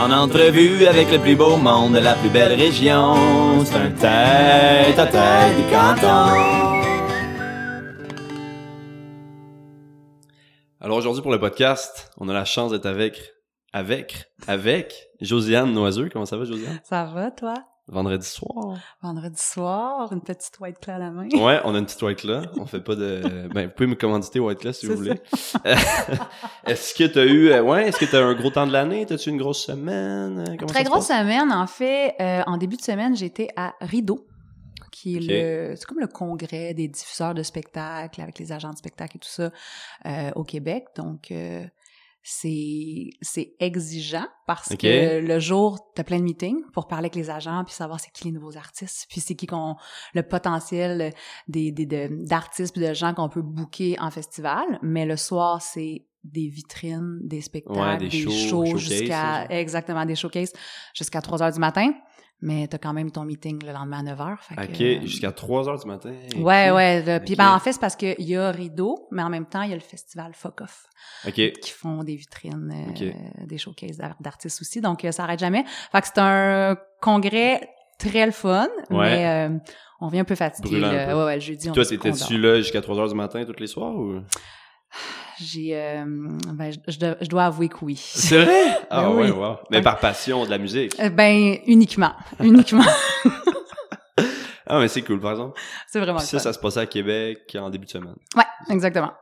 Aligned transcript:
En 0.00 0.10
entrevue 0.12 0.86
avec 0.86 1.12
le 1.12 1.18
plus 1.18 1.36
beau 1.36 1.58
monde 1.58 1.92
de 1.92 1.98
la 1.98 2.14
plus 2.14 2.30
belle 2.30 2.58
région, 2.58 3.62
c'est 3.66 3.76
un 3.76 3.90
tête 3.90 4.98
à 4.98 5.06
tête 5.06 5.56
du 5.58 5.70
canton. 5.70 6.40
Alors 10.80 10.96
aujourd'hui 10.96 11.20
pour 11.20 11.30
le 11.30 11.38
podcast, 11.38 12.10
on 12.16 12.30
a 12.30 12.32
la 12.32 12.46
chance 12.46 12.70
d'être 12.70 12.86
avec, 12.86 13.34
avec, 13.74 14.32
avec 14.46 15.10
Josiane 15.20 15.70
Noiseux. 15.70 16.08
Comment 16.10 16.24
ça 16.24 16.38
va, 16.38 16.46
Josiane? 16.46 16.80
Ça 16.82 17.04
va, 17.04 17.30
toi? 17.30 17.69
Vendredi 17.90 18.24
soir. 18.26 18.78
Vendredi 19.02 19.42
soir, 19.42 20.12
une 20.12 20.20
petite 20.20 20.58
white 20.60 20.78
claw 20.80 20.94
à 20.94 20.98
la 20.98 21.10
main. 21.10 21.28
Ouais, 21.34 21.60
on 21.64 21.74
a 21.74 21.78
une 21.78 21.86
petite 21.86 22.00
white 22.02 22.18
claw. 22.18 22.42
On 22.58 22.66
fait 22.66 22.80
pas 22.80 22.94
de. 22.94 23.48
Ben, 23.52 23.66
vous 23.66 23.72
pouvez 23.72 23.88
me 23.88 23.94
commanditer 23.96 24.38
white 24.38 24.60
claw 24.60 24.72
si 24.72 24.86
vous 24.86 24.94
voulez. 24.96 25.20
est-ce 26.66 26.94
que 26.94 27.04
t'as 27.04 27.24
eu, 27.24 27.50
euh, 27.50 27.62
ouais, 27.62 27.88
est-ce 27.88 27.98
que 27.98 28.04
t'as 28.04 28.22
un 28.22 28.34
gros 28.34 28.50
temps 28.50 28.66
de 28.66 28.72
l'année? 28.72 29.06
T'as-tu 29.06 29.30
une 29.30 29.38
grosse 29.38 29.64
semaine? 29.64 30.38
Euh, 30.38 30.56
Comment 30.56 30.66
Très 30.72 30.84
grosse 30.84 31.06
semaine, 31.08 31.50
en 31.52 31.66
fait. 31.66 32.14
euh, 32.20 32.42
en 32.46 32.56
début 32.56 32.76
de 32.76 32.82
semaine, 32.82 33.16
j'étais 33.16 33.48
à 33.56 33.74
Rideau, 33.80 34.26
qui 34.92 35.16
est 35.16 35.20
le, 35.20 35.76
c'est 35.76 35.84
comme 35.86 36.00
le 36.00 36.06
congrès 36.06 36.74
des 36.74 36.88
diffuseurs 36.88 37.34
de 37.34 37.42
spectacles 37.42 38.20
avec 38.20 38.38
les 38.38 38.52
agents 38.52 38.70
de 38.72 38.76
spectacle 38.78 39.16
et 39.16 39.20
tout 39.20 39.28
ça 39.28 39.50
euh, 40.06 40.30
au 40.36 40.44
Québec. 40.44 40.86
Donc, 40.96 41.30
euh, 41.30 41.64
c'est 42.22 43.10
c'est 43.22 43.54
exigeant 43.60 44.26
parce 44.46 44.68
que 44.76 45.20
le 45.20 45.38
jour, 45.38 45.78
t'as 45.94 46.04
plein 46.04 46.18
de 46.18 46.24
meetings 46.24 46.62
pour 46.72 46.86
parler 46.86 47.04
avec 47.06 47.14
les 47.14 47.30
agents 47.30 47.64
puis 47.64 47.74
savoir 47.74 47.98
c'est 48.00 48.10
qui 48.12 48.24
les 48.24 48.32
nouveaux 48.32 48.56
artistes, 48.56 49.06
puis 49.08 49.20
c'est 49.20 49.34
qui 49.34 49.46
qu'on 49.46 49.76
le 50.14 50.22
potentiel 50.22 51.12
des 51.48 51.72
des 51.72 51.86
de- 51.86 52.26
d'artistes 52.26 52.74
puis 52.74 52.86
de 52.86 52.92
gens 52.94 53.14
qu'on 53.14 53.28
peut 53.28 53.42
booker 53.42 53.96
en 54.00 54.10
festival. 54.10 54.64
Mais 54.82 55.06
le 55.06 55.16
soir, 55.16 55.62
c'est 55.62 56.04
des 56.24 56.48
vitrines, 56.48 57.18
des 57.22 57.40
spectacles, 57.40 57.78
Ouais, 57.78 57.96
des 57.96 58.08
des, 58.08 58.20
shows, 58.20 58.76
jusqu'à 58.76 59.46
exactement 59.50 60.04
des 60.04 60.14
showcases 60.14 60.52
jusqu'à 60.94 61.20
3 61.20 61.42
heures 61.42 61.52
du 61.52 61.58
matin. 61.60 61.92
Mais 62.42 62.66
t'as 62.68 62.78
quand 62.78 62.94
même 62.94 63.10
ton 63.10 63.24
meeting 63.24 63.62
le 63.66 63.70
lendemain 63.72 63.98
à 63.98 64.02
9 64.02 64.20
heures. 64.22 64.38
fait 64.42 64.54
Ok, 64.54 64.80
euh, 64.80 65.06
jusqu'à 65.06 65.30
3 65.30 65.68
heures 65.68 65.78
du 65.78 65.86
matin. 65.86 66.14
Ouais, 66.36 66.70
Ok. 66.70 66.76
ouais. 66.76 67.02
le- 67.02 67.22
Puis 67.22 67.32
Ok. 67.34 67.38
ben, 67.38 67.54
en 67.54 67.58
fait, 67.58 67.72
c'est 67.74 67.80
parce 67.80 67.96
qu'il 67.96 68.14
y 68.18 68.34
a 68.34 68.50
Rideau, 68.50 69.08
mais 69.10 69.22
en 69.22 69.28
même 69.28 69.44
temps, 69.44 69.60
il 69.60 69.68
y 69.68 69.72
a 69.72 69.76
le 69.76 69.82
festival 69.82 70.32
Fuck 70.34 70.62
Off 70.62 70.86
Ok. 71.26 71.34
qui 71.34 71.70
font 71.70 72.02
des 72.02 72.16
vitrines, 72.16 72.72
euh, 72.98 73.44
des 73.46 73.58
showcases 73.58 73.98
d'ar- 73.98 74.16
d'artistes 74.20 74.62
aussi. 74.62 74.80
Donc, 74.80 75.04
euh, 75.04 75.12
ça 75.12 75.24
arrête 75.24 75.38
jamais. 75.40 75.64
Fait 75.92 76.00
que 76.00 76.06
c'est 76.06 76.18
un 76.18 76.78
congrès 77.02 77.68
très 77.98 78.24
le 78.24 78.32
fun, 78.32 78.68
Ouais. 78.88 78.96
mais 79.10 79.26
euh, 79.50 79.58
on 80.00 80.08
vient 80.08 80.22
un 80.22 80.24
peu 80.24 80.34
fatigué. 80.34 80.70
Brûlant 80.70 80.88
un 80.88 81.06
peu. 81.08 81.12
Ouais, 81.18 81.24
ouais, 81.26 81.34
le 81.34 81.40
jeudi, 81.42 81.68
on 81.68 81.74
Toi, 81.74 81.84
t'étais-tu 81.84 82.38
là 82.38 82.56
jusqu'à 82.56 82.80
3 82.80 82.98
heures 82.98 83.08
du 83.08 83.14
matin 83.14 83.44
tous 83.44 83.60
les 83.60 83.66
soirs 83.66 83.94
ou? 83.94 84.20
J'ai, 85.42 85.76
euh, 85.76 86.04
ben, 86.52 86.70
je, 86.72 86.78
je 86.92 86.98
dois- 86.98 87.16
je 87.20 87.26
dois 87.28 87.44
avouer 87.46 87.68
que 87.68 87.76
oui. 87.82 87.96
C'est 87.96 88.44
vrai? 88.44 88.78
Ah 88.90 89.02
Ben 89.04 89.14
ouais, 89.14 89.24
oui. 89.24 89.30
wow. 89.30 89.56
Mais 89.70 89.80
par 89.82 89.98
passion 89.98 90.44
de 90.44 90.50
la 90.50 90.58
musique? 90.58 90.98
Euh, 91.00 91.08
Ben, 91.10 91.58
uniquement. 91.66 92.12
Uniquement. 92.40 92.84
Ah, 94.72 94.78
mais 94.78 94.86
c'est 94.86 95.02
cool, 95.02 95.18
par 95.18 95.32
exemple. 95.32 95.58
c'est 95.88 95.98
vraiment 95.98 96.18
Puis 96.18 96.28
le 96.32 96.38
ça, 96.38 96.44
ça 96.44 96.52
se 96.52 96.58
passait 96.60 96.78
à 96.78 96.86
Québec 96.86 97.56
en 97.60 97.70
début 97.70 97.86
de 97.86 97.90
semaine. 97.90 98.14
Ouais, 98.36 98.44
exactement. 98.68 99.12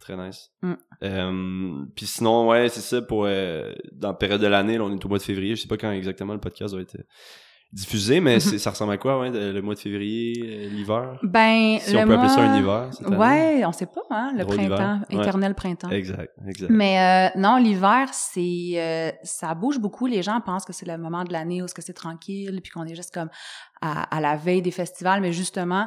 Très 0.00 0.16
nice. 0.16 0.50
Mm. 0.62 0.72
Euh, 1.04 1.84
puis 1.94 2.06
sinon, 2.06 2.48
ouais, 2.48 2.68
c'est 2.68 2.80
ça 2.80 3.00
pour 3.00 3.24
euh, 3.26 3.72
dans 3.92 4.08
la 4.08 4.14
période 4.14 4.40
de 4.40 4.48
l'année, 4.48 4.76
là, 4.76 4.82
on 4.82 4.92
est 4.92 5.04
au 5.04 5.08
mois 5.08 5.18
de 5.18 5.22
février. 5.22 5.54
Je 5.54 5.62
sais 5.62 5.68
pas 5.68 5.76
quand 5.76 5.92
exactement 5.92 6.32
le 6.32 6.40
podcast 6.40 6.74
va 6.74 6.80
être 6.80 6.96
euh, 6.96 7.04
diffusé, 7.72 8.20
mais 8.20 8.36
Mhm. 8.36 8.58
ça 8.58 8.70
ressemble 8.70 8.92
à 8.92 8.96
quoi, 8.96 9.20
ouais, 9.20 9.30
le 9.30 9.60
mois 9.60 9.74
de 9.74 9.78
février, 9.80 10.34
euh, 10.42 10.68
l'hiver? 10.70 11.18
Ben, 11.22 11.78
Si 11.80 11.92
le 11.92 11.98
on 12.00 12.06
peut 12.06 12.14
appeler 12.14 12.28
ça 12.30 12.40
un 12.42 12.60
mois- 12.60 12.88
hiver. 12.98 13.18
Ouais, 13.18 13.64
on 13.66 13.72
sait 13.72 13.86
pas, 13.86 14.00
hein, 14.10 14.32
le 14.36 14.44
printemps. 14.46 15.00
Ouais. 15.12 15.20
éternel 15.20 15.54
printemps. 15.54 15.90
Exact, 15.90 16.32
exact. 16.46 16.70
Mais 16.70 17.30
euh, 17.34 17.38
non, 17.40 17.56
l'hiver, 17.56 18.08
c'est 18.12 18.70
euh, 18.74 19.10
ça 19.22 19.54
bouge 19.54 19.78
beaucoup. 19.78 20.06
Les 20.06 20.22
gens 20.22 20.40
pensent 20.40 20.64
que 20.64 20.72
c'est 20.72 20.86
le 20.86 20.96
moment 20.96 21.24
de 21.24 21.32
l'année 21.32 21.62
où 21.62 21.66
que 21.66 21.82
c'est 21.82 21.92
tranquille, 21.92 22.58
puis 22.62 22.72
qu'on 22.72 22.84
est 22.86 22.94
juste 22.94 23.12
comme 23.12 23.28
à, 23.82 24.02
à 24.16 24.20
la 24.20 24.36
veille 24.36 24.62
des 24.62 24.70
festivals. 24.70 25.20
Mais 25.20 25.32
justement, 25.32 25.86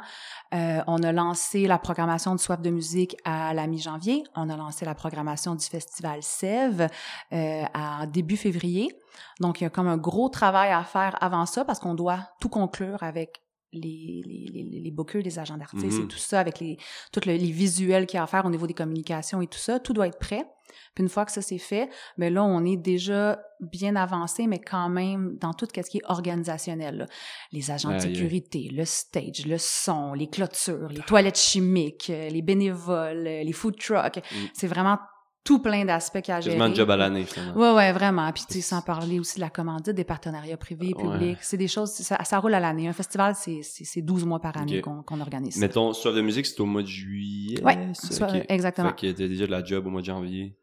euh, 0.54 0.80
on 0.88 1.02
a 1.04 1.12
lancé 1.12 1.66
la 1.68 1.80
programmation 1.80 2.36
de 2.36 2.40
Soif 2.40 2.62
de 2.62 2.70
musique 2.70 3.18
à 3.26 3.54
la 3.54 3.66
mi-janvier. 3.68 4.24
On 4.36 4.50
a 4.50 4.56
lancé 4.56 4.86
la 4.86 4.94
programmation 4.96 5.56
du 5.56 5.66
festival 5.66 6.20
Sève 6.22 6.88
euh, 7.34 7.64
à 7.74 8.06
début 8.06 8.38
février. 8.38 8.96
Donc, 9.40 9.62
il 9.62 9.64
y 9.66 9.68
a 9.68 9.70
comme 9.70 9.88
un 9.88 9.98
gros 9.98 10.30
travail 10.30 10.72
à 10.72 10.84
faire 10.84 11.18
avant 11.22 11.46
ça 11.46 11.66
parce 11.66 11.80
qu'on 11.80 11.96
doit 11.96 12.20
tout 12.40 12.50
conclure 12.50 13.02
avec 13.04 13.42
les, 13.74 14.22
les, 14.26 14.64
les, 14.70 14.80
les 14.82 14.92
bookers, 14.92 15.22
les 15.22 15.40
agents 15.40 15.56
d'artistes 15.56 15.98
Mhm. 15.98 16.04
et 16.04 16.08
tout 16.08 16.18
ça, 16.18 16.42
avec 16.42 16.60
les, 16.60 16.78
le- 17.26 17.38
les 17.38 17.52
visuels 17.52 18.06
qu'il 18.06 18.18
y 18.18 18.20
a 18.20 18.24
à 18.24 18.28
faire 18.28 18.46
au 18.46 18.50
niveau 18.50 18.68
des 18.68 18.74
communications 18.74 19.42
et 19.42 19.48
tout 19.48 19.58
ça. 19.60 19.80
Tout 19.80 19.94
doit 19.94 20.08
être 20.08 20.20
prêt. 20.20 20.46
Puis 20.94 21.04
une 21.04 21.10
fois 21.10 21.26
que 21.26 21.32
ça 21.32 21.42
c'est 21.42 21.58
fait, 21.58 21.90
ben 22.18 22.34
là, 22.34 22.44
on 22.44 22.66
est 22.66 22.76
déjà 22.76 23.42
bien 23.62 23.96
avancé, 23.96 24.46
mais 24.48 24.60
quand 24.60 24.90
même 24.90 25.38
dans 25.38 25.54
tout 25.54 25.68
ce 25.74 25.82
qui 25.90 25.98
est 26.00 26.06
organisationnel. 26.06 26.98
là. 26.98 27.06
Les 27.54 27.72
agents 27.72 27.92
de 27.94 28.00
sécurité, 28.00 28.70
le 28.74 28.84
stage, 28.84 29.46
le 29.46 29.58
son, 29.58 30.14
les 30.14 30.28
clôtures, 30.30 30.90
les 30.90 31.02
toilettes 31.02 31.38
chimiques, 31.40 32.10
euh, 32.10 32.28
les 32.30 32.42
bénévoles, 32.42 33.26
euh, 33.28 33.44
les 33.44 33.52
food 33.54 33.78
trucks. 33.78 34.18
Mm. 34.18 34.36
C'est 34.54 34.68
vraiment 34.68 34.98
tout 35.44 35.60
plein 35.60 35.86
d'aspects 35.86 36.18
à 36.30 36.40
gérer. 36.40 36.56
Quasiment 36.58 36.74
job 36.76 36.92
à 36.92 36.98
l'année, 36.98 37.26
finalement. 37.26 37.56
Ouais, 37.60 37.72
ouais, 37.76 37.92
vraiment. 37.94 38.32
Puis, 38.32 38.44
tu 38.48 38.54
sais, 38.56 38.62
sans 38.62 38.82
parler 38.82 39.20
aussi 39.20 39.36
de 39.38 39.42
la 39.42 39.50
commandite, 39.50 39.94
des 39.96 40.04
partenariats 40.04 40.58
privés, 40.58 40.94
Ouais. 40.96 41.04
publics. 41.18 41.38
C'est 41.42 41.58
des 41.58 41.68
choses, 41.68 41.92
ça, 41.92 42.24
ça 42.24 42.38
roule 42.40 42.54
à 42.54 42.60
l'année. 42.60 42.88
Un 42.88 42.94
festival, 42.94 43.34
c'est, 43.36 43.62
c'est, 43.64 43.84
c'est 43.84 44.02
12 44.02 44.26
mois 44.26 44.40
par 44.40 44.56
année 44.58 44.82
qu'on, 44.82 45.02
qu'on 45.02 45.20
organise. 45.20 45.58
Mettons, 45.58 45.94
soif 45.94 46.14
de 46.14 46.22
musique, 46.22 46.46
c'est 46.46 46.60
au 46.60 46.66
mois 46.66 46.84
de 46.84 46.88
juillet. 46.88 47.62
Ouais, 47.64 47.90
ça? 47.94 48.14
soit- 48.14 48.36
Ok. 48.36 48.46
exactement. 48.50 48.90
Fait 48.90 48.96
que 49.14 49.18
t'as 49.18 49.28
déjà 49.28 49.48
de 49.48 49.52
la 49.52 49.64
job 49.64 49.88
au 49.88 49.90
mois 49.90 50.02
de 50.02 50.06
janvier. 50.06 50.56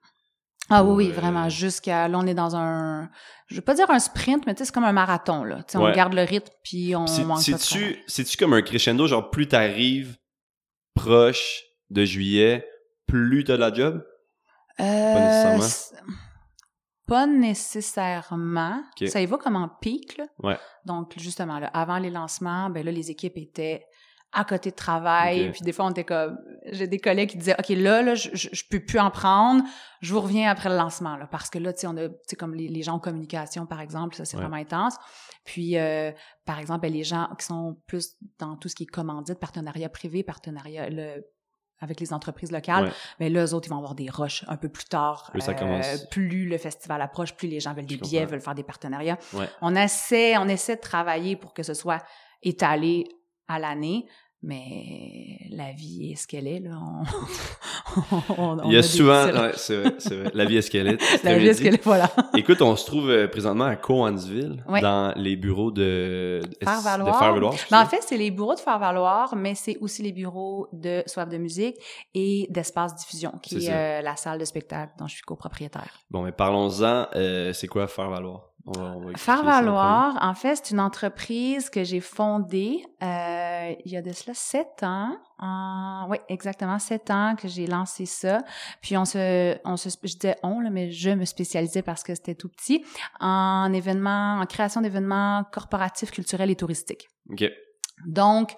Ah 0.71 0.85
oui, 0.85 1.07
oui, 1.07 1.13
vraiment. 1.13 1.49
Jusqu'à, 1.49 2.09
là, 2.09 2.19
on 2.19 2.27
est 2.27 2.35
dans 2.35 2.55
un, 2.55 3.09
je 3.47 3.55
veux 3.57 3.63
pas 3.63 3.73
dire 3.75 3.91
un 3.91 3.99
sprint, 3.99 4.47
mais 4.47 4.55
tu 4.55 4.59
sais, 4.59 4.65
c'est 4.67 4.75
comme 4.75 4.85
un 4.85 4.93
marathon, 4.93 5.43
là. 5.43 5.57
Tu 5.63 5.73
sais, 5.73 5.79
Ouais. 5.79 5.91
on 5.91 5.97
garde 5.97 6.13
le 6.13 6.23
rythme, 6.23 6.53
puis 6.63 6.95
on. 6.95 7.07
C'est-tu 7.07 7.97
c'est-tu 8.07 8.37
comme 8.37 8.53
un 8.53 8.61
crescendo, 8.63 9.07
genre 9.07 9.31
plus 9.31 9.49
t'arrives 9.49 10.19
proche 10.95 11.63
de 11.91 12.05
juillet, 12.05 12.67
plus 13.07 13.45
t'as 13.45 13.55
de 13.57 13.61
la 13.61 13.73
job? 13.73 14.05
Euh, 14.81 15.57
nécessairement. 15.57 16.15
Pas 17.07 17.27
nécessairement. 17.27 18.83
Ça 19.07 19.21
y 19.21 19.27
va 19.27 19.39
comme 19.39 19.57
en 19.57 19.69
pic, 19.81 20.19
là. 20.19 20.27
Ouais. 20.43 20.59
Donc, 20.85 21.15
justement, 21.17 21.59
là, 21.59 21.69
avant 21.73 21.99
les 21.99 22.11
lancements, 22.11 22.69
ben 22.71 22.85
là, 22.85 22.93
les 22.93 23.11
équipes 23.11 23.37
étaient 23.39 23.85
à 24.31 24.45
côté 24.45 24.71
de 24.71 24.77
travail. 24.77 25.51
Puis 25.53 25.63
des 25.63 25.73
fois, 25.73 25.87
on 25.87 25.91
était 25.91 26.05
comme... 26.05 26.37
J'ai 26.67 26.87
des 26.87 26.99
collègues 26.99 27.31
qui 27.31 27.39
disaient, 27.39 27.57
OK, 27.59 27.71
là, 27.71 28.03
là, 28.03 28.15
je, 28.15 28.29
je, 28.35 28.51
je 28.53 28.63
peux 28.71 28.81
plus 28.85 28.99
en 28.99 29.11
prendre. 29.11 29.65
Je 30.03 30.13
vous 30.13 30.21
reviens 30.21 30.51
après 30.51 30.69
le 30.69 30.77
lancement, 30.77 31.17
là. 31.17 31.27
Parce 31.27 31.49
que 31.49 31.59
là, 31.59 31.73
tu 31.73 31.81
sais, 31.81 31.87
on 31.87 31.97
a... 31.97 32.09
Tu 32.11 32.15
sais, 32.27 32.37
comme 32.37 32.55
les, 32.55 32.69
les 32.69 32.83
gens 32.83 32.97
en 32.97 32.99
communication, 32.99 33.65
par 33.65 33.81
exemple, 33.81 34.15
ça, 34.15 34.27
c'est 34.27 34.37
Ouais. 34.37 34.43
vraiment 34.43 34.59
intense. 34.61 34.97
Puis, 35.45 35.79
euh, 35.79 36.13
par 36.45 36.59
exemple, 36.59 36.81
ben, 36.83 36.93
les 36.93 37.05
gens 37.05 37.29
qui 37.39 37.47
sont 37.47 37.81
plus 37.87 38.17
dans 38.39 38.57
tout 38.57 38.69
ce 38.69 38.75
qui 38.75 38.83
est 38.83 38.87
commandite, 38.87 39.41
partenariat 39.41 39.89
privé, 39.89 40.23
partenariat... 40.23 40.91
Le, 40.91 41.25
avec 41.81 42.01
les 42.01 42.13
entreprises 42.13 42.51
locales, 42.51 42.85
Ouais. 42.87 42.93
mais 43.21 43.29
là, 43.31 43.45
eux 43.45 43.55
autres, 43.55 43.67
ils 43.69 43.71
vont 43.71 43.77
avoir 43.79 43.95
des 43.95 44.09
rushs 44.11 44.45
un 44.49 44.57
peu 44.57 44.69
plus 44.69 44.85
tard. 44.87 45.29
Plus 45.33 45.41
ça 45.41 45.55
commence. 45.55 46.07
Plus 46.11 46.47
le 46.49 46.59
festival 46.59 47.01
approche, 47.03 47.35
plus 47.35 47.49
les 47.49 47.61
gens 47.61 47.73
veulent 47.75 47.87
des 47.87 47.95
Je 47.97 48.01
billets, 48.01 48.19
comprends. 48.21 48.31
veulent 48.33 48.41
faire 48.41 48.55
des 48.55 48.63
partenariats. 48.65 49.19
Ouais. 49.33 49.49
On 49.63 49.75
essaie, 49.77 50.37
on 50.39 50.49
essaie 50.49 50.77
de 50.77 50.81
travailler 50.81 51.37
pour 51.37 51.55
que 51.55 51.63
ce 51.63 51.75
soit 51.75 52.03
étalé 52.43 53.07
à 53.49 53.59
l'année, 53.59 54.07
mais 54.43 55.39
la 55.51 55.73
vie 55.73 56.13
est 56.13 56.17
ce 56.17 56.27
qu'elle 56.27 56.47
est, 56.47 56.61
là. 56.61 56.79
On, 56.81 58.33
on- 58.39 58.59
on 58.61 58.71
Il 58.71 58.75
y 58.75 58.77
a 58.77 58.83
souvent, 58.83 59.25
ouais, 59.27 59.53
c'est 59.57 59.77
vrai, 59.77 59.95
c'est 59.99 60.17
vrai. 60.17 60.31
La 60.35 60.45
vie 60.45 60.57
est 60.59 60.63
ce 60.63 60.71
qu'elle 60.71 60.87
est. 60.89 60.99
la 61.25 61.37
vie 61.39 61.49
est 61.49 61.55
ce 61.55 61.63
qu'elle 61.63 61.75
est, 61.75 61.85
voilà. 61.85 62.11
Écoute, 62.37 62.63
on 62.63 62.77
se 62.77 62.87
trouve 62.87 63.11
euh, 63.11 63.27
présentement 63.29 63.65
à 63.65 63.77
Coansville, 63.77 64.65
Ouais. 64.69 64.81
dans 64.81 65.13
les 65.17 65.37
bureaux 65.37 65.71
de, 65.71 66.41
Faire 66.63 66.79
de 66.79 66.85
valoir. 66.85 67.19
Faire-Valoir. 67.19 67.55
Ben, 67.71 67.83
en 67.83 67.87
fait, 67.87 68.01
c'est 68.03 68.17
les 68.17 68.31
bureaux 68.31 68.55
de 68.55 68.61
faire 68.61 68.79
valoir, 68.79 69.35
mais 69.37 69.55
c'est 69.55 69.77
aussi 69.81 70.03
les 70.03 70.13
bureaux 70.13 70.69
de 70.73 71.03
Soif 71.07 71.29
de 71.29 71.39
musique 71.39 71.77
et 72.15 72.47
d'Espace 72.51 72.95
Diffusion, 72.97 73.33
qui 73.43 73.61
C'est 73.61 73.71
est, 73.71 73.99
euh, 74.01 74.03
la 74.03 74.17
salle 74.17 74.39
de 74.39 74.45
spectacle 74.45 74.93
dont 74.99 75.07
je 75.07 75.15
suis 75.15 75.23
copropriétaire. 75.23 75.99
Bon, 76.11 76.23
mais 76.23 76.33
parlons-en. 76.33 77.07
euh, 77.17 77.53
c'est 77.53 77.67
quoi 77.69 77.87
Faire 77.89 78.11
Valoir? 78.11 78.51
On 78.69 78.79
va, 78.79 78.85
on 78.97 79.01
va 79.01 79.11
expliquer 79.13 79.19
Faire 79.19 79.45
valoir, 79.45 80.19
en 80.21 80.35
fait, 80.35 80.57
c'est 80.57 80.71
une 80.73 80.81
entreprise 80.81 81.71
que 81.71 81.85
j'ai 81.85 82.01
fondée 82.01 82.85
euh, 83.03 83.75
il 83.85 83.93
y 83.93 83.97
a 83.97 84.03
de 84.03 84.13
cela 84.13 84.35
sept 84.35 84.83
ans. 84.83 85.17
En... 85.39 86.07
Oui, 86.11 86.19
exactement 86.29 86.79
sept 86.79 87.11
ans 87.11 87.35
que 87.37 87.49
j'ai 87.49 87.67
lancé 87.67 88.05
ça. 88.05 88.43
Puis 88.83 88.97
on 88.97 89.05
se, 89.05 89.57
on 89.65 89.77
se, 89.77 89.89
je 89.89 90.17
disais 90.17 90.37
on 90.43 90.61
là, 90.61 90.71
mais 90.71 90.91
je 90.91 91.11
me 91.11 91.25
spécialisais 91.25 91.83
parce 91.83 92.03
que 92.03 92.15
c'était 92.15 92.35
tout 92.35 92.49
petit 92.49 92.85
en 93.21 93.73
événements, 93.73 94.41
en 94.41 94.47
création 94.47 94.81
d'événements 94.81 95.45
corporatifs, 95.53 96.11
culturels 96.11 96.51
et 96.51 96.57
touristiques. 96.57 97.09
OK. 97.31 97.45
Donc, 98.07 98.55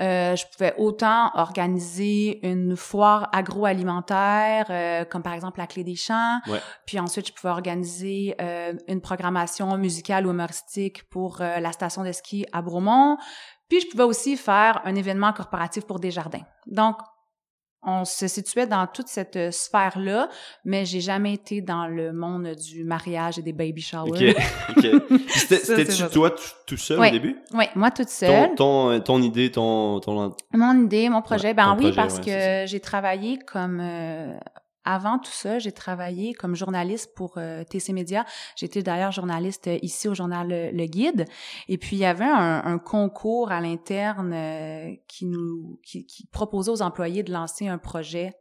euh, 0.00 0.34
je 0.34 0.44
pouvais 0.52 0.74
autant 0.76 1.30
organiser 1.34 2.46
une 2.46 2.76
foire 2.76 3.28
agroalimentaire, 3.32 4.66
euh, 4.70 5.04
comme 5.04 5.22
par 5.22 5.34
exemple 5.34 5.60
la 5.60 5.66
Clé 5.66 5.84
des 5.84 5.94
Champs. 5.94 6.40
Ouais. 6.46 6.60
Puis 6.86 6.98
ensuite, 6.98 7.28
je 7.28 7.32
pouvais 7.32 7.52
organiser 7.52 8.34
euh, 8.40 8.72
une 8.88 9.00
programmation 9.00 9.76
musicale 9.76 10.26
ou 10.26 10.30
humoristique 10.30 11.08
pour 11.10 11.40
euh, 11.40 11.60
la 11.60 11.72
station 11.72 12.02
de 12.02 12.12
ski 12.12 12.46
à 12.52 12.62
Bromont. 12.62 13.16
Puis 13.68 13.80
je 13.80 13.88
pouvais 13.88 14.04
aussi 14.04 14.36
faire 14.36 14.80
un 14.84 14.94
événement 14.94 15.32
corporatif 15.32 15.84
pour 15.86 16.00
Desjardins. 16.00 16.44
Donc, 16.66 16.96
on 17.86 18.04
se 18.04 18.28
situait 18.28 18.66
dans 18.66 18.86
toute 18.86 19.08
cette 19.08 19.36
euh, 19.36 19.50
sphère-là, 19.50 20.28
mais 20.64 20.84
j'ai 20.84 21.00
jamais 21.00 21.34
été 21.34 21.60
dans 21.60 21.86
le 21.86 22.12
monde 22.12 22.54
du 22.54 22.84
mariage 22.84 23.38
et 23.38 23.42
des 23.42 23.52
baby 23.52 23.82
showers. 23.82 24.30
Ok, 24.30 24.36
ok. 24.76 24.84
C'était- 25.28 25.56
Ça, 25.56 25.76
c'est 25.76 25.84
C'était-tu 25.84 26.12
toi 26.12 26.30
tout, 26.30 26.42
tout 26.66 26.76
seul 26.76 26.98
au 27.00 27.10
début? 27.10 27.36
Oui, 27.52 27.64
moi 27.74 27.90
toute 27.90 28.08
seule. 28.08 28.48
Ton, 28.50 28.54
ton, 28.54 28.90
euh, 28.90 28.98
ton 29.00 29.22
idée, 29.22 29.50
ton, 29.50 30.00
ton, 30.00 30.34
Mon 30.52 30.84
idée, 30.84 31.08
mon 31.08 31.22
projet, 31.22 31.48
Ouais, 31.48 31.54
ben 31.54 31.72
oui, 31.78 31.90
projet, 31.92 31.96
parce 31.96 32.18
ouais, 32.18 32.24
que 32.64 32.70
j'ai 32.70 32.80
travaillé 32.80 33.38
comme 33.38 33.80
euh, 33.82 34.32
avant 34.84 35.18
tout 35.18 35.30
ça, 35.32 35.58
j'ai 35.58 35.72
travaillé 35.72 36.34
comme 36.34 36.54
journaliste 36.54 37.14
pour 37.14 37.38
euh, 37.38 37.64
TC 37.64 37.92
Média. 37.92 38.24
J'étais 38.56 38.82
d'ailleurs 38.82 39.12
journaliste 39.12 39.66
euh, 39.66 39.78
ici 39.82 40.08
au 40.08 40.14
journal 40.14 40.48
Le, 40.48 40.70
Le 40.70 40.86
Guide. 40.86 41.24
Et 41.68 41.78
puis 41.78 41.96
il 41.96 42.00
y 42.00 42.04
avait 42.04 42.24
un, 42.24 42.62
un 42.64 42.78
concours 42.78 43.50
à 43.50 43.60
l'interne 43.60 44.32
euh, 44.32 44.94
qui 45.08 45.26
nous 45.26 45.80
qui, 45.82 46.04
qui 46.06 46.26
proposait 46.26 46.70
aux 46.70 46.82
employés 46.82 47.22
de 47.22 47.32
lancer 47.32 47.68
un 47.68 47.78
projet. 47.78 48.32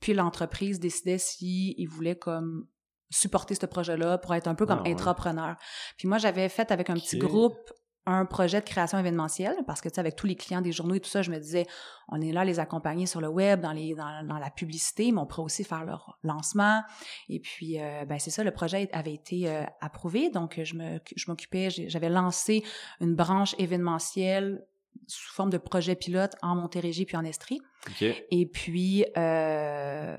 Puis 0.00 0.12
l'entreprise 0.12 0.78
décidait 0.78 1.18
si 1.18 1.74
ils 1.78 1.86
voulaient 1.86 2.16
comme 2.16 2.66
supporter 3.10 3.54
ce 3.54 3.66
projet-là 3.66 4.18
pour 4.18 4.34
être 4.34 4.48
un 4.48 4.54
peu 4.54 4.66
comme 4.66 4.80
Ah, 4.80 4.82
ouais. 4.82 4.92
intrapreneur. 4.92 5.56
Puis 5.96 6.08
moi, 6.08 6.18
j'avais 6.18 6.48
fait 6.48 6.70
avec 6.70 6.90
un 6.90 6.94
petit 6.94 7.18
groupe 7.18 7.72
un 8.06 8.24
projet 8.24 8.60
de 8.60 8.64
création 8.64 8.98
événementielle 8.98 9.56
parce 9.66 9.80
que 9.80 9.88
tu 9.88 9.94
sais 9.96 10.00
avec 10.00 10.14
tous 10.16 10.26
les 10.26 10.36
clients 10.36 10.60
des 10.60 10.72
journaux 10.72 10.94
et 10.94 11.00
tout 11.00 11.10
ça, 11.10 11.22
je 11.22 11.30
me 11.30 11.38
disais 11.38 11.66
on 12.08 12.20
est 12.20 12.30
là 12.32 12.42
à 12.42 12.44
les 12.44 12.60
accompagner 12.60 13.06
sur 13.06 13.20
le 13.20 13.28
web, 13.28 13.60
dans 13.60 13.72
les 13.72 13.94
dans, 13.94 14.24
dans 14.26 14.38
la 14.38 14.50
publicité, 14.50 15.10
mais 15.12 15.18
on 15.18 15.26
pourrait 15.26 15.42
aussi 15.42 15.64
faire 15.64 15.84
leur 15.84 16.18
lancement. 16.22 16.82
Et 17.28 17.40
puis 17.40 17.80
euh, 17.80 18.04
ben 18.04 18.18
c'est 18.18 18.30
ça, 18.30 18.44
le 18.44 18.52
projet 18.52 18.88
avait 18.92 19.14
été 19.14 19.48
euh, 19.50 19.64
approuvé, 19.80 20.30
donc 20.30 20.60
je 20.62 20.74
je 21.16 21.30
m'occupais, 21.30 21.68
j'ai- 21.70 21.88
j'avais 21.88 22.08
lancé 22.08 22.62
une 23.00 23.14
branche 23.16 23.54
événementielle 23.58 24.64
sous 25.08 25.32
forme 25.34 25.50
de 25.50 25.58
projet 25.58 25.94
pilote 25.94 26.34
en 26.42 26.54
Montérégie 26.56 27.04
puis 27.04 27.16
en 27.16 27.24
Estrie. 27.24 27.60
ok. 27.88 28.02
Et 28.30 28.46
puis, 28.46 29.04
euh, 29.16 30.16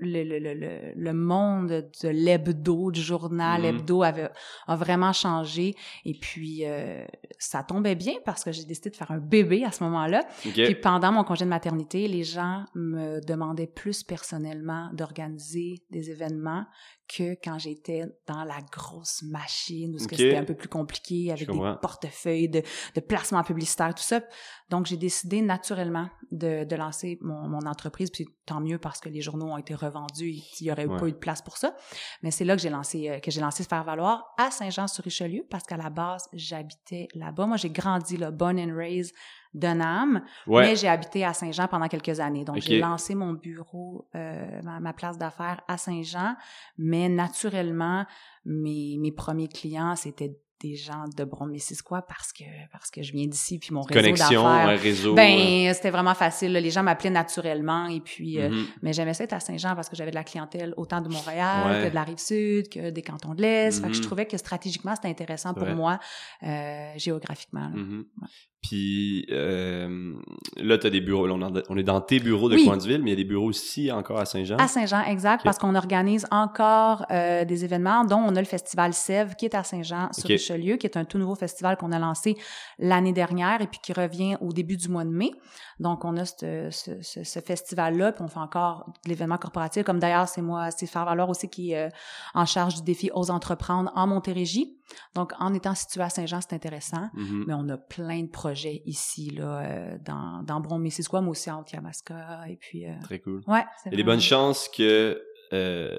le, 0.00 0.22
le, 0.24 0.38
le, 0.38 0.54
le, 0.54 0.92
le 0.96 1.12
monde 1.12 1.68
de 2.02 2.08
l'hebdo, 2.08 2.90
du 2.90 3.00
journal 3.00 3.62
Mhm. 3.62 3.68
hebdo 3.68 4.02
avait, 4.02 4.30
a 4.66 4.76
vraiment 4.76 5.12
changé. 5.12 5.74
Et 6.04 6.14
puis, 6.14 6.64
euh, 6.64 7.04
ça 7.38 7.62
tombait 7.62 7.94
bien 7.94 8.14
parce 8.24 8.44
que 8.44 8.52
j'ai 8.52 8.64
décidé 8.64 8.90
de 8.90 8.96
faire 8.96 9.10
un 9.10 9.18
bébé 9.18 9.64
à 9.64 9.70
ce 9.72 9.84
moment-là. 9.84 10.22
Ok. 10.46 10.52
Puis 10.54 10.74
pendant 10.74 11.12
mon 11.12 11.24
congé 11.24 11.44
de 11.44 11.50
maternité, 11.50 12.08
les 12.08 12.24
gens 12.24 12.64
me 12.74 13.20
demandaient 13.24 13.66
plus 13.66 14.02
personnellement 14.02 14.90
d'organiser 14.92 15.84
des 15.90 16.10
événements 16.10 16.64
que 17.06 17.34
quand 17.44 17.58
j'étais 17.58 18.04
dans 18.26 18.44
la 18.44 18.60
grosse 18.72 19.22
machine 19.22 19.94
où 19.94 19.98
ce 19.98 20.08
que 20.08 20.14
Ok. 20.14 20.20
c'était 20.20 20.36
un 20.38 20.44
peu 20.44 20.54
plus 20.54 20.70
compliqué 20.70 21.30
avec 21.30 21.50
des 21.50 21.58
portefeuilles 21.82 22.48
de, 22.48 22.62
de 22.94 23.00
placement 23.00 23.42
publicitaire, 23.42 23.94
tout 23.94 24.02
ça. 24.02 24.22
Donc 24.70 24.86
j'ai 24.86 24.96
décidé 24.96 25.42
naturellement 25.42 26.08
de, 26.32 26.64
de 26.64 26.76
lancer 26.76 27.18
mon, 27.20 27.46
mon 27.46 27.66
entreprise, 27.66 28.10
puis 28.10 28.26
tant 28.46 28.60
mieux 28.60 28.78
parce 28.78 29.00
que 29.00 29.10
les 29.10 29.20
journaux 29.20 29.48
ont 29.48 29.58
été 29.58 29.74
revendus 29.84 30.30
et 30.30 30.40
qu'il 30.40 30.66
y 30.66 30.70
aurait 30.72 30.86
Ouais. 30.86 30.98
pas 30.98 31.06
eu 31.08 31.12
de 31.12 31.16
place 31.16 31.42
pour 31.42 31.56
ça. 31.56 31.74
Mais 32.22 32.30
c'est 32.30 32.44
là 32.44 32.56
que 32.56 32.62
j'ai 32.62 32.70
lancé 32.70 33.08
euh, 33.08 33.18
que 33.20 33.30
j'ai 33.30 33.40
lancé 33.40 33.62
se 33.62 33.68
faire 33.68 33.84
valoir 33.84 34.34
à 34.38 34.50
Saint-Jean-sur-Richelieu 34.50 35.46
parce 35.50 35.64
qu'à 35.64 35.76
la 35.76 35.90
base 35.90 36.28
j'habitais 36.32 37.08
là-bas. 37.14 37.46
Moi 37.46 37.56
j'ai 37.56 37.70
grandi 37.70 38.16
là, 38.16 38.30
born 38.30 38.58
and 38.58 38.74
raised 38.76 39.14
de 39.54 39.68
Nam, 39.68 40.24
Ouais. 40.48 40.62
mais 40.64 40.76
j'ai 40.76 40.88
habité 40.88 41.24
à 41.24 41.32
Saint-Jean 41.32 41.68
pendant 41.68 41.86
quelques 41.86 42.18
années. 42.18 42.44
Donc, 42.44 42.56
j'ai 42.60 42.80
lancé 42.80 43.14
mon 43.14 43.34
bureau, 43.34 44.08
euh, 44.16 44.60
ma, 44.64 44.80
ma 44.80 44.92
place 44.92 45.16
d'affaires 45.16 45.60
à 45.68 45.78
Saint-Jean, 45.78 46.34
mais 46.76 47.08
naturellement, 47.08 48.04
mes, 48.44 48.96
mes 48.98 49.12
premiers 49.12 49.46
clients, 49.46 49.94
c'était 49.94 50.36
des 50.68 50.76
gens 50.76 51.04
de 51.16 51.24
Brome-Missisquoi 51.24 52.02
parce 52.02 52.32
que, 52.32 52.44
parce 52.72 52.90
que 52.90 53.02
je 53.02 53.12
viens 53.12 53.26
d'ici, 53.26 53.58
puis 53.58 53.68
mon 53.72 53.82
réseau 53.82 54.00
Connexion, 54.00 54.46
un 54.46 54.76
réseau. 54.76 55.14
Ben, 55.14 55.72
c'était 55.74 55.90
vraiment 55.90 56.14
facile. 56.14 56.52
là. 56.52 56.60
Les 56.60 56.70
gens 56.70 56.82
m'appelaient 56.82 57.10
naturellement 57.10 57.86
et 57.86 58.00
puis... 58.00 58.40
euh, 58.40 58.48
mhm. 58.48 58.66
mais 58.82 58.92
j'aimais 58.92 59.12
ça 59.14 59.24
être 59.24 59.34
à 59.34 59.40
Saint-Jean 59.40 59.74
parce 59.74 59.88
que 59.88 59.96
j'avais 59.96 60.10
de 60.10 60.16
la 60.16 60.24
clientèle 60.24 60.72
autant 60.76 61.00
de 61.00 61.08
Montréal 61.08 61.70
Ouais. 61.70 61.84
que 61.84 61.90
de 61.90 61.94
la 61.94 62.04
Rive-Sud, 62.04 62.68
que 62.68 62.90
des 62.90 63.02
cantons 63.02 63.34
de 63.34 63.42
l'Est. 63.42 63.80
Fait 63.82 63.88
que 63.88 63.94
je 63.94 63.98
Mhm. 64.00 64.04
trouvais 64.06 64.26
que 64.26 64.36
stratégiquement, 64.38 64.94
c'était 64.94 65.08
intéressant 65.08 65.52
pour 65.54 65.68
moi, 65.68 65.98
euh, 66.42 66.92
géographiquement. 66.96 67.68
Mhm. 67.74 68.04
Ouais. 68.22 68.28
Puis 68.66 69.26
euh, 69.30 70.14
là, 70.56 70.78
t'as 70.78 70.88
des 70.88 71.02
bureaux. 71.02 71.26
là, 71.26 71.36
on, 71.68 71.76
est 71.76 71.82
dans 71.82 72.00
tes 72.00 72.18
bureaux 72.18 72.48
de 72.48 72.54
Oui. 72.54 72.64
Coinsville, 72.64 73.02
mais 73.02 73.10
il 73.10 73.12
y 73.12 73.12
a 73.12 73.22
des 73.22 73.28
bureaux 73.28 73.48
aussi 73.48 73.92
encore 73.92 74.18
à 74.18 74.24
Saint-Jean. 74.24 74.56
À 74.56 74.68
Saint-Jean, 74.68 75.02
exact, 75.04 75.44
parce 75.44 75.58
qu'on 75.58 75.74
organise 75.74 76.26
encore 76.30 77.04
euh, 77.10 77.44
des 77.44 77.64
événements, 77.64 78.04
dont 78.04 78.16
on 78.26 78.34
a 78.34 78.40
le 78.40 78.46
festival 78.46 78.94
Sèvres 78.94 79.36
qui 79.36 79.44
est 79.44 79.54
à 79.54 79.64
Saint-Jean 79.64 80.08
sur 80.12 80.24
Ok. 80.24 80.30
Richelieu, 80.30 80.76
qui 80.76 80.86
est 80.86 80.96
un 80.96 81.04
tout 81.04 81.18
nouveau 81.18 81.34
festival 81.34 81.76
qu'on 81.76 81.92
a 81.92 81.98
lancé 81.98 82.36
l'année 82.78 83.12
dernière 83.12 83.60
et 83.60 83.66
puis 83.66 83.80
qui 83.82 83.92
revient 83.92 84.36
au 84.40 84.50
début 84.52 84.78
du 84.78 84.88
mois 84.88 85.04
de 85.04 85.10
mai. 85.10 85.32
Donc, 85.78 86.04
on 86.06 86.16
a 86.16 86.24
ce, 86.24 86.68
ce, 86.70 87.02
ce, 87.02 87.22
ce 87.22 87.40
festival-là, 87.40 88.12
puis 88.12 88.24
on 88.24 88.28
fait 88.28 88.38
encore 88.38 88.86
de 89.04 89.10
l'événement 89.10 89.36
corporatif, 89.36 89.82
comme 89.82 89.98
d'ailleurs, 89.98 90.28
c'est 90.28 90.40
moi, 90.40 90.70
c'est 90.70 90.86
Faire 90.86 91.04
Valoir 91.04 91.28
aussi 91.28 91.48
qui 91.50 91.72
est 91.72 91.86
euh, 91.86 91.88
en 92.32 92.46
charge 92.46 92.76
du 92.76 92.82
défi 92.82 93.10
Ose 93.12 93.30
entreprendre 93.30 93.92
en 93.94 94.06
Montérégie. 94.06 94.78
Donc, 95.14 95.32
en 95.38 95.54
étant 95.54 95.74
situé 95.74 96.02
à 96.02 96.10
Saint-Jean, 96.10 96.40
c'est 96.40 96.54
intéressant. 96.54 97.08
Mhm. 97.14 97.44
Mais 97.46 97.54
on 97.54 97.68
a 97.68 97.76
plein 97.78 98.22
de 98.22 98.28
projets 98.30 98.82
ici, 98.86 99.30
là, 99.30 99.60
euh, 99.60 99.98
dans, 100.04 100.42
dans 100.44 100.60
Brome-Missisquoi, 100.60 101.20
mais 101.22 101.28
aussi 101.30 101.50
en 101.50 101.64
Yamaska, 101.72 102.44
et 102.48 102.56
puis... 102.56 102.86
euh, 102.86 102.92
Très 103.02 103.18
cool. 103.20 103.42
ouais, 103.46 103.64
Il 103.86 103.92
y 103.92 103.94
a 103.94 103.96
des 103.96 104.04
bonnes 104.04 104.20
chances 104.20 104.68
que 104.68 105.20
euh, 105.52 105.96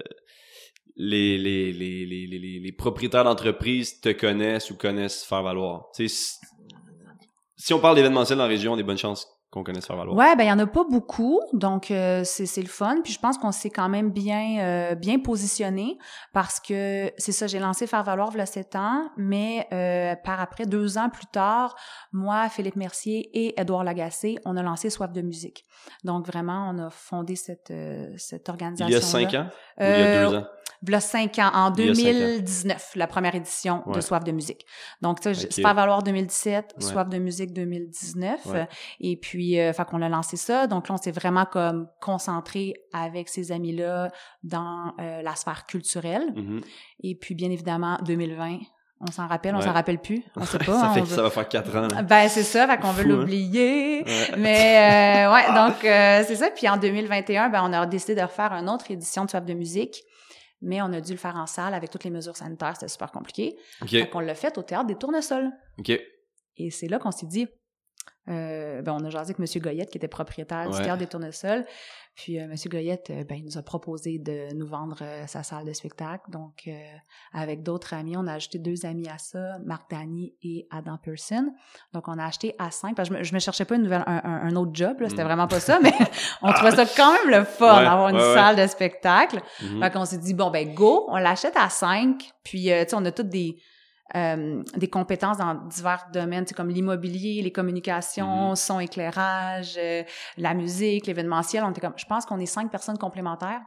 les, 0.96 1.38
les, 1.38 1.74
les, 1.74 2.06
les, 2.06 2.28
les, 2.28 2.40
les- 2.40 2.60
les 2.60 2.72
propriétaires 2.72 3.24
d'entreprises 3.24 4.00
te 4.00 4.10
connaissent 4.10 4.72
ou 4.72 4.78
connaissent 4.78 5.24
Faire 5.24 5.44
Valoir. 5.44 5.86
Si, 7.58 7.74
on 7.74 7.80
parle 7.80 7.96
d'événementiel 7.96 8.38
dans 8.38 8.44
la 8.44 8.50
région, 8.50 8.74
il 8.74 8.78
y 8.78 8.80
a 8.80 8.84
des 8.84 8.88
bonnes 8.88 8.98
chances 8.98 9.28
qu'on 9.52 9.64
connaisse 9.64 9.86
Faire 9.86 9.96
Valoir. 9.96 10.18
Ouais, 10.18 10.36
ben 10.36 10.44
il 10.44 10.48
y 10.48 10.52
en 10.52 10.60
a 10.60 10.68
pas 10.68 10.84
beaucoup, 10.84 11.40
donc 11.54 11.90
euh, 11.92 12.24
c'est 12.26 12.46
c'est 12.46 12.62
le 12.62 12.68
fun. 12.68 12.98
Puis 13.04 13.14
je 13.14 13.20
pense 13.20 13.38
qu'on 13.38 13.52
s'est 13.54 13.70
quand 13.70 13.88
même 13.88 14.12
bien 14.12 14.60
euh, 14.60 14.96
bien 14.96 15.20
positionné 15.20 15.98
parce 16.34 16.60
que 16.60 17.12
c'est 17.18 17.32
ça, 17.32 17.48
j'ai 17.48 17.60
lancé 17.60 17.88
Faire 17.88 18.04
valoir 18.04 18.30
il 18.34 18.38
y 18.40 18.42
a 18.42 18.46
sept 18.46 18.76
ans, 18.76 19.10
mais 19.18 19.68
euh, 19.72 20.16
par 20.24 20.42
après 20.42 20.66
deux 20.66 20.98
ans 20.98 21.10
plus 21.10 21.28
tard, 21.28 21.76
moi, 22.12 22.50
Philippe 22.50 22.76
Mercier 22.76 23.30
et 23.34 23.60
Édouard 23.60 23.84
Lagacé, 23.84 24.38
on 24.46 24.58
a 24.58 24.64
lancé 24.64 24.90
Soif 24.90 25.12
de 25.14 25.22
musique. 25.22 25.64
Donc 26.04 26.26
vraiment, 26.28 26.72
on 26.74 26.80
a 26.80 26.90
fondé 26.90 27.36
cette 27.36 27.72
euh, 27.72 28.14
cette 28.18 28.50
organisation. 28.50 28.88
Il 28.90 28.94
y 28.94 28.96
a 28.96 29.02
cinq 29.02 29.34
ans 29.36 29.48
ou 29.80 29.84
il 29.84 29.86
y 29.86 29.90
a 29.90 29.96
Euh, 29.96 30.30
deux 30.30 30.36
ans? 30.38 30.46
il 30.88 30.92
y 30.92 30.96
a 30.96 31.00
cinq 31.00 31.40
ans, 31.40 31.50
en 31.54 31.74
Il 31.76 31.86
y 31.86 31.90
a 31.90 31.96
cinq 31.96 32.02
ans. 32.02 32.06
2019, 32.12 32.92
la 32.96 33.08
première 33.08 33.34
édition 33.36 33.82
de. 33.88 34.02
Soif 34.02 34.24
de 34.24 34.32
musique. 34.32 34.66
Donc, 35.02 35.20
tu 35.20 35.34
sais, 35.34 35.62
pas 35.64 35.74
valoir 35.74 36.04
2017, 36.04 36.76
Ouais. 36.78 36.84
Soif 36.86 37.10
de 37.10 37.18
musique 37.18 37.54
2019. 37.54 38.46
Ouais. 38.48 38.68
Et 39.00 39.18
puis, 39.18 39.45
euh, 39.60 39.72
fait 39.74 39.86
qu'on 39.86 40.02
a 40.02 40.10
lancé 40.10 40.38
ça. 40.38 40.68
Donc 40.68 40.90
là, 40.90 40.96
on 40.96 40.98
s'est 40.98 41.12
vraiment 41.12 41.46
comme 41.46 41.88
concentré 42.02 42.74
avec 42.94 43.30
ces 43.30 43.52
amis-là 43.52 44.10
dans 44.44 44.94
euh, 45.00 45.22
la 45.22 45.36
sphère 45.36 45.66
culturelle. 45.66 46.34
Mhm. 46.36 46.62
Et 47.04 47.16
puis, 47.16 47.36
bien 47.36 47.52
évidemment, 47.52 47.98
2020, 48.06 48.60
on 49.02 49.12
s'en 49.12 49.28
rappelle, 49.28 49.54
on 49.56 49.62
s'en 49.62 49.74
rappelle 49.74 50.00
plus, 50.00 50.24
on 50.38 50.46
sait 50.46 50.58
pas. 50.66 50.66
ça 50.66 50.86
hein, 50.90 50.94
fait 50.94 51.02
on 51.02 51.04
que 51.04 51.10
veut- 51.10 51.16
ça 51.16 51.22
va 51.22 51.30
faire 51.30 51.48
quatre 51.50 51.76
ans. 51.76 51.88
là. 51.94 52.02
Ben, 52.02 52.30
c'est 52.30 52.44
ça, 52.44 52.66
fait 52.68 52.78
qu'on 52.78 52.92
veut 52.92 53.04
hein? 53.04 53.08
l'oublier. 53.18 54.04
Ouais. 54.06 54.28
Mais 54.38 55.26
euh, 55.28 55.34
ouais, 55.34 55.48
donc 55.54 55.84
euh, 55.84 56.24
c'est 56.26 56.36
ça. 56.38 56.50
Puis 56.50 56.68
en 56.70 56.78
2021, 56.78 57.50
ben 57.50 57.62
on 57.64 57.74
a 57.74 57.86
décidé 57.86 58.16
de 58.16 58.22
refaire 58.22 58.54
une 58.54 58.70
autre 58.70 58.90
édition 58.90 59.26
de 59.26 59.30
Soif 59.30 59.44
de 59.46 59.54
musique, 59.54 60.02
mais 60.62 60.82
on 60.82 60.92
a 60.94 61.02
dû 61.02 61.12
le 61.12 61.18
faire 61.18 61.36
en 61.36 61.46
salle 61.46 61.74
avec 61.74 61.90
toutes 61.92 62.06
les 62.06 62.10
mesures 62.10 62.38
sanitaires, 62.38 62.74
c'était 62.76 62.88
super 62.88 63.12
compliqué. 63.12 63.58
Fait 63.86 64.04
OK. 64.04 64.10
qu'on 64.12 64.20
l'a 64.22 64.34
fait 64.34 64.58
au 64.58 64.64
théâtre 64.64 64.86
des 64.88 64.96
Tournesols. 64.96 65.52
OK. 65.78 65.92
Et 66.58 66.72
c'est 66.72 66.88
là 66.88 66.98
qu'on 66.98 67.12
s'est 67.12 67.26
dit, 67.28 67.48
euh, 68.30 68.82
ben 68.82 68.94
on 69.00 69.04
a 69.06 69.10
jasé 69.10 69.34
avec 69.38 69.40
M. 69.56 69.62
Goyette 69.62 69.90
qui 69.92 69.98
était 69.98 70.08
propriétaire 70.08 70.70
du 70.70 70.78
théâtre 70.78 70.98
des 70.98 71.08
Tournesols. 71.08 71.66
Puis 72.16 72.40
euh, 72.40 72.44
M. 72.46 72.56
Goyette, 72.72 73.10
euh, 73.10 73.24
ben 73.26 73.36
il 73.36 73.44
nous 73.46 73.58
a 73.58 73.62
proposé 73.62 74.18
de 74.20 74.54
nous 74.56 74.66
vendre 74.66 74.98
euh, 75.02 75.28
sa 75.28 75.44
salle 75.44 75.66
de 75.66 75.74
spectacle. 75.74 76.32
Donc 76.32 76.64
euh, 76.68 76.72
avec 77.34 77.62
d'autres 77.62 77.94
amis, 77.94 78.16
on 78.18 78.26
a 78.26 78.34
ajouté 78.34 78.58
deux 78.58 78.86
amis 78.86 79.08
à 79.10 79.18
ça, 79.18 79.60
Marc 79.66 79.90
Dany 79.92 80.34
et 80.42 80.66
Adam 80.72 80.98
Pearson. 80.98 81.54
Donc 81.94 82.08
on 82.08 82.18
a 82.18 82.26
acheté 82.26 82.56
à 82.58 82.72
cinq. 82.72 82.96
Parce 82.96 83.10
que 83.10 83.16
je 83.16 83.20
me, 83.20 83.24
je 83.26 83.34
me 83.34 83.40
cherchais 83.40 83.66
pas 83.66 83.76
une 83.76 83.84
nouvelle, 83.84 84.04
un, 84.08 84.22
un- 84.24 84.48
un 84.48 84.56
autre 84.56 84.72
job, 84.74 85.02
là, 85.02 85.10
c'était 85.10 85.24
Mm. 85.24 85.28
vraiment 85.28 85.48
pas 85.48 85.60
ça, 85.60 85.80
mais 85.84 85.92
on 86.42 86.54
trouvait 86.54 86.72
ça 86.76 86.86
quand 86.86 87.12
même 87.14 87.40
le 87.40 87.44
fun 87.46 87.78
Ouais, 87.80 87.84
d'avoir 87.84 88.10
une 88.10 88.16
ouais, 88.16 88.34
salle 88.34 88.56
de 88.56 88.66
spectacle. 88.68 89.42
Mhm. 89.62 89.82
Fait 89.84 89.92
qu'on 89.92 90.06
s'est 90.06 90.18
dit, 90.18 90.34
bon, 90.34 90.50
ben, 90.52 90.74
go, 90.74 91.06
on 91.10 91.18
l'achète 91.18 91.56
à 91.58 91.70
5. 91.70 92.32
Puis, 92.44 92.72
euh, 92.72 92.84
tu 92.86 92.92
sais, 92.92 92.96
on 92.96 93.04
a 93.06 93.12
toutes 93.12 93.30
des, 93.30 93.58
euh, 94.16 94.62
des 94.78 94.88
compétences 94.88 95.38
dans 95.38 95.56
divers 95.68 96.06
domaines, 96.14 96.46
comme 96.56 96.70
l'immobilier, 96.70 97.42
les 97.42 97.52
communications, 97.52 98.50
Mhm. 98.50 98.56
son 98.56 98.80
éclairage, 98.80 99.76
euh, 99.78 100.04
la 100.38 100.54
musique, 100.54 101.08
l'événementiel. 101.08 101.64
On 101.64 101.72
était 101.72 101.82
comme, 101.82 101.94
je 101.98 102.06
pense 102.06 102.26
qu'on 102.26 102.40
est 102.40 102.46
cinq 102.46 102.70
personnes 102.70 102.98
complémentaires. 103.00 103.62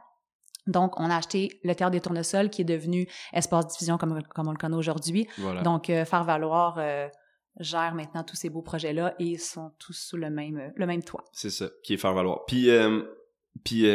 Donc, 0.67 0.99
on 0.99 1.09
a 1.09 1.15
acheté 1.17 1.59
le 1.63 1.73
Théâtre 1.75 1.91
des 1.91 1.99
Tournesols, 1.99 2.49
qui 2.49 2.61
est 2.61 2.65
devenu 2.65 3.07
Espace 3.33 3.67
Diffusion 3.67 3.97
comme, 3.97 4.21
comme 4.23 4.47
on 4.47 4.51
le 4.51 4.57
connaît 4.57 4.75
aujourd'hui. 4.77 5.27
Voilà. 5.39 5.61
Donc, 5.61 5.89
euh, 5.89 6.05
Faire 6.05 6.23
Valoir 6.23 6.75
euh, 6.77 7.07
gère 7.59 7.93
maintenant 7.95 8.23
tous 8.23 8.35
ces 8.35 8.49
beaux 8.49 8.61
projets-là 8.61 9.15
et 9.19 9.25
ils 9.25 9.39
sont 9.39 9.71
tous 9.79 9.93
sous 9.93 10.15
le 10.15 10.29
même, 10.29 10.71
le 10.75 10.85
même 10.85 11.03
toit. 11.03 11.25
C'est 11.33 11.49
ça, 11.49 11.65
qui 11.83 11.95
est 11.95 11.97
faire 11.97 12.13
valoir. 12.13 12.45
Puis, 12.45 12.69
puis 13.65 13.85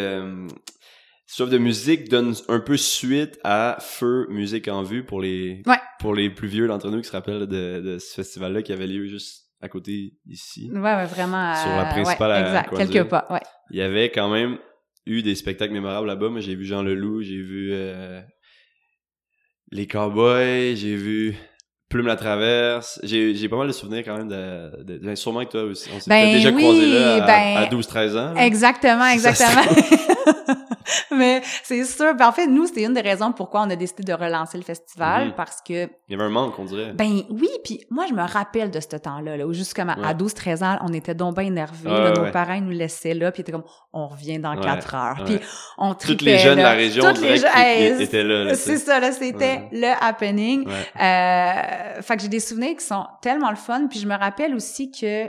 Soif 1.26 1.48
de 1.48 1.56
musique 1.58 2.08
donne 2.10 2.34
un 2.48 2.60
peu 2.60 2.76
suite 2.76 3.38
à 3.44 3.78
Feu 3.80 4.26
Musique 4.28 4.68
en 4.68 4.82
vue 4.82 5.04
pour 5.04 5.20
les 5.22 5.62
Ouais. 5.66 5.78
pour 5.98 6.14
les 6.14 6.28
plus 6.30 6.48
vieux 6.48 6.66
d'entre 6.68 6.90
nous 6.90 7.00
qui 7.00 7.06
se 7.08 7.12
rappellent 7.12 7.46
de, 7.46 7.80
de 7.80 7.98
ce 7.98 8.14
festival-là 8.14 8.62
qui 8.62 8.72
avait 8.72 8.86
lieu 8.86 9.06
juste 9.06 9.46
à 9.62 9.68
côté 9.70 10.12
ici. 10.26 10.70
Ouais, 10.72 10.80
ouais, 10.80 11.06
vraiment. 11.06 11.54
Sur 11.54 11.70
la 11.70 11.86
principale 11.86 12.30
ouais, 12.30 12.36
à 12.36 12.40
exact, 12.76 13.04
pas, 13.08 13.26
ouais. 13.30 13.40
Il 13.70 13.78
y 13.78 13.82
avait 13.82 14.10
quand 14.10 14.28
même 14.30 14.58
eu 15.06 15.22
des 15.22 15.34
spectacles 15.34 15.72
mémorables 15.72 16.06
là-bas. 16.06 16.28
Moi, 16.28 16.40
j'ai 16.40 16.54
vu 16.54 16.66
Jean 16.66 16.82
Leloup, 16.82 17.22
j'ai 17.22 17.40
vu 17.40 17.70
euh, 17.72 18.20
Les 19.70 19.86
Cowboys, 19.86 20.76
j'ai 20.76 20.94
vu 20.96 21.34
Plume 21.88 22.06
la 22.06 22.16
Traverse. 22.16 23.00
J'ai 23.02 23.48
pas 23.48 23.56
mal 23.56 23.68
de 23.68 23.72
souvenirs 23.72 24.02
quand 24.04 24.18
même 24.18 24.28
de... 24.28 24.82
de- 24.84 24.98
ben, 24.98 25.16
sûrement 25.16 25.42
que 25.46 25.50
toi 25.52 25.62
aussi. 25.62 25.88
On 25.96 26.00
s'est 26.00 26.10
Ben 26.10 26.32
déjà 26.34 26.50
oui, 26.50 26.62
croisés 26.62 26.86
là 26.92 27.24
à, 27.24 27.26
ben, 27.26 27.56
à 27.62 27.66
12-13 27.66 28.18
ans. 28.18 28.36
Exactement, 28.36 29.06
exactement. 29.06 29.62
Mais 31.10 31.42
c'est 31.62 31.84
sûr. 31.84 32.14
Ben, 32.14 32.28
en 32.28 32.32
fait, 32.32 32.46
nous, 32.46 32.66
c'était 32.66 32.84
une 32.84 32.94
des 32.94 33.00
raisons 33.00 33.32
pourquoi 33.32 33.62
on 33.62 33.70
a 33.70 33.76
décidé 33.76 34.02
de 34.04 34.12
relancer 34.12 34.56
le 34.58 34.64
festival 34.64 35.28
Mhm. 35.28 35.32
parce 35.36 35.60
que 35.60 35.84
Il 36.08 36.12
y 36.12 36.14
avait 36.14 36.24
un 36.24 36.28
manque, 36.30 36.58
on 36.58 36.64
dirait. 36.64 36.92
Ben 36.92 37.22
oui, 37.30 37.48
puis 37.64 37.80
moi, 37.90 38.04
je 38.08 38.14
me 38.14 38.22
rappelle 38.22 38.70
de 38.70 38.80
ce 38.80 38.96
temps-là, 38.96 39.36
là, 39.36 39.46
où 39.46 39.52
justement, 39.52 39.94
Ouais. 39.98 40.06
à 40.06 40.14
12-13 40.14 40.62
ans, 40.62 40.78
on 40.82 40.92
était 40.92 41.14
donc 41.14 41.36
bien 41.38 41.50
là, 41.50 41.66
ouais, 41.84 42.12
nos 42.12 42.22
ouais. 42.22 42.30
parents 42.30 42.54
ils 42.54 42.64
nous 42.64 42.70
laissaient 42.70 43.14
là, 43.14 43.30
puis 43.32 43.40
ils 43.40 43.42
étaient 43.42 43.52
comme, 43.52 43.64
on 43.92 44.06
revient 44.08 44.38
dans 44.38 44.54
Ouais, 44.54 44.60
quatre 44.62 44.94
heures. 44.94 45.22
Puis 45.24 45.38
on 45.78 45.90
Toutes 45.94 46.00
tripait, 46.18 46.24
les 46.24 46.38
jeunes 46.38 46.58
de 46.58 46.62
la 46.62 46.72
région, 46.72 47.04
on 47.04 47.12
Toutes 47.12 47.22
les 47.22 47.44
Hey, 47.54 48.02
étaient 48.02 48.22
là. 48.24 48.44
là, 48.44 48.54
C'est 48.54 48.76
ça, 48.78 49.00
là, 49.00 49.12
c'était 49.12 49.62
le 49.72 49.92
happening. 50.04 50.66
Euh, 50.68 52.02
fait 52.02 52.16
que 52.16 52.22
j'ai 52.22 52.28
des 52.28 52.40
souvenirs 52.40 52.76
qui 52.76 52.84
sont 52.84 53.06
tellement 53.22 53.50
le 53.50 53.56
fun, 53.56 53.86
puis 53.88 53.98
je 53.98 54.06
me 54.06 54.16
rappelle 54.16 54.54
aussi 54.54 54.90
que 54.90 55.28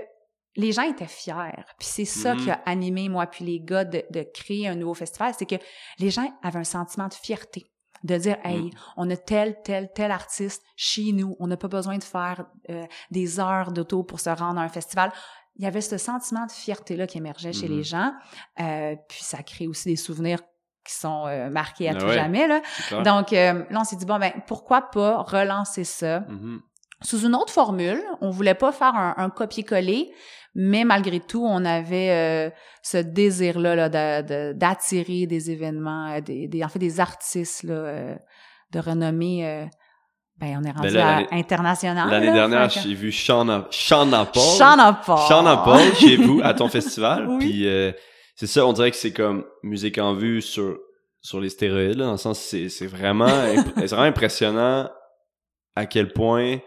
les 0.56 0.72
gens 0.72 0.84
étaient 0.84 1.06
fiers. 1.08 1.64
Puis 1.80 1.88
c'est 1.88 2.06
ça 2.06 2.36
qui 2.36 2.50
a 2.52 2.62
animé 2.66 3.10
moi 3.10 3.28
puis 3.28 3.44
les 3.46 3.60
gars 3.60 3.84
de, 3.86 4.04
de 4.10 4.22
créer 4.34 4.68
un 4.68 4.76
nouveau 4.76 4.94
festival, 4.94 5.34
c'est 5.38 5.46
que 5.46 5.56
les 6.00 6.10
gens 6.12 6.28
avaient 6.44 6.60
un 6.60 6.64
sentiment 6.64 7.08
de 7.08 7.14
fierté 7.14 7.66
de 8.04 8.18
dire 8.18 8.38
hey 8.44 8.60
Mhm. 8.66 8.70
on 8.98 9.10
a 9.10 9.18
tel 9.18 9.58
tel 9.64 9.90
tel 9.96 10.12
artiste 10.12 10.62
chez 10.76 11.12
nous 11.12 11.36
on 11.40 11.48
n'a 11.48 11.58
pas 11.58 11.68
besoin 11.70 11.98
de 11.98 12.04
faire 12.04 12.46
euh, 12.70 12.86
des 13.10 13.40
heures 13.40 13.72
d'auto 13.72 14.04
pour 14.04 14.20
se 14.20 14.30
rendre 14.30 14.60
à 14.60 14.64
un 14.64 14.70
festival 14.70 15.12
il 15.56 15.64
y 15.64 15.68
avait 15.68 15.82
ce 15.82 15.98
sentiment 15.98 16.46
de 16.46 16.52
fierté 16.52 16.98
là 16.98 17.08
qui 17.08 17.18
émergeait 17.18 17.54
chez 17.54 17.68
les 17.68 17.82
gens 17.84 18.12
euh, 18.60 18.96
puis 19.10 19.24
ça 19.24 19.42
crée 19.42 19.68
aussi 19.68 19.88
des 19.90 19.96
souvenirs 19.96 20.40
qui 20.86 20.94
sont 20.94 21.26
euh, 21.26 21.50
marqués 21.50 21.88
à 21.90 21.94
Ah 21.96 22.00
tout 22.00 22.06
ouais. 22.06 22.14
jamais 22.14 22.48
là 22.48 22.62
donc 23.04 23.34
euh, 23.34 23.64
là 23.72 23.80
on 23.82 23.84
s'est 23.86 23.96
dit 23.96 24.06
bon 24.06 24.20
ben 24.20 24.34
pourquoi 24.46 24.82
pas 24.92 25.24
relancer 25.24 25.86
ça 25.86 26.20
Mhm. 26.20 26.60
sous 27.02 27.22
une 27.26 27.34
autre 27.36 27.52
formule. 27.54 28.02
On 28.22 28.30
voulait 28.30 28.54
pas 28.56 28.72
faire 28.72 28.94
un, 28.96 29.16
un 29.18 29.30
copier-coller, 29.30 30.14
mais 30.56 30.84
malgré 30.86 31.20
tout, 31.20 31.46
on 31.46 31.64
avait 31.66 32.10
euh, 32.12 32.50
ce 32.82 32.98
désir-là 32.98 33.76
là, 33.76 33.90
de- 33.90 34.28
de- 34.28 34.54
d'attirer 34.54 35.28
des 35.28 35.52
événements, 35.52 36.14
euh, 36.14 36.22
des, 36.22 36.48
des- 36.48 36.64
en 36.64 36.70
fait 36.70 36.80
des 36.80 37.00
artistes 37.00 37.64
là, 37.64 37.74
euh, 37.74 38.16
de 38.72 38.80
renommée. 38.80 39.46
euh, 39.48 39.66
ben, 40.38 40.60
on 40.62 40.66
est 40.66 40.72
rendu 40.72 40.90
là, 40.90 41.20
à 41.32 41.36
international. 41.36 42.10
L'année 42.10 42.32
dernière, 42.34 42.70
j'ai 42.70 42.94
vu 42.94 43.10
Shauna 43.12 43.62
Paul. 43.62 43.72
Shauna 43.72 44.26
Paul. 45.06 45.18
Shauna 45.30 45.58
Paul 45.58 45.96
chez 45.96 46.18
vous 46.18 46.42
à 46.44 46.54
ton 46.54 46.68
festival. 46.78 47.28
Oui. 47.30 47.38
Puis 47.40 47.68
euh, 47.68 47.92
c'est 48.36 48.48
ça, 48.48 48.66
on 48.66 48.74
dirait 48.74 48.92
que 48.92 48.98
c'est 48.98 49.14
comme 49.14 49.46
musique 49.64 49.98
en 49.98 50.14
vue 50.14 50.42
sur 50.42 50.78
sur 51.22 51.40
les 51.40 51.50
stéroïdes, 51.50 51.98
là, 51.98 52.06
dans 52.06 52.12
le 52.12 52.18
sens 52.18 52.38
c'est 52.40 52.68
c'est 52.70 52.86
vraiment 52.86 53.28
c'est 53.78 53.86
vraiment 53.88 54.04
impressionnant 54.04 54.90
à 55.76 55.86
quel 55.86 56.12
point 56.14 56.58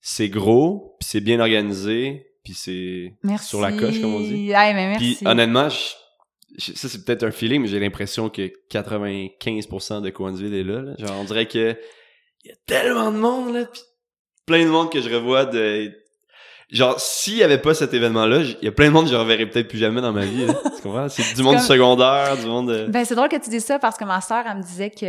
c'est 0.00 0.28
gros, 0.28 0.96
puis 1.00 1.08
c'est 1.08 1.20
bien 1.20 1.40
organisé, 1.40 2.26
puis 2.48 2.54
c'est 2.54 3.12
sur 3.42 3.60
la 3.60 3.72
coche 3.72 4.00
comme 4.00 4.14
on 4.14 4.20
dit. 4.20 4.50
Hey, 4.52 4.72
mais 4.74 4.88
merci. 4.88 5.16
Puis 5.16 5.26
honnêtement, 5.26 5.68
je- 5.68 6.72
ça 6.74 6.88
c'est 6.88 7.04
peut-être 7.04 7.24
un 7.24 7.30
feeling, 7.30 7.60
mais 7.62 7.68
j'ai 7.68 7.78
l'impression 7.78 8.30
que 8.30 8.50
95% 8.70 10.00
de 10.00 10.10
Coinsville 10.10 10.54
est 10.54 10.64
là, 10.64 10.80
là. 10.80 10.92
Genre 10.98 11.16
on 11.20 11.24
dirait 11.24 11.46
que 11.46 11.76
il 12.44 12.48
y 12.48 12.52
a 12.52 12.56
tellement 12.66 13.12
de 13.12 13.18
monde 13.18 13.54
là, 13.54 13.64
puis 13.66 13.82
plein 14.46 14.64
de 14.64 14.70
monde 14.70 14.90
que 14.90 15.00
je 15.00 15.10
revois 15.14 15.44
de 15.44 15.92
genre 16.70 16.98
s'il 16.98 17.36
y 17.36 17.42
avait 17.42 17.58
pas 17.58 17.74
cet 17.74 17.92
événement 17.94 18.24
là, 18.26 18.40
il 18.42 18.56
y 18.64 18.68
a 18.68 18.72
plein 18.72 18.86
de 18.86 18.92
monde 18.92 19.04
que 19.04 19.10
je 19.10 19.16
reverrais 19.16 19.46
peut-être 19.46 19.68
plus 19.68 19.78
jamais 19.78 20.00
dans 20.00 20.12
ma 20.12 20.24
vie. 20.24 20.46
là. 20.46 20.54
tu 20.76 20.82
comprends? 20.82 21.08
C'est 21.08 21.34
du 21.34 21.42
monde 21.42 21.56
comme- 21.56 21.64
secondaire, 21.64 22.36
du 22.38 22.46
monde 22.46 22.70
de... 22.70 22.86
Ben, 22.86 23.04
c'est 23.04 23.14
drôle 23.14 23.28
que 23.28 23.36
tu 23.42 23.50
dis 23.50 23.60
ça 23.60 23.78
parce 23.78 23.96
que 23.98 24.04
ma 24.04 24.20
sœur, 24.22 24.44
elle 24.50 24.56
me 24.58 24.62
disait 24.62 24.90
que 24.90 25.04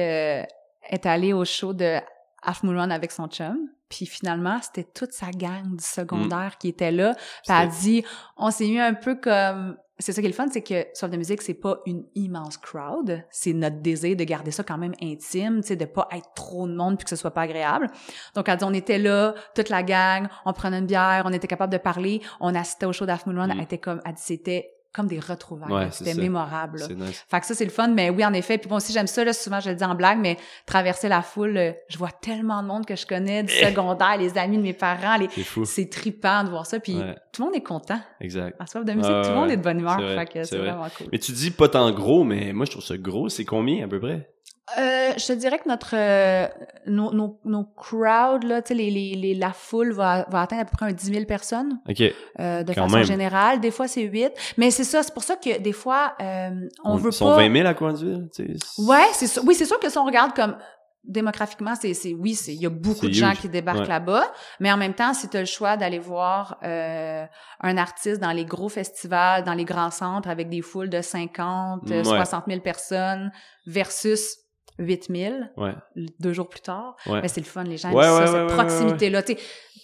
est 0.91 1.05
allée 1.05 1.31
au 1.34 1.46
show 1.46 1.72
de 1.74 2.00
Half 2.43 2.63
Moon 2.63 2.77
Run 2.77 2.91
avec 2.91 3.12
son 3.12 3.27
chum. 3.27 3.58
Puis 3.89 4.05
finalement, 4.05 4.60
c'était 4.62 4.84
toute 4.84 5.13
sa 5.13 5.31
gang 5.31 5.75
du 5.75 5.84
secondaire 5.84 6.58
qui 6.60 6.67
était 6.67 6.91
là. 6.91 7.15
Puis 7.15 7.24
elle 7.50 7.55
a 7.55 7.67
dit, 7.67 8.03
on 8.38 8.51
s'est 8.51 8.67
mis 8.67 8.79
un 8.79 8.93
peu 8.93 9.15
comme... 9.15 9.77
C'est 10.01 10.13
ça 10.13 10.22
qui 10.22 10.27
est 10.27 10.29
le 10.29 10.36
fun, 10.36 10.48
c'est 10.50 10.62
que 10.62 10.86
Soif 10.93 11.12
de 11.12 11.17
musique, 11.17 11.41
c'est 11.41 11.55
pas 11.55 11.79
une 11.86 12.05
immense 12.15 12.55
crowd. 12.58 13.25
C'est 13.31 13.51
notre 13.51 13.81
désir 13.81 14.15
de 14.15 14.24
garder 14.24 14.51
ça 14.51 14.63
quand 14.63 14.77
même 14.77 14.93
intime, 15.01 15.60
tu 15.60 15.69
sais, 15.69 15.75
de 15.75 15.84
pas 15.84 16.08
être 16.12 16.29
trop 16.36 16.67
de 16.67 16.74
monde 16.74 16.98
puis 16.98 17.03
que 17.03 17.10
ce 17.10 17.17
soit 17.17 17.31
pas 17.31 17.41
agréable. 17.41 17.88
Donc, 18.34 18.48
elle 18.48 18.58
dit, 18.58 18.63
on 18.63 18.74
était 18.74 19.00
là, 19.00 19.34
toute 19.55 19.67
la 19.67 19.84
gang, 19.84 20.29
on 20.46 20.53
prenait 20.53 20.79
une 20.79 20.86
bière, 20.86 21.24
on 21.25 21.34
était 21.34 21.48
capable 21.48 21.74
de 21.74 21.79
parler, 21.79 22.22
on 22.39 22.55
assistait 22.55 22.86
au 22.86 22.93
show 22.93 23.05
d'Half 23.05 23.25
Moon 23.25 23.36
Run. 23.36 23.48
Mm. 23.48 23.51
Elle 23.51 23.62
était 23.62 23.77
comme, 23.77 24.00
elle 24.05 24.13
dit, 24.13 24.22
c'était 24.22 24.72
comme 24.93 25.08
des 25.08 25.19
retrouvailles. 25.19 25.72
Ouais, 25.72 25.88
c'était 25.91 26.15
mémorable. 26.15 26.81
nice. 26.96 27.24
Fait 27.29 27.39
que 27.39 27.46
ça, 27.46 27.53
c'est 27.53 27.63
le 27.65 27.69
fun, 27.72 27.89
mais 27.89 28.10
oui, 28.10 28.25
en 28.25 28.34
effet. 28.34 28.58
Puis 28.58 28.67
moi 28.69 28.77
aussi, 28.77 28.91
j'aime 28.91 29.05
ça, 29.08 29.24
là, 29.24 29.34
souvent, 29.34 29.60
je 29.60 29.69
le 29.69 29.75
dis 29.75 29.84
en 29.84 29.93
blague, 29.96 30.17
mais 30.19 30.38
traverser 30.65 31.08
la 31.10 31.22
foule, 31.22 31.58
euh, 31.58 31.72
je 31.89 31.98
vois 31.98 32.10
tellement 32.12 32.62
de 32.63 32.67
monde 32.67 32.86
que 32.86 32.96
je 32.96 33.05
connais, 33.05 33.43
du 33.43 33.53
secondaire, 33.53 34.17
les 34.17 34.38
amis 34.38 34.58
de 34.58 34.63
mes 34.63 34.74
parents, 34.74 35.17
les... 35.17 35.27
C'est 35.65 35.89
trippant 35.89 36.43
de 36.43 36.50
voir 36.50 36.65
ça, 36.65 36.79
puis 36.79 36.96
Ouais. 36.98 37.15
tout 37.31 37.41
le 37.43 37.46
monde 37.48 37.55
est 37.55 37.62
content. 37.63 38.00
Exact. 38.19 38.55
À 38.60 38.65
soif 38.65 38.84
de 38.84 38.93
musique, 38.93 39.12
tout 39.24 39.29
le 39.29 39.36
monde 39.36 39.51
est 39.51 39.58
de 39.58 39.62
bonne 39.62 39.79
humeur, 39.79 39.96
c'est 40.00 40.03
vrai, 40.05 40.15
fait 40.17 40.25
que 40.25 40.43
c'est 40.43 40.46
c'est 40.46 40.58
vrai. 40.58 40.72
vraiment 40.72 40.88
cool. 40.98 41.08
Mais 41.12 41.19
tu 41.19 41.31
dis 41.31 41.51
pas 41.51 41.69
tant 41.69 41.91
gros, 41.91 42.24
mais 42.24 42.51
moi 42.53 42.65
je 42.65 42.72
trouve 42.72 42.84
ça 42.84 42.98
gros. 42.98 43.29
C'est 43.29 43.46
combien 43.46 43.86
à 43.86 43.88
peu 43.88 44.00
près? 44.00 44.29
Euh, 44.77 45.13
je 45.18 45.25
te 45.25 45.34
dirais 45.34 45.58
que 45.58 45.68
notre 45.68 45.96
euh, 45.96 46.48
nos, 46.86 47.12
nos, 47.12 47.39
nos 47.44 47.63
crowds 47.75 48.44
là, 48.44 48.62
tu 48.62 48.68
sais 48.68 48.74
les, 48.75 48.91
les, 48.91 49.15
les 49.15 49.34
la 49.34 49.51
foule 49.51 49.91
va, 49.94 50.27
va 50.29 50.41
atteindre 50.41 50.62
à 50.62 50.65
peu 50.65 50.77
près 50.77 50.86
un 50.86 50.91
10 50.94 51.06
000 51.12 51.25
personnes 51.25 51.79
Ok. 51.89 52.01
euh, 52.39 52.62
de 52.62 52.74
Quand 52.74 52.84
façon 52.84 52.98
même. 52.98 53.03
générale. 53.06 53.60
Des 53.62 53.72
fois 53.72 53.88
c'est 53.88 54.03
8, 54.03 54.32
mais 54.58 54.70
c'est 54.70 54.84
ça, 54.84 55.01
c'est 55.01 55.12
pour 55.13 55.24
ça 55.24 55.38
que 55.38 55.58
des 55.60 55.72
fois 55.72 56.13
euh, 56.22 56.51
on 56.84 56.98
veut 56.98 57.10
Ils 57.10 57.13
sont 57.13 57.25
pas 57.36 57.38
20 57.38 57.51
000 57.56 57.68
à 57.68 57.74
Coinsville, 57.74 58.29
tu 58.32 58.46
sais. 58.60 58.82
Ouais, 58.84 59.08
c'est 59.13 59.25
sûr. 59.25 59.41
Oui, 59.48 59.56
c'est 59.56 59.65
sûr 59.65 59.79
que 59.79 59.89
si 59.89 59.98
on 59.98 60.06
regarde 60.06 60.36
comme 60.36 60.56
démographiquement, 61.03 61.75
c'est, 61.75 61.94
c'est 61.94 62.13
oui, 62.13 62.36
c'est 62.36 62.53
il 62.53 62.62
y 62.62 62.65
a 62.65 62.70
beaucoup 62.70 63.08
de 63.08 63.13
gens 63.13 63.34
qui 63.34 63.50
débarquent 63.50 63.79
Ouais. 63.79 63.88
là-bas, 63.88 64.32
mais 64.60 64.72
en 64.72 64.77
même 64.77 64.94
temps, 64.94 65.13
si 65.13 65.27
tu 65.29 65.38
as 65.38 65.39
le 65.39 65.46
choix 65.46 65.77
d'aller 65.77 66.00
voir 66.00 66.58
euh, 66.63 67.25
un 67.62 67.77
artiste 67.77 68.20
dans 68.22 68.32
les 68.32 68.46
gros 68.46 68.70
festivals, 68.70 69.44
dans 69.44 69.53
les 69.53 69.65
grands 69.65 69.91
centres 69.91 70.29
avec 70.29 70.50
des 70.50 70.62
foules 70.62 70.89
de 70.89 71.01
50, 71.01 71.89
euh, 71.91 71.98
Ouais. 72.00 72.03
60 72.03 72.46
000 72.48 72.60
personnes 72.62 73.32
versus 73.65 74.38
8 74.77 75.08
000 75.10 75.36
Ouais. 75.58 75.74
deux 76.20 76.34
jours 76.34 76.48
plus 76.50 76.62
tard, 76.62 76.96
Ouais. 77.08 77.22
ben, 77.22 77.27
c'est 77.27 77.41
le 77.41 77.46
fun, 77.48 77.63
les 77.63 77.77
gens 77.77 77.91
ça, 77.91 78.27
cette 78.27 78.48
proximité-là. 78.56 79.24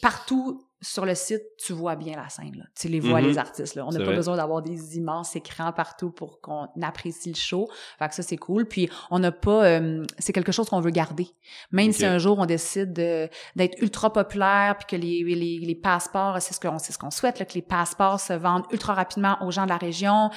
Partout 0.02 0.62
sur 0.86 1.06
le 1.06 1.16
site, 1.16 1.42
tu 1.58 1.74
vois 1.74 1.96
bien 1.96 2.16
la 2.16 2.30
scène. 2.30 2.56
Là. 2.58 2.64
Tu 2.80 2.88
les 2.88 3.00
vois, 3.00 3.20
Mhm. 3.22 3.28
les 3.28 3.38
artistes. 3.38 3.76
Là. 3.76 3.86
On 3.86 3.90
n'a 3.92 4.00
pas 4.00 4.06
vrai. 4.06 4.16
besoin 4.16 4.38
d'avoir 4.38 4.62
des 4.62 4.98
immenses 4.98 5.36
écrans 5.36 5.72
partout 5.72 6.12
pour 6.12 6.40
qu'on 6.42 6.68
apprécie 6.82 7.30
le 7.30 7.36
show. 7.36 7.68
Fait 8.00 8.08
que 8.08 8.16
ça, 8.16 8.24
c'est 8.24 8.38
cool. 8.38 8.66
Puis, 8.68 8.90
on 9.10 9.20
n'a 9.20 9.32
pas... 9.32 9.66
euh, 9.66 10.06
c'est 10.20 10.32
quelque 10.34 10.52
chose 10.52 10.70
qu'on 10.70 10.82
veut 10.82 10.92
garder. 10.92 11.28
Même 11.72 11.92
si 11.92 12.06
un 12.06 12.18
jour, 12.18 12.38
on 12.40 12.46
décide 12.46 12.94
de- 12.94 13.30
d'être 13.56 13.82
ultra 13.82 14.14
populaire 14.14 14.78
puis 14.78 14.86
que 14.98 15.02
les, 15.02 15.24
les, 15.24 15.60
les 15.60 15.76
passeports, 15.76 16.42
c'est 16.42 16.54
ce 16.54 16.60
qu'on 16.60 16.78
c'est 16.78 16.92
ce 16.94 16.98
qu'on 16.98 17.12
souhaite, 17.12 17.40
là, 17.40 17.46
que 17.46 17.54
les 17.56 17.62
passeports 17.62 18.20
se 18.20 18.34
vendent 18.34 18.66
ultra 18.72 18.94
rapidement 18.94 19.38
aux 19.42 19.52
gens 19.52 19.64
de 19.64 19.70
la 19.70 19.78
région, 19.78 20.30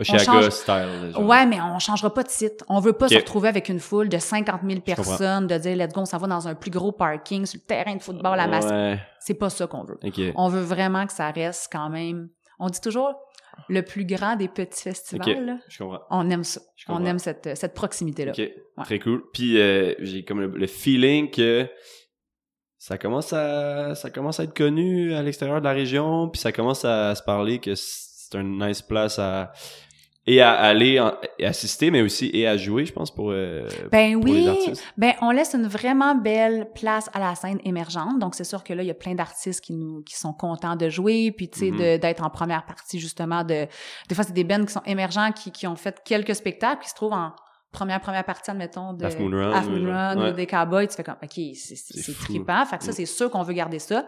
Change- 0.00 0.48
style. 0.50 1.10
genre. 1.12 1.22
Ouais, 1.24 1.44
mais 1.46 1.60
on 1.60 1.78
changera 1.78 2.12
pas 2.12 2.22
de 2.22 2.28
site. 2.30 2.64
On 2.68 2.80
veut 2.80 2.94
pas 2.94 3.08
se 3.08 3.16
retrouver 3.16 3.48
avec 3.48 3.68
une 3.68 3.78
foule 3.80 4.08
de 4.08 4.18
50 4.18 4.60
000 4.62 4.80
comprends. 4.80 4.80
personnes, 4.94 5.46
de 5.46 5.58
dire 5.58 5.76
let's 5.76 5.92
go, 5.92 6.00
on 6.00 6.04
s'en 6.06 6.18
va 6.18 6.26
dans 6.26 6.48
un 6.48 6.54
plus 6.54 6.70
gros 6.70 6.92
parking 6.92 7.44
sur 7.46 7.60
le 7.62 7.66
terrain 7.66 7.94
de 7.94 8.02
football 8.02 8.40
à 8.40 8.46
masse. 8.46 8.64
Ouais. 8.66 8.98
C'est 9.20 9.34
pas 9.34 9.50
ça 9.50 9.66
qu'on 9.66 9.84
veut. 9.84 9.98
On 10.36 10.48
veut 10.48 10.62
vraiment 10.62 11.06
que 11.06 11.12
ça 11.12 11.30
reste 11.30 11.68
quand 11.70 11.90
même. 11.90 12.28
On 12.58 12.68
dit 12.68 12.80
toujours 12.80 13.14
le 13.68 13.82
plus 13.82 14.06
grand 14.06 14.36
des 14.36 14.48
petits 14.48 14.82
festivals. 14.82 15.44
Là. 15.44 15.56
Je 15.68 15.78
comprends. 15.82 16.00
On 16.10 16.30
aime 16.30 16.42
ça. 16.44 16.60
Je 16.76 16.86
On 16.88 17.04
aime 17.04 17.18
cette, 17.18 17.54
cette 17.56 17.74
proximité-là. 17.74 18.32
Très 18.84 18.98
cool. 18.98 19.22
Puis 19.34 19.60
euh, 19.60 19.94
j'ai 19.98 20.24
comme 20.24 20.40
le, 20.40 20.46
le 20.46 20.66
feeling 20.66 21.30
que 21.30 21.68
ça 22.78 22.96
commence 22.98 23.32
à 23.32 23.94
ça 23.94 24.10
commence 24.10 24.40
à 24.40 24.44
être 24.44 24.56
connu 24.56 25.14
à 25.14 25.22
l'extérieur 25.22 25.60
de 25.60 25.64
la 25.66 25.72
région, 25.72 26.28
puis 26.30 26.40
ça 26.40 26.50
commence 26.50 26.84
à 26.84 27.14
se 27.14 27.22
parler 27.22 27.58
que 27.60 27.74
c'est 28.32 28.40
une 28.40 28.58
nice 28.64 28.82
place 28.82 29.18
à 29.18 29.52
et 30.24 30.40
à 30.40 30.52
aller 30.52 31.00
en- 31.00 31.14
et 31.40 31.44
assister, 31.46 31.90
mais 31.90 32.00
aussi 32.00 32.30
et 32.32 32.46
à 32.46 32.56
jouer, 32.56 32.86
je 32.86 32.92
pense 32.92 33.12
pour, 33.12 33.32
euh, 33.32 33.66
Ben 33.90 34.14
pour 34.20 34.32
les 34.32 34.42
oui, 34.42 34.48
artistes. 34.48 34.84
ben 34.96 35.14
on 35.20 35.32
laisse 35.32 35.52
une 35.54 35.66
vraiment 35.66 36.14
belle 36.14 36.70
place 36.76 37.10
à 37.12 37.18
la 37.18 37.34
scène 37.34 37.58
émergente. 37.64 38.20
Donc 38.20 38.36
c'est 38.36 38.44
sûr 38.44 38.62
que 38.62 38.72
là 38.72 38.84
il 38.84 38.86
y 38.86 38.90
a 38.92 38.94
plein 38.94 39.16
d'artistes 39.16 39.60
qui 39.64 39.72
nous 39.72 40.00
qui 40.04 40.14
sont 40.16 40.32
contents 40.32 40.76
de 40.76 40.88
jouer, 40.88 41.32
puis 41.36 41.48
tu 41.50 41.58
sais 41.58 41.70
Mhm. 41.72 41.76
de- 41.76 41.96
d'être 41.96 42.22
en 42.22 42.30
première 42.30 42.64
partie 42.66 43.00
justement 43.00 43.42
de. 43.42 43.66
Des 44.08 44.14
fois 44.14 44.22
c'est 44.22 44.32
des 44.32 44.44
bands 44.44 44.64
qui 44.64 44.72
sont 44.72 44.82
émergents 44.86 45.32
qui 45.32 45.50
qui 45.50 45.66
ont 45.66 45.74
fait 45.74 46.00
quelques 46.04 46.36
spectacles 46.36 46.82
qui 46.84 46.88
se 46.90 46.94
trouvent 46.94 47.14
en 47.14 47.32
première 47.72 48.00
première 48.00 48.24
partie 48.24 48.48
admettons 48.52 48.92
de 48.92 49.04
Half 49.04 49.18
Moon 49.18 49.30
Run, 49.30 49.52
Half 49.52 49.66
Moon. 49.70 49.90
Run 49.90 50.28
ou 50.30 50.32
des 50.34 50.46
Cowboys. 50.46 50.86
Tu 50.86 50.94
fais 50.94 51.02
comme 51.02 51.16
ok 51.20 51.40
c'est 51.56 52.14
trippant. 52.20 52.64
Fait 52.66 52.78
que 52.78 52.84
ça 52.84 52.92
Mm. 52.92 52.94
c'est 52.94 53.06
sûr 53.06 53.28
qu'on 53.28 53.42
veut 53.42 53.54
garder 53.54 53.80
ça. 53.80 54.06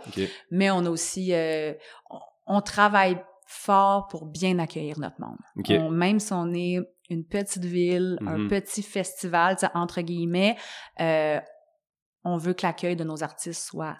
Mais 0.52 0.70
on 0.70 0.86
a 0.86 0.90
aussi 0.90 1.30
euh, 1.32 1.72
on, 2.08 2.18
on 2.46 2.60
travaille 2.60 3.16
fort 3.46 4.06
pour 4.08 4.26
bien 4.26 4.58
accueillir 4.58 4.98
notre 4.98 5.20
monde. 5.20 5.38
On- 5.68 5.90
même 5.90 6.18
si 6.20 6.32
on 6.32 6.52
est 6.54 6.78
une 7.10 7.24
petite 7.26 7.64
ville, 7.64 8.18
un 8.26 8.38
Mhm. 8.38 8.48
petit 8.48 8.82
festival, 8.82 9.56
entre 9.74 10.00
guillemets, 10.00 10.56
euh, 11.00 11.38
on 12.24 12.36
veut 12.38 12.54
que 12.54 12.64
l'accueil 12.66 12.96
de 12.96 13.04
nos 13.04 13.22
artistes 13.22 13.62
soit 13.66 13.96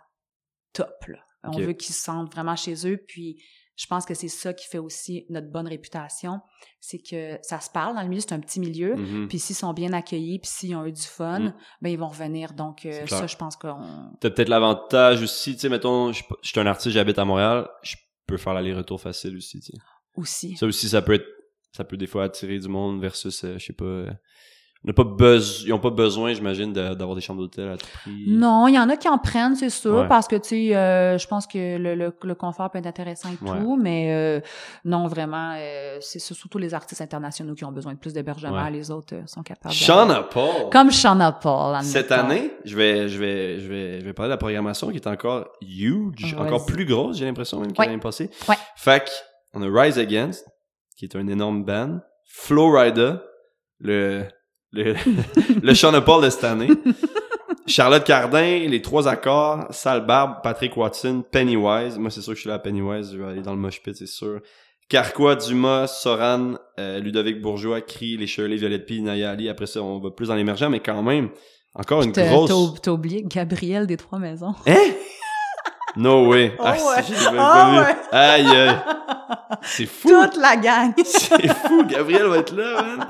top. 0.72 0.94
Là. 1.08 1.18
On 1.44 1.58
veut 1.58 1.74
qu'ils 1.74 1.94
se 1.94 2.02
sentent 2.02 2.32
vraiment 2.32 2.56
chez 2.56 2.86
eux. 2.88 2.96
Puis 3.06 3.36
je 3.76 3.86
pense 3.86 4.06
que 4.06 4.14
c'est 4.14 4.28
ça 4.28 4.54
qui 4.54 4.66
fait 4.66 4.78
aussi 4.78 5.26
notre 5.28 5.50
bonne 5.50 5.68
réputation. 5.68 6.40
C'est 6.80 7.00
que 7.00 7.38
ça 7.42 7.60
se 7.60 7.68
parle 7.68 7.94
dans 7.94 8.00
le 8.02 8.08
milieu, 8.08 8.20
c'est 8.22 8.32
un 8.32 8.40
petit 8.40 8.60
milieu. 8.60 8.96
Mhm. 8.96 9.28
Puis 9.28 9.38
s'ils 9.38 9.56
sont 9.56 9.74
bien 9.74 9.92
accueillus, 9.92 10.38
puis 10.38 10.48
s'ils 10.50 10.74
ont 10.74 10.86
eu 10.86 10.92
du 10.92 11.02
fun, 11.02 11.40
Mm. 11.40 11.54
ben 11.82 11.90
ils 11.90 11.98
vont 11.98 12.08
revenir. 12.08 12.54
Donc 12.54 12.86
euh, 12.86 13.06
ça, 13.06 13.26
je 13.26 13.36
pense 13.36 13.56
qu'on... 13.56 14.10
T'as 14.20 14.30
peut-être 14.30 14.48
l'avantage 14.48 15.20
aussi, 15.22 15.52
tu 15.54 15.60
sais, 15.60 15.68
mettons, 15.68 16.12
je 16.12 16.22
je 16.40 16.48
suis 16.48 16.58
un 16.60 16.66
artiste, 16.66 16.94
j'habite 16.94 17.18
à 17.18 17.26
Montréal, 17.26 17.68
je 17.82 17.96
peux 18.26 18.36
faire 18.36 18.54
l'aller-retour 18.54 19.00
facile 19.00 19.36
aussi, 19.36 19.60
tu 19.60 19.72
sais. 19.72 19.78
Aussi. 20.14 20.56
Ça 20.56 20.66
aussi, 20.66 20.88
ça 20.88 21.02
peut 21.02 21.14
être, 21.14 21.26
ça 21.72 21.84
peut 21.84 21.96
des 21.96 22.06
fois 22.06 22.24
attirer 22.24 22.58
du 22.58 22.68
monde 22.68 23.00
versus, 23.00 23.44
euh, 23.44 23.58
je 23.58 23.64
sais 23.66 23.72
pas, 23.72 23.84
euh, 23.84 24.10
n'a 24.88 24.92
pas 24.92 25.04
besoin, 25.04 25.66
ils 25.66 25.72
ont 25.72 25.78
pas 25.78 25.90
besoin, 25.90 26.32
j'imagine, 26.34 26.72
d'avoir 26.72 27.14
des 27.14 27.22
chambres 27.22 27.40
d'hôtel 27.40 27.70
à 27.70 27.76
tout 27.78 27.86
prix. 28.02 28.24
Non, 28.26 28.68
il 28.68 28.74
y 28.74 28.78
en 28.78 28.88
a 28.90 28.96
qui 28.98 29.08
en 29.08 29.16
prennent, 29.18 29.54
c'est 29.56 29.70
sûr, 29.70 29.94
Ouais. 30.00 30.08
parce 30.08 30.28
que, 30.28 30.36
tu 30.36 30.48
sais, 30.68 30.76
euh, 30.76 31.16
je 31.16 31.26
pense 31.26 31.46
que 31.46 31.78
le, 31.78 31.94
le, 31.94 32.12
le 32.22 32.34
confort 32.34 32.70
peut 32.70 32.78
être 32.78 32.86
intéressant 32.86 33.30
et 33.30 33.44
Ouais. 33.44 33.58
tout, 33.58 33.76
mais 33.80 34.12
euh, 34.12 34.40
non, 34.84 35.06
vraiment, 35.06 35.54
euh, 35.56 35.96
c'est 36.00 36.18
surtout 36.18 36.58
les 36.58 36.74
artistes 36.74 37.00
internationaux 37.00 37.54
qui 37.54 37.64
ont 37.64 37.72
besoin 37.72 37.94
de 37.94 37.98
plus 37.98 38.12
d'hébergement. 38.12 38.62
Ouais. 38.62 38.70
Les 38.70 38.90
autres 38.90 39.14
euh, 39.14 39.22
sont 39.26 39.42
capables. 39.42 39.74
Shauna 39.74 40.22
Paul! 40.24 40.68
Comme 40.70 40.90
Shauna 40.90 41.32
Paul. 41.32 41.82
Cette 41.82 42.12
année, 42.12 42.52
je 42.64 42.76
vais, 42.76 43.08
je 43.08 43.18
vais, 43.18 43.60
je 43.60 43.68
vais, 43.68 44.00
je 44.00 44.04
vais 44.04 44.12
parler 44.12 44.28
de 44.28 44.34
la 44.34 44.38
programmation 44.38 44.90
qui 44.90 44.96
est 44.96 45.06
encore 45.06 45.48
huge, 45.62 46.34
encore 46.38 46.66
plus 46.66 46.84
grosse, 46.84 47.16
j'ai 47.16 47.24
l'impression 47.24 47.58
même 47.60 47.72
que 47.72 47.80
l'année 47.80 47.98
passée. 47.98 48.28
Ouais. 48.48 48.56
Fait 48.76 49.02
que, 49.04 49.10
on 49.54 49.62
a 49.62 49.82
Rise 49.82 49.98
Against, 49.98 50.46
qui 50.98 51.06
est 51.06 51.16
un 51.16 51.26
énorme 51.28 51.64
band, 51.64 52.00
Flowrider, 52.26 53.14
le, 53.78 54.24
le, 54.74 54.94
le 55.62 55.74
Shauna 55.74 56.00
Paul 56.00 56.24
de 56.24 56.30
cette 56.30 56.44
année, 56.44 56.68
Charlotte 57.66 58.04
Cardin, 58.04 58.66
les 58.68 58.82
trois 58.82 59.08
accords, 59.08 59.66
Sal 59.70 60.04
Barbe, 60.04 60.36
Patrick 60.42 60.76
Watson, 60.76 61.24
Pennywise. 61.30 61.96
Moi, 61.98 62.10
c'est 62.10 62.20
sûr 62.20 62.32
que 62.32 62.36
je 62.36 62.40
suis 62.42 62.48
là 62.48 62.56
à 62.56 62.58
Pennywise, 62.58 63.10
je 63.12 63.18
vais 63.18 63.24
aller 63.30 63.42
dans 63.42 63.52
le 63.54 63.58
mosh 63.58 63.82
pit, 63.82 63.94
c'est 63.96 64.06
sûr. 64.06 64.40
Carquois, 64.90 65.36
Dumas, 65.36 65.86
Soran, 65.86 66.54
euh, 66.78 67.00
Ludovic 67.00 67.40
Bourgeois, 67.40 67.80
Cri, 67.80 68.18
Les 68.18 68.26
Shirley, 68.26 68.56
Violette 68.56 68.84
P, 68.84 69.00
Naya 69.00 69.30
Ali. 69.30 69.48
Après 69.48 69.66
ça, 69.66 69.82
on 69.82 69.98
va 69.98 70.10
plus 70.10 70.28
dans 70.28 70.34
l'émergent, 70.34 70.68
mais 70.68 70.80
quand 70.80 71.02
même, 71.02 71.30
encore 71.74 72.02
une 72.02 72.12
grosse... 72.12 72.50
t'as- 72.50 72.80
t'as 72.82 72.90
oublié 72.90 73.22
Gabriel 73.26 73.86
des 73.86 73.96
Trois 73.96 74.18
Maisons. 74.18 74.54
Hein? 74.66 74.76
No 75.96 76.28
way. 76.28 76.52
Oh 76.58 76.62
ah, 76.64 76.72
ouais. 76.72 77.02
si, 77.04 77.12
Ah 77.28 77.30
pas 77.32 77.70
vu. 77.70 77.78
ouais. 77.78 77.96
Aïe, 78.12 78.46
aïe. 78.46 78.76
C'est 79.62 79.86
fou. 79.86 80.08
Toute 80.08 80.36
la 80.36 80.56
gang. 80.56 80.92
C'est 81.04 81.48
fou. 81.48 81.84
Gabriel 81.84 82.26
va 82.26 82.38
être 82.38 82.54
là, 82.54 82.82
man. 82.82 83.06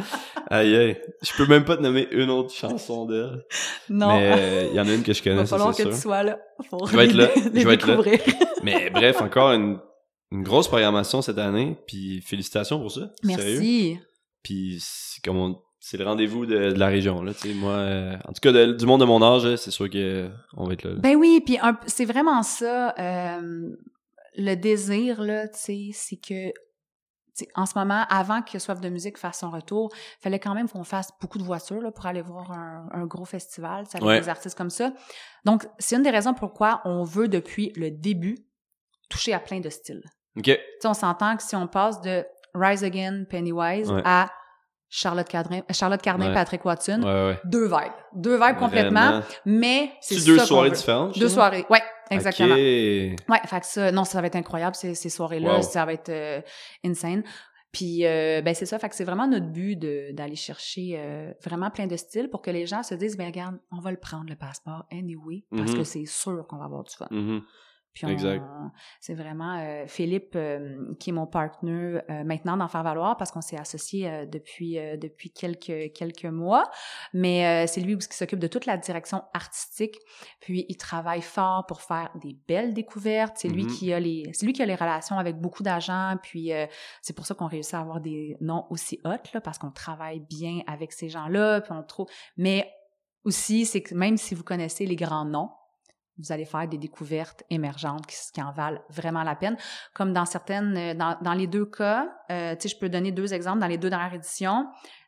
Aïe, 0.51 0.77
aïe. 0.77 1.01
Je 1.23 1.33
peux 1.37 1.47
même 1.47 1.65
pas 1.65 1.77
te 1.77 1.83
nommer 1.83 2.07
une 2.11 2.31
autre 2.31 2.53
chanson 2.55 3.07
d'elle. 3.07 3.43
non. 3.89 4.09
Mais 4.19 4.33
euh, 4.37 4.69
il 4.71 4.77
y 4.77 4.81
en 4.81 4.87
a 4.87 4.93
une 4.93 5.03
que 5.03 5.13
je 5.13 5.21
Il 5.21 5.25
connais, 5.25 5.37
va 5.41 5.47
ça, 5.47 5.57
falloir 5.57 5.75
c'est 5.75 5.85
que 5.85 5.89
sûr. 5.91 5.97
tu 5.97 6.03
sois 6.03 6.23
là 6.23 6.39
pour 6.69 6.87
Je 6.89 6.97
vais 6.97 7.07
être 7.07 7.15
là. 7.15 7.29
les 7.53 7.61
Je 7.63 7.67
vais 7.69 7.75
être 7.75 7.87
là. 7.87 7.97
Mais 8.63 8.91
bref, 8.91 9.17
encore 9.23 9.53
une, 9.53 9.79
une 10.31 10.43
grosse 10.43 10.69
programmation 10.69 11.23
cette 11.23 11.39
année. 11.39 11.79
Puis 11.87 12.21
félicitations 12.21 12.79
pour 12.79 12.91
ça. 12.93 13.09
Sérieux. 13.23 13.37
Merci. 13.39 13.99
Puis 14.43 14.79
c'est 14.83 15.25
comme 15.25 15.39
on- 15.39 15.59
c'est 15.87 15.99
le 15.99 16.05
rendez-vous 16.05 16.47
de, 16.47 16.73
de 16.73 16.79
la 16.79 16.87
région, 16.87 17.23
là. 17.23 17.35
Tu 17.35 17.49
sais, 17.49 17.55
moi, 17.55 17.73
euh, 17.75 18.17
en 18.27 18.33
tout 18.33 18.41
cas, 18.41 18.53
de- 18.53 18.73
du 18.73 18.87
monde 18.87 19.01
de 19.01 19.05
mon 19.07 19.23
âge, 19.23 19.57
c'est 19.57 19.71
sûr 19.71 19.91
que 19.91 19.99
euh, 19.99 20.29
on 20.57 20.65
va 20.65 20.73
être 20.73 20.85
là. 20.85 20.91
là. 20.95 20.97
Ben 20.99 21.15
oui, 21.17 21.43
puis 21.45 21.59
un- 21.61 21.79
c'est 21.87 22.07
vraiment 22.07 22.43
ça. 22.43 22.95
euh, 22.99 23.69
le 24.37 24.55
désir, 24.57 25.21
là, 25.23 25.47
tu 25.49 25.59
sais, 25.59 25.91
c'est 25.93 26.17
que 26.17 26.53
en 27.57 27.67
ce 27.67 27.77
moment, 27.77 28.05
avant 28.11 28.43
que 28.43 28.59
Soif 28.61 28.81
de 28.81 28.89
musique 28.89 29.19
fasse 29.19 29.41
son 29.41 29.51
retour, 29.51 29.91
fallait 30.21 30.39
quand 30.39 30.55
même 30.55 30.69
qu'on 30.69 30.85
fasse 30.85 31.11
beaucoup 31.21 31.37
de 31.39 31.43
voitures 31.43 31.81
là, 31.81 31.91
pour 31.91 32.07
aller 32.07 32.23
voir 32.23 32.53
un, 32.53 32.89
un 32.93 33.07
gros 33.07 33.25
festival, 33.25 33.85
avec 33.93 34.05
Ouais. 34.07 34.21
des 34.21 34.29
artistes 34.29 34.57
comme 34.57 34.71
ça. 34.71 34.93
Donc, 35.45 35.67
c'est 35.81 35.97
une 35.97 36.03
des 36.03 36.11
raisons 36.11 36.33
pourquoi 36.33 36.81
on 36.85 37.03
veut, 37.03 37.27
depuis 37.29 37.73
le 37.77 37.91
début, 37.91 38.37
toucher 39.11 39.33
à 39.35 39.41
plein 39.41 39.59
de 39.61 39.69
styles. 39.69 40.03
OK. 40.37 40.51
On 40.85 40.95
s'entend 40.95 41.37
que 41.37 41.43
si 41.43 41.57
on 41.57 41.67
passe 41.67 42.01
de 42.03 42.25
Rise 42.55 42.85
Again, 42.85 43.25
Pennywise 43.29 43.91
Ouais. 43.91 44.03
à 44.05 44.31
Charlotte 44.97 45.29
Cardin, 45.29 45.61
Charlotte 45.73 46.01
Cardin, 46.01 46.29
Ouais. 46.29 46.35
Patrick 46.35 46.65
Watson, 46.65 47.01
Ouais, 47.03 47.27
ouais. 47.33 47.41
deux 47.45 47.67
vibes. 47.67 47.93
Deux 48.15 48.37
vibes 48.37 48.59
complètement, 48.59 49.01
Vraiment. 49.21 49.25
mais 49.45 49.91
c'est 50.01 50.15
C'est 50.15 50.21
ça 50.21 50.27
deux 50.27 50.37
qu'on 50.39 50.45
soirées 50.45 50.69
veut. 50.71 50.77
différentes? 50.77 51.19
Deux 51.19 51.29
soirées, 51.29 51.67
ouais, 51.69 51.83
exactement. 52.13 52.55
Ouais, 52.55 53.17
fait 53.47 53.61
que 53.61 53.67
ça, 53.67 53.91
non, 53.91 54.05
ça 54.05 54.21
va 54.21 54.29
être 54.29 54.37
incroyable 54.37 54.77
ces, 54.77 54.95
ces 54.95 55.09
soirées-là, 55.11 55.57
Wow. 55.57 55.63
ça 55.63 55.85
va 55.85 55.95
être 55.95 56.11
euh, 56.11 56.41
insane. 56.85 57.25
Puis 57.73 58.07
euh, 58.07 58.41
ben 58.41 58.55
c'est 58.55 58.67
ça, 58.67 58.79
fait 58.79 58.89
que 58.89 58.95
c'est 58.95 59.03
vraiment 59.03 59.27
notre 59.27 59.51
but 59.51 59.75
de 59.75 60.13
d'aller 60.13 60.37
chercher 60.37 60.95
euh, 60.97 61.33
vraiment 61.45 61.71
plein 61.73 61.89
de 61.89 61.97
styles 61.97 62.31
pour 62.31 62.41
que 62.41 62.53
les 62.53 62.67
gens 62.67 62.85
se 62.85 62.95
disent 62.95 63.17
ben 63.17 63.27
regarde, 63.27 63.57
on 63.73 63.81
va 63.81 63.91
le 63.91 63.97
prendre 63.97 64.27
le 64.29 64.37
passeport 64.37 64.85
anyway 64.93 65.43
parce 65.51 65.73
Mhm. 65.73 65.79
que 65.79 65.83
c'est 65.83 66.05
sûr 66.07 66.47
qu'on 66.49 66.59
va 66.59 66.67
avoir 66.67 66.85
du 66.85 66.95
fun. 66.95 67.09
Mhm. 67.11 67.43
Puis 67.95 68.07
c'est 69.01 69.15
vraiment 69.15 69.59
euh, 69.61 69.85
Philippe 69.87 70.35
euh, 70.35 70.95
qui 70.99 71.11
est 71.11 71.13
mon 71.13 71.27
partenaire 71.27 72.03
euh, 72.11 72.25
maintenant 72.25 72.57
d'en 72.57 72.69
faire 72.69 72.83
valoir 72.83 73.17
parce 73.17 73.31
qu'on 73.31 73.41
s'est 73.41 73.57
associés 73.59 74.11
euh, 74.11 74.27
depuis 74.27 74.79
euh, 74.79 74.97
depuis 74.97 75.31
quelques 75.31 75.93
quelques 75.95 76.25
mois, 76.25 76.65
mais 77.13 77.65
euh, 77.65 77.67
c'est 77.69 77.81
lui 77.81 77.97
qui 77.97 78.17
s'occupe 78.17 78.41
de 78.41 78.49
toute 78.49 78.67
la 78.67 78.77
direction 78.77 79.23
artistique. 79.33 79.97
Puis 80.41 80.67
il 80.69 80.77
travaille 80.77 81.23
fort 81.23 81.67
pour 81.67 81.81
faire 81.83 82.11
des 82.21 82.37
belles 82.49 82.75
découvertes. 82.75 83.37
C'est 83.37 83.49
lui 83.49 83.65
Mhm. 83.65 83.71
qui 83.71 83.93
a 83.93 84.01
les 84.01 84.31
c'est 84.33 84.45
lui 84.45 84.53
qui 84.53 84.63
a 84.63 84.67
les 84.67 84.75
relations 84.75 85.19
avec 85.19 85.41
beaucoup 85.41 85.63
d'agents. 85.63 86.17
Puis 86.23 86.53
euh, 86.53 86.67
c'est 87.01 87.15
pour 87.15 87.27
ça 87.27 87.35
qu'on 87.35 87.47
réussit 87.47 87.75
à 87.75 87.81
avoir 87.81 88.01
des 88.01 88.37
noms 88.41 88.67
aussi 88.71 89.01
hot 89.05 89.11
là 89.33 89.41
parce 89.41 89.59
qu'on 89.59 89.71
travaille 89.71 90.21
bien 90.21 90.61
avec 90.67 90.93
ces 90.93 91.09
gens-là. 91.09 91.61
Puis 91.61 91.73
on 91.73 91.83
trouve, 91.85 92.07
mais 92.37 92.71
aussi 93.25 93.65
c'est 93.67 93.83
que 93.83 93.95
même 93.95 94.17
si 94.17 94.35
vous 94.35 94.43
connaissez 94.45 94.85
les 94.85 94.97
grands 94.97 95.25
noms 95.25 95.51
vous 96.19 96.33
allez 96.33 96.45
faire 96.45 96.69
des 96.69 96.79
découvertes 96.79 97.43
émergentes 97.51 98.07
qui, 98.07 98.17
qui 98.33 98.43
en 98.43 98.53
valent 98.53 98.81
vraiment 98.89 99.23
la 99.23 99.35
peine. 99.35 99.57
Comme 99.95 100.13
dans 100.13 100.25
certaines, 100.25 100.77
euh, 100.77 100.95
dans, 100.95 101.19
dans 101.21 101.35
les 101.35 101.47
deux 101.47 101.67
cas, 101.67 102.09
euh, 102.31 102.55
tu 102.57 102.69
sais, 102.69 102.75
je 102.75 102.79
peux 102.79 102.89
donner 102.89 103.13
deux 103.13 103.35
exemples. 103.35 103.59
Dans 103.59 103.67
les 103.67 103.79
deux 103.79 103.91
dernières 103.91 104.15
éditions, 104.15 104.67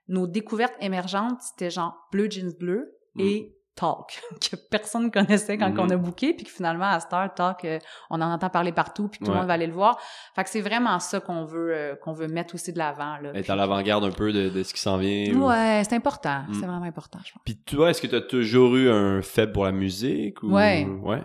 nos 0.08 0.26
découvertes 0.26 0.76
émergentes, 0.80 1.40
c'était 1.40 1.70
genre 1.70 2.08
Bleu 2.12 2.28
Jeans 2.30 2.52
Bleu 2.58 2.92
et 3.18 3.55
Talk, 3.76 4.20
que 4.50 4.56
personne 4.70 5.10
connaissait 5.10 5.56
quand 5.58 5.70
Mhm. 5.70 5.78
on 5.80 5.90
a 5.90 5.96
booké, 5.96 6.34
puis 6.34 6.44
que 6.44 6.50
finalement, 6.50 6.86
à 6.86 6.98
Star 7.00 7.32
Talk, 7.34 7.64
euh, 7.64 7.78
on 8.10 8.20
en 8.20 8.32
entend 8.32 8.48
parler 8.50 8.72
partout, 8.72 9.08
puis 9.08 9.20
tout 9.20 9.30
le 9.30 9.36
monde 9.36 9.46
va 9.46 9.52
aller 9.52 9.66
le 9.66 9.72
voir. 9.74 9.98
Fait 10.34 10.42
que 10.42 10.50
c'est 10.50 10.62
vraiment 10.62 10.98
ça 10.98 11.20
qu'on 11.20 11.44
veut, 11.44 11.74
euh, 11.74 11.94
qu'on 11.96 12.12
veut 12.12 12.26
mettre 12.28 12.54
aussi 12.54 12.72
de 12.72 12.78
l'avant. 12.78 13.18
là. 13.18 13.30
Être 13.34 13.42
Puis- 13.42 13.52
à 13.52 13.56
l'avant-garde 13.56 14.04
un 14.04 14.10
peu 14.10 14.32
de, 14.32 14.48
de 14.48 14.62
ce 14.62 14.72
qui 14.74 14.80
s'en 14.80 14.96
vient. 14.96 15.32
ou- 15.34 15.46
Ouais, 15.48 15.82
c'est 15.88 15.94
important. 15.94 16.42
Mm. 16.48 16.54
C'est 16.54 16.66
vraiment 16.66 16.86
important, 16.86 17.18
je 17.24 17.32
pense. 17.32 17.42
Puis 17.44 17.56
toi, 17.64 17.90
est-ce 17.90 18.00
que 18.00 18.06
tu 18.06 18.16
as 18.16 18.20
toujours 18.22 18.74
eu 18.76 18.88
un 18.90 19.20
faible 19.22 19.52
pour 19.52 19.64
la 19.64 19.72
musique? 19.72 20.42
Ou... 20.42 20.52
Ouais. 20.52 20.86
Ouais. 21.02 21.22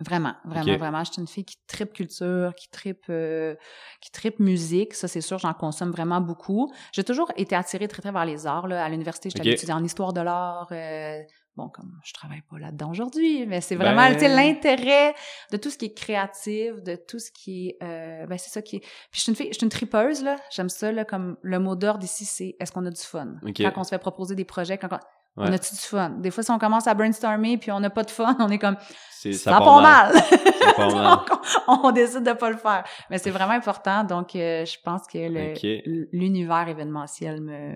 Vraiment, 0.00 0.34
vraiment, 0.44 0.76
vraiment. 0.78 1.04
Je 1.04 1.12
suis 1.12 1.20
une 1.22 1.28
fille 1.28 1.44
qui 1.44 1.56
tripe 1.68 1.92
culture, 1.92 2.52
qui 2.56 2.68
tripe, 2.70 3.04
euh, 3.08 3.54
qui 4.00 4.10
tripe 4.10 4.40
musique. 4.40 4.94
Ça, 4.94 5.06
c'est 5.06 5.20
sûr, 5.20 5.38
j'en 5.38 5.52
consomme 5.52 5.92
vraiment 5.92 6.20
beaucoup. 6.20 6.72
J'ai 6.92 7.04
toujours 7.04 7.30
été 7.36 7.54
attirée 7.54 7.86
très, 7.86 8.02
très 8.02 8.10
vers 8.10 8.24
les 8.24 8.46
arts. 8.48 8.66
Là. 8.66 8.84
À 8.84 8.88
l'université, 8.88 9.30
j'étais 9.30 9.40
Ok. 9.42 9.46
allée 9.46 9.54
étudier 9.54 9.74
en 9.74 9.84
histoire 9.84 10.12
de 10.12 10.20
l'art. 10.20 10.66
euh, 10.72 11.20
bon, 11.56 11.68
comme 11.68 11.92
je 12.04 12.12
travaille 12.12 12.42
pas 12.50 12.58
là-dedans 12.58 12.90
aujourd'hui, 12.90 13.46
mais 13.46 13.60
c'est 13.60 13.76
vraiment, 13.76 14.08
Ben- 14.08 14.14
tu 14.14 14.20
sais, 14.20 14.28
l'intérêt 14.28 15.14
de 15.50 15.56
tout 15.56 15.70
ce 15.70 15.78
qui 15.78 15.86
est 15.86 15.94
créatif, 15.94 16.82
de 16.82 16.96
tout 16.96 17.18
ce 17.18 17.30
qui 17.30 17.68
est, 17.68 17.78
euh, 17.82 18.26
ben 18.26 18.38
c'est 18.38 18.50
ça 18.50 18.62
qui 18.62 18.76
est. 18.76 18.80
Puis 18.80 18.88
je 19.14 19.20
suis 19.20 19.30
une 19.30 19.36
fille, 19.36 19.48
je 19.50 19.58
suis 19.58 19.64
une 19.64 19.70
tripeuse 19.70 20.22
là. 20.22 20.36
J'aime 20.50 20.68
ça 20.68 20.90
là, 20.92 21.04
comme 21.04 21.36
le 21.42 21.58
mot 21.58 21.76
d'ordre 21.76 22.04
ici, 22.04 22.24
c'est 22.24 22.56
est-ce 22.58 22.72
qu'on 22.72 22.86
a 22.86 22.90
du 22.90 23.00
fun? 23.02 23.34
Ok. 23.46 23.58
Quand 23.58 23.72
on 23.76 23.84
se 23.84 23.90
fait 23.90 23.98
proposer 23.98 24.34
des 24.34 24.44
projets, 24.44 24.78
quand 24.78 24.88
on, 25.36 25.44
a-tu 25.44 25.74
du 25.74 25.80
fun? 25.80 26.10
Des 26.10 26.30
fois, 26.30 26.42
si 26.42 26.50
on 26.50 26.58
commence 26.58 26.86
à 26.86 26.94
brainstormer 26.94 27.56
puis 27.58 27.70
on 27.70 27.80
n'a 27.80 27.90
pas 27.90 28.02
de 28.04 28.10
fun, 28.10 28.36
on 28.40 28.48
est 28.50 28.58
comme 28.58 28.76
C'est, 29.10 29.32
ça, 29.32 29.58
part 29.58 29.80
mal. 29.80 30.12
Ça 30.14 30.72
part 30.74 30.90
mal. 30.94 31.18
Donc, 31.18 31.38
on, 31.68 31.80
on 31.84 31.90
décide 31.92 32.22
de 32.22 32.32
pas 32.32 32.50
le 32.50 32.56
faire. 32.56 32.84
Mais 33.10 33.18
c'est 33.18 33.30
vraiment 33.30 33.52
important. 33.54 34.04
Donc, 34.04 34.34
euh, 34.36 34.64
je 34.64 34.76
pense 34.82 35.06
que 35.06 35.18
l'univers 36.12 36.68
événementiel 36.68 37.40
me, 37.40 37.74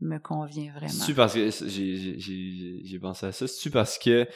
me 0.00 0.18
convient 0.18 0.70
vraiment. 0.72 0.88
C'est-tu 0.88 1.14
parce 1.14 1.34
que 1.34 1.50
j'ai, 1.50 2.98
pensé 3.00 3.26
à 3.26 3.32
ça. 3.32 3.46
C'est-tu 3.46 3.70
parce 3.70 3.98
que 3.98 4.26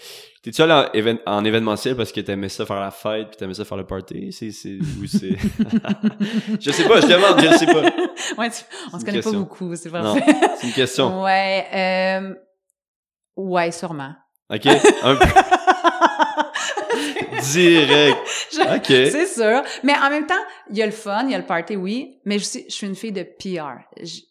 t'es-tu 0.42 0.61
allé 0.62 0.72
en, 0.72 0.85
évén- 0.92 1.20
en 1.27 1.44
événementiel 1.44 1.96
parce 1.96 2.12
que 2.12 2.20
t'aimais 2.20 2.48
ça 2.48 2.66
faire 2.66 2.81
la 2.81 2.90
fête 2.90 3.29
puis 3.29 3.37
t'aimais 3.38 3.55
ça 3.55 3.64
faire 3.64 3.79
le 3.79 3.87
party? 3.87 4.31
C'est, 4.33 4.50
c'est, 4.50 4.79
ou 4.79 5.07
c'est... 5.07 5.37
je 6.61 6.70
sais 6.70 6.87
pas, 6.87 7.00
je 7.00 7.07
demande, 7.07 7.40
je 7.40 7.57
sais 7.57 7.66
pas. 7.66 7.83
ouais, 8.38 8.50
tu- 8.50 8.64
on 8.92 8.98
se 8.98 9.05
connaît 9.05 9.18
question. 9.18 9.33
pas 9.33 9.38
beaucoup, 9.38 9.74
c'est 9.77 9.90
parfait. 9.90 10.24
c'est 10.61 10.66
une 10.66 10.72
question. 10.74 11.22
ouais, 11.22 11.66
euh, 11.74 12.35
ouais, 13.37 13.72
sûrement. 13.72 14.14
OK? 14.50 14.66
Un 15.03 15.16
peu. 15.16 15.27
Direct. 17.53 18.19
Je- 18.53 18.77
OK. 18.77 18.87
C'est 19.13 19.27
sûr. 19.27 19.63
Mais 19.83 19.95
en 19.99 20.11
même 20.11 20.27
temps, 20.27 20.35
il 20.71 20.77
y 20.77 20.83
a 20.83 20.87
le 20.87 20.93
fun, 20.93 21.25
il 21.25 21.31
y 21.33 21.35
a 21.35 21.39
le 21.39 21.47
party, 21.47 21.77
oui. 21.77 22.21
Mais 22.25 22.39
je, 22.39 22.45
suis- 22.45 22.65
je 22.69 22.75
suis 22.75 22.87
une 22.87 22.97
fille 22.97 23.13
de 23.13 23.23
PR. 23.23 23.81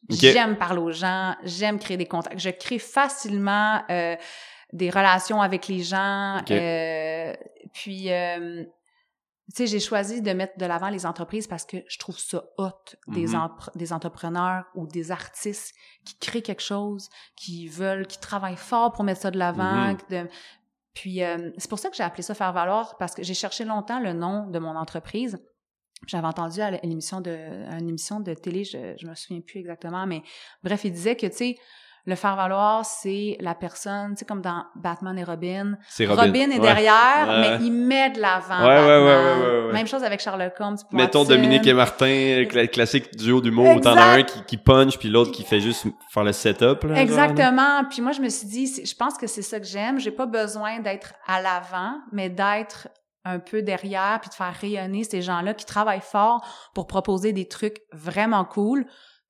J'aime 0.10 0.58
parler 0.58 0.80
aux 0.82 0.91
gens, 0.91 1.36
j'aime 1.43 1.80
créer 1.80 1.97
des 1.97 2.06
contacts. 2.08 2.39
Je 2.39 2.49
crée 2.49 2.80
facilement 2.80 3.82
euh, 3.89 4.15
des 4.71 4.89
relations 4.89 5.41
avec 5.41 5.67
les 5.67 5.84
gens. 5.84 6.38
Ok. 6.39 6.52
euh, 6.52 7.34
puis, 7.73 8.12
euh, 8.12 8.63
tu 9.54 9.58
sais, 9.58 9.67
j'ai 9.67 9.80
choisi 9.80 10.21
de 10.21 10.32
mettre 10.32 10.58
de 10.58 10.65
l'avant 10.65 10.89
les 10.89 11.06
entreprises 11.06 11.47
parce 11.47 11.65
que 11.65 11.78
je 11.88 11.97
trouve 11.99 12.17
ça 12.17 12.43
hot 12.58 12.71
des, 13.10 13.28
Mhm. 13.28 13.36
empre- 13.36 13.69
des 13.78 13.91
entrepreneurs 13.91 14.63
ou 14.73 14.88
des 14.88 15.12
artistes 15.12 15.73
qui 16.06 16.17
créent 16.17 16.41
quelque 16.41 16.62
chose, 16.63 17.10
qui 17.36 17.67
veulent, 17.67 18.08
qui 18.08 18.19
travaillent 18.19 18.56
fort 18.56 18.93
pour 18.93 19.04
mettre 19.04 19.21
ça 19.21 19.32
de 19.32 19.38
l'avant. 19.38 19.89
Mhm. 19.89 19.97
de- 20.10 20.30
Puis 20.93 21.23
euh, 21.23 21.51
c'est 21.58 21.69
pour 21.69 21.79
ça 21.79 21.89
que 21.89 21.95
j'ai 21.95 22.03
appelé 22.03 22.23
ça 22.23 22.34
faire 22.34 22.53
valoir 22.53 22.97
parce 22.97 23.13
que 23.15 23.23
j'ai 23.23 23.34
cherché 23.34 23.65
longtemps 23.65 23.99
le 23.99 24.13
nom 24.13 24.47
de 24.47 24.60
mon 24.60 24.75
entreprise. 24.75 25.38
J'avais 26.06 26.27
entendu 26.27 26.60
à 26.62 26.71
l'émission 26.71 27.21
de 27.21 27.32
à 27.71 27.79
une 27.79 27.89
émission 27.89 28.19
de 28.19 28.34
télé, 28.34 28.63
je 28.63 28.93
je 28.97 29.08
me 29.08 29.15
souviens 29.15 29.41
plus 29.41 29.60
exactement, 29.60 30.06
mais 30.06 30.21
bref, 30.62 30.84
il 30.84 30.91
disait 30.91 31.15
que 31.15 31.27
tu 31.27 31.36
sais 31.36 31.56
le 32.05 32.15
faire 32.15 32.35
valoir, 32.35 32.83
c'est 32.85 33.37
la 33.39 33.55
personne, 33.55 34.09
tu 34.11 34.17
sais 34.19 34.25
comme 34.25 34.41
dans 34.41 34.65
Batman 34.75 35.17
et 35.17 35.23
Robin. 35.23 35.77
C'est 35.87 36.05
Robin, 36.05 36.23
Robin. 36.23 36.49
est 36.51 36.55
Ouais. 36.55 36.59
derrière, 36.59 37.25
Ouais. 37.27 37.57
mais 37.59 37.65
il 37.65 37.71
met 37.71 38.09
de 38.09 38.19
l'avant. 38.19 38.59
Ouais, 38.59 38.85
ouais, 38.85 39.67
ouais. 39.67 39.73
Même 39.73 39.87
chose 39.87 40.03
avec 40.03 40.19
Sherlock 40.19 40.53
Holmes. 40.59 40.75
Mettons. 40.91 41.23
Dominique 41.23 41.65
et 41.65 41.73
Martin, 41.73 42.05
le 42.05 42.43
cla- 42.45 42.67
classique 42.67 43.15
duo 43.15 43.39
d'humour, 43.39 43.77
où 43.77 43.79
t'en 43.79 43.95
as 43.95 44.15
un 44.17 44.23
qui, 44.23 44.43
qui 44.43 44.57
punch 44.57 44.97
puis 44.97 45.09
l'autre 45.09 45.31
qui 45.31 45.43
fait 45.43 45.61
juste 45.61 45.87
faire 46.11 46.23
le 46.25 46.33
setup. 46.33 46.61
Là, 46.61 46.75
genre, 46.81 46.89
là. 46.89 47.01
Exactement. 47.01 47.83
Puis 47.89 48.01
moi, 48.01 48.11
je 48.11 48.21
me 48.21 48.27
suis 48.29 48.47
dit, 48.47 48.67
je 48.85 48.95
pense 48.95 49.17
que 49.17 49.25
c'est 49.27 49.41
ça 49.41 49.59
que 49.59 49.65
j'aime. 49.65 49.97
J'ai 49.99 50.11
pas 50.11 50.25
besoin 50.25 50.79
d'être 50.79 51.13
à 51.25 51.41
l'avant, 51.41 51.95
mais 52.11 52.29
d'être 52.29 52.89
un 53.25 53.39
peu 53.39 53.61
derrière 53.61 54.19
puis 54.21 54.29
de 54.29 54.35
faire 54.35 54.53
rayonner 54.59 55.05
ces 55.05 55.21
gens-là 55.21 55.53
qui 55.53 55.65
travaillent 55.65 56.01
fort 56.01 56.45
pour 56.75 56.85
proposer 56.87 57.31
des 57.31 57.47
trucs 57.47 57.77
vraiment 57.93 58.43
cool. 58.43 58.85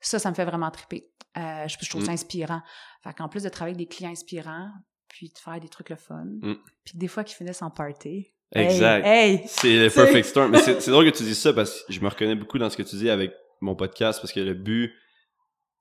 Ça, 0.06 0.20
ça 0.20 0.30
me 0.32 0.36
fait 0.36 0.44
vraiment 0.44 0.70
triper. 0.72 1.06
Euh, 1.38 1.68
je, 1.68 1.78
je 1.82 1.90
trouve 1.90 2.04
ça 2.04 2.12
Mm. 2.12 2.14
inspirant. 2.14 2.62
Fait 3.04 3.14
qu'en 3.14 3.28
plus 3.28 3.44
de 3.44 3.50
travailler 3.50 3.76
avec 3.76 3.88
des 3.90 3.96
clients 3.96 4.12
inspirants, 4.12 4.70
puis 5.10 5.30
de 5.30 5.38
faire 5.38 5.60
des 5.60 5.68
trucs 5.70 5.90
le 5.90 5.96
fun, 5.96 6.26
Mm. 6.42 6.54
puis 6.86 6.98
des 6.98 7.08
fois 7.08 7.24
qui 7.24 7.34
finissent 7.36 7.62
en 7.62 7.70
party. 7.72 8.28
Exact. 8.52 9.04
Hey! 9.06 9.32
hey! 9.38 9.44
C'est 9.48 9.80
le 9.80 9.90
perfect 10.24 10.26
storm. 10.28 10.52
Mais 10.52 10.60
c'est 10.60 10.92
drôle 10.92 11.12
que 11.12 11.18
tu 11.18 11.24
dises 11.24 11.40
ça 11.40 11.54
parce 11.54 11.82
que 11.84 11.92
je 11.94 12.00
me 12.02 12.08
reconnais 12.08 12.36
beaucoup 12.36 12.60
dans 12.60 12.70
ce 12.70 12.78
que 12.78 12.84
tu 12.84 12.96
dis 12.98 13.10
avec 13.10 13.34
mon 13.62 13.76
podcast 13.76 14.20
parce 14.22 14.32
que 14.32 14.40
le 14.42 14.54
but, 14.54 14.90
tu 14.90 14.96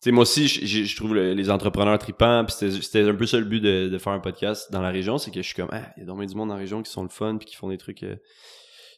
sais, 0.09 0.11
moi 0.11 0.23
aussi, 0.23 0.49
je- 0.49 0.97
trouve 0.97 1.15
le- 1.15 1.35
les 1.35 1.51
entrepreneurs 1.51 1.99
tripants 1.99 2.45
puis 2.47 2.55
c'était 2.81 3.03
un 3.03 3.15
peu 3.15 3.27
ça 3.27 3.39
le 3.39 3.45
but 3.45 3.61
de, 3.61 3.89
de 3.89 3.99
faire 3.99 4.13
un 4.15 4.21
podcast 4.21 4.73
dans 4.73 4.81
la 4.81 4.89
région, 4.91 5.19
c'est 5.19 5.31
que 5.31 5.43
je 5.43 5.47
suis 5.47 5.55
comme, 5.55 5.69
ah, 5.71 5.93
il 5.97 6.01
y 6.01 6.03
a 6.03 6.07
donc 6.07 6.25
du 6.25 6.35
monde 6.35 6.49
dans 6.49 6.55
la 6.55 6.61
région 6.61 6.83
qui 6.83 6.91
sont 6.91 7.03
le 7.03 7.09
fun 7.11 7.37
puis 7.37 7.47
qui 7.47 7.57
font 7.57 7.69
des 7.69 7.77
trucs. 7.79 8.03
euh, 8.05 8.17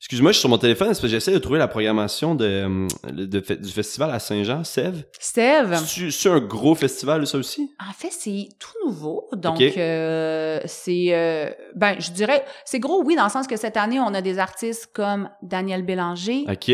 Excuse-moi, 0.05 0.33
je 0.33 0.35
suis 0.37 0.41
sur 0.41 0.51
mon 0.51 0.59
téléphone, 0.59 0.89
parce 0.89 1.01
que 1.01 1.09
j'essaie 1.09 1.33
de 1.33 1.39
trouver 1.39 1.59
la 1.59 1.67
programmation 1.67 2.35
de, 2.35 2.45
euh, 2.45 2.87
de 3.11 3.41
du 3.55 3.71
festival 3.71 4.11
à 4.11 4.19
Saint-Jean, 4.19 4.63
Sèvres. 4.63 4.99
Steve! 5.19 5.75
C'est 6.11 6.29
un 6.29 6.41
gros 6.41 6.75
festival, 6.75 7.27
ça 7.27 7.39
aussi? 7.39 7.75
En 7.81 7.91
fait, 7.95 8.11
c'est 8.11 8.49
tout 8.59 8.87
nouveau. 8.87 9.27
Donc, 9.33 9.59
euh, 9.63 10.61
c'est... 10.67 11.07
euh, 11.09 11.49
ben, 11.75 11.97
je 11.99 12.11
dirais... 12.11 12.45
C'est 12.67 12.81
gros, 12.81 13.03
oui, 13.03 13.17
dans 13.17 13.25
le 13.25 13.31
sens 13.31 13.47
que 13.47 13.57
cette 13.57 13.79
année, 13.79 13.99
on 13.99 14.13
a 14.13 14.21
des 14.21 14.39
artistes 14.39 14.91
comme 14.93 15.31
Daniel 15.41 15.83
Bélanger, 15.87 16.45
Ok. 16.51 16.71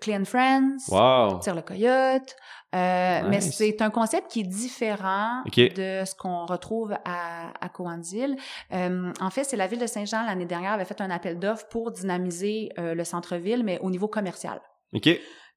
Clean 0.00 0.24
Friends, 0.24 0.78
Wow. 0.88 1.38
Tire 1.38 1.54
le 1.54 1.62
Coyote. 1.62 2.34
Euh, 2.76 3.28
Mais 3.28 3.40
c'est 3.40 3.80
un 3.82 3.90
concept 3.90 4.30
qui 4.30 4.40
est 4.40 4.44
différent 4.44 5.42
Ok. 5.46 5.56
de 5.56 6.04
ce 6.04 6.14
qu'on 6.14 6.46
retrouve 6.46 6.92
à, 7.04 7.52
à 7.60 7.68
Coansville. 7.68 8.36
Euh, 8.72 9.12
en 9.20 9.30
fait, 9.30 9.44
c'est 9.44 9.56
la 9.56 9.66
ville 9.66 9.78
de 9.80 9.86
Saint-Jean, 9.86 10.24
l'année 10.26 10.44
dernière, 10.46 10.72
avait 10.72 10.84
fait 10.84 11.00
un 11.00 11.10
appel 11.10 11.38
d'offres 11.38 11.66
pour 11.68 11.90
dynamiser 11.90 12.70
euh, 12.78 12.94
le 12.94 13.04
centre-ville, 13.04 13.62
mais 13.64 13.78
au 13.80 13.90
niveau 13.90 14.08
commercial. 14.08 14.60
Ok. 14.92 15.08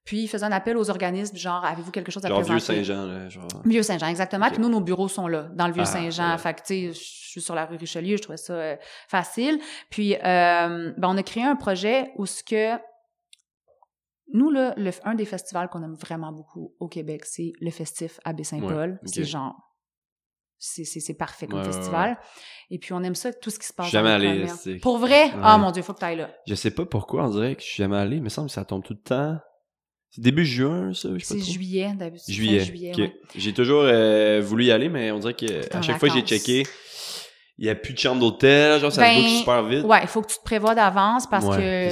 Puis, 0.06 0.24
il 0.24 0.28
faisait 0.28 0.46
un 0.46 0.52
appel 0.52 0.76
aux 0.78 0.90
organismes, 0.90 1.36
genre, 1.38 1.64
avez-vous 1.64 1.92
quelque 1.92 2.12
chose 2.12 2.26
à 2.26 2.30
Genre 2.30 2.40
présenter? 2.42 2.74
vieux 2.74 2.84
Saint-Jean, 2.86 3.06
là. 3.06 3.30
Genre. 3.30 3.44
Vieux 3.66 3.84
Saint-Jean, 3.84 4.08
exactement. 4.08 4.50
Puis 4.50 4.60
nous, 4.60 4.70
nos 4.70 4.80
bureaux 4.80 5.08
sont 5.10 5.28
là, 5.28 5.48
dans 5.54 5.68
le 5.68 5.74
Vieux 5.74 5.84
Ah, 5.84 5.86
Saint-Jean. 5.86 6.32
ouais. 6.32 6.38
Fait 6.40 6.54
que, 6.56 6.62
tu 6.62 6.66
sais, 6.66 6.88
je 6.94 7.00
suis 7.00 7.42
sur 7.42 7.54
la 7.54 7.66
rue 7.66 7.76
Richelieu, 7.76 8.18
je 8.18 8.22
trouvais 8.24 8.38
ça 8.38 8.54
euh, 8.54 8.76
facile. 9.08 9.60
Puis, 9.92 10.16
euh, 10.16 10.94
ben, 10.98 11.10
on 11.10 11.18
a 11.18 11.22
créé 11.24 11.44
un 11.44 11.56
projet 11.56 12.12
où 12.16 12.26
ce 12.26 12.44
que... 12.44 12.76
Nous, 14.34 14.50
là, 14.52 14.74
le, 14.78 14.92
un 15.06 15.16
des 15.16 15.26
festivals 15.26 15.70
qu'on 15.70 15.84
aime 15.84 15.96
vraiment 15.96 16.32
beaucoup 16.32 16.74
au 16.80 16.88
Québec, 16.88 17.26
c'est 17.26 17.54
le 17.60 17.72
Festif 17.72 18.20
à 18.26 18.34
Baie-Saint-Paul. 18.34 18.90
Ouais, 18.92 18.98
ok. 19.02 19.10
C'est 19.14 19.24
genre... 19.24 19.56
C'est, 20.62 20.84
c'est, 20.84 21.00
c'est 21.00 21.14
parfait 21.14 21.48
comme 21.48 21.62
Ouais, 21.62 21.66
ouais, 21.66 21.72
festival. 21.72 22.20
Et 22.70 22.80
puis, 22.80 22.92
on 22.92 23.02
aime 23.02 23.16
ça, 23.16 23.32
tout 23.32 23.50
ce 23.50 23.58
qui 23.58 23.66
se 23.66 23.72
passe 23.72 23.86
Je 23.86 23.92
suis 23.92 23.98
jamais 23.98 24.10
allé, 24.10 24.46
Pour 24.82 24.98
vrai? 24.98 25.32
Ah, 25.42 25.58
mon 25.58 25.72
Dieu, 25.72 25.82
faut 25.84 25.94
que 25.94 26.00
t'ailles 26.00 26.18
là. 26.18 26.30
Je 26.46 26.54
sais 26.54 26.72
pas 26.72 26.86
pourquoi, 26.86 27.26
on 27.26 27.30
dirait 27.30 27.56
que 27.56 27.62
je 27.62 27.68
suis 27.68 27.78
jamais 27.82 27.96
allé. 27.96 28.18
Il 28.18 28.24
me 28.24 28.28
semble 28.30 28.50
que 28.50 28.54
ça 28.54 28.66
tombe 28.66 28.84
tout 28.84 28.94
le 28.94 29.00
temps. 29.00 29.38
C'est 30.10 30.22
début 30.22 30.46
juin, 30.46 30.92
ça? 30.94 31.10
Je 31.18 31.24
sais 31.24 31.40
C'est 31.40 31.52
juillet, 31.52 31.94
d'habitude. 31.96 32.34
Juillet. 32.34 32.60
juillet, 32.66 32.92
ok. 32.92 32.98
ouais. 32.98 33.16
J'ai 33.36 33.54
toujours 33.54 33.84
euh, 33.84 34.42
voulu 34.44 34.66
y 34.66 34.72
aller, 34.72 34.90
mais 34.90 35.12
on 35.12 35.20
dirait 35.20 35.34
que 35.36 35.46
T'es 35.46 35.74
à 35.76 35.80
en 35.80 35.82
chaque 35.82 36.00
fois 36.00 36.10
que 36.10 36.16
j'ai 36.16 36.24
checké, 36.24 36.64
il 37.58 37.66
y 37.66 37.70
a 37.70 37.76
plus 37.76 37.94
de 37.94 38.00
chambre 38.00 38.20
d'hôtel. 38.20 38.82
Genre, 38.82 38.92
ça 38.92 39.02
Ben, 39.02 39.16
se 39.16 39.22
book 39.22 39.30
super 39.40 39.64
vite. 39.64 39.86
Ouais, 39.86 40.02
il 40.02 40.08
faut 40.08 40.22
que 40.22 40.28
tu 40.32 40.38
te 40.40 40.44
prévois 40.44 40.76
d'avance 40.76 41.26
parce 41.28 41.46
Ouais, 41.46 41.58
que 41.58 41.90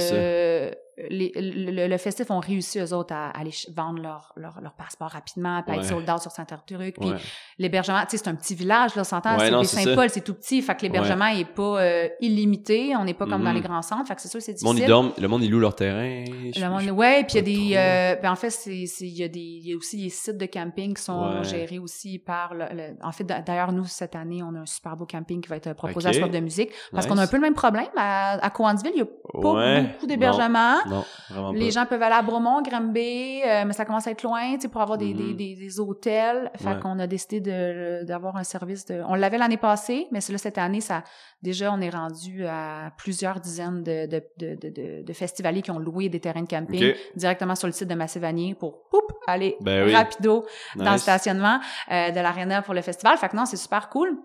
les, 1.10 1.32
le, 1.36 1.86
le 1.88 1.96
festif 1.98 2.30
ont 2.30 2.40
réussi, 2.40 2.78
eux 2.80 2.92
autres, 2.92 3.14
à 3.14 3.30
aller 3.30 3.50
vendre 3.74 4.00
leur, 4.02 4.32
leur, 4.36 4.60
leur 4.60 4.72
passeport 4.74 5.08
rapidement, 5.10 5.56
à 5.56 5.60
être 5.60 5.78
Ouais. 5.78 5.82
sold 5.84 6.08
out 6.10 6.20
sur 6.20 6.30
trucs. 6.66 6.98
Puis 6.98 7.10
Ouais. 7.10 7.16
l'hébergement, 7.58 8.00
tu 8.02 8.10
sais, 8.16 8.16
c'est 8.24 8.28
un 8.28 8.34
petit 8.34 8.54
village, 8.54 8.94
là, 8.94 9.04
s'entend, 9.04 9.36
Ouais, 9.38 9.50
c'est 9.64 9.84
Saint-Paul, 9.84 10.10
c'est 10.10 10.20
tout 10.22 10.34
petit, 10.34 10.62
fait 10.62 10.74
que 10.76 10.82
l'hébergement 10.82 11.26
est 11.26 11.44
pas 11.44 11.80
euh, 11.82 12.08
illimité, 12.20 12.94
on 12.96 13.04
n'est 13.04 13.14
pas 13.14 13.26
comme 13.26 13.42
dans 13.42 13.50
Mhm. 13.50 13.56
les 13.56 13.60
grands 13.60 13.82
centres, 13.82 14.06
fait 14.06 14.14
que 14.14 14.20
c'est 14.22 14.28
sûr 14.28 14.40
c'est 14.42 14.52
Le 14.60 14.64
monde, 14.64 14.76
difficile. 14.76 14.84
ils 14.84 14.88
dorment, 14.88 15.12
le 15.18 15.28
monde, 15.28 15.42
ils 15.42 15.50
louent 15.50 15.58
leur 15.60 15.74
terrain. 15.74 16.24
Je- 16.26 16.60
Le 16.60 16.68
monde, 16.68 16.80
je- 16.82 16.90
ouais, 16.90 17.24
puis 17.24 17.38
il 17.38 17.48
y 17.48 17.76
a 17.76 17.82
des, 18.12 18.16
euh, 18.16 18.20
ben 18.22 18.32
en 18.32 18.36
fait, 18.36 18.50
c'est, 18.50 18.74
il 18.74 19.16
y 19.16 19.22
a 19.22 19.28
des, 19.28 19.38
il 19.40 19.68
y 19.68 19.72
a 19.72 19.76
aussi 19.76 19.96
des 20.02 20.10
sites 20.10 20.38
de 20.38 20.46
camping 20.46 20.94
qui 20.94 21.02
sont 21.02 21.42
gérés 21.42 21.78
aussi 21.78 22.18
par 22.18 22.54
le, 22.54 22.64
le- 22.72 22.96
en 23.02 23.12
fait, 23.12 23.24
d'ailleurs, 23.24 23.72
nous, 23.72 23.84
cette 23.84 24.16
année, 24.16 24.42
on 24.42 24.54
a 24.54 24.60
un 24.60 24.66
super 24.66 24.96
beau 24.96 25.06
camping 25.06 25.40
qui 25.40 25.48
va 25.48 25.56
être 25.56 25.72
proposé 25.74 26.08
Ok. 26.08 26.14
à 26.14 26.18
Soif 26.18 26.30
de 26.30 26.40
musique, 26.40 26.70
parce 26.92 27.04
Nice. 27.06 27.12
qu'on 27.12 27.18
a 27.18 27.22
un 27.22 27.26
peu 27.26 27.36
le 27.36 27.42
même 27.42 27.54
problème 27.54 27.86
à, 27.96 28.44
à 28.44 28.50
Coansville, 28.50 28.92
il 28.94 28.98
y 28.98 29.02
a 29.02 29.06
pas 29.32 29.52
Ouais. 29.52 29.82
beaucoup 29.82 30.06
d'hébergements. 30.06 30.76
Non, 30.88 31.04
vraiment 31.30 31.52
Les 31.52 31.66
pas. 31.66 31.70
gens 31.70 31.86
peuvent 31.86 32.02
aller 32.02 32.14
à 32.14 32.22
Bromont, 32.22 32.62
Granby, 32.62 33.42
euh, 33.46 33.64
mais 33.66 33.72
ça 33.72 33.84
commence 33.84 34.06
à 34.06 34.10
être 34.10 34.22
loin, 34.22 34.54
tu 34.54 34.62
sais, 34.62 34.68
pour 34.68 34.80
avoir 34.80 34.98
des, 34.98 35.12
Mhm. 35.14 35.16
des, 35.16 35.34
des, 35.34 35.56
des 35.56 35.80
hôtels. 35.80 36.50
Fait 36.56 36.68
Ouais. 36.70 36.80
qu'on 36.80 36.98
a 36.98 37.06
décidé 37.06 37.40
de, 37.40 38.04
d'avoir 38.04 38.36
un 38.36 38.44
service 38.44 38.86
de... 38.86 39.02
On 39.08 39.14
l'avait 39.14 39.38
l'année 39.38 39.56
passée, 39.56 40.06
mais 40.12 40.20
c'est 40.20 40.32
là, 40.32 40.38
cette 40.38 40.58
année, 40.58 40.80
ça, 40.80 41.02
déjà, 41.42 41.72
on 41.72 41.80
est 41.80 41.90
rendu 41.90 42.46
à 42.46 42.90
plusieurs 42.96 43.40
dizaines 43.40 43.82
de, 43.82 44.06
de, 44.06 44.22
de, 44.38 44.54
de, 44.60 45.02
de- 45.02 45.12
festivaliers 45.12 45.62
qui 45.62 45.70
ont 45.70 45.78
loué 45.78 46.08
des 46.08 46.20
terrains 46.20 46.42
de 46.42 46.48
camping 46.48 46.94
directement 47.16 47.54
sur 47.54 47.66
le 47.66 47.72
site 47.72 47.88
de 47.88 47.94
Massé-Vanier 47.94 48.54
pour, 48.54 48.88
poup, 48.90 49.02
aller 49.26 49.56
Ben 49.60 49.84
oui. 49.86 49.94
rapido 49.94 50.44
dans 50.76 50.92
le 50.92 50.98
stationnement 50.98 51.60
euh, 51.90 52.10
de 52.10 52.20
l'aréna 52.20 52.62
pour 52.62 52.74
le 52.74 52.80
festival. 52.82 53.16
Fait 53.18 53.28
que 53.28 53.36
non, 53.36 53.44
c'est 53.46 53.56
super 53.56 53.88
cool. 53.88 54.16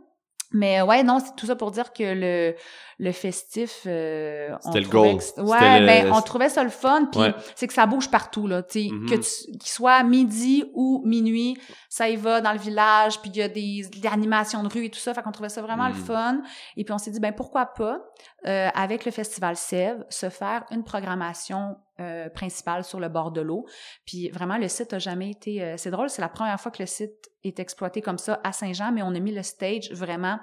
Mais 0.54 0.82
ouais, 0.82 1.04
non, 1.04 1.20
c'est 1.20 1.36
tout 1.36 1.46
ça 1.48 1.56
pour 1.56 1.72
dire 1.72 1.92
que 1.94 2.04
le 2.04 2.56
le 3.00 3.12
festif, 3.12 3.82
euh, 3.88 4.50
on 4.63 4.68
C'était 4.72 4.82
le 4.82 4.88
goal. 4.88 5.18
que- 5.18 5.42
ouais, 5.42 5.80
le- 5.80 5.86
ben 5.88 6.12
on 6.13 6.22
trouvait 6.22 6.48
ça 6.48 6.63
le 6.63 6.70
fun, 6.70 7.06
puis 7.12 7.20
Ouais. 7.22 7.34
c'est 7.56 7.68
que 7.68 7.74
ça 7.74 7.86
bouge 7.88 8.10
partout 8.10 8.46
là, 8.48 8.62
tu 8.62 8.84
sais, 8.84 8.89
Mhm. 8.94 9.10
que 9.10 9.16
tu- 9.16 9.58
qu'il 9.58 9.70
soit 9.70 10.04
midi 10.04 10.63
ou 10.76 11.02
minuit, 11.04 11.58
ça 11.89 12.08
y 12.08 12.16
va 12.16 12.39
dans 12.39 12.54
le 12.54 12.60
village, 12.60 13.20
puis 13.20 13.32
il 13.34 13.38
y 13.38 13.42
a 13.42 13.50
des, 13.50 13.82
des 13.92 14.08
animations 14.08 14.62
de 14.63 14.70
rue 14.70 14.86
et 14.86 14.89
tout 14.92 15.00
ça, 15.00 15.13
fait 15.16 15.24
qu'on 15.24 15.32
trouvait 15.32 15.50
ça 15.50 15.62
vraiment 15.63 15.88
le 15.88 15.96
Mhm. 15.96 16.04
fun. 16.06 16.42
Et 16.78 16.84
puis 16.86 16.94
on 16.94 17.00
s'est 17.00 17.12
dit 17.12 17.20
ben 17.20 17.34
pourquoi 17.34 17.66
pas 17.66 18.00
euh, 18.46 18.70
avec 18.76 19.06
le 19.06 19.12
festival 19.12 19.56
Sève 19.56 20.06
se 20.10 20.30
faire 20.30 20.66
une 20.70 20.84
programmation 20.84 21.76
euh, 22.00 22.30
principale 22.30 22.84
sur 22.84 23.00
le 23.00 23.10
bord 23.10 23.32
de 23.32 23.42
l'eau. 23.42 23.66
Puis 24.06 24.30
vraiment 24.30 24.58
le 24.58 24.68
site 24.68 24.94
a 24.94 25.00
jamais 25.00 25.30
été 25.32 25.64
euh, 25.64 25.76
c'est 25.78 25.92
drôle, 25.92 26.10
c'est 26.10 26.22
la 26.22 26.30
première 26.30 26.60
fois 26.60 26.72
que 26.72 26.82
le 26.82 26.88
site 26.88 27.30
est 27.44 27.60
exploité 27.60 28.02
comme 28.02 28.18
ça 28.18 28.40
à 28.44 28.52
Saint-Jean, 28.52 28.92
mais 28.92 29.02
on 29.04 29.14
a 29.14 29.20
mis 29.20 29.32
le 29.34 29.44
stage 29.44 29.92
vraiment 29.92 30.40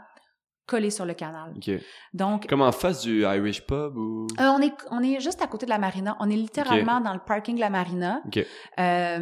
collé 0.67 0.91
sur 0.91 1.05
le 1.05 1.15
canal. 1.15 1.53
Donc 2.15 2.47
Comme 2.47 2.63
en 2.63 2.71
face 2.71 3.01
du 3.03 3.23
Irish 3.23 3.67
Pub 3.67 3.97
ou? 3.97 4.29
euh, 4.39 4.45
on 4.57 4.61
est 4.63 4.73
on 4.93 5.03
est 5.03 5.19
juste 5.19 5.43
à 5.43 5.49
côté 5.49 5.67
de 5.67 5.71
la 5.71 5.79
marina. 5.79 6.17
On 6.21 6.31
est 6.31 6.37
littéralement 6.37 7.01
dans 7.01 7.13
le 7.13 7.19
parking 7.19 7.57
de 7.57 7.61
la 7.61 7.71
marina. 7.71 8.23
Euh, 8.79 9.19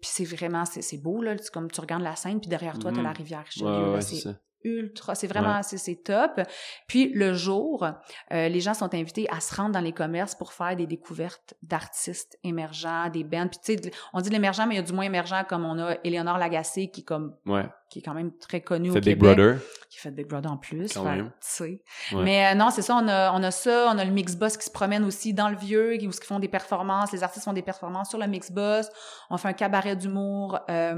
puis 0.00 0.10
c'est 0.10 0.24
vraiment 0.24 0.64
c'est 0.64 1.02
beau 1.02 1.20
là. 1.22 1.34
C'est 1.38 1.52
comme 1.52 1.70
tu 1.70 1.80
regardes 1.80 2.02
la 2.02 2.14
Seine 2.14 2.38
puis 2.40 2.48
derrière 2.48 2.78
toi 2.78 2.92
t'as 2.92 2.98
Mhm. 2.98 3.04
la 3.04 3.12
rivière 3.12 3.44
Richelieu. 3.44 3.66
ouais, 3.88 3.94
ouais, 3.94 4.00
c'est. 4.00 4.28
Ultra, 4.64 5.14
c'est 5.14 5.26
vraiment 5.26 5.62
c'est 5.62 5.78
c'est 5.78 6.02
top. 6.02 6.40
Puis 6.88 7.12
le 7.14 7.34
jour, 7.34 7.86
euh, 8.32 8.48
les 8.48 8.60
gens 8.60 8.74
sont 8.74 8.92
invités 8.94 9.26
à 9.30 9.40
se 9.40 9.54
rendre 9.54 9.72
dans 9.72 9.80
les 9.80 9.92
commerces 9.92 10.34
pour 10.34 10.52
faire 10.52 10.74
des 10.74 10.86
découvertes 10.86 11.54
d'artistes 11.62 12.38
émergents, 12.42 13.08
des 13.10 13.24
bands. 13.24 13.48
Puis 13.48 13.58
tu 13.64 13.82
sais, 13.82 13.90
on 14.12 14.20
dit 14.20 14.28
de 14.30 14.34
l'émergent, 14.34 14.66
mais 14.66 14.74
il 14.74 14.78
y 14.78 14.80
a 14.80 14.82
du 14.82 14.92
moins 14.92 15.04
émergent 15.04 15.44
comme 15.48 15.64
on 15.64 15.78
a 15.78 15.96
Éléonore 16.04 16.38
Lagacé 16.38 16.88
qui 16.88 17.04
comme 17.04 17.36
Ouais. 17.46 17.66
Qui 17.94 18.00
est 18.00 18.02
quand 18.02 18.12
même 18.14 18.32
très 18.38 18.60
connue 18.60 18.90
au 18.90 18.94
Fait 18.94 19.00
Big 19.00 19.14
Québec 19.16 19.36
Brother. 19.36 19.58
qui 19.88 20.00
fait 20.00 20.10
Big 20.10 20.26
Brother 20.26 20.50
en 20.50 20.56
plus. 20.56 20.92
Quand 20.92 21.04
fait, 21.04 21.10
même. 21.10 21.26
tu 21.26 21.32
sais. 21.40 21.82
Ouais. 22.12 22.24
Mais 22.24 22.46
euh, 22.48 22.54
non, 22.56 22.70
c'est 22.70 22.82
ça, 22.82 22.96
on 23.00 23.06
a, 23.06 23.30
on 23.32 23.40
a 23.44 23.52
ça, 23.52 23.86
on 23.94 23.96
a 23.98 24.04
le 24.04 24.10
Mixbus 24.10 24.56
qui 24.58 24.64
se 24.64 24.70
promène 24.72 25.04
aussi 25.04 25.32
dans 25.32 25.48
le 25.48 25.54
vieux, 25.54 25.92
qui, 25.96 26.08
où 26.08 26.10
ils 26.10 26.24
font 26.26 26.40
des 26.40 26.48
performances, 26.48 27.12
les 27.12 27.22
artistes 27.22 27.44
font 27.44 27.52
des 27.52 27.62
performances 27.62 28.08
sur 28.10 28.18
le 28.18 28.26
Mixbus. 28.26 28.88
On 29.30 29.36
fait 29.36 29.46
un 29.46 29.52
cabaret 29.52 29.94
d'humour 29.94 30.58
euh, 30.70 30.94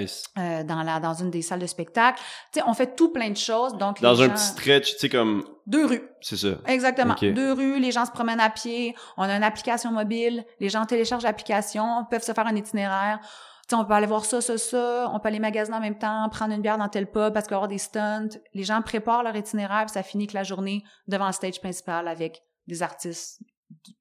Nice. 0.00 0.24
euh, 0.36 0.64
dans, 0.64 0.82
la, 0.82 0.98
dans 0.98 1.14
une 1.14 1.30
des 1.30 1.42
salles 1.42 1.60
de 1.60 1.66
spectacle. 1.68 2.20
Tu 2.52 2.58
sais, 2.58 2.64
on 2.66 2.74
fait 2.74 2.96
tout 2.96 3.12
plein 3.12 3.30
de 3.30 3.36
choses. 3.36 3.74
Donc 3.78 4.00
Dans 4.02 4.20
un 4.20 4.26
gens- 4.26 4.32
petit 4.34 4.42
stretch, 4.44 4.92
tu 4.94 4.98
sais, 4.98 5.08
comme. 5.08 5.44
Deux 5.68 5.86
rues. 5.86 6.02
C'est 6.20 6.36
ça. 6.36 6.48
Exactement. 6.66 7.14
Deux 7.20 7.52
rues, 7.52 7.78
les 7.78 7.92
gens 7.92 8.04
se 8.04 8.10
promènent 8.10 8.40
à 8.40 8.50
pied. 8.50 8.96
On 9.16 9.22
a 9.22 9.36
une 9.36 9.44
application 9.44 9.92
mobile. 9.92 10.44
Les 10.58 10.68
gens 10.68 10.84
téléchargent 10.86 11.22
l'application, 11.22 12.04
peuvent 12.10 12.24
se 12.24 12.32
faire 12.32 12.48
un 12.48 12.56
itinéraire. 12.56 13.20
Sais, 13.68 13.76
on 13.76 13.84
peut 13.84 13.94
aller 13.94 14.06
voir 14.06 14.24
ça, 14.24 14.40
ça, 14.40 14.58
ça. 14.58 15.08
On 15.12 15.20
peut 15.20 15.28
aller 15.28 15.38
magasiner 15.38 15.76
en 15.76 15.80
même 15.80 15.98
temps, 15.98 16.28
prendre 16.30 16.52
une 16.52 16.60
bière 16.62 16.76
dans 16.78 16.88
tel 16.88 17.06
pub 17.10 17.32
parce 17.32 17.46
qu'il 17.46 17.52
va 17.52 17.56
y 17.56 17.58
avoir 17.58 17.68
des 17.68 17.78
stunts. 17.78 18.38
Les 18.54 18.64
gens 18.64 18.82
préparent 18.82 19.22
leur 19.22 19.34
itinéraire, 19.36 19.84
puis 19.86 19.92
ça 19.94 20.02
finit 20.02 20.26
que 20.26 20.34
la 20.34 20.42
journée 20.42 20.82
devant 21.08 21.26
le 21.26 21.32
stage 21.32 21.60
principal 21.60 22.06
avec 22.08 22.42
des 22.66 22.82
artistes 22.82 23.40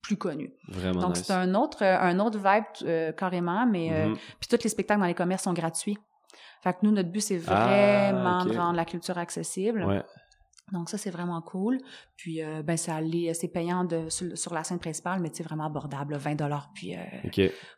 plus 0.02 0.18
connus. 0.18 0.52
Vraiment 0.68 1.00
Donc 1.02 1.16
nice. 1.16 1.24
c'est 1.26 1.34
un 1.34 1.56
autre 1.56 1.84
euh, 1.84 1.98
un 2.00 2.20
autre 2.20 2.38
vibe 2.38 2.64
euh, 2.84 3.12
carrément, 3.14 3.66
mais 3.66 3.92
euh, 3.94 4.08
Mhm. 4.10 4.18
puis 4.40 4.50
tous 4.50 4.62
les 4.64 4.70
spectacles 4.70 5.00
dans 5.00 5.06
les 5.08 5.14
commerces 5.14 5.44
sont 5.44 5.54
gratuits. 5.54 5.98
Fait 6.64 6.74
que 6.74 6.80
nous 6.84 6.92
notre 6.92 7.10
but 7.10 7.22
c'est 7.22 7.42
Ah, 7.48 8.12
vraiment 8.12 8.46
de 8.46 8.56
rendre 8.58 8.76
la 8.76 8.86
culture 8.86 9.18
accessible. 9.18 9.84
Ouais. 9.86 10.04
Donc 10.72 10.90
ça, 10.90 10.98
c'est 10.98 11.10
vraiment 11.12 11.42
cool. 11.42 11.78
Puis, 12.16 12.42
euh, 12.44 12.62
ben, 12.64 12.78
c'est 12.78 12.92
allé- 12.92 13.34
c'est 13.34 13.48
payant 13.50 13.84
de, 13.84 14.10
sur, 14.10 14.38
sur 14.38 14.54
la 14.54 14.64
scène 14.64 14.80
principale, 14.80 15.20
mais 15.20 15.30
c'est 15.34 15.44
vraiment 15.44 15.66
abordable, 15.66 16.14
là, 16.14 16.18
20 16.18 16.36
dollars 16.36 16.70
puis 16.74 16.96
euh, 16.96 17.00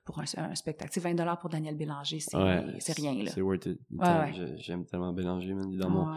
pour 0.06 0.20
un, 0.20 0.24
un 0.38 0.56
spectacle. 0.56 0.92
Tu 0.92 1.00
sais, 1.02 1.10
20 1.10 1.16
dollars 1.16 1.40
pour 1.40 1.50
Daniel 1.50 1.76
Bélanger, 1.76 2.20
c'est 2.20 2.38
Ouais, 2.38 2.62
rien, 2.98 3.24
là. 3.24 3.32
C'est 3.34 3.42
worth 3.42 3.66
it. 3.66 3.80
Ouais, 3.92 4.08
ouais. 4.08 4.34
Je- 4.36 4.62
J'aime 4.62 4.86
tellement 4.86 5.12
Bélanger, 5.14 5.54
man. 5.54 5.66
Il 5.72 5.76
est 5.76 5.80
dans 5.82 5.90
mon, 5.90 6.14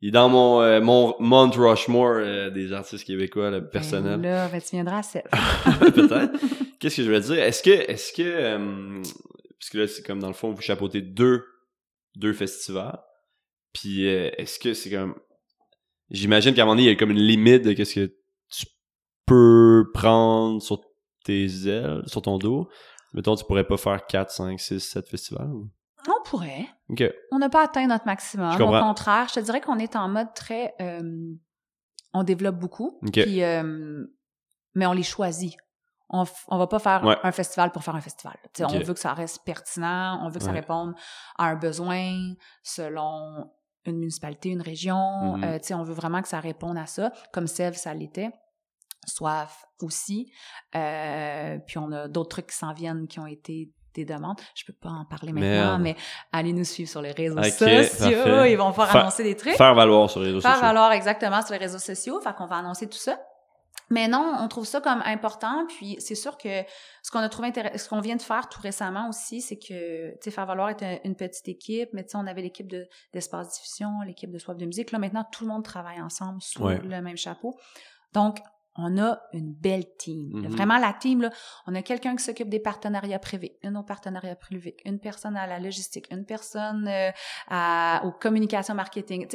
il 0.00 0.08
est 0.08 0.12
dans 0.12 0.28
mon, 0.28 0.60
euh, 0.60 0.80
mon 0.80 1.14
Mount 1.18 1.50
Rushmore 1.56 2.18
euh, 2.18 2.50
des 2.50 2.72
artistes 2.72 3.04
québécois, 3.04 3.50
le 3.50 3.68
personnel. 3.68 4.20
Ben 4.20 4.30
là, 4.30 4.48
ben, 4.48 4.60
tu 4.60 4.70
viendras 4.76 4.98
à 4.98 5.02
Sèvres. 5.02 5.28
Peut-être. 5.80 6.38
Qu'est-ce 6.78 6.98
que 6.98 7.02
je 7.02 7.10
veux 7.10 7.20
dire? 7.20 7.38
Est-ce 7.42 7.62
que, 7.62 7.70
est-ce 7.70 8.12
que, 8.12 8.22
euh, 8.22 9.02
parce 9.58 9.70
que 9.70 9.78
là, 9.78 9.86
c'est 9.88 10.04
comme 10.06 10.20
dans 10.20 10.28
le 10.28 10.34
fond, 10.34 10.52
vous 10.52 10.60
chapeautez 10.62 11.02
deux, 11.02 11.44
deux 12.14 12.32
festivals. 12.32 13.00
Puis, 13.72 14.06
euh, 14.06 14.30
est-ce 14.38 14.58
que 14.60 14.74
c'est 14.74 14.90
comme, 14.90 15.14
j'imagine 16.10 16.54
qu'à 16.54 16.62
un 16.62 16.64
moment 16.64 16.74
donné, 16.76 16.84
il 16.88 16.90
y 16.92 16.92
a 16.92 16.96
comme 16.96 17.10
une 17.10 17.18
limite 17.18 17.62
de 17.64 17.72
qu'est-ce 17.72 17.94
que 17.94 18.14
tu 18.50 18.66
peux 19.26 19.90
prendre 19.94 20.60
sur 20.62 20.80
tes 21.24 21.46
ailes, 21.68 22.02
sur 22.06 22.22
ton 22.22 22.38
dos. 22.38 22.68
Mettons, 23.14 23.34
tu 23.36 23.44
pourrais 23.44 23.66
pas 23.66 23.76
faire 23.76 24.06
4, 24.06 24.30
5, 24.30 24.58
6, 24.60 24.80
7 24.80 25.08
festivals. 25.08 25.50
ou- 25.50 25.68
On 26.08 26.22
pourrait. 26.24 26.66
OK. 26.88 27.02
On 27.32 27.38
n'a 27.38 27.48
pas 27.48 27.64
atteint 27.64 27.86
notre 27.86 28.06
maximum. 28.06 28.54
Au 28.60 28.66
contraire, 28.80 29.26
je 29.28 29.34
te 29.34 29.40
dirais 29.40 29.60
qu'on 29.60 29.78
est 29.78 29.96
en 29.96 30.08
mode 30.08 30.32
très... 30.34 30.74
euh, 30.80 31.32
on 32.14 32.22
développe 32.22 32.56
beaucoup. 32.56 32.98
OK. 33.02 33.12
Puis, 33.12 33.42
euh, 33.42 34.04
mais 34.74 34.86
on 34.86 34.92
les 34.92 35.02
choisit. 35.02 35.56
On, 36.10 36.24
on 36.48 36.56
va 36.56 36.66
pas 36.66 36.78
faire 36.78 37.04
Ouais. 37.04 37.16
un 37.22 37.32
festival 37.32 37.70
pour 37.70 37.84
faire 37.84 37.94
un 37.94 38.00
festival. 38.00 38.34
On 38.60 38.78
veut 38.78 38.94
que 38.94 39.00
ça 39.00 39.12
reste 39.12 39.44
pertinent, 39.44 40.20
on 40.24 40.30
veut 40.30 40.38
que 40.38 40.44
ça 40.44 40.52
réponde 40.52 40.94
à 41.36 41.48
un 41.48 41.56
besoin 41.56 42.32
selon 42.62 43.50
une 43.88 43.98
municipalité, 43.98 44.48
une 44.50 44.62
région. 44.62 45.40
Euh, 45.42 45.58
tu 45.58 45.68
sais, 45.68 45.74
on 45.74 45.82
veut 45.82 45.94
vraiment 45.94 46.22
que 46.22 46.28
ça 46.28 46.40
réponde 46.40 46.76
à 46.78 46.86
ça, 46.86 47.10
comme 47.32 47.46
Sèvres, 47.46 47.76
ça 47.76 47.92
l'était. 47.94 48.30
Soif 49.06 49.64
aussi. 49.80 50.30
Euh, 50.74 51.58
puis 51.66 51.78
on 51.78 51.90
a 51.92 52.08
d'autres 52.08 52.28
trucs 52.28 52.48
qui 52.48 52.56
s'en 52.56 52.72
viennent 52.72 53.06
qui 53.08 53.18
ont 53.20 53.26
été 53.26 53.70
des 53.94 54.04
demandes. 54.04 54.38
Je 54.54 54.64
peux 54.66 54.74
pas 54.78 54.90
en 54.90 55.04
parler 55.06 55.32
maintenant, 55.32 55.78
Merde. 55.78 55.80
mais 55.82 55.96
allez 56.30 56.52
nous 56.52 56.64
suivre 56.64 56.90
sur 56.90 57.00
les 57.00 57.12
réseaux 57.12 57.42
sociaux. 57.42 57.66
parfait. 57.66 58.52
Ils 58.52 58.56
vont 58.56 58.72
faire 58.72 58.86
Faire- 58.90 59.00
annoncer 59.00 59.24
des 59.24 59.34
trucs 59.36 59.54
Faire 59.56 59.74
valoir 59.74 60.10
sur 60.10 60.20
les 60.20 60.26
réseaux 60.26 60.40
faire 60.40 60.52
sociaux. 60.52 60.66
valoir 60.66 60.92
exactement 60.92 61.40
sur 61.42 61.52
les 61.52 61.58
réseaux 61.58 61.78
sociaux. 61.78 62.20
Fait 62.20 62.34
qu'on 62.34 62.46
va 62.46 62.56
annoncer 62.56 62.86
tout 62.88 62.98
ça. 62.98 63.18
Mais 63.90 64.06
non, 64.08 64.34
on 64.40 64.48
trouve 64.48 64.66
ça 64.66 64.80
comme 64.80 65.02
important. 65.04 65.66
Puis 65.66 65.96
c'est 65.98 66.14
sûr 66.14 66.36
que 66.36 66.62
ce 67.02 67.10
qu'on 67.10 67.20
a 67.20 67.28
trouvé 67.28 67.48
intéressant, 67.48 67.78
ce 67.78 67.88
qu'on 67.88 68.00
vient 68.00 68.16
de 68.16 68.22
faire 68.22 68.48
tout 68.48 68.60
récemment 68.60 69.08
aussi, 69.08 69.40
c'est 69.40 69.58
que, 69.58 70.10
tu 70.12 70.16
sais, 70.22 70.30
faire 70.30 70.46
valoir 70.46 70.68
un- 70.82 70.98
une 71.04 71.16
petite 71.16 71.48
équipe, 71.48 71.88
mais 71.94 72.04
tu 72.04 72.10
sais, 72.10 72.16
on 72.18 72.26
avait 72.26 72.42
l'équipe 72.42 72.68
de 72.68 72.86
d'espace 73.14 73.54
diffusion, 73.54 74.00
l'équipe 74.06 74.30
de 74.30 74.38
soif 74.38 74.56
de 74.56 74.66
musique. 74.66 74.92
Là, 74.92 74.98
maintenant, 74.98 75.24
tout 75.32 75.44
le 75.44 75.50
monde 75.50 75.64
travaille 75.64 76.00
ensemble 76.02 76.42
sous 76.42 76.62
Ouais. 76.62 76.78
le 76.78 77.00
même 77.00 77.16
chapeau. 77.16 77.58
Donc, 78.12 78.38
on 78.80 78.96
a 78.96 79.18
une 79.32 79.52
belle 79.54 79.86
team. 79.98 80.28
Mhm. 80.34 80.48
Vraiment, 80.50 80.78
la 80.78 80.92
team, 80.92 81.22
là, 81.22 81.30
on 81.66 81.74
a 81.74 81.82
quelqu'un 81.82 82.14
qui 82.14 82.22
s'occupe 82.22 82.48
des 82.48 82.60
partenariats 82.60 83.18
privés, 83.18 83.58
une 83.64 83.76
au 83.76 83.82
partenariat 83.82 84.36
privé, 84.36 84.76
une 84.84 85.00
personne 85.00 85.36
à 85.36 85.48
la 85.48 85.58
logistique, 85.58 86.06
une 86.12 86.24
personne 86.24 86.86
euh, 86.86 87.10
à, 87.48 88.02
aux 88.04 88.12
communications 88.12 88.74
marketing. 88.74 89.26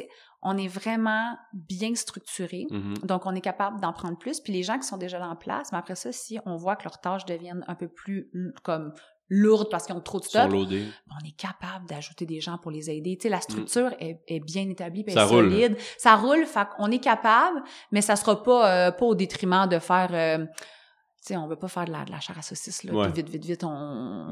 On 0.44 0.58
est 0.58 0.68
vraiment 0.68 1.38
bien 1.54 1.96
structuré. 1.96 2.66
Mhm. 2.70 2.96
Donc, 3.04 3.26
on 3.26 3.34
est 3.34 3.42
capable 3.42 3.80
d'en 3.82 3.94
prendre 3.94 4.18
plus. 4.18 4.40
Puis 4.40 4.54
les 4.54 4.64
gens 4.64 4.78
qui 4.78 4.86
sont 4.88 4.98
déjà 4.98 5.18
là 5.20 5.28
en 5.30 5.36
place, 5.36 5.72
mais 5.72 5.78
après 5.78 5.96
ça, 5.96 6.12
si 6.12 6.38
on 6.46 6.56
voit 6.58 6.76
que 6.76 6.84
leurs 6.84 7.00
tâches 7.00 7.26
deviennent 7.26 7.64
un 7.68 7.76
peu 7.76 7.88
plus 7.88 8.30
l- 8.34 8.54
comme 8.64 8.94
lourdes 9.30 9.70
parce 9.72 9.86
qu'ils 9.86 9.96
ont 9.96 10.02
trop 10.02 10.20
de 10.20 10.26
stock, 10.26 10.42
Surloadé. 10.52 10.86
on 11.10 11.26
est 11.26 11.36
capable 11.36 11.88
d'ajouter 11.88 12.26
des 12.26 12.42
gens 12.42 12.58
pour 12.58 12.72
les 12.72 12.90
aider. 12.92 13.16
Tu 13.18 13.24
sais, 13.24 13.30
la 13.30 13.40
structure 13.42 13.92
est, 14.00 14.22
est 14.28 14.40
bien 14.42 14.70
établie, 14.70 15.04
puis 15.04 15.14
Mm. 15.16 15.18
Ça 15.18 15.24
est 15.24 15.28
roule. 15.28 15.50
solide. 15.52 15.78
Ça 15.98 16.16
roule, 16.16 16.46
fait 16.46 16.68
qu'on 16.78 16.92
est 16.92 17.00
capable, 17.00 17.64
mais 17.92 18.02
ça 18.02 18.16
sera 18.16 18.44
pas, 18.44 18.88
euh, 18.88 18.92
pas 18.92 19.06
au 19.06 19.16
détriment 19.16 19.66
de 19.68 19.80
faire... 19.80 20.10
euh, 20.14 20.46
tu 20.46 21.28
sais, 21.28 21.38
on 21.38 21.48
veut 21.48 21.56
pas 21.56 21.70
faire 21.70 21.86
de 21.86 21.92
la, 21.94 22.04
de 22.04 22.12
la 22.12 22.20
chair 22.20 22.38
à 22.38 22.42
saucisse, 22.42 22.84
là, 22.84 22.94
Ouais. 22.94 23.10
vite, 23.12 23.30
vite, 23.30 23.46
vite. 23.46 23.64
On, 23.64 23.70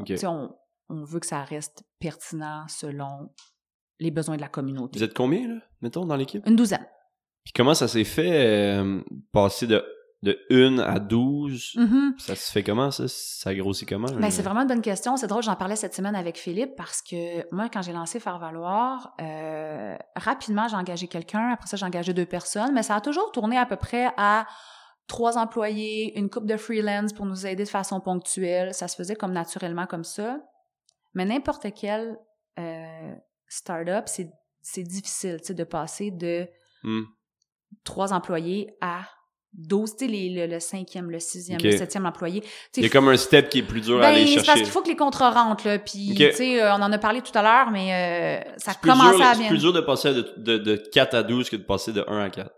on, 0.05 0.49
on 0.89 1.03
veut 1.05 1.21
que 1.21 1.25
ça 1.25 1.41
reste 1.45 1.83
pertinent 1.99 2.65
selon 2.67 3.29
les 4.01 4.11
besoins 4.11 4.35
de 4.35 4.41
la 4.41 4.49
communauté. 4.49 4.99
Vous 4.99 5.03
êtes 5.03 5.13
combien, 5.13 5.47
là, 5.47 5.61
mettons, 5.81 6.05
dans 6.05 6.15
l'équipe? 6.15 6.45
Une 6.47 6.55
douzaine. 6.55 6.85
Puis 7.43 7.53
comment 7.55 7.73
ça 7.73 7.87
s'est 7.87 8.03
fait, 8.03 8.45
euh, 8.45 9.01
passer 9.31 9.67
de, 9.67 9.83
de 10.23 10.39
1 10.49 10.79
à 10.79 10.99
12? 10.99 11.73
Mhm. 11.75 12.15
Ça 12.17 12.35
se 12.35 12.51
fait 12.51 12.63
comment, 12.63 12.91
ça? 12.91 13.05
Ça 13.07 13.53
grossit 13.53 13.87
comment? 13.87 14.07
Ben, 14.11 14.31
c'est 14.31 14.41
vraiment 14.41 14.61
une 14.61 14.67
bonne 14.67 14.81
question. 14.81 15.17
C'est 15.17 15.27
drôle, 15.27 15.43
j'en 15.43 15.55
parlais 15.55 15.75
cette 15.75 15.93
semaine 15.93 16.15
avec 16.15 16.37
Philippe 16.37 16.75
parce 16.75 17.01
que 17.01 17.47
moi, 17.53 17.69
quand 17.69 17.81
j'ai 17.83 17.93
lancé 17.93 18.19
Faire 18.19 18.39
Valoir, 18.39 19.13
euh, 19.21 19.95
rapidement, 20.15 20.67
j'ai 20.67 20.75
engagé 20.75 21.07
quelqu'un. 21.07 21.51
Après 21.51 21.67
ça, 21.67 21.77
j'ai 21.77 21.85
engagé 21.85 22.13
deux 22.13 22.25
personnes. 22.25 22.73
Mais 22.73 22.83
ça 22.83 22.95
a 22.95 23.01
toujours 23.01 23.31
tourné 23.31 23.57
à 23.57 23.65
peu 23.65 23.75
près 23.75 24.11
à 24.17 24.47
trois 25.07 25.37
employés, 25.37 26.17
une 26.17 26.29
coupe 26.29 26.45
de 26.45 26.57
freelance 26.57 27.13
pour 27.13 27.25
nous 27.25 27.45
aider 27.45 27.65
de 27.65 27.69
façon 27.69 27.99
ponctuelle. 27.99 28.73
Ça 28.73 28.87
se 28.87 28.95
faisait 28.95 29.15
comme 29.15 29.33
naturellement 29.33 29.85
comme 29.85 30.03
ça. 30.03 30.39
Mais 31.13 31.25
n'importe 31.25 31.67
quel 31.75 32.17
euh, 32.59 33.15
startup, 33.55 34.03
c'est 34.07 34.29
c'est 34.63 34.83
difficile, 34.83 35.37
tu 35.39 35.47
sais, 35.47 35.53
de 35.55 35.63
passer 35.63 36.11
de 36.11 36.47
Hmm. 36.83 37.01
trois 37.83 38.13
employés 38.13 38.75
à 38.81 39.01
12, 39.53 39.95
tu 39.97 40.05
sais, 40.05 40.11
le, 40.11 40.47
le 40.47 40.59
cinquième, 40.59 41.11
le 41.11 41.19
sixième, 41.19 41.59
le 41.61 41.71
septième 41.75 42.05
employé. 42.05 42.41
Tu 42.41 42.47
sais, 42.47 42.53
Il 42.77 42.83
y 42.83 42.85
a 42.85 42.89
comme 42.89 43.09
un 43.09 43.17
step 43.17 43.49
qui 43.49 43.59
est 43.59 43.63
plus 43.63 43.81
dur 43.81 43.97
à 43.97 44.01
ben, 44.01 44.07
aller 44.09 44.25
c'est 44.27 44.35
parce 44.35 44.45
chercher. 44.45 44.61
qu'il 44.63 44.71
faut 44.71 44.81
que 44.81 44.87
les 44.89 44.95
contrats 44.95 45.31
rentrent, 45.31 45.67
là. 45.67 45.77
Puis, 45.79 46.13
tu 46.15 46.31
sais, 46.31 46.61
euh, 46.61 46.71
on 46.75 46.81
en 46.81 46.91
a 46.91 46.97
parlé 46.97 47.21
tout 47.21 47.37
à 47.37 47.41
l'heure, 47.41 47.69
mais 47.71 48.43
euh, 48.45 48.51
ça 48.57 48.71
C'est 48.73 48.81
dur- 48.83 49.21
à 49.21 49.33
C'est 49.33 49.39
bien. 49.41 49.49
plus 49.49 49.57
dur 49.59 49.73
de 49.73 49.81
passer 49.81 50.13
de, 50.13 50.21
de, 50.37 50.57
de 50.57 50.75
4 50.75 51.15
à 51.15 51.23
12 51.23 51.49
que 51.49 51.55
de 51.57 51.63
passer 51.63 51.91
de 51.91 52.03
1 52.07 52.23
à 52.25 52.29
4. 52.29 52.49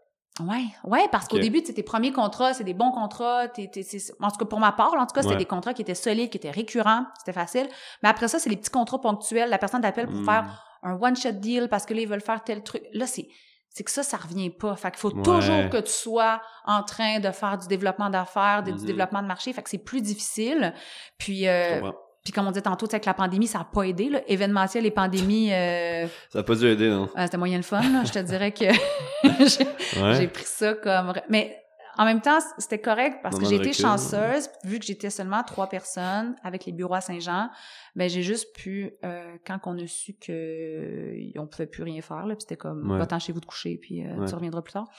Ouais, 0.41 0.65
ouais, 0.85 1.07
parce 1.11 1.27
qu'au 1.27 1.37
début, 1.39 1.61
tu 1.61 1.67
sais, 1.67 1.73
tes 1.73 1.83
premiers 1.83 2.11
contrats, 2.11 2.53
c'est 2.53 2.63
des 2.63 2.73
bons 2.73 2.91
contrats. 2.91 3.47
c'est- 3.55 4.13
en 4.19 4.29
tout 4.31 4.37
cas, 4.37 4.45
pour 4.45 4.59
ma 4.59 4.71
part, 4.71 4.93
en 4.93 5.05
tout 5.05 5.13
cas, 5.15 5.21
c'était 5.21 5.33
Ouais. 5.33 5.39
des 5.39 5.45
contrats 5.45 5.73
qui 5.73 5.81
étaient 5.83 5.95
solides, 5.95 6.29
qui 6.29 6.37
étaient 6.37 6.51
récurrents, 6.51 7.05
c'était 7.19 7.33
facile. 7.33 7.67
Mais 8.03 8.09
après 8.09 8.27
ça, 8.27 8.37
c'est 8.39 8.49
les 8.49 8.57
petits 8.57 8.71
contrats 8.71 8.99
ponctuels. 9.01 9.49
La 9.49 9.57
personne 9.57 9.81
t'appelle 9.81 10.07
pour 10.07 10.19
Hmm. 10.21 10.25
faire 10.25 10.63
un 10.83 10.93
one-shot 10.99 11.31
deal 11.33 11.67
parce 11.69 11.85
que 11.85 11.93
là, 11.93 12.01
ils 12.01 12.07
veulent 12.07 12.21
faire 12.21 12.43
tel 12.43 12.61
truc. 12.63 12.83
Là, 12.93 13.07
c'est 13.07 13.27
c'est 13.75 13.83
que 13.83 13.89
ça, 13.89 14.03
ça 14.03 14.17
revient 14.17 14.51
pas. 14.51 14.75
Fait 14.75 14.91
qu'il 14.91 14.99
faut 14.99 15.11
Ouais. 15.11 15.23
toujours 15.23 15.67
que 15.71 15.77
tu 15.81 15.91
sois 15.91 16.39
en 16.65 16.83
train 16.83 17.19
de 17.19 17.31
faire 17.31 17.57
du 17.57 17.67
développement 17.67 18.11
d'affaires, 18.11 18.61
de- 18.61 18.71
du 18.71 18.85
développement 18.85 19.23
de 19.23 19.27
marché. 19.27 19.51
Fait 19.51 19.63
que 19.63 19.69
c'est 19.71 19.79
plus 19.83 19.99
difficile. 20.01 20.75
Puis, 21.17 21.47
euh, 21.47 21.81
puis 22.23 22.31
comme 22.31 22.45
on 22.45 22.51
disait 22.51 22.61
tantôt, 22.61 22.85
avec 22.85 23.05
la 23.05 23.15
pandémie, 23.15 23.47
ça 23.47 23.61
a 23.61 23.63
pas 23.63 23.81
aidé. 23.83 24.09
Là. 24.09 24.21
Événementiel 24.27 24.85
et 24.85 24.91
pandémie, 24.91 25.51
euh, 25.51 26.05
Ça 26.29 26.37
n'a 26.39 26.43
pas 26.43 26.53
dû 26.53 26.67
aider, 26.67 26.87
non? 26.87 27.09
euh, 27.17 27.21
c'était 27.23 27.37
moyen 27.37 27.57
le 27.57 27.63
fun. 27.63 27.81
Là. 27.81 28.03
Je 28.05 28.11
te 28.11 28.19
dirais 28.19 28.51
que 28.51 28.65
j'ai 29.23 29.99
Ouais. 30.01 30.27
pris 30.27 30.45
ça 30.45 30.73
comme... 30.75 31.11
Mais 31.29 31.57
en 31.97 32.05
même 32.05 32.21
temps, 32.21 32.39
c'était 32.57 32.79
correct 32.81 33.19
parce 33.21 33.37
que 33.37 33.45
j'ai 33.45 33.55
été 33.55 33.69
recul, 33.69 33.75
chanceuse. 33.81 34.49
Vu 34.63 34.79
que 34.79 34.85
j'étais 34.85 35.09
seulement 35.09 35.43
trois 35.43 35.67
personnes 35.69 36.35
avec 36.43 36.65
les 36.65 36.71
bureaux 36.71 36.95
à 36.95 37.01
Saint-Jean, 37.01 37.49
ben 37.95 38.09
j'ai 38.09 38.23
juste 38.23 38.55
pu, 38.55 38.91
euh, 39.03 39.37
quand 39.45 39.59
on 39.65 39.77
a 39.77 39.85
su 39.87 40.13
que 40.15 41.15
on 41.39 41.47
pouvait 41.47 41.67
plus 41.67 41.83
rien 41.83 42.01
faire, 42.01 42.25
là, 42.25 42.35
puis 42.35 42.41
c'était 42.41 42.57
comme, 42.57 42.89
Ouais. 42.91 42.97
va-t'en 42.97 43.19
chez 43.19 43.31
vous 43.31 43.39
de 43.41 43.45
coucher, 43.45 43.77
puis 43.77 44.03
euh, 44.05 44.15
Ouais. 44.17 44.27
tu 44.27 44.33
reviendras 44.35 44.61
plus 44.61 44.73
tard. 44.73 44.89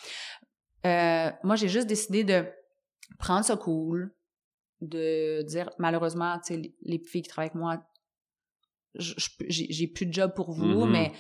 Euh, 0.87 1.30
moi, 1.42 1.57
j'ai 1.57 1.68
juste 1.68 1.87
décidé 1.87 2.22
de 2.24 2.44
prendre 3.18 3.44
ça 3.44 3.57
cool, 3.57 4.14
de 4.80 5.42
dire, 5.42 5.70
malheureusement, 5.78 6.38
tu 6.38 6.54
sais, 6.54 6.57
les, 6.61 6.74
les 6.83 6.98
filles 6.98 7.22
qui 7.22 7.28
travaillent 7.28 7.48
avec 7.50 7.61
moi, 7.61 7.83
j'ai 8.96 9.87
plus 9.88 10.07
de 10.07 10.12
job 10.12 10.33
pour 10.35 10.52
vous, 10.52 10.85
Mhm. 10.85 10.90
mais 10.90 11.12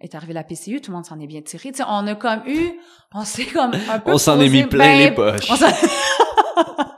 est 0.00 0.14
arrivé 0.14 0.32
la 0.32 0.44
PCU, 0.44 0.80
tout 0.80 0.90
le 0.90 0.96
monde 0.96 1.04
s'en 1.06 1.18
est 1.20 1.26
bien 1.26 1.42
tiré. 1.42 1.70
Tu 1.72 1.78
sais, 1.78 1.84
on 1.88 2.06
a 2.06 2.14
comme 2.14 2.42
eu, 2.46 2.70
on 3.14 3.24
s'est 3.24 3.46
comme 3.46 3.72
un 3.90 3.98
peu 3.98 4.12
On 4.12 4.18
s'en 4.18 4.38
est 4.40 4.48
mis 4.48 4.64
plein 4.64 4.84
ben, 4.84 4.98
les 4.98 5.10
poches. 5.12 5.50
on 5.50 5.56
s'en- 5.56 5.66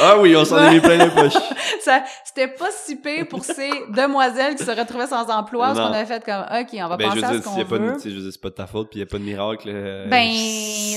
Ah 0.00 0.18
oui, 0.20 0.34
on 0.36 0.44
s'en 0.44 0.58
est 0.58 0.74
mis 0.74 0.80
plein 0.80 1.04
les 1.04 1.10
poches. 1.10 1.32
ça, 1.80 2.04
c'était 2.24 2.48
pas 2.48 2.70
si 2.70 2.96
pire 2.96 3.26
pour 3.28 3.44
ces 3.44 3.70
demoiselles 3.94 4.54
qui 4.56 4.64
se 4.64 4.70
retrouvaient 4.70 5.06
sans 5.06 5.28
emploi, 5.30 5.66
parce 5.68 5.78
Non. 5.78 5.88
qu'on 5.88 5.92
avait 5.94 6.06
fait 6.06 6.24
comme, 6.24 6.42
OK, 6.42 6.68
on 6.74 6.88
va 6.88 6.96
Ben, 6.96 7.10
je 7.14 7.20
penser 7.20 7.20
veux 7.20 7.38
à 7.38 7.42
ce 7.42 7.44
qu'on 7.48 7.64
pas 7.64 7.78
de, 7.78 7.84
veut. 7.84 7.98
sais, 7.98 8.10
je 8.10 8.14
veux 8.16 8.22
dire, 8.22 8.32
c'est 8.32 8.40
pas 8.40 8.50
de 8.50 8.54
ta 8.54 8.66
faute, 8.66 8.90
puis 8.90 8.98
il 8.98 9.00
y 9.00 9.02
a 9.02 9.06
pas 9.06 9.18
de 9.18 9.24
miracle. 9.24 9.68
euh, 9.72 10.06
Ben, 10.08 10.30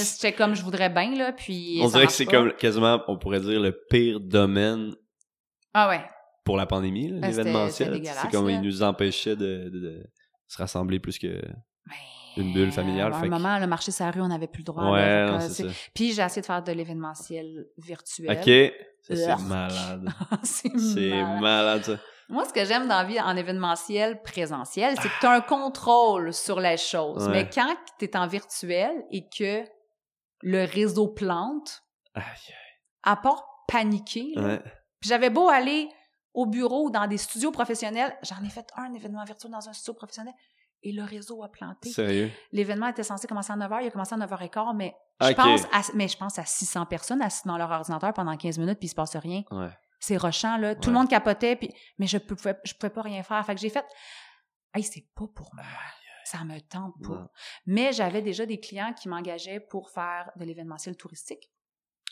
c'était 0.03 0.33
comme 0.33 0.55
je 0.55 0.63
voudrais 0.63 0.89
bien, 0.89 1.13
là, 1.15 1.31
puis 1.33 1.79
on 1.83 1.87
dirait 1.87 2.05
que 2.07 2.11
c'est 2.11 2.25
pas. 2.25 2.31
comme 2.31 2.53
quasiment, 2.53 2.99
on 3.07 3.17
pourrait 3.17 3.39
dire, 3.41 3.59
le 3.59 3.71
pire 3.89 4.19
domaine 4.19 4.93
Ah 5.73 5.89
ouais. 5.89 6.01
pour 6.45 6.57
la 6.57 6.65
pandémie, 6.65 7.11
Ben, 7.11 7.27
l'événementiel. 7.29 8.01
C'est 8.03 8.31
comme 8.31 8.49
il 8.49 8.61
nous 8.61 8.83
empêchait 8.83 9.35
de, 9.35 9.69
de- 9.69 9.79
de 9.79 10.03
se 10.47 10.57
rassembler 10.57 10.99
plus 10.99 11.17
que. 11.19 11.41
Une 12.35 12.53
bulle 12.53 12.71
familiale, 12.71 13.13
À 13.13 13.15
un 13.15 13.19
fait 13.21 13.25
que- 13.25 13.31
moment, 13.31 13.57
le 13.57 13.65
marché 13.65 13.91
sur 13.91 14.05
la 14.05 14.11
rue, 14.11 14.21
on 14.21 14.27
n'avait 14.27 14.45
plus 14.47 14.59
le 14.59 14.65
droit. 14.65 14.91
Ouais, 14.91 15.25
non, 15.25 15.39
c'est 15.39 15.67
ça. 15.67 15.73
Puis 15.95 16.13
j'ai 16.13 16.21
essayé 16.21 16.41
de 16.41 16.45
faire 16.45 16.61
de 16.61 16.71
l'événementiel 16.71 17.65
virtuel. 17.79 18.29
Ok. 18.37 19.15
Ça, 19.17 19.37
c'est 19.37 19.43
malade. 19.45 20.07
c'est 20.43 20.77
C'est 20.77 21.09
malade. 21.23 21.41
malade, 21.41 21.83
ça. 21.83 21.93
Moi, 22.29 22.45
ce 22.45 22.53
que 22.53 22.63
j'aime 22.63 22.87
dans 22.87 22.97
la 22.97 23.05
vie 23.05 23.19
en 23.19 23.35
événementiel 23.35 24.21
présentiel, 24.21 24.95
c'est 25.01 25.07
que 25.09 25.19
tu 25.19 25.25
as 25.25 25.31
un 25.31 25.41
contrôle 25.41 26.31
sur 26.31 26.59
les 26.59 26.77
choses. 26.77 27.25
Ouais. 27.27 27.31
Mais 27.43 27.49
quand 27.49 27.73
tu 27.97 28.05
es 28.05 28.15
en 28.15 28.27
virtuel 28.27 28.91
et 29.09 29.27
que 29.29 29.63
le 30.41 30.65
réseau 30.65 31.07
plante, 31.07 31.81
Aïe, 32.13 32.23
à 33.01 33.15
part 33.15 33.43
paniquer, 33.67 34.33
Ouais. 34.35 34.61
j'avais 35.01 35.31
beau 35.31 35.49
aller 35.49 35.89
au 36.37 36.45
bureau 36.45 36.85
ou 36.85 36.91
dans 36.91 37.07
des 37.07 37.17
studios 37.17 37.51
professionnels, 37.51 38.15
j'en 38.21 38.43
ai 38.45 38.49
fait 38.49 38.71
un 38.75 38.93
événement 38.93 39.23
virtuel 39.23 39.51
dans 39.51 39.67
un 39.67 39.73
studio 39.73 39.95
professionnel, 39.95 40.35
et 40.83 40.91
le 40.91 41.03
réseau 41.03 41.41
a 41.41 41.49
planté. 41.49 41.89
Sérieux? 41.89 42.31
L'événement 42.51 42.87
était 42.87 43.01
censé 43.01 43.27
commencer 43.27 43.51
à 43.51 43.55
9h, 43.55 43.79
il 43.81 43.87
a 43.87 43.89
commencé 43.89 44.13
à 44.13 44.17
9h15, 44.19 44.75
mais 44.75 44.95
je 45.19 45.33
pense 45.33 45.63
à, 45.73 45.81
mais 45.95 46.07
je 46.07 46.15
pense 46.15 46.37
à 46.37 46.45
600 46.45 46.85
personnes 46.85 47.23
assises 47.23 47.45
dans 47.45 47.57
leur 47.57 47.71
ordinateur 47.71 48.13
pendant 48.13 48.37
15 48.37 48.59
minutes 48.59 48.77
puis 48.77 48.85
il 48.85 48.89
se 48.89 48.95
passe 48.95 49.15
rien. 49.15 49.43
Ouais. 49.49 49.71
C'est 49.99 50.15
rochant 50.15 50.57
là, 50.57 50.75
tout 50.75 50.91
le 50.91 50.95
monde 50.95 51.09
capotait 51.09 51.55
puis 51.55 51.73
mais 51.97 52.05
je 52.05 52.19
pouvais 52.19 52.55
je 52.63 52.75
pouvais 52.75 52.91
pas 52.91 53.01
rien 53.01 53.23
faire. 53.23 53.43
Fait 53.43 53.55
que 53.55 53.59
j'ai 53.59 53.71
fait 53.71 53.85
hey, 54.75 54.83
c'est 54.83 55.07
pas 55.15 55.25
pour 55.33 55.49
moi. 55.55 55.63
Ça 56.23 56.43
me 56.43 56.59
tente 56.59 56.93
pas. 57.01 57.31
Mais 57.65 57.93
j'avais 57.93 58.21
déjà 58.21 58.45
des 58.45 58.59
clients 58.59 58.93
qui 58.93 59.09
m'engageaient 59.09 59.59
pour 59.59 59.89
faire 59.89 60.29
de 60.35 60.45
l'événementiel 60.45 60.95
touristique 60.95 61.49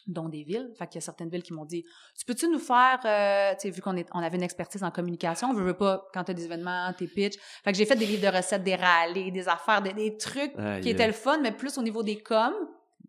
dont 0.07 0.29
des 0.29 0.43
villes. 0.43 0.71
Fait 0.77 0.87
qu'il 0.87 0.95
y 0.95 0.97
a 0.99 1.01
certaines 1.01 1.29
villes 1.29 1.43
qui 1.43 1.53
m'ont 1.53 1.65
dit 1.65 1.83
Tu 2.17 2.25
peux-tu 2.25 2.47
nous 2.47 2.59
faire, 2.59 2.99
euh, 3.05 3.53
tu 3.55 3.61
sais, 3.61 3.69
vu 3.69 3.81
qu'on 3.81 3.95
on 4.13 4.19
avait 4.19 4.37
une 4.37 4.43
expertise 4.43 4.83
en 4.83 4.91
communication, 4.91 5.49
on 5.49 5.53
veut, 5.53 5.63
veut 5.63 5.77
pas, 5.77 6.07
quand 6.13 6.23
tu 6.23 6.31
as 6.31 6.33
des 6.33 6.45
événements, 6.45 6.93
tes 6.93 7.07
pitch. 7.07 7.35
Fait 7.63 7.71
que 7.71 7.77
j'ai 7.77 7.85
fait 7.85 7.95
des 7.95 8.05
livres 8.05 8.29
de 8.29 8.35
recettes, 8.35 8.63
des 8.63 8.75
râlés, 8.75 9.31
des 9.31 9.47
affaires, 9.47 9.81
des, 9.81 9.93
des 9.93 10.17
trucs 10.17 10.53
qui 10.81 10.89
étaient 10.89 11.07
le 11.07 11.13
fun, 11.13 11.39
mais 11.41 11.51
plus 11.51 11.77
au 11.77 11.81
niveau 11.81 12.03
des 12.03 12.21
coms. 12.21 12.53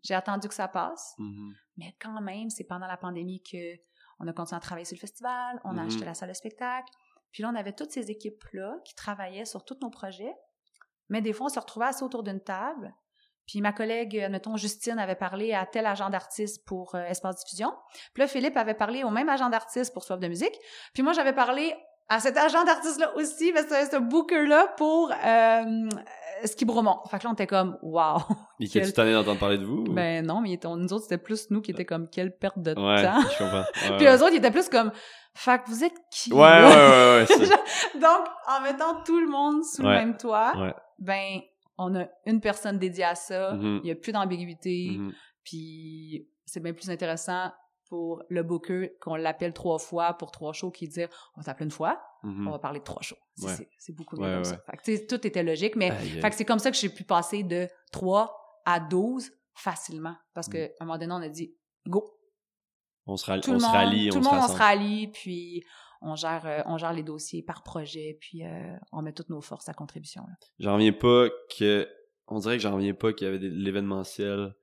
J'ai 0.03 0.13
attendu 0.13 0.47
que 0.47 0.53
ça 0.53 0.67
passe. 0.67 1.15
Mhm. 1.17 1.53
Mais 1.77 1.95
quand 1.99 2.21
même, 2.21 2.49
c'est 2.49 2.63
pendant 2.63 2.87
la 2.87 2.97
pandémie 2.97 3.41
que 3.41 3.75
on 4.19 4.27
a 4.27 4.33
continué 4.33 4.57
à 4.57 4.61
travailler 4.61 4.85
sur 4.85 4.95
le 4.95 5.01
festival, 5.01 5.59
on 5.63 5.77
a 5.77 5.83
acheté 5.83 6.03
la 6.03 6.13
salle 6.13 6.29
de 6.29 6.33
spectacle. 6.33 6.91
Puis 7.31 7.43
là, 7.43 7.51
on 7.53 7.55
avait 7.55 7.73
toutes 7.73 7.91
ces 7.91 8.09
équipes-là 8.09 8.79
qui 8.83 8.95
travaillaient 8.95 9.45
sur 9.45 9.63
tous 9.63 9.77
nos 9.81 9.89
projets. 9.89 10.33
Mais 11.09 11.21
des 11.21 11.33
fois, 11.33 11.47
on 11.47 11.49
se 11.49 11.59
retrouvait 11.59 11.87
assis 11.87 12.03
autour 12.03 12.23
d'une 12.23 12.41
table. 12.41 12.93
Puis 13.47 13.61
ma 13.61 13.71
collègue, 13.71 14.19
admettons, 14.19 14.57
Justine, 14.57 14.99
avait 14.99 15.15
parlé 15.15 15.53
à 15.53 15.65
tel 15.65 15.85
agent 15.85 16.09
d'artiste 16.09 16.65
pour 16.67 16.93
euh, 16.95 17.05
Espace 17.05 17.37
Diffusion. 17.43 17.71
Puis 18.13 18.21
là, 18.21 18.27
Philippe 18.27 18.57
avait 18.57 18.73
parlé 18.73 19.03
au 19.03 19.09
même 19.09 19.29
agent 19.29 19.49
d'artiste 19.49 19.93
pour 19.93 20.03
Soif 20.03 20.19
de 20.19 20.27
musique. 20.27 20.53
Puis 20.93 21.01
moi, 21.01 21.13
j'avais 21.13 21.33
parlé 21.33 21.73
à 22.09 22.19
cet 22.19 22.37
agent 22.37 22.63
d'artiste-là 22.63 23.15
aussi, 23.15 23.51
mais 23.53 23.63
ce, 23.63 23.89
ce 23.91 23.97
booker-là 23.99 24.67
pour 24.77 25.11
euh, 25.25 25.89
Ski 26.45 26.63
Bromont. 26.65 26.99
Fait 27.09 27.19
que 27.19 27.23
là, 27.25 27.29
on 27.31 27.33
était 27.33 27.47
comme, 27.47 27.77
que 27.81 28.85
tu 28.85 28.93
t'en 28.93 29.05
es 29.05 29.13
d'entendre 29.13 29.39
parler 29.39 29.57
de 29.57 29.65
vous? 29.65 29.79
ou- 29.87 29.93
Ben 29.93 30.25
non, 30.25 30.39
mais 30.41 30.49
il 30.51 30.53
était- 30.53 30.67
nous 30.69 30.93
autres, 30.93 31.03
c'était 31.03 31.17
plus 31.17 31.49
nous 31.49 31.61
qui 31.61 31.71
étaient 31.71 31.83
comme, 31.85 32.09
quelle 32.09 32.35
perte 32.37 32.59
de 32.59 32.71
ouais, 32.71 33.03
temps. 33.03 33.19
je 33.21 33.37
comprends. 33.37 33.63
Ouais, 33.91 33.97
Puis 33.97 34.05
ouais. 34.07 34.15
eux 34.15 34.23
autres, 34.23 34.31
ils 34.33 34.37
étaient 34.37 34.51
plus 34.51 34.69
comme, 34.69 34.91
fait 35.33 35.61
que 35.61 35.69
vous 35.69 35.83
êtes 35.83 35.95
qui? 36.11 36.31
Ouais, 36.33 36.39
ouais, 36.39 36.63
ouais, 36.63 37.25
ouais. 37.39 37.47
Donc, 37.99 38.25
en 38.47 38.61
mettant 38.61 39.01
tout 39.05 39.19
le 39.19 39.27
monde 39.27 39.63
sous 39.65 39.81
le 39.81 39.89
même 39.89 40.15
toit, 40.17 40.53
Ouais. 40.57 40.73
ben, 40.99 41.39
on 41.77 41.95
a 41.95 42.07
une 42.25 42.41
personne 42.41 42.79
dédiée 42.79 43.03
à 43.05 43.15
ça. 43.15 43.53
Mhm. 43.53 43.79
Il 43.83 43.85
n'y 43.85 43.91
a 43.91 43.95
plus 43.95 44.11
d'ambiguïté. 44.11 44.91
Mhm. 44.97 45.13
Puis, 45.43 46.27
c'est 46.45 46.59
bien 46.61 46.73
plus 46.73 46.89
intéressant 46.89 47.51
pour 47.89 48.23
le 48.29 48.43
booker 48.43 48.97
qu'on 49.01 49.15
l'appelle 49.15 49.53
trois 49.53 49.79
fois 49.79 50.13
pour 50.13 50.31
trois 50.31 50.51
shows 50.51 50.71
qui 50.71 50.87
dire, 50.89 51.07
on 51.35 51.39
va 51.41 51.45
t'appeler 51.45 51.65
une 51.65 51.71
fois, 51.71 52.01
Mhm. 52.23 52.47
on 52.47 52.51
va 52.51 52.59
parler 52.59 52.79
de 52.79 52.83
trois 52.83 53.01
shows. 53.01 53.15
C'est- 53.37 53.45
Ouais. 53.47 53.53
C'est 53.55 53.69
c'est 53.77 53.95
beaucoup 53.95 54.17
Ouais, 54.17 54.27
mieux 54.27 54.33
comme 54.33 54.51
ouais. 54.51 54.57
ça. 54.57 54.63
Fait 54.69 54.77
que, 54.77 55.07
tout 55.07 55.25
était 55.27 55.43
logique, 55.43 55.75
mais 55.77 55.91
fait 55.91 56.29
que 56.29 56.35
c'est 56.35 56.43
comme 56.45 56.59
ça 56.59 56.69
que 56.71 56.75
j'ai 56.77 56.89
pu 56.89 57.03
passer 57.05 57.43
de 57.43 57.69
3 57.93 58.35
à 58.65 58.79
12 58.81 59.31
facilement. 59.53 60.15
Parce 60.33 60.49
Mm. 60.49 60.51
qu'à 60.51 60.63
un 60.81 60.85
moment 60.85 60.97
donné, 60.97 61.13
on 61.13 61.21
a 61.21 61.29
dit, 61.29 61.55
go, 61.87 62.13
On 63.09 63.15
se 63.15 63.25
rallie, 63.25 63.41
tout 63.41 63.51
on 63.51 63.53
le 63.53 63.59
se 63.59 63.65
monde, 63.65 63.73
rallie, 63.73 64.09
tout 64.09 64.15
on 64.17 64.19
le 64.19 64.25
se 64.25 64.29
monde, 64.29 64.39
on 64.43 64.47
se 64.49 64.57
rallie, 64.57 65.07
puis 65.07 65.63
on 66.01 66.15
gère, 66.15 66.43
euh, 66.45 66.61
on 66.65 66.77
gère 66.77 66.93
les 66.93 67.03
dossiers 67.03 67.43
par 67.43 67.63
projet, 67.63 68.17
puis 68.21 68.43
euh, 68.45 68.75
on 68.91 69.01
met 69.01 69.13
toutes 69.13 69.29
nos 69.29 69.41
forces 69.41 69.67
à 69.69 69.73
contribution. 69.73 70.23
J'en 70.59 70.73
reviens 70.75 70.93
pas 70.93 71.27
que. 71.57 71.87
On 72.27 72.39
dirait 72.39 72.57
que 72.57 72.63
j'en 72.63 72.73
reviens 72.75 72.93
pas 72.93 73.13
qu'il 73.13 73.25
y 73.25 73.29
avait 73.29 73.39
des- 73.39 73.49
l'événementiel. 73.49 74.53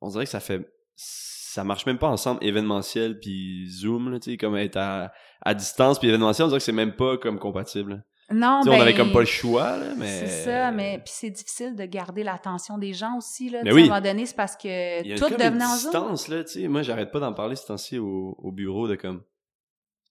On 0.00 0.08
dirait 0.08 0.24
que 0.24 0.30
ça 0.30 0.40
fait. 0.40 0.68
Ça 0.96 1.64
marche 1.64 1.86
même 1.86 1.98
pas 1.98 2.08
ensemble, 2.08 2.42
événementiel 2.44 3.18
puis 3.20 3.68
Zoom, 3.70 4.10
là, 4.10 4.18
tu 4.20 4.32
sais, 4.32 4.36
comme 4.36 4.56
être 4.56 4.76
à, 4.76 5.12
à 5.40 5.54
distance 5.54 5.98
puis 5.98 6.08
événementiel, 6.08 6.46
on 6.46 6.48
dirait 6.48 6.58
que 6.58 6.64
c'est 6.64 6.72
même 6.72 6.94
pas 6.96 7.16
comme 7.18 7.38
compatible. 7.38 8.04
Non, 8.30 8.62
ben, 8.64 8.72
on 8.72 8.80
avait 8.80 8.94
comme 8.94 9.12
pas 9.12 9.20
le 9.20 9.26
choix, 9.26 9.76
là, 9.76 9.94
mais. 9.96 10.06
C'est 10.26 10.44
ça, 10.44 10.70
mais 10.72 10.98
puis 11.04 11.12
c'est 11.14 11.30
difficile 11.30 11.76
de 11.76 11.84
garder 11.84 12.22
l'attention 12.22 12.78
des 12.78 12.92
gens 12.94 13.16
aussi 13.18 13.50
là. 13.50 13.60
Oui. 13.64 13.68
À 13.82 13.84
un 13.84 13.88
moment 13.88 14.00
donné, 14.00 14.24
c'est 14.26 14.34
parce 14.36 14.56
que 14.56 15.16
tout 15.18 15.28
devenait 15.28 15.64
en 15.64 15.76
Zoom. 15.76 15.90
distance, 15.92 16.28
là, 16.28 16.42
tu 16.44 16.52
sais. 16.62 16.68
Moi, 16.68 16.82
j'arrête 16.82 17.10
pas 17.10 17.20
d'en 17.20 17.34
parler 17.34 17.54
ce 17.56 17.66
temps-ci 17.66 17.98
au, 17.98 18.34
au 18.38 18.50
bureau 18.52 18.88
de 18.88 18.94
comme. 18.94 19.22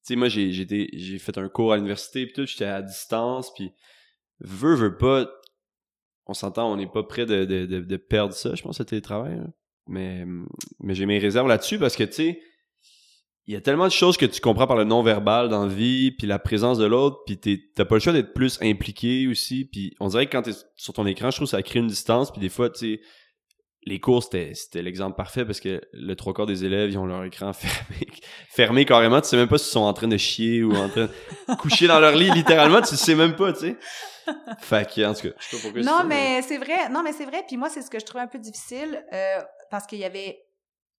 Sais, 0.04 0.16
moi, 0.16 0.28
j'ai, 0.28 0.52
j'ai 0.52 1.18
fait 1.20 1.38
un 1.38 1.48
cours 1.50 1.74
à 1.74 1.78
l'université 1.78 2.26
puis 2.26 2.34
tout, 2.34 2.46
j'étais 2.46 2.66
à 2.66 2.82
distance 2.82 3.54
puis 3.54 3.72
veux, 4.40 4.76
veux 4.76 4.98
pas. 4.98 5.30
On 6.26 6.34
s'entend, 6.34 6.72
on 6.72 6.78
n'est 6.78 6.88
pas 6.88 7.04
prêt 7.04 7.26
de, 7.26 7.46
de, 7.46 7.66
de, 7.66 7.98
perdre 7.98 8.34
ça, 8.34 8.56
je 8.56 8.62
pense, 8.62 8.80
le 8.80 8.86
télétravail. 8.86 9.38
là. 9.38 9.48
Mais, 9.88 10.26
mais 10.80 10.96
j'ai 10.96 11.06
mes 11.06 11.20
réserves 11.20 11.48
là-dessus 11.48 11.80
parce 11.80 11.96
que, 11.96 12.04
tu 12.04 12.14
sais, 12.14 12.42
il 13.46 13.54
y 13.54 13.58
a 13.58 13.62
tellement 13.62 13.88
de 13.88 13.92
choses 13.92 14.16
que 14.16 14.26
tu 14.26 14.40
comprends 14.40 14.68
par 14.68 14.78
le 14.78 14.86
non-verbal 14.86 15.50
dans 15.50 15.66
la 15.66 15.74
vie, 15.74 16.12
puis 16.12 16.28
la 16.28 16.40
présence 16.40 16.78
de 16.78 16.86
l'autre, 16.86 17.20
puis 17.26 17.38
t'es- 17.38 17.62
t'as 17.76 17.84
pas 17.84 17.96
le 17.96 18.00
choix 18.00 18.14
d'être 18.14 18.34
plus 18.34 18.58
impliqué 18.62 19.28
aussi, 19.28 19.66
puis 19.66 19.94
on 20.00 20.08
dirait 20.08 20.28
que 20.28 20.32
quand 20.32 20.44
t'es 20.44 20.54
sur 20.78 20.94
ton 20.94 21.06
écran, 21.06 21.30
je 21.30 21.36
trouve 21.38 21.48
que 21.48 21.52
ça 21.52 21.62
crée 21.62 21.80
une 21.80 21.88
distance, 21.88 22.32
puis 22.32 22.40
des 22.40 22.48
fois, 22.48 22.70
tu 22.70 22.80
sais, 22.80 23.02
les 23.86 24.00
cours, 24.00 24.24
c'était 24.24 24.54
c'était 24.54 24.82
l'exemple 24.82 25.16
parfait 25.16 25.46
parce 25.46 25.60
que 25.60 25.82
le 25.94 26.16
trois 26.16 26.34
quarts 26.34 26.46
des 26.46 26.64
élèves, 26.66 26.90
ils 26.92 26.98
ont 26.98 27.06
leur 27.06 27.24
écran 27.24 27.52
fermé, 27.54 28.08
fermé 28.50 28.86
carrément. 28.86 29.20
Tu 29.22 29.28
sais 29.30 29.38
même 29.38 29.48
pas 29.48 29.58
s'ils 29.58 29.72
sont 29.72 29.82
en 29.82 29.94
train 29.94 30.08
de 30.08 30.18
chier 30.18 30.64
ou 30.64 30.74
en 30.76 30.88
train 30.90 31.08
de 31.50 31.56
coucher 31.56 31.88
dans 31.88 32.00
leur 32.00 32.16
lit, 32.16 32.32
littéralement. 32.32 32.82
Tu 32.82 32.96
sais 32.96 33.16
même 33.16 33.36
pas, 33.36 33.52
tu 33.54 33.60
sais. 33.60 33.78
Fait 34.60 34.90
que, 34.90 35.06
en 35.06 35.14
tout 35.14 35.28
cas, 35.28 35.34
je 35.38 35.46
sais 35.46 35.58
pas 35.58 35.62
pourquoi 35.64 35.82
Non, 35.82 36.04
mais 36.08 36.42
c'est 36.44 36.58
vrai. 36.58 36.88
Non, 36.90 37.04
mais 37.04 37.12
c'est 37.12 37.26
vrai. 37.26 37.44
Puis 37.48 37.58
moi, 37.58 37.70
c'est 37.70 37.82
ce 37.82 37.90
que 37.90 38.00
je 38.00 38.06
trouvais 38.06 38.24
un 38.24 38.28
peu 38.28 38.40
difficile 38.40 39.04
euh, 39.12 39.42
parce 39.70 39.86
qu'il 39.86 40.00
y 40.00 40.06
avait 40.06 40.40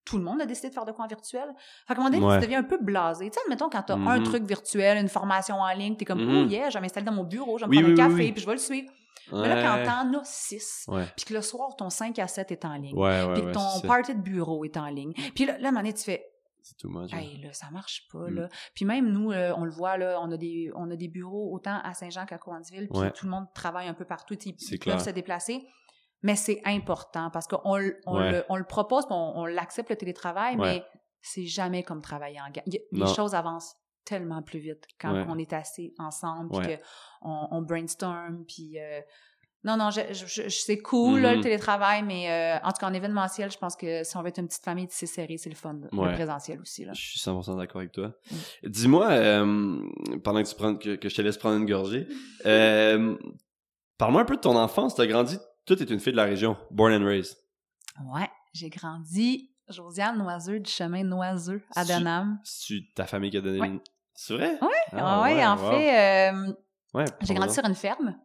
tout 0.04 0.18
le 0.18 0.24
monde 0.24 0.42
a 0.42 0.44
décidé 0.44 0.68
de 0.68 0.74
faire 0.74 0.84
de 0.84 0.92
quoi 0.92 1.06
en 1.06 1.08
virtuel. 1.08 1.46
Fait 1.88 1.94
qu'à 1.94 2.00
un 2.00 2.04
moment 2.04 2.10
donné, 2.10 2.22
Ouais. 2.26 2.36
tu 2.38 2.42
deviens 2.44 2.58
un 2.58 2.64
peu 2.64 2.76
blasé. 2.78 3.30
Tu 3.30 3.38
sais, 3.38 3.48
mettons, 3.48 3.70
quand 3.70 3.80
t'as 3.82 3.94
un 3.94 4.18
Mhm. 4.18 4.24
truc 4.24 4.42
virtuel, 4.44 4.98
une 4.98 5.08
formation 5.08 5.54
en 5.60 5.72
ligne, 5.72 5.96
t'es 5.96 6.04
comme, 6.04 6.20
Mhm. 6.22 6.44
oh 6.44 6.50
yeah, 6.50 6.68
je 6.68 6.74
vais 6.74 6.82
m'installer 6.82 7.06
dans 7.06 7.12
mon 7.12 7.24
bureau, 7.24 7.56
je 7.56 7.64
vais 7.64 7.68
me 7.68 7.70
Oui, 7.70 7.78
prendre 7.82 7.94
oui, 7.94 8.00
un 8.02 8.04
oui, 8.04 8.10
café, 8.10 8.22
oui. 8.24 8.32
puis 8.32 8.42
je 8.42 8.46
vais 8.46 8.52
le 8.52 8.58
suivre. 8.58 8.92
Ouais. 9.32 9.40
Mais 9.42 9.48
là, 9.48 9.62
quand 9.62 9.84
t'en 10.12 10.18
as 10.20 10.24
six, 10.24 10.86
puis 11.16 11.24
que 11.24 11.34
le 11.34 11.40
soir, 11.42 11.74
ton 11.76 11.88
5 11.90 12.18
à 12.18 12.26
7 12.28 12.52
est 12.52 12.64
en 12.64 12.74
ligne, 12.74 12.94
puis 13.34 13.42
que 13.42 13.52
ton 13.52 13.80
party 13.86 14.14
de 14.14 14.20
bureau 14.20 14.64
est 14.64 14.76
en 14.76 14.86
ligne, 14.86 15.12
puis 15.34 15.44
là, 15.46 15.56
là, 15.58 15.66
à 15.66 15.68
un 15.68 15.72
moment 15.72 15.80
donné, 15.80 15.94
tu 15.94 16.04
fais, 16.04 16.24
C'est 16.62 16.76
too 16.78 16.88
much. 16.90 17.12
hein. 17.12 17.18
Hey, 17.18 17.40
là, 17.42 17.52
ça 17.52 17.70
marche 17.70 18.06
pas, 18.12 18.28
Mm. 18.30 18.34
là. 18.34 18.48
Puis 18.74 18.84
même 18.84 19.10
nous, 19.10 19.32
euh, 19.32 19.52
on 19.56 19.64
le 19.64 19.70
voit, 19.70 19.96
là, 19.98 20.18
on 20.22 20.30
a 20.32 20.36
des, 20.36 20.70
on 20.74 20.90
a 20.90 20.96
des 20.96 21.08
bureaux 21.08 21.54
autant 21.54 21.78
à 21.84 21.94
Saint-Jean 21.94 22.24
qu'à 22.26 22.38
Cowansville, 22.38 22.88
puis 22.88 23.12
tout 23.14 23.26
le 23.26 23.30
monde 23.30 23.46
travaille 23.54 23.88
un 23.88 23.94
peu 23.94 24.04
partout, 24.04 24.34
ils 24.44 24.54
peuvent 24.56 24.78
clair. 24.78 25.00
se 25.00 25.10
déplacer. 25.10 25.66
Mais 26.22 26.36
c'est 26.36 26.62
important 26.64 27.28
parce 27.30 27.46
qu'on 27.46 27.76
le- 27.76 28.00
on 28.06 28.16
Ouais. 28.16 28.32
le, 28.32 28.44
on 28.48 28.56
le 28.56 28.64
propose, 28.64 29.04
on, 29.10 29.32
on 29.36 29.44
l'accepte, 29.44 29.90
le 29.90 29.96
télétravail, 29.96 30.56
Ouais. 30.56 30.76
mais 30.76 30.84
c'est 31.20 31.44
jamais 31.46 31.82
comme 31.82 32.00
travailler 32.00 32.40
en 32.40 32.50
gang. 32.50 32.64
Non. 32.92 33.04
Les 33.06 33.14
choses 33.14 33.34
avancent 33.34 33.74
tellement 34.04 34.42
plus 34.42 34.58
vite 34.60 34.86
quand 35.00 35.12
Ouais. 35.12 35.24
on 35.28 35.38
est 35.38 35.52
assis 35.52 35.94
ensemble, 35.98 36.50
puis 36.50 36.58
Ouais. 36.68 36.82
qu'on 37.20 37.48
on 37.50 37.62
brainstorm, 37.62 38.44
puis... 38.46 38.78
euh, 38.78 39.00
non, 39.66 39.78
non, 39.78 39.88
je, 39.90 40.00
je- 40.12 40.26
je- 40.26 40.48
c'est 40.50 40.76
cool, 40.76 41.20
là, 41.20 41.30
le 41.32 41.38
Mhm. 41.38 41.42
télétravail, 41.42 42.02
mais 42.02 42.30
euh, 42.30 42.58
en 42.62 42.70
tout 42.70 42.80
cas, 42.80 42.86
en 42.86 42.92
événementiel, 42.92 43.50
je 43.50 43.56
pense 43.56 43.76
que 43.76 44.04
si 44.04 44.14
on 44.14 44.20
veut 44.20 44.28
être 44.28 44.38
une 44.38 44.46
petite 44.46 44.62
famille 44.62 44.86
tissée 44.86 45.06
serrée, 45.06 45.38
c'est 45.38 45.48
le 45.48 45.56
fun, 45.56 45.78
le 45.90 45.98
Ouais. 45.98 46.12
présentiel 46.12 46.60
aussi, 46.60 46.84
là. 46.84 46.92
Je 46.94 47.00
suis 47.00 47.18
100% 47.18 47.56
d'accord 47.56 47.78
avec 47.80 47.92
toi. 47.92 48.12
Mm. 48.30 48.68
Dis-moi, 48.68 49.10
euh, 49.10 49.80
pendant 50.22 50.42
que, 50.42 50.48
tu 50.50 50.54
prends, 50.54 50.76
que, 50.76 50.96
que 50.96 51.08
je 51.08 51.14
te 51.14 51.22
laisse 51.22 51.38
prendre 51.38 51.56
une 51.56 51.64
gorgée, 51.66 52.06
euh, 52.46 53.16
parle-moi 53.96 54.20
un 54.20 54.24
peu 54.26 54.36
de 54.36 54.40
ton 54.42 54.54
enfance. 54.54 54.94
T'as 54.96 55.06
grandi, 55.06 55.38
toi, 55.64 55.76
t'es 55.76 55.84
une 55.84 55.98
fille 56.00 56.12
de 56.12 56.18
la 56.18 56.24
région, 56.24 56.58
born 56.70 56.92
and 56.92 57.06
raised. 57.06 57.38
Ouais, 58.12 58.28
j'ai 58.52 58.68
grandi 58.68 59.50
Josiane 59.70 60.18
Noiseux 60.18 60.60
du 60.60 60.70
chemin 60.70 61.04
Noiseux 61.04 61.62
à 61.74 61.86
Tu- 61.86 61.92
Denham. 61.92 62.38
C'est 62.44 62.80
ta 62.94 63.06
famille 63.06 63.30
qui 63.30 63.38
a 63.38 63.40
donné 63.40 63.60
Ouais. 63.60 63.80
C'est 64.14 64.34
vrai? 64.34 64.58
Ouais, 64.60 64.68
Ah, 64.92 65.22
ouais, 65.22 65.44
en 65.44 65.56
wow. 65.56 65.70
fait, 65.70 66.30
euh, 66.32 66.52
Ouais, 66.94 67.04
j'ai 67.22 67.34
grandi 67.34 67.52
sur 67.52 67.64
une 67.64 67.74
ferme, 67.74 68.16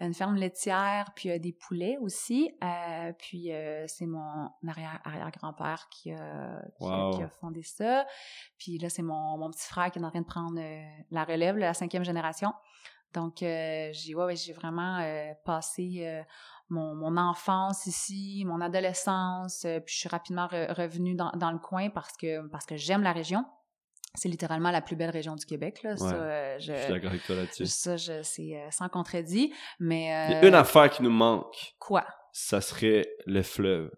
une 0.00 0.14
ferme 0.14 0.36
laitière, 0.36 1.10
puis 1.14 1.30
euh, 1.30 1.38
des 1.38 1.52
poulets 1.52 1.98
aussi. 2.00 2.50
Euh, 2.64 3.12
puis 3.18 3.50
c'est 3.86 4.06
mon 4.06 4.48
arrière- 4.66 5.00
arrière-grand-père 5.04 5.88
qui, 5.90 6.12
a- 6.12 6.62
qui, 6.80 6.86
a- 6.86 7.04
Wow. 7.08 7.16
qui 7.16 7.22
a 7.22 7.28
fondé 7.28 7.62
ça. 7.62 8.06
Puis 8.58 8.78
là, 8.78 8.88
c'est 8.88 9.02
mon, 9.02 9.36
mon 9.36 9.50
petit 9.50 9.66
frère 9.68 9.90
qui 9.90 9.98
est 9.98 10.04
en 10.04 10.08
train 10.10 10.22
de 10.22 10.26
prendre 10.26 10.58
la 11.10 11.24
relève, 11.24 11.58
la 11.58 11.74
cinquième 11.74 12.04
génération. 12.04 12.54
Donc, 13.12 13.36
j'ai 13.40 14.14
ouais, 14.14 14.36
j'ai 14.36 14.54
vraiment 14.54 14.98
passé 15.44 16.22
mon, 16.70 16.94
mon 16.94 17.16
enfance 17.18 17.84
ici, 17.86 18.42
mon 18.46 18.62
adolescence, 18.62 19.60
puis 19.84 19.94
je 19.94 19.98
suis 20.00 20.08
rapidement 20.08 20.46
re- 20.46 20.72
revenue 20.72 21.14
dans, 21.14 21.30
dans 21.32 21.50
le 21.50 21.58
coin 21.58 21.90
parce 21.90 22.16
que 22.16 22.46
parce 22.48 22.64
que 22.64 22.76
j'aime 22.76 23.02
la 23.02 23.12
région. 23.12 23.44
C'est 24.14 24.28
littéralement 24.28 24.70
la 24.70 24.80
plus 24.80 24.96
belle 24.96 25.10
région 25.10 25.36
du 25.36 25.44
Québec. 25.46 25.80
Là. 25.84 25.96
Ça, 25.96 26.06
Ouais. 26.06 26.12
euh, 26.14 26.58
Je 26.58 26.72
suis 26.74 26.88
d'accord 26.92 27.10
avec 27.10 27.24
toi 27.24 27.36
là-dessus. 27.36 27.66
ça, 27.66 27.96
je, 27.96 28.22
c'est 28.22 28.56
euh, 28.56 28.70
sans 28.70 28.88
contredit. 28.88 29.52
Mais 29.78 30.04
Il 30.28 30.32
y 30.32 30.34
a 30.34 30.42
euh, 30.44 30.48
une 30.48 30.54
affaire 30.54 30.90
qui 30.90 31.02
nous 31.02 31.10
manque, 31.10 31.74
quoi? 31.78 32.04
Ça 32.32 32.60
serait 32.60 33.06
le 33.26 33.42
fleuve. 33.42 33.90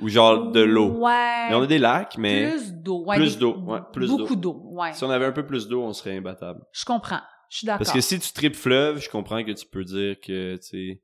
Ou 0.00 0.08
genre 0.08 0.52
de 0.52 0.60
l'eau. 0.60 0.90
Ouais. 0.98 1.48
Mais 1.48 1.54
on 1.56 1.62
a 1.62 1.66
des 1.66 1.78
lacs, 1.78 2.16
mais 2.18 2.50
plus 2.50 2.72
d'eau. 2.72 3.04
Ouais, 3.04 3.16
plus 3.16 3.36
d'eau, 3.38 3.56
ouais, 3.62 3.80
plus 3.92 4.08
beaucoup 4.08 4.36
d'eau. 4.36 4.60
Ouais. 4.72 4.92
si 4.94 5.02
on 5.04 5.10
avait 5.10 5.24
un 5.26 5.32
peu 5.32 5.44
plus 5.44 5.66
d'eau, 5.68 5.82
on 5.82 5.92
serait 5.92 6.16
imbattable. 6.16 6.60
Je 6.72 6.84
comprends. 6.84 7.20
Je 7.50 7.58
suis 7.58 7.66
d'accord. 7.66 7.78
Parce 7.78 7.92
que 7.92 8.00
si 8.00 8.18
tu 8.20 8.32
tripes 8.32 8.54
fleuve, 8.54 9.00
je 9.00 9.08
comprends 9.10 9.42
que 9.44 9.50
tu 9.52 9.66
peux 9.66 9.82
dire 9.82 10.16
que, 10.20 10.54
tu 10.56 10.62
sais, 10.62 11.02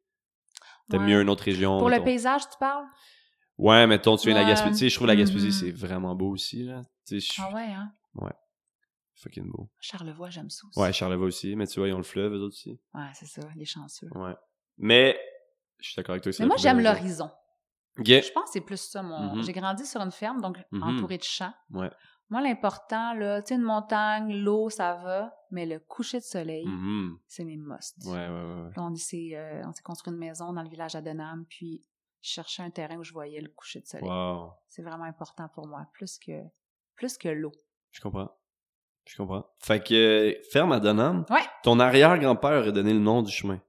t'aimes 0.90 1.02
Ouais. 1.02 1.08
mieux 1.08 1.20
une 1.22 1.28
autre 1.30 1.42
région. 1.44 1.78
Pour 1.78 1.90
le 1.90 2.02
paysage, 2.04 2.42
tu 2.42 2.56
parles? 2.60 2.84
Ouais, 3.58 3.86
mettons, 3.86 4.16
tu 4.16 4.26
viens 4.28 4.34
de 4.36 4.40
la 4.40 4.44
Ouais. 4.46 4.50
Gaspésie. 4.52 4.72
Tu 4.74 4.84
sais, 4.84 4.88
je 4.90 4.94
trouve 4.94 5.06
la 5.08 5.16
Gaspésie, 5.16 5.46
Mhm. 5.46 5.52
c'est 5.52 5.70
vraiment 5.72 6.14
beau 6.14 6.30
aussi, 6.30 6.62
là. 6.64 6.82
Ah 7.40 7.52
ouais, 7.54 7.62
hein? 7.62 7.90
Fucking 9.16 9.50
beau. 9.50 9.68
Charlevoix, 9.80 10.30
j'aime 10.30 10.50
ça 10.50 10.66
aussi. 10.66 10.78
Ouais, 10.80 10.92
Charlevoix 10.92 11.26
aussi, 11.26 11.54
mais 11.56 11.66
tu 11.66 11.78
vois, 11.78 11.88
ils 11.88 11.94
ont 11.94 11.98
le 11.98 12.02
fleuve, 12.02 12.32
eux 12.32 12.38
autres 12.40 12.54
aussi. 12.54 12.80
Ouais, 12.94 13.08
c'est 13.14 13.26
ça, 13.26 13.42
les 13.56 13.64
chanceux. 13.64 14.08
Ouais. 14.14 14.34
Mais, 14.78 15.18
je 15.78 15.88
suis 15.90 15.96
d'accord 15.96 16.12
avec 16.14 16.22
toi. 16.24 16.32
c'est 16.32 16.42
Mais 16.42 16.48
moi, 16.48 16.56
j'aime 16.58 16.80
l'horizon. 16.80 17.30
Je 17.98 18.32
pense 18.32 18.44
que 18.46 18.50
c'est 18.54 18.60
plus 18.60 18.80
ça, 18.80 19.02
mon... 19.02 19.36
Mhm. 19.36 19.42
J'ai 19.44 19.52
grandi 19.52 19.86
sur 19.86 20.00
une 20.00 20.10
ferme, 20.10 20.40
donc 20.40 20.58
Mhm. 20.72 20.82
entourée 20.82 21.18
de 21.18 21.22
champs. 21.22 21.54
Ouais. 21.70 21.90
Moi, 22.30 22.40
l'important, 22.40 23.14
là, 23.14 23.40
tu 23.42 23.48
sais, 23.50 23.54
une 23.54 23.62
montagne, 23.62 24.34
l'eau, 24.34 24.68
ça 24.70 24.94
va, 24.96 25.32
mais 25.52 25.64
le 25.66 25.78
coucher 25.78 26.18
de 26.18 26.24
soleil, 26.24 26.66
Mhm. 26.66 27.18
c'est 27.28 27.44
mes 27.44 27.56
musts. 27.56 28.04
Ouais, 28.06 28.14
ouais, 28.14 28.28
ouais. 28.28 28.70
Là, 28.74 28.82
on 28.82 28.94
s'est 28.96 29.30
euh, 29.34 29.62
on 29.64 29.72
s'est 29.72 29.82
construit 29.82 30.12
une 30.12 30.18
maison 30.18 30.52
dans 30.52 30.62
le 30.62 30.68
village 30.68 30.94
d'Adenham, 30.94 31.44
puis 31.48 31.84
je 32.22 32.30
cherchais 32.30 32.62
un 32.64 32.70
terrain 32.70 32.96
où 32.96 33.04
je 33.04 33.12
voyais 33.12 33.40
le 33.40 33.50
coucher 33.50 33.80
de 33.80 33.86
soleil. 33.86 34.08
Wow. 34.08 34.54
C'est 34.68 34.82
vraiment 34.82 35.04
important 35.04 35.48
pour 35.50 35.68
moi, 35.68 35.86
plus 35.92 36.18
que, 36.18 36.40
plus 36.96 37.16
que 37.18 37.28
l'eau. 37.28 37.52
Je 37.92 38.00
comprends. 38.00 38.34
Je 39.06 39.16
comprends. 39.16 39.44
Fait 39.62 39.80
que, 39.82 39.94
euh, 39.94 40.32
ferme 40.50 40.72
à 40.72 40.80
Donham. 40.80 41.24
Ouais. 41.30 41.40
Ton 41.62 41.78
arrière-grand-père 41.80 42.60
aurait 42.60 42.72
donné 42.72 42.92
le 42.92 43.00
nom 43.00 43.22
du 43.22 43.30
chemin. 43.32 43.60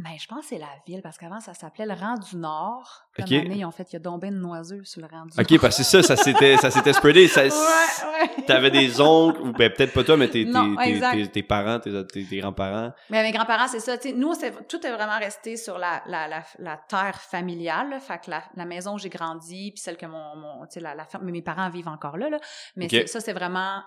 Ben, 0.00 0.10
je 0.20 0.26
pense 0.26 0.40
que 0.40 0.46
c'est 0.46 0.58
la 0.58 0.66
ville, 0.88 1.02
parce 1.02 1.16
qu'avant, 1.18 1.38
ça 1.38 1.54
s'appelait 1.54 1.86
le 1.86 1.94
Rang 1.94 2.16
du 2.18 2.36
Nord. 2.36 3.04
Ok. 3.16 3.28
donné, 3.28 3.58
ils 3.58 3.64
ont 3.64 3.70
fait, 3.70 3.86
il 3.90 3.92
y 3.92 3.96
a 3.96 4.00
donc 4.00 4.22
ben 4.22 4.34
de 4.34 4.40
noiseux 4.40 4.82
sur 4.82 5.00
le 5.00 5.06
Rang 5.06 5.24
du 5.26 5.40
Ok, 5.40 5.48
Nord. 5.52 5.60
parce 5.60 5.76
que 5.76 5.84
c'est 5.84 6.02
ça, 6.02 6.16
ça 6.16 6.20
s'était, 6.20 6.56
ça 6.56 6.72
s'était 6.72 6.92
spreadé. 6.92 7.28
Ça, 7.28 7.42
Ouais, 7.44 7.48
ouais. 7.48 8.42
T'avais 8.44 8.72
des 8.72 9.00
oncles, 9.00 9.40
ou 9.40 9.52
ben, 9.52 9.70
peut-être 9.72 9.92
pas 9.92 10.02
toi, 10.02 10.16
mais 10.16 10.26
tes, 10.26 10.44
tes, 10.46 10.50
Non, 10.50 10.74
tes, 10.74 10.88
exact. 10.90 11.12
tes- 11.14 11.28
tes 11.28 11.42
parents, 11.44 11.78
tes, 11.78 12.04
tes- 12.08 12.24
grands-parents. 12.38 12.90
Mais 13.08 13.22
mes 13.22 13.30
grands-parents, 13.30 13.68
c'est 13.68 13.78
ça. 13.78 13.96
Nous, 14.16 14.32
tout 14.68 14.84
est 14.84 14.92
vraiment 14.92 15.16
resté 15.20 15.56
sur 15.56 15.78
la, 15.78 16.02
la, 16.08 16.26
la, 16.26 16.42
la 16.58 16.76
terre 16.76 17.20
familiale. 17.20 17.90
là. 17.90 18.00
Fait 18.00 18.18
que 18.18 18.30
la, 18.30 18.42
la 18.56 18.64
maison 18.64 18.94
où 18.94 18.98
j'ai 18.98 19.10
grandi, 19.10 19.70
puis 19.70 19.80
celle 19.80 19.96
que 19.96 20.06
mon, 20.06 20.64
la, 20.80 20.96
la 20.96 21.04
ferme, 21.04 21.24
mais 21.24 21.30
mes 21.32 21.42
parents 21.42 21.70
vivent 21.70 21.86
encore 21.86 22.16
là. 22.16 22.28
là. 22.30 22.38
Mais 22.74 22.86
Ok. 22.86 23.06
ça, 23.06 23.20
c'est 23.20 23.32
vraiment 23.32 23.80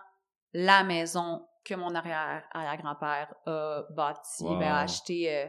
la 0.54 0.84
maison 0.84 1.46
que 1.66 1.76
mon 1.76 1.94
arrière, 1.96 2.44
arrière-grand-père 2.52 3.34
a 3.46 3.84
bâtie, 3.92 4.44
Wow. 4.44 4.58
ben, 4.60 4.72
a 4.72 4.80
acheté 4.80 5.34
euh, 5.36 5.48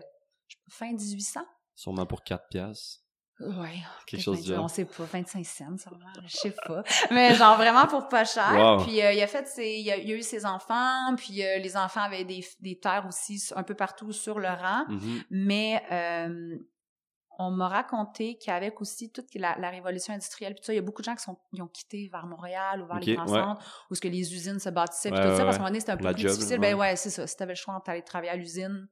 fin 0.70 0.92
1800. 0.92 1.40
Sûrement 1.74 2.06
pour 2.06 2.22
4 2.24 2.48
piastres. 2.50 3.00
Ouais. 3.40 3.78
Quelque 4.08 4.20
chose 4.20 4.42
du 4.42 4.50
20, 4.50 4.56
genre. 4.56 4.64
On 4.64 4.68
sait 4.68 4.84
pas, 4.84 5.04
25 5.04 5.46
cents 5.46 5.76
sûrement, 5.78 6.06
je 6.26 6.36
sais 6.36 6.54
pas. 6.66 6.82
Mais 7.12 7.34
genre 7.34 7.56
vraiment 7.56 7.86
pour 7.86 8.08
pas 8.08 8.24
cher. 8.24 8.52
Wow. 8.52 8.82
Puis 8.84 9.00
euh, 9.00 9.12
il 9.12 9.22
a 9.22 9.28
fait 9.28 9.46
ses, 9.46 9.76
il 9.76 9.88
a, 9.92 9.96
il 9.96 10.10
a 10.10 10.16
eu 10.16 10.22
ses 10.22 10.44
enfants, 10.44 11.14
puis 11.16 11.44
euh, 11.44 11.58
les 11.58 11.76
enfants 11.76 12.00
avaient 12.00 12.24
des, 12.24 12.44
des 12.58 12.80
terres 12.80 13.06
aussi 13.06 13.40
un 13.54 13.62
peu 13.62 13.74
partout 13.74 14.10
sur 14.12 14.40
le 14.40 14.48
rang. 14.48 14.86
Mhm. 14.88 15.22
Mais 15.30 15.84
euh, 15.92 16.58
on 17.38 17.52
m'a 17.52 17.68
raconté 17.68 18.36
qu'avec 18.36 18.80
aussi 18.80 19.12
toute 19.12 19.32
la, 19.36 19.56
la 19.58 19.70
révolution 19.70 20.12
industrielle, 20.12 20.54
puis 20.54 20.60
tout 20.60 20.66
ça, 20.66 20.72
il 20.72 20.76
y 20.76 20.80
a 20.80 20.82
beaucoup 20.82 21.02
de 21.02 21.04
gens 21.04 21.14
qui 21.14 21.22
sont, 21.22 21.38
ont 21.58 21.68
quitté 21.68 22.08
vers 22.08 22.26
Montréal 22.26 22.82
ou 22.82 22.86
vers 22.86 22.98
les 22.98 23.14
grands 23.14 23.28
ouais. 23.28 23.40
centres, 23.40 23.86
où 23.90 23.94
ce 23.94 24.00
que 24.00 24.08
les 24.08 24.34
usines 24.34 24.58
se 24.58 24.68
bâtissaient, 24.68 25.10
puis 25.10 25.20
Ouais, 25.20 25.30
tout 25.30 25.36
ça, 25.36 25.44
parce 25.44 25.56
qu'à 25.56 25.62
un 25.62 25.66
moment 25.66 25.68
donné, 25.68 25.80
c'était 25.80 25.92
un 25.92 25.96
peu 25.96 26.04
La 26.04 26.14
plus 26.14 26.22
job, 26.22 26.32
difficile. 26.32 26.58
Ben 26.58 26.74
ouais, 26.74 26.96
c'est 26.96 27.10
ça. 27.10 27.26
Si 27.26 27.36
t'avais 27.36 27.52
le 27.52 27.56
choix 27.56 27.74
entre 27.74 27.90
aller 27.90 28.02
travailler 28.02 28.32
à 28.32 28.36
l'usine 28.36 28.88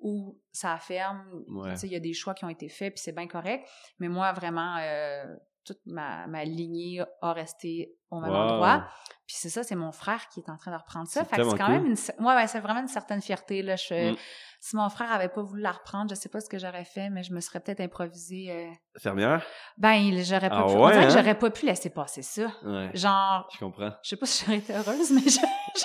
ou 0.00 0.40
ça 0.52 0.76
ferme, 0.78 1.24
tu 1.46 1.76
sais, 1.76 1.86
il 1.86 1.92
y 1.92 1.96
a 1.96 2.00
des 2.00 2.14
choix 2.14 2.34
qui 2.34 2.44
ont 2.44 2.48
été 2.48 2.68
faits, 2.68 2.94
puis 2.94 3.02
c'est 3.02 3.14
bien 3.14 3.28
correct. 3.28 3.68
Mais 4.00 4.08
moi, 4.08 4.32
vraiment, 4.32 4.76
euh, 4.80 5.24
toute 5.64 5.80
ma, 5.86 6.26
ma 6.26 6.44
lignée 6.44 7.02
a 7.22 7.32
resté 7.32 7.97
au 8.10 8.20
même 8.20 8.30
Wow. 8.30 8.36
endroit. 8.36 8.84
Puis 9.26 9.36
c'est 9.38 9.50
ça, 9.50 9.62
c'est 9.62 9.74
mon 9.76 9.92
frère 9.92 10.28
qui 10.32 10.40
est 10.40 10.48
en 10.50 10.56
train 10.56 10.70
de 10.70 10.76
reprendre 10.76 11.06
ça. 11.06 11.20
C'est 11.22 11.28
Fait 11.28 11.36
que 11.36 11.42
c'est 11.42 11.48
tellement 11.50 11.56
quand 11.58 11.66
cool. 11.66 11.82
même 11.82 11.86
une... 12.18 12.24
Ouais, 12.26 12.34
ouais, 12.34 12.46
c'est 12.46 12.60
vraiment 12.60 12.80
une 12.80 12.88
certaine 12.88 13.20
fierté, 13.20 13.62
là. 13.62 13.76
Je... 13.76 14.12
Mm. 14.12 14.16
Si 14.60 14.74
mon 14.74 14.88
frère 14.88 15.12
avait 15.12 15.28
pas 15.28 15.42
voulu 15.42 15.62
la 15.62 15.70
reprendre, 15.70 16.10
je 16.10 16.16
sais 16.16 16.28
pas 16.28 16.40
ce 16.40 16.48
que 16.48 16.58
j'aurais 16.58 16.84
fait, 16.84 17.10
mais 17.10 17.22
je 17.22 17.32
me 17.32 17.40
serais 17.40 17.60
peut-être 17.60 17.78
improvisée. 17.80 18.46
euh, 18.50 18.66
Fermière? 19.00 19.40
Ben, 19.76 20.10
j'aurais 20.24 20.48
pas 20.50 20.64
Ah 20.66 20.72
pu... 20.72 20.72
ouais, 20.78 20.96
hein? 20.96 21.08
j'aurais 21.10 21.36
pas 21.38 21.50
pu 21.50 21.64
laisser 21.66 21.90
passer 21.90 22.22
ça. 22.22 22.46
Ouais. 22.64 22.90
Genre, 22.92 23.48
Je 23.54 23.58
comprends. 23.60 23.92
je 24.02 24.08
sais 24.08 24.16
pas 24.16 24.26
si 24.26 24.44
j'aurais 24.44 24.58
été 24.58 24.72
heureuse, 24.74 25.12
mais 25.12 25.20
je- 25.20 25.38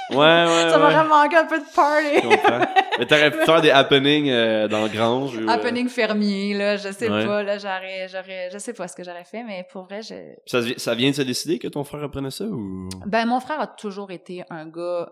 Ouais, 0.09 0.17
ouais, 0.17 0.69
ça 0.71 0.80
m'aurait 0.80 1.07
manqué 1.07 1.36
un 1.36 1.45
peu 1.45 1.59
de 1.59 1.65
Je 1.65 1.76
party. 1.76 2.21
comprends. 2.28 2.65
Mais 2.97 3.05
t'aurais 3.05 3.30
pu 3.30 3.45
faire 3.45 3.61
des 3.61 3.69
happenings 3.69 4.30
euh, 4.32 4.67
dans 4.67 4.82
le 4.82 4.89
grange. 4.89 5.38
ou, 5.38 5.41
euh, 5.41 5.47
Happening 5.49 5.88
fermier, 5.88 6.55
là, 6.55 6.78
je 6.78 6.89
sais 6.91 7.09
pas, 7.09 7.43
là, 7.43 7.59
j'aurais, 7.59 8.07
j'aurais, 8.07 8.49
je 8.51 8.57
sais 8.57 8.74
pas 8.74 8.88
ce 8.88 8.95
que 8.95 9.03
j'aurais 9.03 9.26
fait, 9.26 9.43
mais 9.43 9.67
pour 9.71 9.84
vrai, 9.84 10.01
je... 10.01 10.15
Ça, 10.47 10.61
vi- 10.61 10.80
ça 10.80 10.95
vient 10.95 11.11
de 11.11 11.15
se 11.15 11.21
décider 11.21 11.59
que 11.59 11.67
ton 11.67 11.84
frère 11.84 12.09
apprenait 12.14 12.32
ça 12.32 12.45
ou? 12.45 12.89
Ben, 13.05 13.26
mon 13.26 13.39
frère 13.39 13.59
a 13.59 13.68
toujours 13.68 14.11
été 14.11 14.43
un 14.49 14.68
gars, 14.68 15.09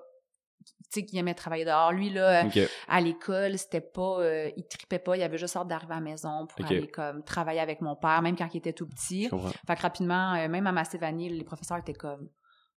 tu 0.63 0.73
sais, 0.99 1.05
qui 1.05 1.17
aimait 1.17 1.33
travailler 1.33 1.65
dehors. 1.65 1.91
Lui, 1.91 2.09
là, 2.11 2.43
à 2.87 3.01
l'école, 3.01 3.57
c'était 3.57 3.81
pas, 3.81 4.19
euh, 4.19 4.49
il 4.55 4.67
tripait 4.67 4.99
pas, 4.99 5.17
il 5.17 5.23
avait 5.23 5.37
juste 5.37 5.55
hâte 5.55 5.67
d'arriver 5.67 5.93
à 5.93 5.95
la 5.95 6.01
maison 6.01 6.45
pour 6.47 6.65
aller 6.65 6.87
comme 6.87 7.23
travailler 7.23 7.59
avec 7.59 7.81
mon 7.81 7.95
père, 7.95 8.21
même 8.21 8.35
quand 8.35 8.47
il 8.53 8.57
était 8.57 8.73
tout 8.73 8.87
petit. 8.87 9.29
Fait 9.67 9.75
que 9.75 9.81
rapidement, 9.81 10.33
euh, 10.35 10.47
même 10.47 10.67
à 10.67 10.71
Massévanie, 10.71 11.29
les 11.29 11.43
professeurs 11.43 11.77
étaient 11.77 11.93
comme, 11.93 12.29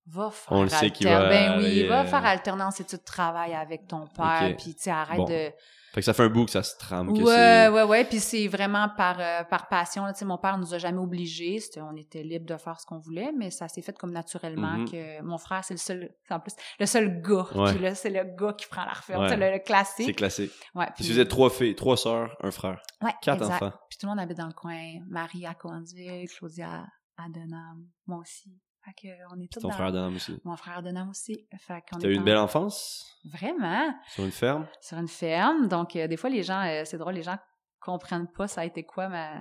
va 0.07 0.31
faire 0.31 0.53
On 0.53 0.63
le 0.63 0.69
sait 0.69 0.91
va 1.03 1.29
Ben 1.29 1.59
oui, 1.59 1.87
va 1.87 2.05
faire 2.05 2.25
alternance 2.25 2.81
et 2.81 2.85
tu 2.85 2.99
travailles 2.99 3.55
avec 3.55 3.87
ton 3.87 4.07
père, 4.07 4.49
Ok. 4.51 4.57
puis 4.63 4.75
tu 4.75 4.83
sais, 4.83 4.91
arrête 4.91 5.19
Bon. 5.19 5.25
de... 5.25 5.51
Fait 5.95 6.01
que 6.01 6.05
ça 6.07 6.13
fait 6.13 6.25
un 6.25 6.29
bout 6.29 6.45
que 6.45 6.51
ça 6.51 6.65
se 6.65 6.77
trame. 6.77 7.13
que 7.15 7.23
Ouais, 7.23 7.69
ouais, 7.73 7.83
ouais, 7.85 8.05
puis 8.05 8.19
c'est 8.19 8.49
vraiment 8.49 8.89
par, 8.97 9.21
euh, 9.21 9.45
par 9.45 9.69
passion. 9.69 10.05
là. 10.05 10.13
Tu 10.13 10.19
sais, 10.19 10.25
mon 10.25 10.39
père 10.39 10.59
nous 10.59 10.75
a 10.75 10.79
jamais 10.79 10.99
obligés. 10.99 11.61
On 11.77 11.95
était 11.97 12.25
libre 12.25 12.47
de 12.47 12.57
faire 12.57 12.81
ce 12.81 12.85
qu'on 12.85 12.99
voulait, 12.99 13.31
mais 13.39 13.53
ça 13.53 13.69
s'est 13.69 13.81
fait 13.81 13.97
comme 13.97 14.11
naturellement 14.11 14.79
Mhm. 14.79 14.91
que 14.91 15.23
mon 15.23 15.39
frère, 15.39 15.63
c'est 15.65 15.75
le 15.75 15.79
seul, 15.79 16.11
c'est 16.27 16.35
en 16.35 16.41
plus, 16.41 16.55
le 16.81 16.87
seul 16.87 17.23
gars. 17.23 17.47
Ouais. 17.55 17.73
Puis 17.73 17.81
là, 17.83 17.95
c'est 17.95 18.11
le 18.11 18.25
gars 18.37 18.53
qui 18.55 18.67
prend 18.67 18.83
la. 18.85 19.19
Ouais. 19.21 19.29
C'est 19.29 19.37
le, 19.37 19.47
le 19.47 19.53
C'est 19.55 19.61
classique. 19.63 20.17
classique. 20.17 20.53
Ouais, 20.75 20.87
Parce 20.87 20.99
que 21.07 21.13
vous 21.13 21.21
êtes 21.21 21.29
trois 21.31 21.49
filles, 21.51 21.77
trois 21.77 21.97
sœurs, 21.97 22.37
un 22.43 22.51
frère. 22.51 22.83
ouais, 23.01 23.13
Quatre 23.23 23.43
exact. 23.43 23.63
enfants. 23.63 23.73
Puis 23.89 23.97
tout 23.99 24.07
le 24.07 24.11
monde 24.11 24.21
habite 24.21 24.39
dans 24.39 24.49
le 24.49 24.53
coin. 24.53 24.81
Marie 25.09 25.47
à 25.47 25.55
Coansville, 25.55 26.29
Claudia 26.37 26.85
à 27.17 27.29
Denham, 27.33 27.85
moi 28.09 28.19
aussi. 28.19 28.51
Fait 28.85 28.93
que, 28.93 29.09
euh, 29.09 29.27
on 29.33 29.41
est 29.41 29.51
tous 29.53 29.61
Ton 29.61 29.69
dans... 29.69 29.75
frère 29.75 29.95
aussi. 30.15 30.39
Mon 30.45 30.57
frère 30.57 30.83
Denham 30.83 31.09
aussi. 31.09 31.47
Fait 31.59 31.83
qu'on 31.91 31.99
T'as 31.99 32.09
eu 32.09 32.15
une 32.15 32.21
en- 32.21 32.25
belle 32.25 32.37
enfance? 32.39 33.19
Vraiment? 33.25 33.95
sur 34.09 34.25
une 34.25 34.31
ferme? 34.31 34.67
sur 34.81 34.99
une 34.99 35.09
ferme. 35.09 35.69
Donc, 35.69 35.97
euh, 35.97 36.07
des 36.07 36.17
fois, 36.19 36.29
les 36.31 36.43
gens, 36.43 36.61
euh, 36.67 36.83
c'est 36.85 36.99
drôle, 36.99 37.15
les 37.15 37.23
gens 37.23 37.39
comprennent 37.81 38.29
pas 38.31 38.47
ça 38.49 38.63
a 38.63 38.65
été 38.65 38.83
quoi 38.85 39.09
ma... 39.09 39.41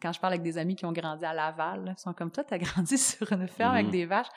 Quand 0.00 0.12
je 0.12 0.20
parle 0.20 0.34
avec 0.34 0.42
des 0.42 0.58
amis 0.58 0.76
qui 0.76 0.84
ont 0.84 0.92
grandi 0.92 1.24
à 1.24 1.32
Laval, 1.32 1.84
là, 1.84 1.94
ils 1.96 2.00
sont 2.00 2.12
comme 2.12 2.30
toi, 2.30 2.44
t'as 2.44 2.58
grandi 2.86 2.98
sur 2.98 3.32
une 3.32 3.48
ferme 3.48 3.74
avec 3.74 3.90
des 3.90 4.04
vaches? 4.06 4.28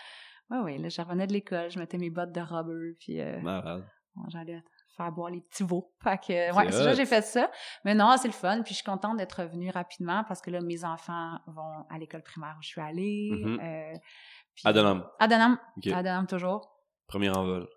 Ouais, 0.50 0.60
ouais, 0.60 0.78
là, 0.80 0.90
je 0.90 1.02
revenais 1.02 1.28
de 1.28 1.34
l'école, 1.34 1.70
je 1.70 1.78
mettais 1.78 1.98
mes 2.00 2.10
bottes 2.10 2.32
de 2.32 2.42
rubber, 2.42 2.96
puis 3.00 3.20
euh, 3.22 3.40
Malade. 3.42 3.86
bon, 4.16 4.24
j'allais 4.30 4.64
faire 5.04 5.12
boire 5.12 5.30
les 5.32 5.42
petits 5.42 5.64
veaux. 5.64 5.92
Fait 6.04 6.18
que, 6.18 6.56
ouais, 6.56 6.72
C'est 6.72 6.84
ça, 6.84 6.94
j'ai 6.94 7.06
fait 7.06 7.22
ça. 7.22 7.50
Mais 7.86 7.96
non, 7.96 8.16
c'est 8.18 8.28
le 8.28 8.34
fun, 8.34 8.62
puis 8.64 8.72
je 8.72 8.76
suis 8.76 8.84
contente 8.86 9.18
d'être 9.18 9.42
revenue 9.42 9.70
rapidement 9.72 10.24
parce 10.28 10.42
que 10.42 10.52
là, 10.52 10.62
mes 10.62 10.84
enfants 10.86 11.40
vont 11.48 11.86
à 11.90 11.98
l'école 11.98 12.22
primaire 12.24 12.56
où 12.60 12.62
je 12.62 12.68
suis 12.68 12.82
allée. 12.82 13.30
Mhm. 13.34 13.60
euh, 13.62 13.98
puis- 14.56 14.64
Denham, 15.98 16.28
toujours. 16.28 16.70
Premier 17.08 17.30
envol. 17.30 17.68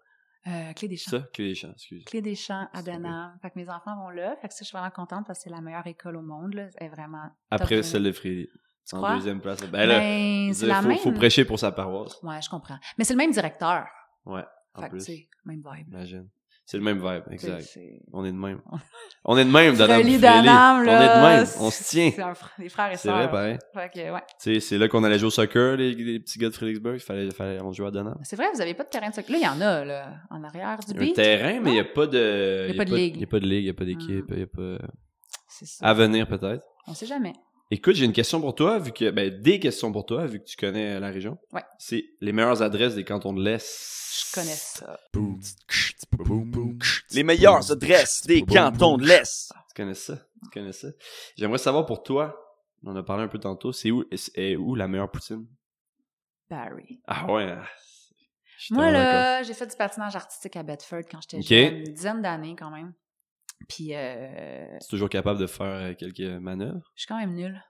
Euh, 0.48 0.72
Clé 0.74 0.88
des 0.88 0.96
Champs. 0.96 1.10
Ça, 1.12 1.20
que 1.32 1.40
les 1.42 1.54
champs, 1.54 1.70
excuse. 1.70 2.04
Clé 2.04 2.20
des 2.20 2.34
champs. 2.34 2.66
Denham. 2.84 3.38
Fait 3.40 3.50
que 3.50 3.58
mes 3.58 3.68
enfants 3.70 3.96
vont 3.96 4.10
là. 4.10 4.34
Fait 4.42 4.48
que 4.48 4.54
ça, 4.54 4.58
je 4.62 4.64
suis 4.64 4.76
vraiment 4.76 4.90
contente 4.90 5.24
parce 5.26 5.38
que 5.38 5.44
c'est 5.44 5.50
la 5.50 5.60
meilleure 5.60 5.86
école 5.86 6.16
au 6.16 6.22
monde. 6.22 6.54
Là. 6.54 6.66
Elle 6.78 6.88
est 6.88 6.90
vraiment. 6.90 7.22
Après 7.50 7.82
celle 7.84 8.02
de 8.02 8.12
Frédéric. 8.12 8.50
Tu 8.88 8.96
En 8.96 8.98
crois? 8.98 9.14
deuxième 9.14 9.40
place. 9.40 9.62
Ben 9.70 9.86
là, 9.86 10.00
Ben, 10.00 10.52
c'est 10.52 10.66
il 10.66 10.68
la 10.68 10.82
faut, 10.82 10.88
même. 10.88 10.98
faut 10.98 11.12
prêcher 11.12 11.44
pour 11.44 11.56
sa 11.60 11.70
paroisse. 11.70 12.20
Ouais, 12.24 12.42
je 12.42 12.50
comprends. 12.50 12.76
Mais 12.98 13.04
c'est 13.04 13.14
le 13.14 13.18
même 13.18 13.30
directeur. 13.30 13.86
Ouais, 14.26 14.42
en 14.74 14.82
fait 14.82 14.88
plus. 14.88 15.08
même 15.44 15.62
vibe. 15.64 15.88
Imagine. 15.88 16.28
C'est 16.64 16.78
le 16.78 16.84
même 16.84 16.98
vibe, 16.98 17.24
exact. 17.30 17.78
On 18.12 18.24
est 18.24 18.32
de 18.32 18.36
même. 18.36 18.60
On 19.24 19.36
est 19.36 19.44
de 19.44 19.50
même. 19.50 19.76
Danam, 19.76 19.98
On 19.98 20.82
est 20.84 20.86
de 20.86 21.36
même. 21.36 21.46
On 21.60 21.70
se 21.70 21.84
tient. 21.84 22.10
C'est 22.14 22.22
un 22.22 22.32
fr- 22.32 22.48
des 22.58 22.68
frères 22.68 22.92
et 22.92 22.96
C'est 22.96 23.10
vrai, 23.10 23.30
pareil. 23.30 23.58
Ouais. 23.74 24.60
C'est 24.60 24.78
là 24.78 24.88
qu'on 24.88 25.04
allait 25.04 25.18
jouer 25.18 25.26
au 25.26 25.30
soccer, 25.30 25.76
les, 25.76 25.92
les 25.94 26.20
petits 26.20 26.38
gars 26.38 26.48
de 26.48 26.54
Fredericksburg. 26.54 26.98
Fallait, 27.00 27.30
fallait, 27.30 27.60
on 27.62 27.72
jouait 27.72 27.88
à 27.88 27.90
Donham. 27.90 28.18
C'est 28.22 28.36
vrai, 28.36 28.46
vous 28.54 28.60
avez 28.60 28.74
pas 28.74 28.84
de 28.84 28.88
terrain 28.88 29.10
de 29.10 29.14
soccer. 29.14 29.32
Là, 29.32 29.38
il 29.38 29.44
y 29.44 29.48
en 29.48 29.60
a, 29.60 29.84
là, 29.84 30.14
en 30.30 30.42
arrière 30.44 30.78
du 30.78 30.96
Un 30.96 30.98
beach. 31.00 31.14
terrain, 31.14 31.60
mais 31.60 31.70
il 31.70 31.74
n'y 31.74 31.80
a 31.80 31.84
pas 31.84 32.06
de. 32.06 32.68
Y 32.68 32.72
a 32.72 32.74
pas 32.74 32.84
de 32.84 32.94
ligue. 32.94 33.14
Il 33.16 33.18
n'y 33.18 33.24
a 33.24 33.28
pas 33.28 33.40
de 33.40 33.46
ligue, 33.46 33.60
il 33.62 33.64
n'y 33.64 33.70
a 33.70 33.74
pas 33.74 33.84
d'équipe, 33.84 34.28
Mm. 34.30 34.32
il 34.32 34.36
n'y 34.36 34.42
a 34.42 34.46
pas. 34.46 34.86
C'est 35.48 35.66
ça. 35.66 35.84
À 35.86 35.94
venir, 35.94 36.26
peut-être. 36.26 36.64
On 36.86 36.94
sait 36.94 37.06
jamais. 37.06 37.32
Écoute, 37.70 37.94
j'ai 37.96 38.04
une 38.04 38.12
question 38.12 38.40
pour 38.40 38.54
toi, 38.54 38.78
vu 38.78 38.92
que. 38.92 39.10
Ben, 39.10 39.30
des 39.40 39.58
questions 39.58 39.92
pour 39.92 40.04
toi, 40.06 40.26
vu 40.26 40.38
que 40.40 40.44
tu 40.44 40.56
connais 40.56 40.98
la 41.00 41.08
région. 41.10 41.38
Ouais. 41.52 41.62
C'est 41.78 42.04
les 42.20 42.32
meilleures 42.32 42.62
adresses 42.62 42.94
des 42.94 43.04
cantons 43.04 43.32
de 43.32 43.42
l'Est. 43.42 44.28
Je 44.28 44.34
connais 44.34 44.52
ça. 44.54 44.98
Les 47.12 47.22
meilleures 47.22 47.70
adresses 47.70 48.22
des 48.26 48.42
cantons 48.42 48.96
de 48.96 49.06
l'Est. 49.06 49.52
Tu 49.68 49.74
connais 49.82 49.94
ça? 49.94 50.16
Tu 50.44 50.50
connais 50.50 50.72
ça? 50.72 50.88
J'aimerais 51.36 51.58
savoir 51.58 51.86
pour 51.86 52.02
toi, 52.02 52.36
on 52.84 52.90
en 52.90 52.96
a 52.96 53.02
parlé 53.02 53.24
un 53.24 53.28
peu 53.28 53.38
tantôt, 53.38 53.72
c'est 53.72 53.90
où, 53.90 54.04
est 54.34 54.56
où 54.56 54.74
la 54.74 54.88
meilleure 54.88 55.10
poutine? 55.10 55.46
Barry. 56.50 57.00
Ah 57.06 57.30
ouais. 57.32 57.44
hein. 57.50 57.62
Moi, 58.70 58.90
là, 58.90 59.42
j'ai 59.42 59.54
fait 59.54 59.66
du 59.66 59.76
patinage 59.76 60.14
artistique 60.14 60.56
à 60.56 60.62
Bedford 60.62 61.02
quand 61.10 61.18
j'étais 61.22 61.38
Ok. 61.38 61.44
jeune. 61.46 61.76
Une 61.86 61.94
dizaine 61.94 62.22
d'années, 62.22 62.54
quand 62.56 62.70
même. 62.70 62.92
Puis, 63.68 63.94
euh, 63.94 64.66
Tu 64.80 64.84
es 64.84 64.88
toujours 64.90 65.08
capable 65.08 65.38
de 65.40 65.46
faire 65.46 65.66
euh, 65.66 65.94
quelques 65.94 66.20
manœuvres? 66.20 66.92
Je 66.94 67.02
suis 67.02 67.08
quand 67.08 67.18
même 67.18 67.34
nulle. 67.34 67.60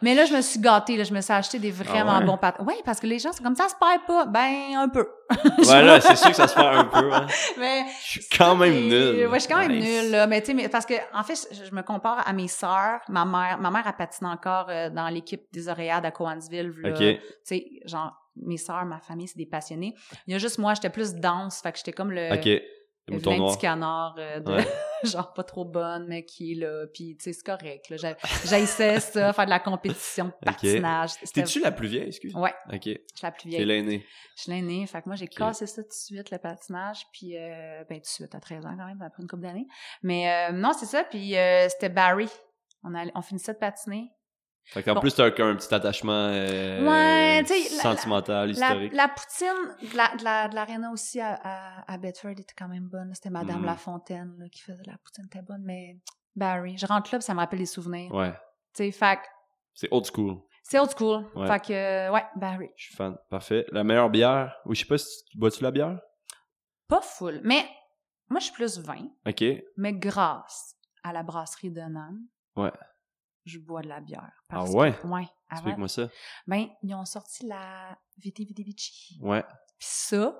Mais 0.00 0.14
là, 0.14 0.24
je 0.24 0.34
me 0.34 0.40
suis 0.40 0.58
gâtée. 0.60 0.96
Là, 0.96 1.04
je 1.04 1.12
me 1.14 1.20
suis 1.20 1.32
acheté 1.32 1.58
des 1.58 1.70
vraiment 1.70 2.12
Ah 2.12 2.18
ouais? 2.20 2.26
bons 2.26 2.38
patins. 2.38 2.64
Oui, 2.66 2.74
parce 2.84 2.98
que 3.00 3.06
les 3.06 3.18
gens, 3.18 3.32
c'est 3.32 3.42
comme 3.42 3.54
ça, 3.56 3.68
se 3.68 3.74
perd 3.78 4.04
pas. 4.06 4.26
Ben, 4.26 4.74
un 4.76 4.88
peu. 4.88 5.06
Voilà, 5.64 6.00
c'est 6.00 6.16
sûr 6.16 6.30
que 6.30 6.36
ça 6.36 6.48
se 6.48 6.54
fait 6.54 6.60
un 6.66 6.84
peu. 6.84 7.12
Hein. 7.12 7.26
mais, 7.58 7.84
Je 8.04 8.10
suis 8.20 8.28
quand 8.36 8.54
même 8.56 8.72
Et- 8.74 8.88
nul. 8.88 9.26
Ouais, 9.28 9.34
je 9.34 9.44
suis 9.44 9.52
quand 9.52 9.58
même 9.60 9.72
Nice. 9.72 10.02
nulle, 10.02 10.10
là. 10.12 10.26
Mais 10.26 10.40
tu 10.40 10.48
sais, 10.48 10.54
mais 10.54 10.68
parce 10.68 10.86
que, 10.86 10.94
en 11.14 11.22
fait, 11.22 11.34
je, 11.52 11.64
je 11.64 11.74
me 11.74 11.82
compare 11.82 12.26
à 12.26 12.32
mes 12.32 12.48
sœurs. 12.48 13.00
Ma 13.08 13.24
mère, 13.24 13.58
ma 13.58 13.70
mère, 13.70 13.84
elle 13.86 13.92
patine 13.94 14.26
encore 14.26 14.66
euh, 14.68 14.90
dans 14.90 15.08
l'équipe 15.08 15.42
des 15.52 15.68
Oréades 15.68 16.04
à 16.06 16.10
Coansville. 16.10 16.72
Tu 16.96 17.18
sais, 17.44 17.66
genre, 17.84 18.12
mes 18.36 18.56
sœurs, 18.56 18.84
ma 18.86 18.98
famille, 19.00 19.28
c'est 19.28 19.36
des 19.38 19.46
passionnés. 19.46 19.94
Il 20.26 20.32
y 20.32 20.34
a 20.34 20.38
juste 20.38 20.58
moi, 20.58 20.74
j'étais 20.74 20.90
plus 20.90 21.14
danse, 21.14 21.60
fait 21.62 21.72
que 21.72 21.78
j'étais 21.78 21.92
comme 21.92 22.10
le, 22.12 22.32
Ok. 22.32 22.62
Le 23.08 23.18
petit 23.18 23.58
canard 23.58 24.14
euh, 24.18 24.40
de, 24.40 24.52
Ouais. 24.52 24.64
genre 25.04 25.32
pas 25.32 25.42
trop 25.42 25.64
bonne, 25.64 26.06
mais 26.08 26.24
qui 26.24 26.52
est 26.52 26.54
là, 26.54 26.86
puis 26.94 27.16
tu 27.16 27.24
sais, 27.24 27.32
c'est 27.32 27.42
correct. 27.44 27.92
J'haïssais 28.44 29.00
ça, 29.00 29.32
faire 29.32 29.44
de 29.44 29.50
la 29.50 29.58
compétition 29.58 30.26
de 30.26 30.32
patinage. 30.44 31.10
C'était- 31.10 31.42
T'es-tu 31.42 31.60
la 31.60 31.72
plus 31.72 31.88
vieille, 31.88 32.06
excuse? 32.08 32.34
Ouais, 32.36 32.54
Ok. 32.72 32.82
je 32.84 32.90
suis 32.90 33.00
la 33.22 33.30
plus 33.32 33.42
T'es 33.42 33.48
vieille. 33.48 33.64
l'aînée. 33.64 34.06
Je 34.36 34.42
suis 34.42 34.52
l'aînée, 34.52 34.86
fait 34.86 35.02
que 35.02 35.08
moi, 35.08 35.16
j'ai 35.16 35.26
cassé 35.26 35.66
ça 35.66 35.82
tout 35.82 35.88
de 35.88 35.92
suite, 35.92 36.30
le 36.30 36.38
patinage, 36.38 37.06
puis 37.12 37.36
euh, 37.36 37.82
ben 37.88 37.96
tout 37.96 38.02
de 38.02 38.06
suite, 38.06 38.34
à 38.34 38.40
13 38.40 38.64
ans 38.66 38.74
quand 38.78 38.86
même, 38.86 39.02
après 39.02 39.22
une 39.22 39.28
couple 39.28 39.42
d'années. 39.42 39.66
Mais 40.02 40.30
euh, 40.30 40.52
non, 40.52 40.72
c'est 40.72 40.86
ça, 40.86 41.02
puis 41.04 41.36
euh, 41.36 41.68
c'était 41.68 41.88
Barry. 41.88 42.28
On, 42.84 42.94
allait, 42.94 43.12
on 43.14 43.22
finissait 43.22 43.52
de 43.54 43.58
patiner. 43.58 44.10
Fait 44.64 44.82
qu'en 44.82 44.94
Bon. 44.94 45.00
plus, 45.00 45.14
t'as 45.14 45.24
un, 45.24 45.28
un 45.28 45.56
petit 45.56 45.74
attachement 45.74 46.12
euh, 46.30 46.86
Ouais, 46.88 47.44
sentimental, 47.80 48.46
La, 48.48 48.52
historique. 48.52 48.92
la 48.94 49.08
poutine 49.08 49.90
de 49.90 49.96
la- 49.96 50.16
de 50.16 50.24
la- 50.24 50.48
de 50.48 50.54
l'aréna 50.54 50.90
aussi 50.92 51.20
à, 51.20 51.34
à, 51.42 51.92
à 51.92 51.98
Bedford 51.98 52.30
était 52.30 52.54
quand 52.56 52.68
même 52.68 52.88
bonne. 52.88 53.12
C'était 53.14 53.30
Madame 53.30 53.62
Mm. 53.62 53.66
Lafontaine 53.66 54.34
là, 54.38 54.48
qui 54.48 54.60
faisait 54.62 54.82
la 54.86 54.96
poutine, 54.98 55.24
était 55.26 55.42
bonne, 55.42 55.62
mais 55.64 55.98
Barry. 56.36 56.78
Je 56.78 56.86
rentre 56.86 57.10
là, 57.12 57.18
puis 57.18 57.24
ça 57.26 57.34
me 57.34 57.40
rappelle 57.40 57.58
des 57.58 57.66
souvenirs. 57.66 58.12
Ouais. 58.14 58.32
Tu 58.74 58.84
sais, 58.84 58.90
fait 58.92 59.18
C'est 59.74 59.88
old 59.90 60.06
school. 60.06 60.38
c'est 60.62 60.78
old 60.78 60.90
school. 60.96 61.26
Ouais. 61.34 61.46
Fait 61.48 61.60
que, 61.66 61.72
euh, 61.72 62.10
ouais, 62.12 62.24
Barry. 62.36 62.70
Je 62.76 62.84
suis 62.84 62.94
fan. 62.94 63.16
Parfait. 63.28 63.66
La 63.72 63.84
meilleure 63.84 64.08
bière? 64.10 64.56
Oui, 64.64 64.74
je 64.76 64.80
sais 64.80 64.86
pas 64.86 64.96
si 64.96 65.24
tu 65.26 65.36
bois-tu 65.36 65.62
la 65.62 65.70
bière? 65.72 66.00
Pas 66.88 67.00
full, 67.02 67.40
mais 67.44 67.66
moi, 68.30 68.38
je 68.40 68.44
suis 68.46 68.54
plus 68.54 68.78
vin. 68.78 69.08
Ok. 69.26 69.44
Mais 69.76 69.92
grâce 69.92 70.76
à 71.02 71.12
la 71.12 71.22
brasserie 71.22 71.70
de 71.70 71.80
Nam, 71.80 72.20
Ouais. 72.56 72.72
Je 73.44 73.58
bois 73.58 73.82
de 73.82 73.88
la 73.88 74.00
bière. 74.00 74.30
Ah 74.50 74.64
ouais? 74.64 74.92
Que, 75.00 75.06
ouais? 75.06 75.26
Explique-moi 75.50 75.88
ça? 75.88 76.08
ben, 76.46 76.66
ils 76.82 76.94
ont 76.94 77.04
sorti 77.04 77.46
la 77.46 77.96
Viti 78.18 78.44
Viti 78.44 78.62
Vici. 78.62 79.18
Ouais. 79.20 79.42
Puis 79.78 79.88
ça, 79.90 80.38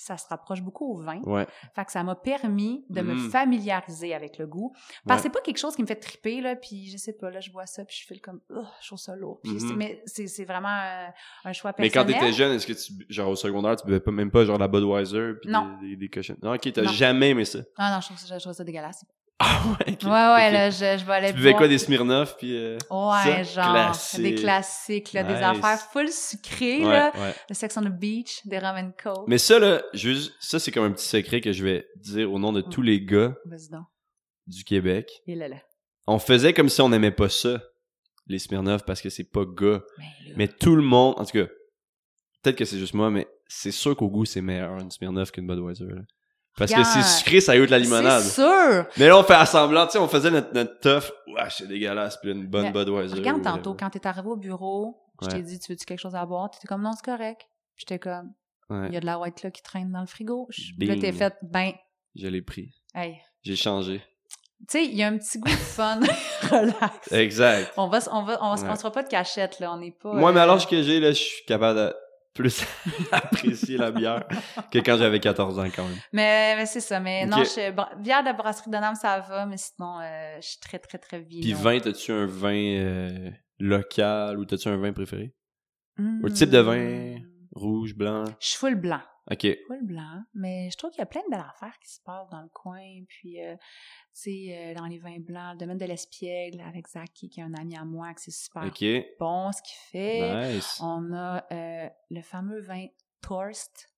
ça 0.00 0.16
se 0.16 0.28
rapproche 0.28 0.62
beaucoup 0.62 0.92
au 0.92 1.02
vin. 1.02 1.20
Ouais. 1.22 1.44
Fait 1.74 1.84
que 1.84 1.90
ça 1.90 2.04
m'a 2.04 2.14
permis 2.14 2.84
de 2.88 3.00
me 3.02 3.14
Mm. 3.14 3.30
familiariser 3.30 4.14
avec 4.14 4.38
le 4.38 4.46
goût. 4.46 4.70
Parce 4.72 4.86
que 5.04 5.10
Ouais. 5.10 5.22
c'est 5.24 5.30
pas 5.30 5.40
quelque 5.40 5.58
chose 5.58 5.74
qui 5.74 5.82
me 5.82 5.88
fait 5.88 5.96
triper, 5.96 6.40
là, 6.40 6.54
puis 6.54 6.88
je 6.88 6.96
sais 6.96 7.14
pas, 7.14 7.30
là, 7.30 7.40
je 7.40 7.50
vois 7.50 7.66
ça, 7.66 7.84
puis 7.84 7.96
je 8.00 8.06
file 8.06 8.20
comme, 8.20 8.40
oh, 8.50 8.62
je 8.80 8.86
trouve 8.86 8.98
ça 9.00 9.16
lourd. 9.16 9.40
Puis 9.42 9.54
Mhm. 9.54 9.58
c'est- 9.58 9.74
mais 9.74 10.02
c'est 10.06 10.44
vraiment 10.44 10.68
un, 10.68 11.12
un 11.44 11.52
choix 11.52 11.72
Mais 11.78 11.90
quand 11.90 12.04
personnel. 12.04 12.20
t'étais 12.20 12.32
jeune, 12.32 12.52
est-ce 12.52 12.66
que 12.66 12.74
tu, 12.74 12.92
genre 13.12 13.30
au 13.30 13.34
secondaire, 13.36 13.74
tu 13.74 13.86
buvais 13.86 13.98
pas, 13.98 14.12
même 14.12 14.30
pas 14.30 14.44
genre 14.44 14.58
la 14.58 14.68
Budweiser 14.68 15.32
pis 15.42 15.48
Non. 15.48 15.76
des, 15.80 15.88
des, 15.88 15.96
des 15.96 16.08
cochons? 16.08 16.36
Non, 16.42 16.54
ok, 16.54 16.72
t'as 16.72 16.84
jamais 16.84 17.30
aimé 17.30 17.44
ça. 17.44 17.58
Ah 17.76 17.92
non, 17.92 18.00
je 18.00 18.06
trouve, 18.06 18.18
ça- 18.18 18.38
je 18.38 18.42
trouve 18.44 18.52
ça 18.54 18.62
dégueulasse. 18.62 19.04
Ah 19.40 19.62
ouais. 19.68 19.96
Ouais, 20.04 20.10
ouais, 20.10 20.50
là, 20.50 20.70
je, 20.70 20.98
je 20.98 21.04
vais 21.04 21.12
aller 21.12 21.28
Tu 21.28 21.34
buvais 21.34 21.50
boire- 21.50 21.58
quoi, 21.58 21.68
des 21.68 21.78
Smirnoff 21.78 22.36
pis 22.38 22.56
euh... 22.56 22.76
Ouais, 22.90 23.22
ça? 23.22 23.42
genre, 23.44 23.72
Classique. 23.72 24.20
des 24.22 24.34
classiques, 24.34 25.12
là, 25.12 25.22
des 25.22 25.34
affaires 25.34 25.78
full 25.92 26.08
sucrées, 26.08 26.84
Ouais, 26.84 26.92
là. 26.92 27.12
ouais. 27.14 27.34
Le 27.48 27.54
Sex 27.54 27.76
on 27.76 27.82
the 27.82 27.88
Beach, 27.88 28.40
des 28.46 28.58
rum 28.58 28.76
and 28.76 28.90
coke. 29.00 29.28
Mais 29.28 29.38
ça, 29.38 29.60
là, 29.60 29.80
juste, 29.94 30.32
ça, 30.40 30.58
c'est 30.58 30.72
comme 30.72 30.84
un 30.84 30.90
petit 30.92 31.06
secret 31.06 31.40
que 31.40 31.52
je 31.52 31.64
vais 31.64 31.86
dire 31.96 32.32
au 32.32 32.38
nom 32.40 32.52
de 32.52 32.62
tous 32.62 32.82
les 32.82 33.00
gars 33.04 33.34
donc. 33.70 33.84
du 34.48 34.64
Québec. 34.64 35.08
Et 35.28 35.36
là, 35.36 35.46
là. 35.46 35.56
On 36.08 36.18
faisait 36.18 36.52
comme 36.52 36.68
si 36.68 36.80
on 36.80 36.88
n'aimait 36.88 37.12
pas 37.12 37.28
ça, 37.28 37.62
les 38.26 38.40
Smirnoff, 38.40 38.84
parce 38.84 39.00
que 39.00 39.08
c'est 39.10 39.30
pas 39.30 39.44
gars. 39.44 39.82
Mais 39.98 40.04
là, 40.30 40.34
Mais 40.36 40.48
tout 40.48 40.74
le 40.74 40.82
monde, 40.82 41.14
en 41.16 41.24
tout 41.24 41.38
cas, 41.38 41.46
peut-être 42.42 42.56
que 42.56 42.64
c'est 42.64 42.78
juste 42.78 42.94
moi, 42.94 43.08
mais 43.10 43.28
c'est 43.46 43.70
sûr 43.70 43.96
qu'au 43.96 44.08
goût, 44.08 44.24
c'est 44.24 44.40
meilleur 44.40 44.78
une 44.80 44.90
Smirnoff 44.90 45.30
qu'une 45.30 45.46
Budweiser. 45.46 45.84
là. 45.84 46.02
Parce 46.58 46.72
que 46.72 46.76
Regarde. 46.78 47.02
c'est 47.02 47.18
sucré, 47.18 47.40
ça 47.40 47.56
goûte 47.58 47.70
la 47.70 47.78
limonade. 47.78 48.22
C'est 48.22 48.42
sûr! 48.42 48.86
Mais 48.98 49.06
là, 49.08 49.18
on 49.18 49.22
fait 49.22 49.34
assemblant, 49.34 49.86
tu 49.86 49.92
sais, 49.92 49.98
on 49.98 50.08
faisait 50.08 50.30
notre, 50.30 50.52
notre 50.52 50.78
tough. 50.80 51.10
Ouais, 51.28 51.42
c'est 51.50 51.68
dégueulasse, 51.68 52.16
puis 52.20 52.32
une 52.32 52.46
bonne 52.46 52.72
Budweiser. 52.72 53.14
Regarde 53.16 53.42
tantôt, 53.42 53.74
quand 53.74 53.90
t'es 53.90 54.06
arrivé 54.06 54.28
au 54.28 54.36
bureau, 54.36 54.98
je 55.22 55.26
Ouais. 55.26 55.32
t'ai 55.34 55.42
dit, 55.42 55.58
tu 55.60 55.72
veux-tu 55.72 55.84
quelque 55.84 56.00
chose 56.00 56.14
à 56.14 56.26
boire? 56.26 56.50
T'étais 56.50 56.66
comme, 56.66 56.82
non, 56.82 56.92
c'est 56.92 57.04
correct. 57.04 57.42
Puis 57.76 57.84
j'étais 57.88 57.98
comme, 57.98 58.32
Ouais, 58.70 58.88
il 58.88 58.94
y 58.94 58.96
a 58.96 59.00
de 59.00 59.06
la 59.06 59.18
White 59.18 59.36
Claw 59.36 59.50
qui 59.50 59.62
traîne 59.62 59.90
dans 59.92 60.00
le 60.00 60.06
frigo. 60.06 60.46
Bing. 60.76 60.88
Là, 60.90 60.96
t'es 61.00 61.12
fait, 61.12 61.34
ben, 61.42 61.72
je 62.16 62.26
l'ai 62.26 62.42
pris. 62.42 62.74
hey. 62.94 63.16
J'ai 63.42 63.56
changé. 63.56 64.02
Tu 64.68 64.78
sais, 64.78 64.84
il 64.84 64.96
y 64.96 65.02
a 65.04 65.06
un 65.06 65.16
petit 65.16 65.38
goût 65.38 65.48
de 65.48 65.54
fun. 65.54 66.00
Relax. 66.50 67.12
Exact. 67.12 67.72
On 67.76 67.86
va, 67.88 68.00
on 68.12 68.22
va, 68.24 68.38
on, 68.42 68.54
Ouais. 68.56 68.68
on 68.84 68.90
pas 68.90 69.02
de 69.04 69.08
cachette, 69.08 69.60
là. 69.60 69.72
On 69.72 69.78
n'est 69.78 69.92
pas. 69.92 70.12
Moi, 70.12 70.32
mais 70.32 70.40
euh, 70.40 70.42
à 70.42 70.46
l'âge 70.46 70.66
que 70.66 70.82
j'ai, 70.82 70.98
là, 70.98 71.10
je 71.12 71.22
suis 71.22 71.44
capable 71.46 71.78
de 71.78 71.94
plus 72.38 72.64
apprécier 73.12 73.76
la 73.76 73.90
bière 73.90 74.24
que 74.70 74.78
quand 74.78 74.96
j'avais 74.96 75.18
14 75.18 75.58
ans, 75.58 75.66
quand 75.74 75.84
même. 75.84 75.98
Mais, 76.12 76.54
mais 76.56 76.66
c'est 76.66 76.80
ça. 76.80 77.00
Mais 77.00 77.26
non, 77.26 77.38
je, 77.38 78.00
bière 78.00 78.22
de 78.22 78.36
brasserie 78.36 78.70
de 78.70 78.76
Nam, 78.76 78.94
ça 78.94 79.18
va, 79.18 79.44
mais 79.44 79.56
sinon, 79.56 79.98
euh, 80.00 80.36
je 80.40 80.46
suis 80.46 80.60
très, 80.60 80.78
très, 80.78 80.98
très 80.98 81.20
vino. 81.20 81.42
Puis 81.42 81.52
vin, 81.52 81.80
t'as-tu 81.80 82.12
un 82.12 82.26
vin 82.26 82.54
euh, 82.54 83.30
local 83.58 84.38
ou 84.38 84.44
t'as-tu 84.44 84.68
un 84.68 84.76
vin 84.76 84.92
préféré? 84.92 85.34
Hmm. 85.96 86.24
Un 86.24 86.30
type 86.30 86.50
de 86.50 86.58
vin? 86.58 87.16
Rouge, 87.52 87.94
blanc? 87.96 88.24
Je 88.38 88.46
suis 88.46 88.58
full 88.58 88.76
blanc. 88.76 89.00
Ok. 89.30 89.46
Full 89.66 89.84
blanc. 89.84 90.22
Mais 90.34 90.70
je 90.70 90.76
trouve 90.78 90.90
qu'il 90.90 91.00
y 91.00 91.02
a 91.02 91.06
plein 91.06 91.20
de 91.26 91.30
belles 91.30 91.44
affaires 91.54 91.78
qui 91.80 91.90
se 91.92 92.00
passent 92.02 92.28
dans 92.30 92.40
le 92.40 92.48
coin. 92.48 92.80
Puis, 93.08 93.44
euh, 93.44 93.54
tu 93.56 93.60
sais, 94.12 94.56
euh, 94.56 94.74
dans 94.74 94.86
les 94.86 94.98
vins 94.98 95.18
blancs, 95.20 95.52
le 95.52 95.58
domaine 95.58 95.76
de 95.78 95.84
l'Espiègle 95.84 96.60
avec 96.62 96.86
Zaki, 96.88 97.28
qui 97.28 97.40
est 97.40 97.42
un 97.42 97.52
ami 97.54 97.76
à 97.76 97.84
moi, 97.84 98.14
que 98.14 98.20
c'est 98.22 98.30
super 98.30 98.62
bon 99.20 99.52
ce 99.52 99.62
qu'il 99.62 99.78
fait. 99.90 100.52
Nice. 100.54 100.78
On 100.82 101.12
a 101.12 101.44
euh, 101.52 101.88
le 102.10 102.22
fameux 102.22 102.60
vin 102.62 102.86
Torst 103.20 103.90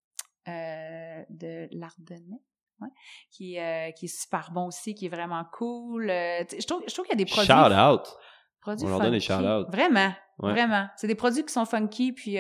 de 0.47 1.68
l'Ardennais. 1.78 2.41
Ouais, 2.81 2.89
qui, 3.31 3.59
qui 3.99 4.07
est 4.07 4.09
super 4.20 4.53
bon 4.53 4.68
aussi, 4.68 4.95
qui 4.95 5.05
est 5.05 5.11
vraiment 5.11 5.45
cool. 5.53 6.07
Je 6.09 6.66
trouve, 6.66 6.83
je 6.89 6.95
trouve 6.95 7.05
qu'il 7.07 7.12
y 7.18 7.20
a 7.20 7.24
des 7.24 7.31
produits 7.31 7.47
Shout 7.47 7.74
out. 7.74 8.16
produits 8.62 8.87
On 8.87 8.89
leur 8.89 9.01
donne 9.01 9.11
des 9.12 9.20
funky. 9.20 9.43
shout-outs. 9.45 9.70
Vraiment, 9.70 10.14
Ouais. 10.39 10.53
vraiment. 10.53 10.89
C'est 10.97 11.07
des 11.07 11.14
produits 11.14 11.45
qui 11.45 11.53
sont 11.53 11.66
funky. 11.66 12.12
Puis 12.14 12.39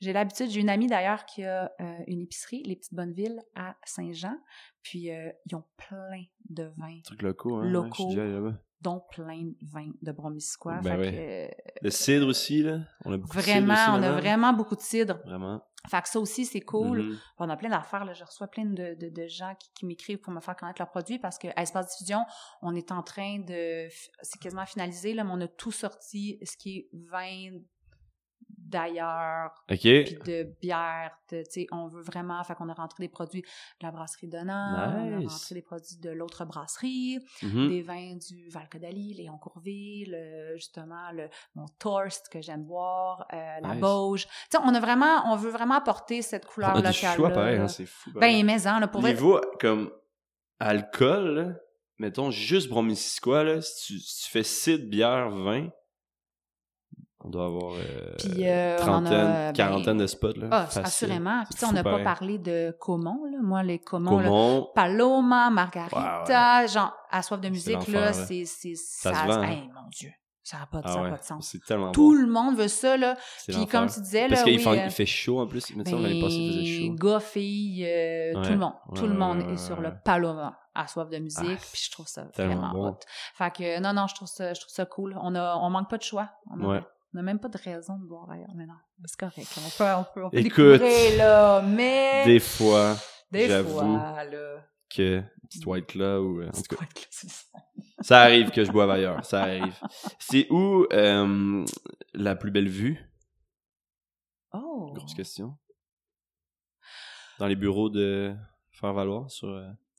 j'ai 0.00 0.12
l'habitude, 0.12 0.50
j'ai 0.50 0.60
une 0.60 0.68
amie 0.68 0.86
d'ailleurs 0.86 1.24
qui 1.24 1.44
a 1.44 1.72
euh, 1.80 1.98
une 2.06 2.20
épicerie, 2.20 2.62
les 2.64 2.76
Petites 2.76 2.94
Bonnes-Villes, 2.94 3.40
à 3.54 3.76
Saint-Jean. 3.84 4.36
Puis 4.82 5.10
euh, 5.10 5.30
ils 5.46 5.54
ont 5.54 5.64
plein 5.76 6.24
de 6.50 6.70
vins, 6.76 7.00
Trucs 7.04 7.22
locaux, 7.22 7.56
hein. 7.56 7.64
Locaux. 7.64 8.14
Là-bas. 8.14 8.60
dont 8.82 9.02
plein 9.10 9.42
de 9.42 9.54
vins 9.62 9.90
de 10.02 10.12
Bromisquois. 10.12 10.80
Ben 10.82 10.98
ouais. 10.98 11.48
euh, 11.50 11.72
Le 11.82 11.90
cidre 11.90 12.26
aussi, 12.28 12.62
là. 12.62 12.80
On 13.04 13.12
a 13.12 13.16
beaucoup 13.16 13.36
de 13.36 13.42
cidre 13.42 13.56
vraiment, 13.66 13.74
aussi 13.74 13.90
on 13.90 14.02
a 14.02 14.12
vraiment 14.12 14.52
beaucoup 14.52 14.76
de 14.76 14.80
cidre. 14.80 15.18
Vraiment. 15.24 15.62
Fait 15.88 16.02
que 16.02 16.08
ça 16.08 16.18
aussi, 16.18 16.44
c'est 16.44 16.60
cool. 16.62 17.00
Mhm. 17.02 17.18
On 17.38 17.48
a 17.48 17.56
plein 17.56 17.68
d'affaires. 17.68 18.04
Là. 18.04 18.12
Je 18.12 18.24
reçois 18.24 18.48
plein 18.48 18.64
de, 18.64 18.94
de, 19.00 19.08
de 19.08 19.26
gens 19.28 19.54
qui, 19.54 19.70
qui 19.72 19.86
m'écrivent 19.86 20.18
pour 20.18 20.32
me 20.32 20.40
faire 20.40 20.56
connaître 20.56 20.80
leurs 20.80 20.90
produits 20.90 21.18
parce 21.20 21.38
qu'à 21.38 21.52
Espace 21.56 21.96
Diffusion, 21.96 22.24
on 22.60 22.74
est 22.74 22.90
en 22.90 23.02
train 23.04 23.38
de... 23.38 23.86
C'est 24.22 24.40
quasiment 24.40 24.66
finalisé, 24.66 25.14
là, 25.14 25.22
mais 25.22 25.30
on 25.32 25.40
a 25.40 25.48
tout 25.48 25.70
sorti, 25.70 26.40
ce 26.42 26.56
qui 26.56 26.78
est 26.78 26.88
vin 26.92 27.58
d'ailleurs, 28.68 29.50
Ok. 29.70 29.78
puis 29.80 30.18
de 30.26 30.42
bière, 30.60 31.12
tu 31.28 31.36
sais, 31.48 31.66
on 31.72 31.86
veut 31.88 32.02
vraiment, 32.02 32.42
fait 32.44 32.54
qu'on 32.54 32.68
a 32.68 32.74
rentré 32.74 33.02
des 33.04 33.08
produits 33.08 33.42
de 33.42 33.86
la 33.86 33.90
brasserie 33.90 34.28
Donna, 34.28 34.94
on 34.98 35.16
a 35.16 35.18
Nice. 35.20 35.32
rentré 35.32 35.54
des 35.54 35.62
produits 35.62 35.96
de 35.98 36.10
l'autre 36.10 36.44
brasserie, 36.44 37.18
Mhm. 37.42 37.68
des 37.68 37.82
vins 37.82 38.16
du 38.16 38.48
Val-Codali, 38.50 39.14
Léon 39.14 39.38
Courville, 39.38 40.10
le- 40.12 40.56
justement, 40.56 41.10
le, 41.12 41.28
mon 41.54 41.66
Torst 41.78 42.28
que 42.28 42.40
j'aime 42.40 42.64
boire, 42.64 43.26
euh, 43.32 43.36
la 43.62 43.72
Nice. 43.74 43.80
Bauge. 43.80 44.26
Tu 44.26 44.32
sais, 44.50 44.58
on 44.62 44.74
a 44.74 44.80
vraiment, 44.80 45.32
on 45.32 45.36
veut 45.36 45.50
vraiment 45.50 45.74
apporter 45.76 46.22
cette 46.22 46.46
couleur 46.46 46.72
On 46.74 46.78
a 46.78 46.90
du 46.90 46.96
locale. 46.98 47.16
choix 47.16 47.30
pareil, 47.30 47.58
hein, 47.58 47.68
c'est 47.68 47.86
fou. 47.86 48.10
Ben, 48.12 48.20
pareil. 48.20 48.44
mais 48.44 48.66
hein, 48.66 48.80
là, 48.80 48.88
pour 48.88 49.00
vrai, 49.00 49.12
Niveau, 49.12 49.40
comme, 49.60 49.90
alcool, 50.58 51.34
là, 51.34 51.52
mettons, 51.98 52.30
juste 52.30 52.68
Bromisquois, 52.68 53.44
là, 53.44 53.60
si 53.62 53.86
tu, 53.94 53.98
si 54.00 54.24
tu 54.24 54.30
fais 54.30 54.42
cidre, 54.42 54.86
bière, 54.88 55.30
vin, 55.30 55.68
on 57.26 57.30
doit 57.30 57.46
avoir 57.46 57.72
euh, 57.74 58.14
Puis, 58.18 58.48
euh, 58.48 58.78
trentaine, 58.78 59.12
a, 59.12 59.46
ben, 59.48 59.52
quarantaine 59.52 59.98
de 59.98 60.06
spots, 60.06 60.32
là. 60.36 60.48
ah, 60.50 60.66
facile. 60.66 60.82
assurément. 60.84 61.42
Puis, 61.54 61.64
on 61.66 61.72
n'a 61.72 61.82
pas 61.82 61.98
parlé 62.04 62.38
de 62.38 62.76
Comon, 62.80 63.24
là. 63.30 63.38
Moi, 63.42 63.62
les 63.64 63.78
Comon, 63.80 64.18
là, 64.18 64.24
Comment? 64.28 64.62
Paloma, 64.74 65.50
Margarita, 65.50 66.66
genre, 66.66 66.94
à 67.10 67.22
soif 67.22 67.40
de 67.40 67.48
musique, 67.48 67.88
là, 67.88 68.12
c'est, 68.12 68.44
c'est, 68.44 68.74
Ça 68.76 69.12
ça, 69.12 69.22
se 69.22 69.26
vend, 69.26 69.34
hein. 69.42 69.42
hey, 69.48 69.68
mon 69.74 69.88
Dieu. 69.90 70.10
Ça 70.42 70.58
n'a 70.58 70.66
pas, 70.66 70.78
de- 70.78 70.84
Ah 70.86 71.02
ouais, 71.02 71.10
pas 71.10 71.16
de 71.16 71.24
sens. 71.24 71.48
c'est 71.50 71.64
tellement 71.64 71.90
Tout 71.90 72.12
bon. 72.14 72.20
le 72.22 72.26
monde 72.28 72.56
veut 72.56 72.68
ça, 72.68 72.96
là. 72.96 73.16
Puis, 73.48 73.66
comme 73.66 73.88
tu 73.88 74.00
disais, 74.00 74.28
Parce 74.28 74.42
là, 74.42 74.44
qu'il 74.44 74.58
oui, 74.58 74.62
fait, 74.62 74.86
euh, 74.86 74.90
fait 74.90 75.04
chaud, 75.06 75.40
en 75.40 75.46
plus. 75.48 75.74
Mais 75.74 75.92
on 75.92 75.98
l'année 76.00 76.20
passée, 76.20 76.36
il 76.36 76.52
faisait 76.52 76.88
ben, 76.88 76.96
chaud. 77.00 77.08
gars, 77.14 77.18
filles, 77.20 77.84
euh, 77.84 78.32
Ouais, 78.36 78.42
tout 78.46 78.52
le 78.52 78.58
monde. 78.58 78.72
ouais, 78.90 79.00
tout 79.00 79.06
le 79.08 79.14
monde 79.14 79.40
est 79.50 79.56
sur 79.56 79.80
le 79.80 79.90
Paloma 80.04 80.56
à 80.72 80.86
soif 80.86 81.08
de 81.10 81.18
musique, 81.18 81.40
Ah, 81.60 81.66
puis 81.72 81.82
je 81.86 81.90
trouve 81.90 82.06
ça 82.06 82.26
vraiment 82.36 82.70
bon. 82.70 82.88
hot. 82.90 82.98
Fait 83.34 83.50
que, 83.50 83.80
non, 83.80 83.92
non, 83.92 84.06
je 84.06 84.14
trouve 84.14 84.28
ça, 84.28 84.54
je 84.54 84.60
trouve 84.60 84.72
ça 84.72 84.84
cool. 84.86 85.18
On 85.20 85.34
a, 85.34 85.56
on 85.56 85.68
manque 85.68 85.90
pas 85.90 85.98
de 85.98 86.02
choix. 86.04 86.28
On 86.48 86.60
a. 86.70 86.82
on 87.16 87.20
a 87.20 87.22
même 87.22 87.38
pas 87.40 87.48
de 87.48 87.56
raison 87.56 87.98
de 87.98 88.04
boire 88.04 88.30
ailleurs, 88.30 88.52
mais 88.54 88.66
non, 88.66 88.74
c'est 89.06 89.18
correct. 89.18 89.48
On 89.56 89.70
peut, 89.70 89.84
on 89.84 90.04
peut, 90.12 90.24
on 90.26 90.30
peut 90.30 90.36
Écoute, 90.36 90.82
là, 91.16 91.62
mais... 91.62 92.26
Des 92.26 92.40
fois, 92.40 92.94
Des 93.30 93.48
j'avoue 93.48 93.78
fois, 93.78 94.22
là. 94.24 94.62
que 94.90 95.22
petite 95.44 95.64
white 95.64 95.94
là 95.94 96.20
ou 96.20 96.42
euh, 96.42 96.48
en 96.48 96.50
tout 96.50 96.60
C'est 96.60 96.76
cas, 96.76 96.84
ça? 97.10 97.58
ça 98.02 98.20
arrive 98.20 98.50
que 98.50 98.62
je 98.62 98.70
boive 98.70 98.90
ailleurs, 98.90 99.24
ça 99.24 99.44
arrive. 99.44 99.74
C'est 100.18 100.46
où 100.50 100.86
euh, 100.92 101.64
la 102.12 102.36
plus 102.36 102.50
belle 102.50 102.68
vue? 102.68 103.00
Oh! 104.52 104.92
Grosse 104.94 105.14
question. 105.14 105.56
Dans 107.38 107.46
les 107.46 107.56
bureaux 107.56 107.88
de 107.88 108.34
faire 108.72 108.92
valoir 108.92 109.30
sur 109.30 109.48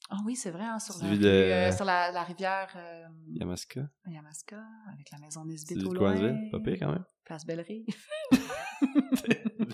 Ah 0.09 0.17
oui, 0.25 0.35
c'est 0.37 0.51
vrai, 0.51 0.63
hein, 0.63 0.79
sur, 0.79 0.95
la, 1.03 1.17
de- 1.17 1.25
euh, 1.25 1.71
sur 1.71 1.83
la, 1.83 2.11
la 2.11 2.23
rivière 2.23 2.69
euh, 2.77 3.05
Yamaska. 3.33 3.81
Yamaska, 4.07 4.63
avec 4.93 5.11
la 5.11 5.17
maison 5.19 5.43
du 5.43 5.55
au 5.85 5.93
loin. 5.93 6.15
Pas 6.51 6.59
pire 6.61 6.77
quand 6.79 6.91
même. 6.91 7.03
Place 7.25 7.45
Bellerie. 7.45 7.85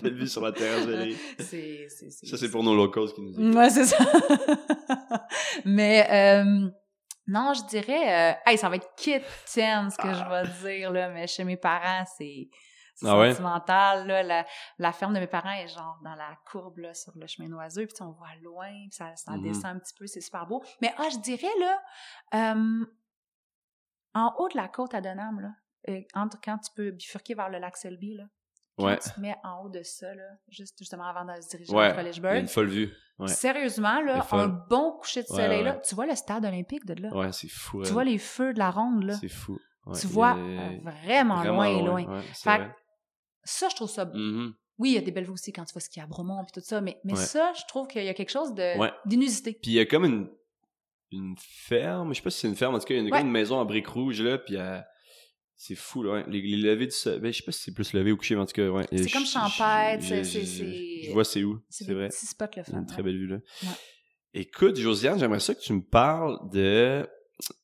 Belle 0.02 0.14
vue 0.18 0.26
sur 0.26 0.42
la 0.42 0.50
terrasse 0.50 0.86
Valérie. 0.86 1.16
c'est, 1.38 1.86
c'est, 1.88 2.10
c'est, 2.10 2.26
Ça, 2.26 2.36
c'est 2.36 2.50
pour 2.50 2.64
nos 2.64 2.74
locals 2.74 3.12
qui 3.14 3.22
nous 3.22 3.30
écoutent. 3.32 3.54
Ouais, 3.54 3.70
c'est 3.70 3.84
ça. 3.84 3.96
Mais 5.64 6.04
euh, 6.10 6.68
non, 7.28 7.52
je 7.54 7.66
dirais, 7.68 8.36
hey, 8.44 8.58
ça 8.58 8.68
va 8.68 8.76
être 8.76 8.92
kitten 8.96 9.22
ce 9.90 9.96
que 9.96 10.08
je 10.12 10.64
vais 10.64 10.76
dire 10.78 10.90
là, 10.92 11.08
mais 11.10 11.26
chez 11.26 11.44
mes 11.44 11.56
parents, 11.56 12.04
c'est 12.18 12.48
c'est 12.94 13.06
Ah 13.08 13.18
ouais? 13.18 13.30
sentimental 13.32 14.06
là. 14.06 14.22
La, 14.22 14.46
la 14.78 14.92
ferme 14.92 15.14
de 15.14 15.18
mes 15.20 15.26
parents 15.26 15.52
est 15.52 15.68
genre 15.68 15.98
dans 16.04 16.14
la 16.14 16.36
courbe 16.50 16.78
là 16.78 16.94
sur 16.94 17.12
le 17.16 17.26
chemin 17.26 17.48
noiseux, 17.48 17.86
puis 17.86 17.96
on 18.00 18.12
voit 18.12 18.34
loin, 18.42 18.68
puis 18.68 18.92
ça, 18.92 19.14
ça 19.16 19.32
Mhm. 19.32 19.42
descend 19.42 19.76
un 19.76 19.78
petit 19.78 19.94
peu, 19.98 20.06
c'est 20.06 20.20
super 20.20 20.46
beau. 20.46 20.62
Mais 20.80 20.94
ah, 20.98 21.08
je 21.12 21.18
dirais 21.18 21.46
là, 21.60 21.82
euh, 22.34 22.84
en 24.14 24.32
haut 24.38 24.48
de 24.48 24.56
la 24.56 24.68
côte 24.68 24.94
à 24.94 25.00
Denham 25.00 25.40
là, 25.40 25.50
entre 26.14 26.38
quand 26.42 26.58
tu 26.58 26.70
peux 26.74 26.90
bifurquer 26.92 27.34
vers 27.34 27.48
le 27.50 27.58
lac 27.58 27.76
Selby 27.76 28.14
là. 28.14 28.24
Quand 28.76 28.86
Ouais. 28.86 28.98
tu 28.98 29.08
te 29.10 29.20
mets 29.20 29.36
en 29.44 29.62
haut 29.62 29.68
de 29.68 29.82
ça, 29.84 30.12
là, 30.16 30.24
juste 30.48 30.76
justement 30.80 31.04
avant 31.04 31.24
de 31.24 31.40
se 31.40 31.48
diriger 31.50 31.72
Ouais. 31.72 31.86
vers 31.92 31.96
Collegeburg, 31.96 32.34
une 32.38 32.48
folle 32.48 32.66
vue. 32.68 32.92
Ouais. 33.20 33.28
Sérieusement, 33.28 34.00
là, 34.00 34.26
un 34.32 34.48
bon 34.48 34.96
coucher 34.98 35.22
de 35.22 35.28
soleil, 35.28 35.62
là, 35.62 35.74
tu 35.74 35.94
vois 35.94 36.06
le 36.06 36.16
stade 36.16 36.44
olympique 36.44 36.84
de 36.84 37.00
là. 37.00 37.14
Ouais, 37.14 37.30
c'est 37.30 37.46
fou. 37.48 37.82
Tu 37.82 37.92
vois 37.92 38.02
les 38.02 38.18
feux 38.18 38.52
de 38.52 38.58
la 38.58 38.70
ronde, 38.72 39.04
là. 39.04 39.14
C'est 39.14 39.28
fou. 39.28 39.56
Tu 40.00 40.08
vois 40.08 40.36
est 40.36 40.40
euh, 40.40 40.78
vraiment, 40.82 41.44
loin, 41.44 41.82
loin. 41.84 42.22
C'est 42.32 42.50
Fait 42.50 42.58
vrai. 42.58 42.76
Ça, 43.44 43.68
je 43.68 43.76
trouve 43.76 43.90
ça... 43.90 44.04
Mhm. 44.06 44.54
Oui, 44.78 44.90
il 44.90 44.94
y 44.94 44.98
a 44.98 45.02
des 45.02 45.12
belles 45.12 45.24
vues 45.24 45.30
aussi 45.30 45.52
quand 45.52 45.64
tu 45.64 45.72
vas 45.72 45.80
skier 45.80 46.02
à 46.02 46.06
Bromont 46.06 46.42
et 46.42 46.46
tout 46.52 46.60
ça, 46.60 46.80
mais, 46.80 46.98
mais 47.04 47.12
Ouais. 47.12 47.18
ça, 47.24 47.52
je 47.56 47.62
trouve 47.68 47.86
qu'il 47.86 48.02
y 48.04 48.08
a 48.08 48.14
quelque 48.14 48.30
chose 48.32 48.50
Ouais. 48.56 48.90
d'inusité. 49.06 49.52
Puis 49.62 49.70
il 49.70 49.74
y 49.74 49.78
a 49.80 49.86
comme 49.86 50.04
une, 50.04 50.28
une 51.12 51.36
ferme, 51.38 52.08
je 52.12 52.16
sais 52.16 52.22
pas 52.22 52.30
si 52.30 52.40
c'est 52.40 52.48
une 52.48 52.56
ferme, 52.56 52.74
en 52.74 52.78
tout 52.80 52.86
cas, 52.86 52.94
il 52.94 52.96
y 52.96 53.00
a 53.00 53.02
une, 53.06 53.12
Ouais. 53.12 53.20
une 53.20 53.30
maison 53.30 53.56
en 53.56 53.64
briques 53.64 53.86
rouges, 53.86 54.20
là, 54.20 54.36
puis 54.38 54.56
euh, 54.56 54.80
c'est 55.54 55.76
fou, 55.76 56.02
là, 56.02 56.12
ouais. 56.14 56.24
Les, 56.28 56.42
les 56.42 56.56
levées 56.56 56.86
du 56.86 56.92
soleil, 56.92 57.20
ben, 57.20 57.32
je 57.32 57.38
sais 57.38 57.44
pas 57.44 57.52
si 57.52 57.62
c'est 57.62 57.72
plus 57.74 57.92
levé 57.92 58.10
ou 58.10 58.16
couché, 58.16 58.34
mais 58.34 58.40
en 58.42 58.46
tout 58.46 58.52
cas, 58.52 58.68
ouais. 58.68 58.84
C'est 58.90 59.06
Je- 59.08 59.12
comme 59.12 59.24
champêtre, 59.26 60.02
je- 60.02 60.08
c'est- 60.08 60.24
c'est- 60.24 60.44
c'est- 61.04 61.12
vois 61.12 61.24
c'est 61.24 61.44
où, 61.44 61.60
C'est 61.68 61.84
c'est 61.84 61.94
vrai. 61.94 62.08
petits 62.08 62.26
spots 62.26 62.46
le 62.56 62.62
C'est 62.64 62.72
fun. 62.72 62.78
une 62.80 62.86
très 62.86 63.02
belle 63.04 63.16
vue, 63.16 63.28
là. 63.28 63.36
Ouais. 63.62 63.68
Écoute, 64.36 64.74
Josiane, 64.76 65.20
j'aimerais 65.20 65.38
ça 65.38 65.54
que 65.54 65.60
tu 65.60 65.72
me 65.72 65.82
parles 65.82 66.36
de 66.50 67.08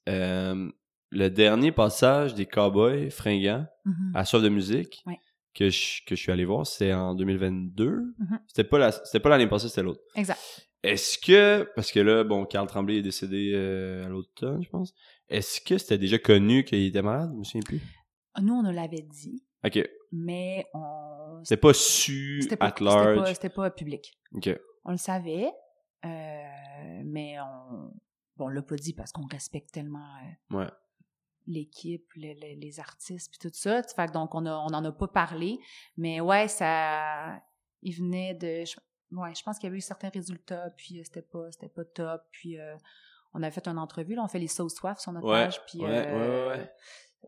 euh, 0.08 0.70
le 1.10 1.28
dernier 1.28 1.72
passage 1.72 2.34
des 2.34 2.46
Cowboys 2.46 3.10
fringants 3.10 3.66
Mhm. 3.84 4.12
à 4.14 4.24
Soif 4.24 4.42
de 4.42 4.48
musique 4.48 5.02
Ouais. 5.06 5.18
Que, 5.54 5.68
je, 5.70 6.04
que 6.06 6.14
je 6.14 6.20
suis 6.20 6.32
allé 6.32 6.44
voir. 6.44 6.66
C'est 6.66 6.92
en 6.92 7.14
2022. 7.14 7.90
Mhm. 8.18 8.40
C'était 8.46 8.64
pas 8.64 8.78
la- 8.78 8.92
c'était 8.92 9.20
pas 9.20 9.28
l'année 9.28 9.46
passée, 9.48 9.68
c'était 9.68 9.82
l'autre. 9.82 10.00
Exact. 10.14 10.38
Est-ce 10.82 11.18
que, 11.18 11.68
parce 11.76 11.92
que 11.92 12.00
là, 12.00 12.24
bon, 12.24 12.46
Carl 12.46 12.66
Tremblay 12.66 12.98
est 12.98 13.02
décédé 13.02 13.52
euh, 13.54 14.06
à 14.06 14.08
l'automne, 14.08 14.62
je 14.62 14.70
pense. 14.70 14.94
Est-ce 15.28 15.60
que 15.60 15.76
c'était 15.76 15.98
déjà 15.98 16.18
connu 16.18 16.64
qu'il 16.64 16.82
était 16.84 17.02
malade? 17.02 17.30
Je 17.34 17.38
me 17.38 17.44
souviens 17.44 17.60
plus. 17.62 17.80
Nous, 18.40 18.54
on 18.54 18.62
nous 18.62 18.70
l'avait 18.72 19.02
dit, 19.02 19.44
Ok. 19.64 19.78
mais 20.12 20.64
on... 20.72 21.40
C'était 21.44 21.60
pas 21.60 21.74
su 21.74 22.40
C'était 22.42 22.56
pas, 22.56 22.66
at 22.66 22.68
c'était 22.70 22.84
large. 22.84 23.16
pas, 23.18 23.34
c'était 23.34 23.48
pas 23.50 23.70
public. 23.70 24.18
Ok. 24.32 24.48
On 24.84 24.92
le 24.92 24.96
savait, 24.96 25.50
euh, 26.06 26.08
mais 27.04 27.34
on... 27.40 27.92
Bon, 28.36 28.46
on 28.46 28.48
l'a 28.48 28.62
pas 28.62 28.76
dit 28.76 28.94
parce 28.94 29.12
qu'on 29.12 29.26
respecte 29.26 29.70
tellement... 29.72 29.98
euh, 30.52 30.56
Ouais. 30.58 30.66
L'équipe, 31.52 32.06
le- 32.16 32.34
le- 32.34 32.60
les 32.60 32.80
artistes, 32.80 33.30
puis 33.30 33.38
tout 33.50 33.54
ça. 33.54 33.82
Fait 33.82 34.06
que 34.06 34.12
donc, 34.12 34.34
on, 34.34 34.46
a, 34.46 34.52
on 34.54 34.84
a 34.84 34.92
pas 34.92 35.08
parlé. 35.08 35.58
Mais 35.96 36.20
ouais, 36.20 36.48
ça... 36.48 37.40
Il 37.82 37.94
venait 37.94 38.34
de... 38.34 38.64
je- 38.66 38.76
ouais, 39.16 39.34
je 39.34 39.42
pense 39.42 39.58
qu'il 39.58 39.66
y 39.66 39.70
avait 39.70 39.78
eu 39.78 39.82
certains 39.82 40.10
résultats, 40.10 40.70
puis 40.76 40.98
euh, 41.00 41.02
c'était 41.04 41.22
pas, 41.22 41.50
c'était 41.50 41.68
pas 41.68 41.84
top. 41.84 42.22
Puis 42.30 42.58
euh, 42.58 42.76
on 43.32 43.42
a 43.42 43.50
fait 43.50 43.66
une 43.68 43.78
entrevue, 43.78 44.14
là, 44.14 44.22
on 44.22 44.28
fait 44.28 44.38
les 44.38 44.48
sauces 44.48 44.74
soif 44.74 44.98
sur 44.98 45.12
notre 45.12 45.26
Ouais, 45.26 45.44
page. 45.44 45.60
Puis 45.66 45.80
ouais, 45.80 45.88
euh, 46.06 46.50
ouais, 46.50 46.58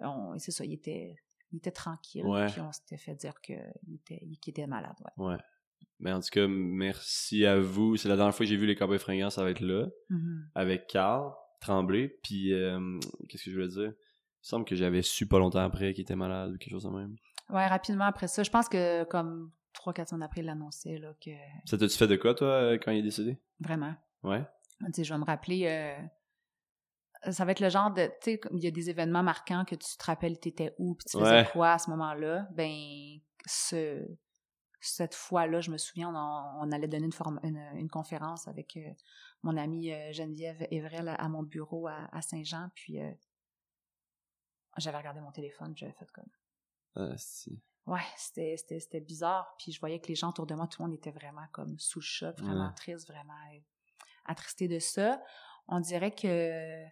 ouais. 0.00 0.38
c'est 0.38 0.50
ça, 0.50 0.64
il 0.64 0.74
était, 0.74 1.16
il 1.52 1.56
était 1.58 1.70
tranquille. 1.70 2.22
Puis 2.48 2.60
on 2.60 2.70
s'était 2.72 2.98
fait 2.98 3.14
dire 3.14 3.40
qu'il 3.40 3.56
était, 3.94 4.22
était 4.46 4.66
malade, 4.66 4.96
ouais. 5.16 5.36
Mais 5.98 6.12
en 6.12 6.20
tout 6.20 6.28
cas, 6.32 6.46
merci 6.48 7.46
à 7.46 7.60
vous. 7.60 7.96
C'est 7.96 8.08
la 8.08 8.16
dernière 8.16 8.34
fois 8.34 8.44
que 8.44 8.50
j'ai 8.50 8.56
vu 8.56 8.66
les 8.66 8.74
Cowboys 8.76 8.98
fringants, 8.98 9.30
ça 9.30 9.42
va 9.44 9.50
être 9.50 9.60
là. 9.60 9.86
Mhm. 10.10 10.50
avec 10.54 10.86
Carl 10.88 11.32
Tremblay. 11.60 12.08
Puis, 12.24 12.52
euh, 12.52 12.98
qu'est-ce 13.28 13.44
que 13.44 13.50
je 13.50 13.54
voulais 13.56 13.68
dire? 13.68 13.92
Il 14.42 14.46
me 14.46 14.48
semble 14.48 14.64
que 14.64 14.74
j'avais 14.74 15.02
su 15.02 15.26
pas 15.28 15.38
longtemps 15.38 15.60
après 15.60 15.94
qu'il 15.94 16.02
était 16.02 16.16
malade 16.16 16.50
ou 16.52 16.58
quelque 16.58 16.72
chose 16.72 16.82
de 16.84 16.90
même. 16.90 17.14
Ouais, 17.48 17.66
rapidement 17.66 18.06
après 18.06 18.26
ça. 18.26 18.42
Je 18.42 18.50
pense 18.50 18.68
que 18.68 19.04
comme 19.04 19.52
trois, 19.72 19.92
quatre 19.92 20.08
semaines 20.08 20.24
après, 20.24 20.40
il 20.40 20.46
l'annonçait, 20.46 20.98
là, 20.98 21.14
que 21.24 21.30
Ça 21.64 21.78
t'a-tu 21.78 21.96
fait 21.96 22.08
de 22.08 22.16
quoi, 22.16 22.34
toi, 22.34 22.48
euh, 22.48 22.78
quand 22.82 22.90
il 22.90 22.98
est 22.98 23.02
décédé? 23.02 23.38
vraiment. 23.60 23.94
Ouais. 24.24 24.44
Tu 24.86 24.92
sais, 24.94 25.04
je 25.04 25.14
vais 25.14 25.18
me 25.20 25.24
rappeler, 25.24 25.66
euh, 25.68 27.30
ça 27.30 27.44
va 27.44 27.52
être 27.52 27.60
le 27.60 27.68
genre 27.68 27.92
de, 27.92 28.06
tu 28.20 28.32
sais, 28.32 28.40
il 28.52 28.64
y 28.64 28.66
a 28.66 28.72
des 28.72 28.90
événements 28.90 29.22
marquants 29.22 29.64
que 29.64 29.76
tu 29.76 29.96
te 29.96 30.04
rappelles, 30.04 30.40
t'étais 30.40 30.74
où, 30.78 30.94
puis 30.96 31.04
tu 31.08 31.18
faisais 31.18 31.30
Ouais. 31.42 31.48
quoi 31.52 31.72
à 31.74 31.78
ce 31.78 31.88
moment-là. 31.90 32.48
Ben, 32.52 32.72
ce, 33.46 34.04
cette 34.80 35.14
fois-là, 35.14 35.60
je 35.60 35.70
me 35.70 35.78
souviens, 35.78 36.12
on, 36.12 36.66
on 36.66 36.72
allait 36.72 36.88
donner 36.88 37.06
une, 37.06 37.12
forme, 37.12 37.38
une, 37.44 37.62
une 37.76 37.88
conférence 37.88 38.48
avec 38.48 38.76
euh, 38.76 38.90
mon 39.44 39.56
amie 39.56 39.92
euh, 39.92 40.12
Geneviève 40.12 40.66
Evrel 40.72 41.08
à, 41.08 41.14
à 41.14 41.28
mon 41.28 41.44
bureau 41.44 41.86
à, 41.86 42.08
à 42.10 42.22
Saint-Jean, 42.22 42.70
puis 42.74 42.98
j'avais 44.78 44.98
regardé 44.98 45.20
mon 45.20 45.32
téléphone, 45.32 45.72
j'avais 45.76 45.92
fait 45.92 46.10
comme, 46.12 46.28
Ah, 46.96 47.16
si. 47.16 47.60
ouais, 47.86 48.00
c'était, 48.16 48.56
c'était, 48.56 48.80
c'était 48.80 49.00
bizarre, 49.00 49.54
puis 49.58 49.72
je 49.72 49.80
voyais 49.80 50.00
que 50.00 50.08
les 50.08 50.14
gens 50.14 50.30
autour 50.30 50.46
de 50.46 50.54
moi, 50.54 50.66
tout 50.66 50.82
le 50.82 50.88
monde 50.88 50.94
était 50.96 51.10
vraiment 51.10 51.46
comme 51.52 51.78
sous 51.78 51.98
le 52.00 52.04
choc, 52.04 52.38
vraiment 52.38 52.68
Ouais. 52.68 52.74
triste, 52.74 53.06
vraiment 53.08 53.32
euh, 53.54 53.58
attristé 54.26 54.68
de 54.68 54.78
ça. 54.78 55.20
On 55.68 55.80
dirait 55.80 56.14
que, 56.14 56.84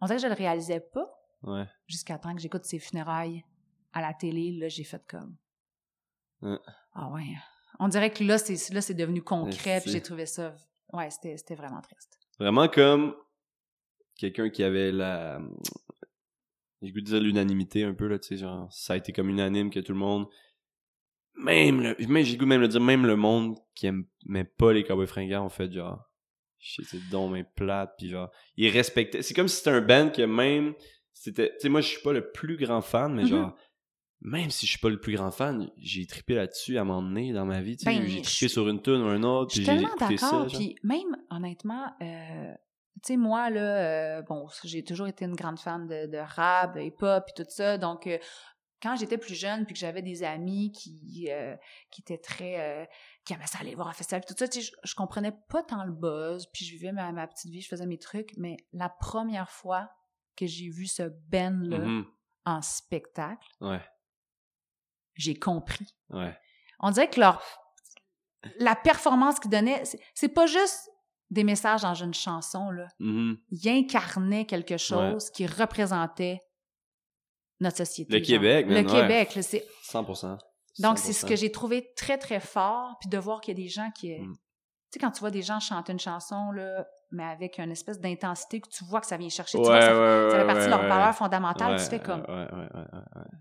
on 0.00 0.06
dirait 0.06 0.16
que 0.18 0.22
je 0.22 0.28
le 0.28 0.34
réalisais 0.34 0.80
pas 0.80 1.06
Ouais. 1.42 1.66
jusqu'à 1.88 2.18
temps 2.18 2.34
que 2.34 2.40
j'écoute 2.40 2.64
ses 2.64 2.78
funérailles 2.78 3.44
à 3.92 4.00
la 4.00 4.14
télé. 4.14 4.52
Là, 4.52 4.68
j'ai 4.68 4.84
fait 4.84 5.04
comme, 5.08 5.36
Ouais. 6.40 6.58
ah 6.94 7.08
ouais. 7.10 7.36
On 7.78 7.88
dirait 7.88 8.12
que 8.12 8.22
là, 8.24 8.38
c'est, 8.38 8.72
là, 8.72 8.80
c'est 8.80 8.94
devenu 8.94 9.22
concret, 9.22 9.80
puis 9.80 9.90
j'ai 9.90 10.02
trouvé 10.02 10.26
ça, 10.26 10.54
ouais, 10.92 11.10
c'était, 11.10 11.36
c'était 11.36 11.54
vraiment 11.54 11.80
triste. 11.80 12.18
Vraiment 12.38 12.68
comme 12.68 13.16
quelqu'un 14.16 14.50
qui 14.50 14.62
avait 14.62 14.92
la. 14.92 15.40
J'ai 16.82 16.88
le 16.88 16.94
goût 16.94 17.00
de 17.00 17.06
dire 17.06 17.20
l'unanimité 17.20 17.84
un 17.84 17.94
peu, 17.94 18.08
là, 18.08 18.18
tu 18.18 18.28
sais, 18.28 18.36
genre, 18.36 18.70
ça 18.72 18.94
a 18.94 18.96
été 18.96 19.12
comme 19.12 19.30
unanime 19.30 19.70
que 19.70 19.80
tout 19.80 19.92
le 19.92 19.98
monde. 19.98 20.26
Même 21.36 21.80
le. 21.80 21.96
Même, 22.06 22.24
j'ai 22.24 22.32
le 22.34 22.38
goût 22.38 22.46
même 22.46 22.60
le 22.60 22.68
dire, 22.68 22.80
même 22.80 23.06
le 23.06 23.16
monde 23.16 23.56
qui 23.74 23.86
aimait 23.86 24.44
pas 24.44 24.72
les 24.72 24.84
Cowboys 24.84 25.06
fringants, 25.06 25.44
en 25.44 25.48
fait, 25.48 25.72
genre. 25.72 26.02
C'est 26.60 27.08
donc 27.10 27.32
mais 27.32 27.44
plate, 27.44 27.94
puis 27.98 28.08
genre. 28.10 28.30
Ils 28.56 28.68
respectaient. 28.68 29.22
C'est 29.22 29.34
comme 29.34 29.48
si 29.48 29.56
c'était 29.56 29.70
un 29.70 29.80
band 29.80 30.10
que 30.10 30.22
même. 30.22 30.74
C'était. 31.12 31.50
Tu 31.54 31.60
sais, 31.62 31.68
moi, 31.68 31.80
je 31.80 31.88
suis 31.88 32.02
pas 32.02 32.12
le 32.12 32.30
plus 32.32 32.56
grand 32.56 32.80
fan, 32.82 33.14
mais 33.14 33.22
Mhm. 33.22 33.28
genre. 33.28 33.56
Même 34.24 34.50
si 34.50 34.66
je 34.66 34.70
suis 34.70 34.78
pas 34.78 34.88
le 34.90 35.00
plus 35.00 35.14
grand 35.14 35.32
fan, 35.32 35.68
j'ai 35.78 36.06
trippé 36.06 36.34
là-dessus 36.34 36.78
à 36.78 36.82
un 36.82 36.84
moment 36.84 37.02
donné 37.02 37.32
dans 37.32 37.44
ma 37.46 37.60
vie. 37.60 37.76
Tu 37.76 37.84
sais, 37.84 37.90
Ben, 37.98 38.06
j'ai 38.06 38.18
je- 38.18 38.22
trippé 38.22 38.46
sur 38.48 38.68
une 38.68 38.80
tune 38.80 39.02
ou 39.02 39.06
un 39.08 39.22
autre, 39.24 39.50
Je 39.52 39.56
suis 39.62 39.64
tellement 39.66 39.88
d'accord. 39.98 40.46
Puis 40.46 40.76
même, 40.84 41.16
honnêtement, 41.30 41.86
euh, 42.00 42.54
tu 43.04 43.14
sais, 43.14 43.16
moi, 43.16 43.50
là, 43.50 43.60
euh, 44.18 44.22
bon, 44.22 44.46
j'ai 44.64 44.84
toujours 44.84 45.06
été 45.08 45.24
une 45.24 45.34
grande 45.36 45.58
fan 45.58 45.86
de, 45.86 46.06
de 46.06 46.18
rap, 46.18 46.76
hip-hop 46.76 47.24
et 47.28 47.32
tout 47.42 47.48
ça. 47.50 47.76
Donc, 47.78 48.06
euh, 48.06 48.18
quand 48.82 48.96
j'étais 48.96 49.18
plus 49.18 49.34
jeune 49.34 49.64
puis 49.64 49.74
que 49.74 49.78
j'avais 49.80 50.02
des 50.02 50.22
amis 50.24 50.72
qui, 50.72 51.28
euh, 51.30 51.56
qui 51.90 52.00
étaient 52.02 52.18
très... 52.18 52.88
qui 53.24 53.32
aimaient 53.32 53.46
ça 53.46 53.58
aller 53.60 53.74
voir 53.76 53.88
un 53.88 53.92
festival 53.92 54.22
et 54.22 54.26
tout 54.26 54.34
ça, 54.36 54.48
tu 54.48 54.60
sais, 54.60 54.66
je, 54.66 54.72
je 54.88 54.94
comprenais 54.96 55.32
pas 55.48 55.62
tant 55.62 55.84
le 55.84 55.92
buzz. 55.92 56.46
Puis 56.52 56.64
je 56.64 56.72
vivais 56.72 56.90
ma, 56.92 57.12
ma 57.12 57.26
petite 57.28 57.50
vie, 57.52 57.60
je 57.60 57.68
faisais 57.68 57.86
mes 57.86 57.98
trucs. 57.98 58.32
Mais 58.36 58.56
la 58.72 58.88
première 58.88 59.48
fois 59.50 59.88
que 60.36 60.46
j'ai 60.46 60.68
vu 60.68 60.86
ce 60.86 61.04
band-là 61.28 61.78
Mhm. 61.78 62.06
en 62.44 62.60
spectacle, 62.62 63.46
Ouais, 63.60 63.80
j'ai 65.14 65.34
compris. 65.38 65.94
ouais. 66.10 66.36
On 66.80 66.90
dirait 66.90 67.08
que 67.10 67.20
leur 67.20 67.40
la 68.58 68.74
performance 68.74 69.38
qu'ils 69.38 69.52
donnaient, 69.52 69.84
c'est 70.14 70.28
pas 70.28 70.46
juste 70.46 70.90
des 71.32 71.42
messages 71.44 71.82
dans 71.82 71.94
une 71.94 72.14
chanson 72.14 72.70
là. 72.70 72.86
Mhm. 73.00 73.36
Ils 73.50 73.68
incarnaient 73.68 74.44
quelque 74.46 74.76
chose 74.76 75.30
qui 75.30 75.46
représentait 75.46 76.40
notre 77.60 77.78
société. 77.78 78.12
Le 78.12 78.18
genre. 78.18 78.26
Québec, 78.26 78.66
Le 78.68 78.74
ouais. 78.76 78.84
Québec, 78.84 79.38
c'est 79.42 79.64
100%. 79.90 80.38
donc 80.80 80.98
c'est 80.98 81.12
ce 81.12 81.26
100%. 81.26 81.28
que 81.28 81.36
j'ai 81.36 81.50
trouvé 81.50 81.90
très 81.96 82.18
très 82.18 82.40
fort 82.40 82.96
puis 83.00 83.08
de 83.08 83.18
voir 83.18 83.40
qu'il 83.40 83.56
y 83.58 83.60
a 83.60 83.62
des 83.64 83.68
gens 83.70 83.90
qui 83.92 84.12
Mm. 84.18 84.32
tu 84.34 84.38
sais 84.92 84.98
quand 85.00 85.10
tu 85.10 85.20
vois 85.20 85.30
des 85.30 85.42
gens 85.42 85.58
chanter 85.60 85.92
une 85.92 86.00
chanson 86.00 86.50
là 86.52 86.86
mais 87.14 87.24
avec 87.24 87.58
une 87.58 87.70
espèce 87.70 88.00
d'intensité 88.00 88.58
que 88.62 88.68
tu 88.70 88.84
vois 88.86 89.02
que 89.02 89.06
ça 89.06 89.18
vient 89.18 89.28
chercher, 89.28 89.58
Ouais, 89.58 89.64
tu 89.64 89.68
vois 89.70 89.80
ça, 89.82 89.86
ça 90.30 90.30
fait 90.30 90.40
ouais, 90.40 90.46
partie 90.46 90.64
de 90.64 90.70
leur 90.70 90.80
valeur 90.88 91.14
fondamentale, 91.14 91.78
tu 91.78 91.84
fais 91.84 92.00
comme 92.00 92.22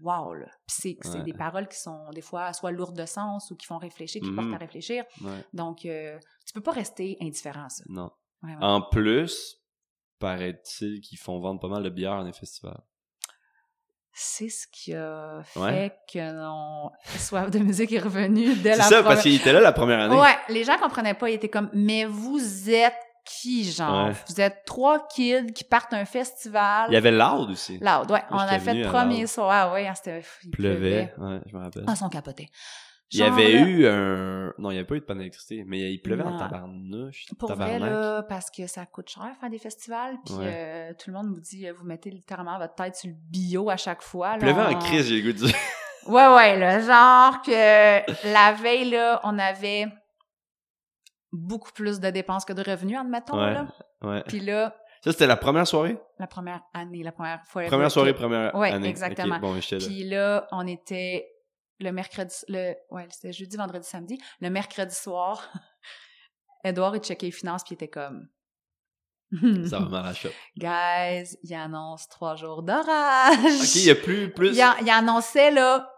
wow 0.02 0.34
là. 0.34 0.46
Puis 0.68 0.98
c'est 1.02 1.24
des 1.24 1.32
paroles 1.34 1.70
qui 1.70 1.78
sont 1.80 2.10
des 2.14 2.20
fois 2.22 2.52
soit 2.52 2.72
lourdes 2.72 2.98
de 2.98 3.06
sens 3.06 3.50
ou 3.50 3.56
qui 3.56 3.66
font 3.66 3.78
réfléchir, 3.78 4.22
qui 4.22 4.30
Mhm. 4.30 4.36
portent 4.36 4.54
à 4.54 4.58
réfléchir. 4.58 5.06
ouais. 5.24 5.46
Donc, 5.54 5.86
euh, 5.86 6.20
tu 6.52 6.56
peux 6.56 6.64
pas 6.64 6.74
rester 6.74 7.16
indifférent 7.22 7.64
à 7.64 7.70
ça. 7.70 7.82
Non. 7.88 8.12
Vraiment. 8.44 8.76
En 8.76 8.82
plus, 8.82 9.56
paraît-il 10.20 11.00
qu'ils 11.00 11.18
font 11.18 11.40
vendre 11.40 11.62
pas 11.62 11.70
mal 11.70 11.82
de 11.82 11.90
bière 11.90 12.18
dans 12.18 12.24
les 12.24 12.34
festivals. 12.34 12.84
C'est 14.12 14.50
ce 14.50 14.68
qui 14.70 14.94
a 14.94 15.42
fait 15.46 15.60
Ouais. 15.62 15.98
que 16.12 16.34
non, 16.34 16.92
Soif 17.18 17.50
de 17.50 17.60
musique 17.60 17.94
est 17.94 18.00
revenu 18.00 18.54
dès 18.56 18.74
C'est 18.74 18.78
la 18.80 18.84
ça, 18.84 18.90
première... 18.98 19.04
parce 19.06 19.22
qu'il 19.22 19.34
était 19.36 19.54
là 19.54 19.62
la 19.62 19.72
première 19.72 20.02
année. 20.02 20.20
Ouais, 20.20 20.36
les 20.50 20.66
gens 20.66 20.78
comprenaient 20.78 21.14
pas, 21.14 21.30
ils 21.30 21.36
étaient 21.36 21.48
comme, 21.48 21.70
mais 21.72 22.04
vous 22.04 22.70
êtes 22.70 22.98
qui, 23.24 23.72
genre? 23.72 24.08
Ouais. 24.08 24.14
Vous 24.28 24.42
êtes 24.42 24.66
trois 24.66 25.08
kids 25.08 25.54
qui 25.54 25.64
partent 25.64 25.94
un 25.94 26.04
festival. 26.04 26.88
Il 26.90 26.96
y 26.96 26.98
avait 26.98 27.12
Loud 27.12 27.52
aussi. 27.52 27.78
Loud, 27.78 28.12
ouais. 28.12 28.24
on 28.32 28.38
a 28.38 28.60
fait 28.60 28.74
le 28.74 28.88
à 28.88 28.90
premier 28.90 29.26
soir. 29.28 29.50
Ah 29.50 29.74
ouais, 29.74 29.88
hein. 29.88 29.94
Il 30.44 30.52
pleuvait, 30.52 31.14
ouais, 31.18 31.40
je 31.46 31.56
me 31.56 31.62
rappelle. 31.64 31.86
Ah, 31.88 31.94
ils 31.94 31.98
sont 31.98 32.10
capotés. 32.10 32.50
Il 33.14 33.20
y 33.20 33.24
avait 33.24 33.52
là, 33.54 33.60
eu 33.62 33.86
un... 33.88 34.54
Non, 34.58 34.70
il 34.72 34.74
n'y 34.74 34.80
avait 34.80 34.86
pas 34.88 34.96
eu 34.96 35.00
de 35.00 35.06
panne 35.06 35.18
d'électricité, 35.18 35.64
mais 35.66 35.92
il 35.94 36.00
pleuvait 36.02 36.24
en 36.24 36.38
tabarnouche. 36.38 37.26
Pour 37.40 37.54
vrai, 37.54 37.78
là, 37.80 38.24
parce 38.24 38.50
que 38.50 38.68
ça 38.68 38.86
coûte 38.86 39.10
cher 39.10 39.30
faire 39.40 39.50
des 39.50 39.58
festivals, 39.60 40.16
puis 40.26 40.36
Ouais. 40.36 40.46
euh, 40.48 40.94
tout 40.98 41.10
le 41.10 41.18
monde 41.18 41.28
vous 41.34 41.40
dit, 41.42 41.68
euh, 41.68 41.74
vous 41.74 41.84
mettez 41.86 42.10
littéralement 42.10 42.58
votre 42.58 42.76
tête 42.76 42.96
sur 42.96 43.10
le 43.10 43.16
bio 43.18 43.70
à 43.70 43.78
chaque 43.78 44.02
fois. 44.02 44.36
Il 44.40 44.46
là, 44.46 44.54
pleuvait 44.54 44.76
en 44.76 44.80
crise, 44.80 45.08
j'ai 45.08 45.22
le 45.22 45.32
goût 45.32 45.38
de 45.40 45.46
dire. 45.46 45.56
Ouais, 46.08 46.28
ouais, 46.36 46.58
là, 46.58 46.80
genre 46.80 47.44
que 47.44 47.52
la 47.52 48.54
veille, 48.54 48.90
là, 48.90 49.20
on 49.24 49.38
avait 49.38 49.86
beaucoup 51.32 51.72
plus 51.72 52.00
de 52.00 52.10
dépenses 52.10 52.44
que 52.44 52.54
de 52.54 52.64
revenus, 52.70 52.98
admettons, 52.98 53.38
Ouais. 53.40 53.54
là. 53.54 53.68
Ouais. 54.02 54.24
Puis 54.28 54.40
là, 54.40 54.76
Ça, 55.04 55.12
c'était 55.12 55.28
la 55.28 55.38
première 55.38 55.68
soirée? 55.68 55.98
la 56.20 56.28
première 56.28 56.62
année, 56.74 57.04
la 57.04 57.12
première 57.12 57.44
fois. 57.46 57.64
Première 57.66 57.92
soirée, 57.92 58.14
première 58.14 58.54
Ouais, 58.56 58.72
année. 58.72 58.90
exactement. 58.90 59.36
Ok, 59.36 59.42
bon, 59.42 59.62
j'étais 59.62 59.78
là. 59.80 59.86
Puis 59.88 60.04
là, 60.06 60.48
on 60.52 60.68
était 60.68 61.28
le 61.84 61.92
mercredi, 61.92 62.36
le, 62.48 62.76
ouais, 62.90 63.08
c'était 63.10 63.34
jeudi, 63.34 63.58
vendredi, 63.58 63.88
samedi. 63.88 64.22
Le 64.40 64.50
mercredi 64.50 64.94
soir, 64.96 65.52
Edouard, 66.64 66.96
il 66.96 67.02
checkait 67.02 67.28
les 67.28 67.32
finances, 67.32 67.64
puis 67.64 67.72
il 67.74 67.76
était 67.76 67.90
comme... 67.90 68.28
Ça 69.70 69.80
va 69.80 69.86
mal 69.90 70.06
à 70.06 70.08
la 70.10 70.14
shop. 70.14 70.30
Guys, 70.58 71.38
il 71.44 71.54
annonce 71.54 72.08
trois 72.10 72.36
jours 72.36 72.64
d'orage. 72.64 73.38
Ok, 73.62 73.76
il 73.76 73.86
y 73.86 73.92
a 73.92 73.96
plus... 73.96 74.32
plus... 74.34 74.54
Il, 74.56 74.62
a- 74.62 74.78
il 74.82 74.90
annonçait, 74.90 75.52
là, 75.52 75.90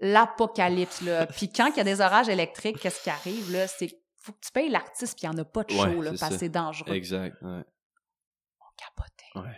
l'apocalypse, 0.00 1.00
là. 1.02 1.26
Puis 1.36 1.50
quand 1.50 1.68
il 1.68 1.76
y 1.76 1.80
a 1.80 1.84
des 1.84 2.00
orages 2.00 2.28
électriques, 2.28 2.78
qu'est-ce 2.78 3.02
qui 3.02 3.10
arrive, 3.10 3.50
là? 3.52 3.66
C'est 3.66 3.88
faut 4.18 4.32
que 4.32 4.40
tu 4.44 4.50
payes 4.50 4.68
l'artiste, 4.68 5.16
puis 5.16 5.26
il 5.28 5.30
n'y 5.30 5.36
en 5.36 5.42
a 5.42 5.44
pas 5.44 5.62
de 5.62 5.72
Ouais, 5.72 5.78
show, 5.92 6.02
là, 6.02 6.10
parce 6.18 6.32
que 6.32 6.38
c'est 6.38 6.48
dangereux. 6.48 6.92
Exact, 6.92 7.40
ouais. 7.42 7.62
On 8.60 8.66
capotait. 8.76 9.48
Ouais. 9.48 9.56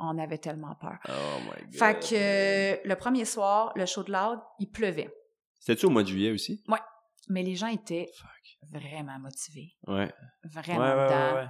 On 0.00 0.18
avait 0.18 0.38
tellement 0.38 0.74
peur. 0.76 0.98
Oh 1.08 1.40
my 1.42 1.64
god. 1.66 1.74
Fait 1.74 2.00
que 2.00 2.14
euh, 2.14 2.80
le 2.84 2.94
premier 2.96 3.24
soir, 3.24 3.72
le 3.76 3.86
show 3.86 4.02
de 4.02 4.10
Loud, 4.10 4.38
il 4.58 4.70
pleuvait. 4.70 5.14
C'était-tu 5.58 5.86
au 5.86 5.90
mois 5.90 6.02
de 6.02 6.08
juillet 6.08 6.30
aussi? 6.30 6.64
Mais 7.28 7.42
les 7.42 7.54
gens 7.54 7.68
étaient 7.68 8.10
Fuck. 8.16 8.58
vraiment 8.80 9.18
motivés. 9.18 9.74
Ouais. 9.86 10.12
Vraiment 10.44 10.80
ouais, 10.80 10.94
ouais, 10.94 11.04
dedans. 11.06 11.34
ouais, 11.34 11.40
ouais. 11.42 11.48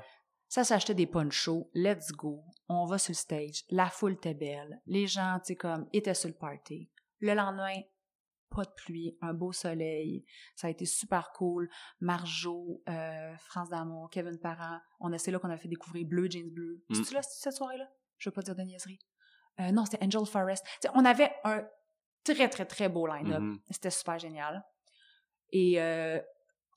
Ça 0.48 0.64
s'achetait 0.64 0.94
des 0.94 1.06
ponchos. 1.06 1.70
Let's 1.74 2.10
go. 2.10 2.42
On 2.68 2.84
va 2.86 2.98
sur 2.98 3.12
le 3.12 3.16
stage. 3.16 3.62
La 3.70 3.86
foule 3.86 4.14
était 4.14 4.34
belle. 4.34 4.82
Les 4.86 5.06
gens, 5.06 5.38
tu 5.38 5.52
sais, 5.52 5.56
comme, 5.56 5.86
étaient 5.92 6.12
sur 6.12 6.28
le 6.28 6.34
party. 6.34 6.90
Le 7.20 7.34
lendemain, 7.34 7.80
pas 8.50 8.64
de 8.64 8.70
pluie, 8.76 9.16
un 9.22 9.32
beau 9.32 9.52
soleil. 9.52 10.24
Ça 10.56 10.66
a 10.66 10.70
été 10.70 10.86
super 10.86 11.30
cool. 11.32 11.70
Marjo, 12.00 12.82
euh, 12.88 13.36
France 13.38 13.70
d'amour, 13.70 14.10
Kevin 14.10 14.38
Parent. 14.38 14.80
On 14.98 15.12
a, 15.12 15.18
c'est 15.18 15.30
là 15.30 15.38
qu'on 15.38 15.50
a 15.50 15.56
fait 15.56 15.68
découvrir 15.68 16.06
Bleu, 16.06 16.28
Jeans 16.28 16.50
Bleu. 16.50 16.82
Mm. 16.88 16.94
C'est-tu 16.94 17.14
là, 17.14 17.22
cette 17.22 17.52
soirée-là? 17.52 17.88
Je 18.20 18.28
veux 18.28 18.32
pas 18.34 18.42
dire 18.42 18.54
de 18.54 18.62
niaiserie. 18.62 19.00
Euh, 19.58 19.72
non, 19.72 19.84
c'était 19.84 20.02
Angel 20.04 20.24
Forest. 20.26 20.64
On 20.94 21.04
avait 21.04 21.32
un 21.44 21.62
très, 22.22 22.48
très, 22.48 22.64
très 22.66 22.88
beau 22.88 23.06
line-up. 23.08 23.40
Mhm. 23.40 23.58
C'était 23.70 23.90
super 23.90 24.18
génial. 24.18 24.64
Et 25.52 25.80
euh, 25.80 26.20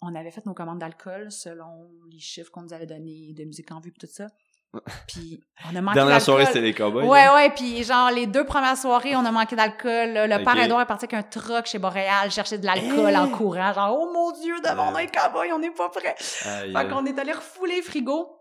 on 0.02 0.16
avait 0.16 0.32
fait 0.32 0.46
nos 0.48 0.54
commandes 0.56 0.80
d'alcool 0.80 1.32
selon 1.32 1.88
les 2.12 2.20
chiffres 2.20 2.50
qu'on 2.50 2.64
nous 2.64 2.74
avait 2.74 2.88
donnés 2.88 3.34
de 3.38 3.44
musique 3.44 3.72
en 3.72 3.80
vue 3.80 3.92
et 3.96 4.00
tout 4.00 4.12
ça. 4.12 4.28
Puis 5.08 5.40
on 5.72 5.76
a 5.76 5.82
manqué 5.82 5.96
Dernière 6.00 6.20
soirée, 6.22 6.46
d'alcool. 6.46 6.54
c'était 6.56 6.66
les 6.66 6.74
cowboys. 6.74 7.06
Ouais, 7.06 7.26
là. 7.26 7.36
ouais, 7.36 7.50
puis 7.52 7.84
genre 7.84 8.10
les 8.10 8.26
deux 8.26 8.44
premières 8.44 8.76
soirées, 8.76 9.16
on 9.16 9.24
a 9.24 9.32
manqué 9.32 9.56
d'alcool. 9.56 10.14
Le 10.14 10.36
Ok. 10.38 10.44
père 10.44 10.58
Edouard 10.58 10.82
est 10.82 10.86
parti 10.88 11.06
avec 11.06 11.14
un 11.14 11.22
truck 11.22 11.68
chez 11.68 11.78
Boréal, 11.78 12.32
chercher 12.32 12.58
de 12.58 12.66
l'alcool 12.66 13.16
en 13.16 13.28
Eh! 13.28 13.32
courant. 13.32 13.72
Genre, 13.72 13.96
oh 14.02 14.12
mon 14.12 14.32
Dieu, 14.32 14.56
devant 14.62 14.92
Ouais. 14.94 15.04
un 15.04 15.08
cowboy, 15.08 15.52
on 15.54 15.60
n'est 15.60 15.70
pas 15.70 15.90
prêt. 15.90 16.16
Aïe, 16.46 16.74
Fait 16.74 16.88
qu'on 16.90 17.06
est 17.06 17.20
allé 17.20 17.34
refouler 17.34 17.76
les 17.76 17.82
frigos. 17.84 18.36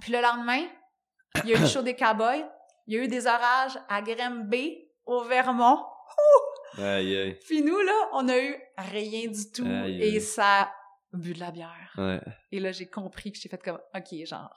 Puis 0.00 0.10
le 0.12 0.20
lendemain, 0.20 0.64
il 1.44 1.50
y 1.50 1.54
a 1.54 1.58
eu 1.58 1.60
le 1.60 1.66
show 1.66 1.82
des 1.82 1.94
cowboys. 1.96 2.44
Il 2.86 2.94
y 2.94 2.98
a 2.98 3.04
eu 3.04 3.08
des 3.08 3.26
orages 3.26 3.78
à 3.88 4.02
Grimby, 4.02 4.88
au 5.04 5.22
Vermont. 5.24 5.84
Aïe, 6.78 7.16
aïe. 7.16 7.38
Puis 7.46 7.62
nous, 7.62 7.78
là, 7.80 8.08
on 8.12 8.28
a 8.28 8.38
eu 8.38 8.56
rien 8.76 9.28
du 9.28 9.50
tout. 9.52 9.66
Aïe, 9.66 10.02
et 10.02 10.20
ça 10.20 10.62
a 10.62 10.72
bu 11.12 11.32
de 11.34 11.40
la 11.40 11.50
bière. 11.50 11.92
Ouais. 11.98 12.20
Et 12.52 12.60
là, 12.60 12.72
j'ai 12.72 12.86
compris 12.88 13.32
que 13.32 13.38
j'ai 13.38 13.48
fait 13.48 13.62
comme, 13.62 13.80
OK, 13.94 14.24
genre, 14.24 14.50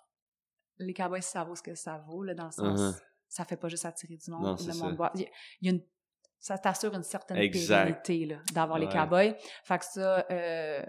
les 0.77 0.93
cowboys, 0.93 1.21
ça 1.21 1.43
vaut 1.43 1.55
ce 1.55 1.61
que 1.63 1.75
ça 1.75 1.97
vaut, 2.07 2.23
là, 2.23 2.33
dans 2.33 2.45
le 2.45 2.51
sens, 2.51 2.79
Uh-huh. 2.79 3.01
ça 3.27 3.45
fait 3.45 3.57
pas 3.57 3.67
juste 3.67 3.85
attirer 3.85 4.15
du 4.17 4.31
monde. 4.31 4.43
Non, 4.43 4.51
le 4.51 4.57
c'est 4.57 4.77
monde 4.77 4.91
ça. 4.91 4.95
boit. 4.95 5.11
Il 5.15 5.21
y 5.61 5.69
a- 5.69 5.71
une, 5.71 5.81
ça 6.39 6.57
t'assure 6.57 6.93
une 6.93 7.03
certaine 7.03 7.37
pérennité, 7.51 8.25
là, 8.25 8.37
d'avoir 8.53 8.77
les 8.79 8.87
cowboys. 8.89 9.35
Fait 9.63 9.79
que 9.79 9.85
ça, 9.85 10.25
euh, 10.29 10.83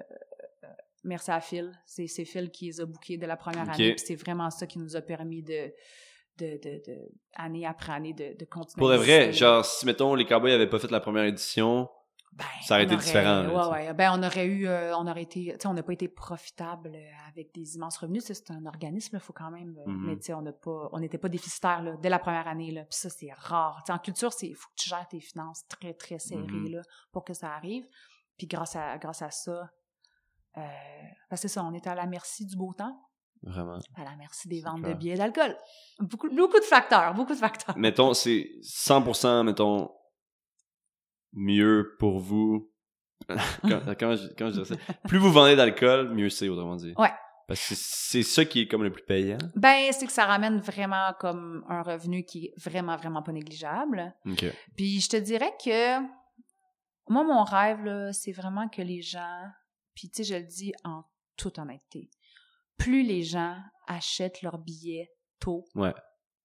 merci 1.04 1.30
à 1.30 1.40
Phil. 1.40 1.72
C'est, 1.84 2.06
c'est 2.06 2.24
Phil 2.24 2.50
qui 2.50 2.66
les 2.66 2.80
a 2.80 2.86
bookés 2.86 3.16
dès 3.16 3.26
la 3.26 3.36
première 3.36 3.68
année. 3.70 3.94
Puis 3.94 4.04
c'est 4.06 4.16
vraiment 4.16 4.50
ça 4.50 4.66
qui 4.66 4.78
nous 4.78 4.96
a 4.96 5.00
permis 5.02 5.42
de, 5.42 5.72
de, 6.38 6.58
de, 6.62 6.82
de 6.86 6.98
année 7.36 7.64
après 7.66 7.92
année, 7.92 8.12
de, 8.12 8.36
de 8.38 8.44
continuer. 8.44 8.78
Pour 8.80 8.90
de 8.90 8.96
vrai, 8.96 9.32
genre, 9.32 9.64
si, 9.64 9.86
mettons, 9.86 10.14
les 10.14 10.24
Cowboys 10.26 10.52
avaient 10.52 10.68
pas 10.68 10.78
fait 10.78 10.90
la 10.90 11.00
première 11.00 11.24
édition, 11.24 11.88
Ben, 12.36 12.44
Ça 12.62 12.74
aurait 12.74 12.84
été 12.84 12.96
différent, 12.96 13.42
là, 13.44 13.70
ouais. 13.70 13.94
Ben, 13.94 14.10
on 14.12 14.20
aurait 14.24 14.46
eu, 14.46 14.66
euh, 14.66 14.92
on 14.96 15.06
aurait 15.06 15.22
été, 15.22 15.52
tu 15.52 15.56
sais, 15.60 15.68
on 15.68 15.74
n'a 15.74 15.84
pas 15.84 15.92
été 15.92 16.08
profitable 16.08 16.90
avec 17.28 17.54
des 17.54 17.76
immenses 17.76 17.96
revenus. 17.98 18.24
C'est 18.24 18.50
un 18.50 18.66
organisme, 18.66 19.14
il 19.16 19.20
faut 19.20 19.32
quand 19.32 19.52
même, 19.52 19.78
euh, 19.86 19.90
Mhm. 19.90 20.06
mais 20.06 20.16
tu 20.16 20.22
sais, 20.24 20.34
on 20.34 20.42
n'a 20.42 20.52
pas, 20.52 20.88
on 20.90 20.98
n'était 20.98 21.18
pas 21.18 21.28
déficitaire 21.28 21.80
là, 21.82 21.94
dès 22.02 22.08
la 22.08 22.18
première 22.18 22.48
année 22.48 22.72
là. 22.72 22.80
Puis 22.82 22.98
ça, 22.98 23.08
c'est 23.08 23.30
rare. 23.32 23.80
Tu 23.86 23.86
sais, 23.86 23.92
en 23.92 24.00
culture, 24.00 24.32
c'est, 24.32 24.52
faut 24.52 24.68
que 24.70 24.82
tu 24.82 24.88
gères 24.88 25.06
tes 25.08 25.20
finances 25.20 25.62
très 25.68 25.94
très 25.94 26.18
serrées 26.18 26.40
Mhm. 26.42 26.72
là 26.72 26.82
pour 27.12 27.22
que 27.24 27.34
ça 27.34 27.52
arrive. 27.54 27.84
Puis 28.36 28.48
grâce 28.48 28.74
à, 28.74 28.98
grâce 28.98 29.22
à 29.22 29.30
ça, 29.30 29.70
euh, 30.56 30.60
ben, 31.30 31.36
c'est 31.36 31.48
ça, 31.48 31.64
on 31.64 31.72
était 31.74 31.90
à 31.90 31.94
la 31.94 32.06
merci 32.06 32.46
du 32.46 32.56
beau 32.56 32.72
temps, 32.72 32.96
vraiment. 33.42 33.78
à 33.96 34.04
la 34.04 34.16
merci 34.16 34.48
des 34.48 34.60
ventes 34.60 34.82
de 34.82 34.92
billets 34.94 35.16
d'alcool. 35.16 35.56
Beaucoup, 36.00 36.28
beaucoup 36.30 36.58
de 36.58 36.64
facteurs, 36.64 37.14
beaucoup 37.14 37.32
de 37.34 37.38
facteurs. 37.38 37.76
Mettons, 37.76 38.14
c'est 38.14 38.48
100%, 38.62 39.44
mettons, 39.44 39.90
mieux 41.32 41.96
pour 41.98 42.18
vous. 42.18 42.70
quand, 43.28 43.80
quand 43.98 44.16
je, 44.16 44.28
quand 44.36 44.48
je 44.50 44.60
dirais 44.60 44.64
ça. 44.64 44.74
Plus 45.08 45.18
vous 45.18 45.32
vendez 45.32 45.56
d'alcool, 45.56 46.12
mieux 46.14 46.28
c'est, 46.28 46.48
autrement 46.48 46.76
dit. 46.76 46.92
Ouais. 46.98 47.12
Parce 47.46 47.60
que 47.60 47.74
c'est- 47.74 47.82
c'est 48.14 48.22
ça 48.22 48.44
qui 48.44 48.60
est 48.62 48.68
comme 48.68 48.82
le 48.84 48.90
plus 48.92 49.04
payant. 49.04 49.38
Ben, 49.54 49.92
c'est 49.92 50.06
que 50.06 50.12
ça 50.12 50.24
ramène 50.26 50.58
vraiment 50.60 51.12
comme 51.18 51.64
un 51.68 51.82
revenu 51.82 52.24
qui 52.24 52.46
est 52.46 52.54
vraiment 52.56 52.96
vraiment 52.96 53.22
pas 53.22 53.32
négligeable. 53.32 54.14
OK. 54.26 54.44
Puis 54.76 55.00
je 55.00 55.08
te 55.10 55.16
dirais 55.16 55.52
que 55.62 55.98
moi, 57.08 57.22
mon 57.24 57.44
rêve, 57.44 57.84
là, 57.84 58.12
c'est 58.12 58.32
vraiment 58.32 58.68
que 58.68 58.80
les 58.82 59.02
gens, 59.02 59.42
puis 59.94 60.10
tu 60.10 60.22
sais, 60.22 60.24
je 60.24 60.34
le 60.40 60.46
dis 60.46 60.72
en 60.84 61.04
toute 61.36 61.58
honnêteté, 61.58 62.10
plus 62.76 63.02
les 63.02 63.22
gens 63.22 63.56
achètent 63.86 64.42
leurs 64.42 64.58
billets 64.58 65.10
tôt, 65.40 65.64
Ouais. 65.74 65.94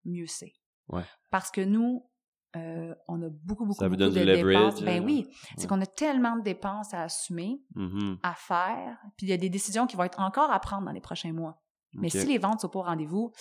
mieux 0.05 0.27
c'est. 0.27 0.53
Ouais. 0.87 1.03
Parce 1.29 1.51
que 1.51 1.61
nous, 1.61 2.09
euh, 2.55 2.95
on 3.07 3.21
a 3.21 3.29
beaucoup, 3.29 3.65
beaucoup, 3.65 3.83
beaucoup 3.83 3.95
de 3.95 4.09
dépenses. 4.09 4.81
Ben 4.81 4.99
là. 5.01 5.05
oui, 5.05 5.27
c'est 5.55 5.61
Ouais. 5.63 5.67
qu'on 5.67 5.81
a 5.81 5.85
tellement 5.85 6.35
de 6.35 6.41
dépenses 6.41 6.93
à 6.95 7.03
assumer, 7.03 7.61
Mhm. 7.75 8.17
à 8.23 8.33
faire, 8.33 8.97
puis 9.17 9.27
il 9.27 9.29
y 9.29 9.33
a 9.33 9.37
des 9.37 9.49
décisions 9.49 9.85
qui 9.85 9.95
vont 9.95 10.03
être 10.03 10.19
encore 10.19 10.51
à 10.51 10.59
prendre 10.59 10.85
dans 10.85 10.91
les 10.91 11.01
prochains 11.01 11.33
mois. 11.33 11.61
Mais 11.93 12.09
si 12.09 12.25
les 12.25 12.37
ventes 12.39 12.61
sont 12.61 12.69
pas 12.69 12.79
au 12.79 12.83
rendez-vous, 12.83 13.31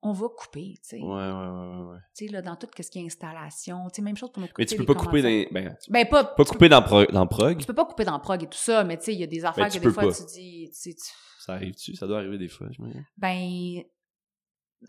on 0.00 0.12
va 0.12 0.28
couper, 0.28 0.74
tu 0.82 0.88
sais. 0.90 1.00
Ouais, 1.00 1.08
ouais, 1.08 1.12
ouais, 1.12 1.90
ouais. 1.92 1.98
Tu 2.16 2.26
sais, 2.26 2.32
là, 2.32 2.40
dans 2.40 2.54
tout 2.56 2.68
ce 2.78 2.88
qui 2.90 3.00
est 3.00 3.04
installation, 3.04 3.88
tu 3.88 3.96
sais, 3.96 4.02
même 4.02 4.16
chose 4.16 4.30
pour 4.30 4.40
nos 4.42 4.48
Mais 4.56 4.64
tu 4.66 4.76
peux 4.76 4.84
pas 4.84 4.94
couper 4.94 5.22
dans... 5.22 5.52
Ben, 5.52 5.76
Ben, 5.88 6.06
pas, 6.08 6.24
peux 6.24 6.44
pas 6.44 6.50
couper 6.50 6.68
dans, 6.68 6.82
prog, 6.82 7.10
dans 7.10 7.26
prog. 7.26 7.58
tu 7.58 7.66
peux 7.66 7.74
pas 7.74 7.84
couper 7.84 8.04
dans 8.04 8.18
prog 8.20 8.42
et 8.42 8.46
tout 8.46 8.58
ça, 8.58 8.84
mais 8.84 8.96
tu 8.98 9.04
sais, 9.06 9.14
il 9.14 9.20
y 9.20 9.24
a 9.24 9.26
des 9.26 9.44
affaires 9.44 9.64
Ben, 9.64 9.70
tu 9.70 9.80
que 9.80 9.84
des 9.86 9.92
fois, 9.92 10.04
pas. 10.04 10.12
tu 10.12 10.24
dis, 10.26 10.70
tu 10.70 10.94
Ça 11.40 11.54
arrive-tu? 11.54 11.96
Ça 11.96 12.06
doit 12.06 12.18
arriver 12.18 12.38
des 12.38 12.48
fois, 12.48 12.68
je 12.70 12.80
me 12.80 12.92
dis. 12.92 12.98
ben, 13.16 13.82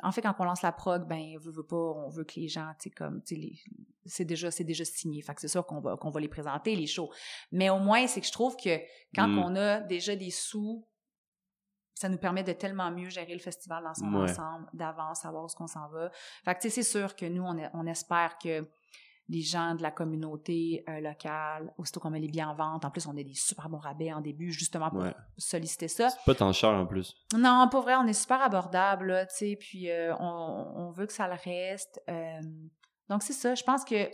en 0.04 0.12
fait, 0.12 0.22
quand 0.22 0.36
on 0.38 0.44
lance 0.44 0.62
la 0.62 0.72
prog, 0.72 1.08
ben, 1.08 1.38
veut, 1.42 1.52
veut 1.52 1.66
pas, 1.66 1.76
on 1.76 2.10
veut 2.10 2.24
que 2.24 2.40
les 2.40 2.48
gens, 2.48 2.68
tu 2.80 2.84
sais, 2.84 2.90
comme, 2.92 3.24
tu 3.24 3.36
sais, 3.42 3.52
c'est 4.06 4.26
déjà, 4.26 4.52
c'est 4.52 4.64
déjà 4.64 4.86
signé. 4.86 5.22
Fait 5.24 5.34
que 5.34 5.42
c'est 5.42 5.48
sûr 5.48 5.66
qu'on 5.66 5.80
va, 5.80 5.98
qu'on 5.98 6.12
va 6.12 6.20
les 6.20 6.28
présenter, 6.28 6.76
les 6.76 6.86
shows. 6.86 7.10
Mais 7.52 7.72
au 7.72 7.80
moins, 7.80 8.06
c'est 8.06 8.22
que 8.22 8.28
je 8.28 8.32
trouve 8.32 8.56
que 8.56 8.78
quand 9.16 9.28
Mm. 9.28 9.40
on 9.40 9.56
a 9.56 9.80
déjà 9.80 10.16
des 10.16 10.30
sous, 10.30 10.88
ça 12.00 12.08
nous 12.08 12.18
permet 12.18 12.44
de 12.44 12.54
tellement 12.54 12.90
mieux 12.92 13.10
gérer 13.10 13.34
le 13.34 13.40
festival 13.42 13.84
dans 13.84 13.94
son 13.94 14.14
Ouais. 14.14 14.32
ensemble, 14.32 14.70
d'avance, 14.74 15.20
savoir 15.20 15.44
où 15.44 15.50
ce 15.50 15.56
qu'on 15.58 15.68
s'en 15.68 15.90
va. 15.90 16.10
Fait 16.46 16.56
que, 16.56 16.62
tu 16.62 16.70
sais, 16.70 16.82
c'est 16.82 16.90
sûr 16.98 17.14
que 17.14 17.26
nous, 17.26 17.44
on, 17.44 17.86
espère 17.88 18.38
que 18.38 18.66
les 19.28 19.42
gens 19.42 19.76
de 19.76 19.82
la 19.82 19.92
communauté 19.92 20.86
euh, 20.88 21.02
locale, 21.02 21.74
aussitôt 21.78 22.00
qu'on 22.00 22.10
met 22.10 22.22
les 22.22 22.30
biens 22.30 22.50
en 22.52 22.56
vente, 22.56 22.86
en 22.86 22.90
plus, 22.90 23.06
on 23.06 23.12
a 23.18 23.22
des 23.24 23.34
super 23.34 23.68
bons 23.68 23.80
rabais 23.80 24.14
en 24.14 24.22
début, 24.22 24.50
justement 24.54 24.90
pour 24.90 25.02
Ouais. 25.02 25.14
solliciter 25.38 25.90
ça. 25.90 26.10
C'est 26.10 26.24
pas 26.26 26.36
tant 26.36 26.54
cher 26.54 26.70
en 26.70 26.86
plus. 26.86 27.14
Non, 27.38 27.68
pas 27.70 27.82
vrai, 27.82 27.96
on 27.98 28.08
est 28.08 28.14
super 28.14 28.42
abordable, 28.42 29.28
tu 29.30 29.36
sais, 29.36 29.58
puis 29.60 29.92
euh, 29.92 30.16
on, 30.20 30.72
on 30.78 30.92
veut 30.92 31.06
que 31.06 31.14
ça 31.14 31.28
le 31.28 31.36
reste. 31.44 32.02
euh, 32.10 32.40
donc, 33.10 33.24
c'est 33.24 33.34
ça. 33.34 33.56
Je 33.56 33.64
pense 33.64 33.84
que 33.84 34.10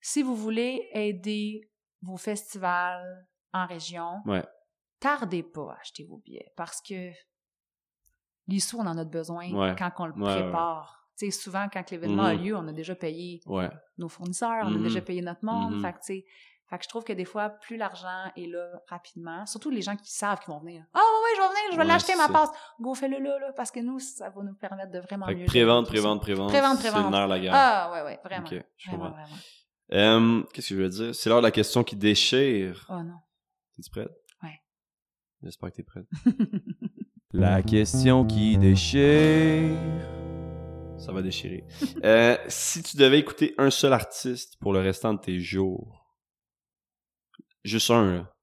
si 0.00 0.22
vous 0.22 0.34
voulez 0.36 0.88
aider 0.92 1.70
vos 2.00 2.16
festivals 2.16 3.26
en 3.52 3.66
région, 3.66 4.22
Ouais. 4.24 4.44
Tardez 5.00 5.42
pas 5.42 5.72
à 5.72 5.80
acheter 5.80 6.04
vos 6.04 6.18
billets 6.18 6.52
parce 6.56 6.80
que 6.80 7.10
les 8.48 8.60
sous, 8.60 8.78
on 8.78 8.86
en 8.86 8.96
a 8.98 9.04
besoin 9.04 9.50
Ouais. 9.52 9.74
quand 9.78 9.90
on 9.98 10.06
le 10.06 10.12
prépare. 10.12 11.08
Tu 11.18 11.30
sais, 11.30 11.30
souvent, 11.38 11.66
quand 11.72 11.90
l'événement 11.90 12.24
a 12.24 12.34
Mhm. 12.34 12.42
lieu, 12.44 12.56
on 12.56 12.68
a 12.68 12.72
déjà 12.72 12.94
payé 12.94 13.40
Ouais. 13.46 13.70
nos 13.98 14.08
fournisseurs, 14.08 14.64
on 14.64 14.74
a 14.74 14.78
Mhm. 14.78 14.82
déjà 14.82 15.00
payé 15.00 15.22
notre 15.22 15.44
monde. 15.44 15.74
Mhm. 15.76 15.82
Fait 15.82 15.92
que, 15.92 15.98
tu 15.98 16.04
sais, 16.04 16.24
Fait 16.68 16.78
que 16.78 16.82
je 16.82 16.88
trouve 16.88 17.04
que 17.04 17.12
des 17.12 17.24
fois, 17.24 17.48
plus 17.48 17.76
l'argent 17.76 18.24
est 18.36 18.48
là 18.48 18.68
rapidement, 18.88 19.46
surtout 19.46 19.70
les 19.70 19.82
gens 19.82 19.94
qui 19.94 20.10
savent 20.10 20.40
qu'ils 20.40 20.52
vont 20.52 20.58
venir. 20.58 20.84
Ah 20.94 20.98
ouais, 20.98 21.02
ouais, 21.22 21.36
je 21.36 21.40
vais 21.42 21.46
venir, 21.46 21.62
je 21.70 21.76
vais 21.76 21.82
Ouais, 21.82 21.86
l'acheter 21.86 22.12
c'est 22.14 22.18
ma 22.18 22.28
passe. 22.28 22.50
Go, 22.80 22.92
fais-le 22.92 23.20
là, 23.22 23.38
là, 23.38 23.52
parce 23.52 23.70
que 23.70 23.78
nous, 23.78 24.00
ça 24.00 24.30
va 24.30 24.42
nous 24.42 24.52
permettre 24.56 24.90
de 24.90 24.98
vraiment 24.98 25.26
Fait 25.26 25.36
mieux. 25.36 25.46
prévente, 25.46 25.86
prévente, 25.86 26.20
prévente. 26.20 26.48
Prévente, 26.48 26.78
C'est 26.78 26.90
prévente. 26.90 27.12
nerf 27.12 27.26
de 27.26 27.30
la 27.32 27.38
guerre. 27.38 27.52
Ah 27.54 27.90
ouais, 27.92 28.02
ouais, 28.02 28.20
vraiment. 28.24 28.48
Ok, 28.48 28.64
je 28.78 28.90
vraiment. 28.90 29.14
Euh, 29.92 30.42
Qu'est-ce 30.52 30.70
que 30.70 30.74
je 30.74 30.80
veux 30.82 30.88
dire? 30.88 31.14
C'est 31.14 31.28
l'heure 31.30 31.38
de 31.38 31.44
la 31.46 31.52
question 31.52 31.84
qui 31.84 31.94
déchire. 31.94 32.84
Oh 32.90 33.00
non. 33.00 33.18
T'es-tu 33.76 33.90
prête? 33.90 34.10
J'espère 35.42 35.70
que 35.70 35.76
t'es 35.76 35.82
prête. 35.82 36.06
La 37.32 37.62
question 37.62 38.24
qui 38.26 38.56
déchire. 38.56 39.76
Ça 40.98 41.12
va 41.12 41.20
déchirer. 41.22 41.64
Euh, 42.04 42.36
si 42.48 42.82
tu 42.82 42.96
devais 42.96 43.18
écouter 43.18 43.54
un 43.58 43.70
seul 43.70 43.92
artiste 43.92 44.56
pour 44.60 44.72
le 44.72 44.80
restant 44.80 45.12
de 45.14 45.20
tes 45.20 45.38
jours, 45.38 46.06
juste 47.64 47.90
un, 47.90 48.12
là, 48.16 48.34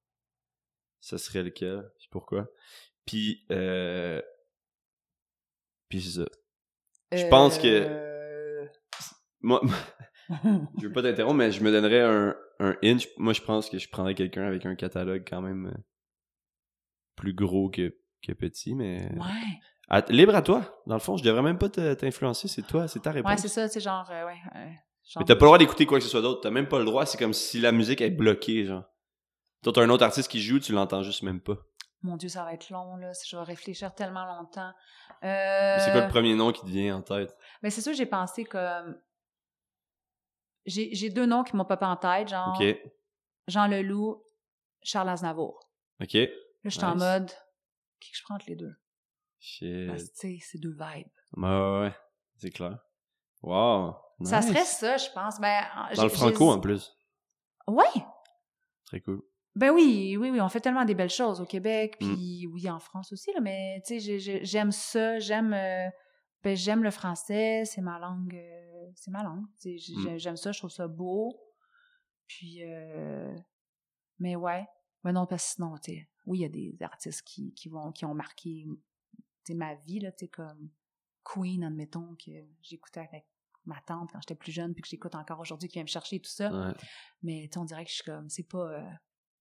ça 1.01 1.17
serait 1.17 1.43
lequel? 1.43 1.89
Puis 1.97 2.07
pourquoi? 2.11 2.47
Puis, 3.05 3.45
euh, 3.51 4.21
puis 5.89 6.01
c'est 6.01 6.21
ça. 6.21 6.27
Je 7.11 7.27
pense 7.27 7.57
que- 7.57 7.67
Euh, 7.67 8.65
Moi, 9.41 9.61
je 10.79 10.87
veux 10.87 10.91
pas 10.93 11.01
t'interrompre, 11.01 11.35
mais 11.37 11.51
je 11.51 11.61
me 11.63 11.71
donnerais 11.71 12.01
un, 12.01 12.35
un 12.59 12.77
inch. 12.83 13.07
Moi, 13.17 13.33
je 13.33 13.41
pense 13.41 13.69
que 13.69 13.77
je 13.79 13.89
prendrais 13.89 14.15
quelqu'un 14.15 14.43
avec 14.45 14.65
un 14.65 14.75
catalogue 14.75 15.25
quand 15.27 15.41
même 15.41 15.65
euh, 15.67 15.77
plus 17.15 17.33
gros 17.33 17.69
que, 17.69 17.95
que 18.25 18.31
petit, 18.33 18.75
mais... 18.75 19.09
ouais. 19.15 19.59
À- 19.89 20.01
libre 20.09 20.33
à 20.35 20.41
toi. 20.41 20.81
Dans 20.87 20.95
le 20.95 20.99
fond, 21.01 21.17
je 21.17 21.23
devrais 21.23 21.41
même 21.41 21.57
pas 21.57 21.69
t'influencer. 21.69 22.47
C'est 22.47 22.61
toi, 22.65 22.87
c'est 22.87 23.01
ta 23.01 23.11
réponse. 23.11 23.31
Ouais, 23.31 23.37
c'est 23.37 23.47
ça, 23.49 23.67
c'est 23.67 23.79
genre, 23.81 24.09
euh, 24.11 24.25
ouais. 24.25 24.37
euh, 24.55 24.65
genre- 25.03 25.21
Mais 25.21 25.25
t'as 25.25 25.35
pas 25.35 25.45
le 25.45 25.47
droit 25.47 25.57
d'écouter 25.57 25.85
quoi 25.85 25.97
que 25.99 26.03
ce 26.03 26.09
soit 26.09 26.21
d'autre. 26.21 26.41
T'as 26.41 26.49
même 26.51 26.67
pas 26.67 26.79
le 26.79 26.85
droit. 26.85 27.05
C'est 27.05 27.17
comme 27.17 27.33
si 27.33 27.59
la 27.59 27.71
musique 27.71 28.01
est 28.01 28.09
bloquée, 28.09 28.65
genre. 28.65 28.83
Toi, 29.61 29.73
t'as 29.73 29.83
un 29.83 29.89
autre 29.89 30.03
artiste 30.03 30.29
qui 30.31 30.41
joue, 30.41 30.59
tu 30.59 30.71
l'entends 30.73 31.03
juste 31.03 31.21
même 31.23 31.41
pas. 31.41 31.57
Mon 32.01 32.17
Dieu, 32.17 32.27
ça 32.29 32.43
va 32.43 32.53
être 32.53 32.69
long, 32.69 32.95
là. 32.97 33.11
Je 33.25 33.35
vais 33.37 33.43
réfléchir 33.43 33.93
tellement 33.93 34.25
longtemps. 34.25 34.71
Euh... 35.23 35.77
C'est 35.79 35.91
quoi 35.91 36.01
le 36.01 36.09
premier 36.09 36.33
nom 36.35 36.51
qui 36.51 36.61
te 36.61 36.67
vient 36.67 36.97
en 36.97 37.01
tête? 37.01 37.33
Mais 37.61 37.69
c'est 37.69 37.81
sûr, 37.81 37.93
j'ai 37.93 38.05
pensé 38.05 38.45
comme. 38.45 38.97
J'ai 40.65 41.09
deux 41.09 41.25
noms 41.25 41.43
qui 41.43 41.55
m'ont 41.55 41.65
popé 41.65 41.85
en 41.85 41.97
tête, 41.97 42.29
genre 42.29 42.57
Ok. 42.59 42.77
Jean 43.47 43.67
Leloup, 43.67 44.23
Charles 44.81 45.09
Aznavour. 45.09 45.59
Ok. 46.01 46.17
Là, 46.63 46.69
je 46.69 46.75
suis 46.77 46.83
en 46.85 46.95
mode, 46.95 47.29
qui 47.99 48.11
que 48.11 48.17
je 48.17 48.23
prends 48.23 48.35
entre 48.35 48.45
les 48.47 48.55
deux? 48.55 48.73
Shit. 49.39 49.87
Parce 49.87 50.03
que, 50.03 50.09
tu 50.13 50.19
sais, 50.19 50.37
c'est 50.41 50.57
deux 50.59 50.71
vibes. 50.71 51.07
Ouais, 51.35 51.49
ouais, 51.49 51.79
ouais. 51.81 51.95
C'est 52.37 52.51
clair. 52.51 52.79
Wow. 53.41 53.95
Ça 54.23 54.41
serait 54.41 54.63
ça, 54.65 54.95
je 54.97 55.09
pense. 55.13 55.39
Ben, 55.39 55.63
Dans 55.95 56.03
le 56.03 56.09
franco, 56.09 56.49
en 56.51 56.59
plus. 56.61 56.95
Ouais! 57.67 57.83
Très 58.85 59.01
cool. 59.01 59.21
Ben 59.55 59.69
oui, 59.71 60.17
oui, 60.19 60.29
oui, 60.31 60.41
on 60.41 60.49
fait 60.49 60.61
tellement 60.61 60.85
des 60.85 60.95
belles 60.95 61.09
choses 61.09 61.39
au 61.39 61.45
Québec, 61.45 61.97
Mm. 62.01 62.13
puis 62.15 62.47
oui, 62.47 62.69
en 62.69 62.79
France 62.79 63.11
aussi, 63.13 63.31
là, 63.33 63.39
mais 63.41 63.81
tu 63.85 63.93
sais, 63.95 63.99
j'ai- 63.99 64.19
j'ai- 64.19 64.43
j'aime 64.45 64.71
ça, 64.71 65.19
j'aime 65.19 65.53
euh, 65.53 65.87
ben, 66.41 66.55
j'aime 66.55 66.81
le 66.83 66.89
français, 66.89 67.63
c'est 67.65 67.81
ma 67.81 67.99
langue, 67.99 68.33
euh, 68.35 68.91
c'est 68.95 69.11
ma 69.11 69.21
langue, 69.23 69.45
Mm. 69.65 70.17
j'aime 70.17 70.37
ça, 70.37 70.51
je 70.51 70.57
trouve 70.57 70.71
ça 70.71 70.87
beau, 70.87 71.39
puis, 72.27 72.63
euh, 72.63 73.35
mais 74.19 74.35
ouais, 74.35 74.65
mais 75.03 75.11
non, 75.13 75.27
parce 75.27 75.43
que 75.45 75.51
sinon, 75.55 75.77
tu 75.77 75.93
sais, 75.93 76.09
oui, 76.25 76.39
il 76.39 76.41
y 76.41 76.45
a 76.45 76.49
des 76.49 76.77
artistes 76.81 77.21
qui, 77.23 77.53
qui, 77.53 77.69
vont, 77.69 77.91
qui 77.91 78.05
ont 78.05 78.13
marqué, 78.13 78.65
ma 79.49 79.75
vie, 79.75 79.99
là, 79.99 80.11
tu 80.11 80.27
comme 80.27 80.69
Queen, 81.23 81.63
admettons, 81.63 82.15
que 82.15 82.31
j'écoutais 82.61 83.01
avec 83.01 83.25
ma 83.65 83.79
tante 83.85 84.11
quand 84.11 84.19
j'étais 84.21 84.35
plus 84.35 84.51
jeune, 84.51 84.73
puis 84.73 84.81
que 84.81 84.87
j'écoute 84.89 85.15
encore 85.15 85.39
aujourd'hui, 85.39 85.69
qui 85.69 85.73
vient 85.75 85.83
me 85.83 85.87
chercher 85.87 86.17
et 86.17 86.21
tout 86.21 86.29
ça, 86.31 86.51
Ouais. 86.51 86.73
mais 87.21 87.49
on 87.57 87.63
dirait 87.65 87.83
que 87.85 87.89
je 87.89 87.95
suis 87.95 88.03
comme, 88.03 88.29
c'est 88.29 88.47
pas... 88.47 88.71
euh, 88.79 88.89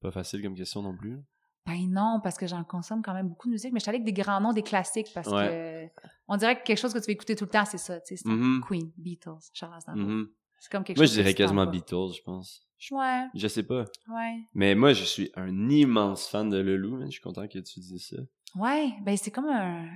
Pas 0.00 0.12
facile 0.12 0.42
comme 0.42 0.54
question 0.54 0.82
non 0.82 0.96
plus. 0.96 1.18
ben 1.66 1.88
non, 1.90 2.20
parce 2.22 2.36
que 2.36 2.46
j'en 2.46 2.64
consomme 2.64 3.02
quand 3.02 3.14
même 3.14 3.28
beaucoup 3.28 3.48
de 3.48 3.52
musique, 3.52 3.72
mais 3.72 3.78
je 3.80 3.84
suis 3.84 3.90
allée 3.90 4.00
avec 4.00 4.14
des 4.14 4.20
grands 4.22 4.40
noms, 4.40 4.52
des 4.52 4.62
classiques, 4.62 5.08
parce 5.14 5.28
que 5.28 5.88
on 6.28 6.36
dirait 6.36 6.58
que 6.60 6.64
quelque 6.64 6.78
chose 6.78 6.92
que 6.92 6.98
tu 6.98 7.06
vas 7.06 7.12
écouter 7.12 7.34
tout 7.36 7.44
le 7.44 7.50
temps, 7.50 7.64
c'est 7.64 7.78
ça, 7.78 8.00
tu 8.00 8.16
sais, 8.16 8.28
Mhm. 8.28 8.62
Queen, 8.66 8.92
Beatles, 8.96 9.38
Charles 9.52 9.74
Aznavour. 9.74 10.02
Mhm. 10.02 10.28
C'est 10.60 10.70
comme 10.70 10.84
quelque 10.84 10.98
Moi, 10.98 11.06
je 11.06 11.10
chose 11.10 11.16
dirais 11.18 11.34
quasiment 11.34 11.66
Beatles, 11.66 12.14
je 12.16 12.22
pense. 12.22 12.64
Pas. 12.90 12.96
Ouais, 13.22 13.28
Je 13.34 13.48
sais 13.48 13.62
pas. 13.62 13.84
ouais. 14.08 14.38
Mais 14.54 14.74
moi, 14.74 14.92
je 14.92 15.04
suis 15.04 15.30
un 15.34 15.68
immense 15.70 16.28
fan 16.28 16.48
de 16.50 16.58
Lelou, 16.58 16.96
man. 16.96 17.06
Je 17.06 17.12
suis 17.12 17.20
content 17.20 17.46
que 17.48 17.58
tu 17.58 17.80
dises 17.80 18.08
ça. 18.08 18.22
Ouais, 18.54 18.92
ben 19.04 19.16
c'est 19.16 19.30
comme 19.30 19.48
un... 19.48 19.86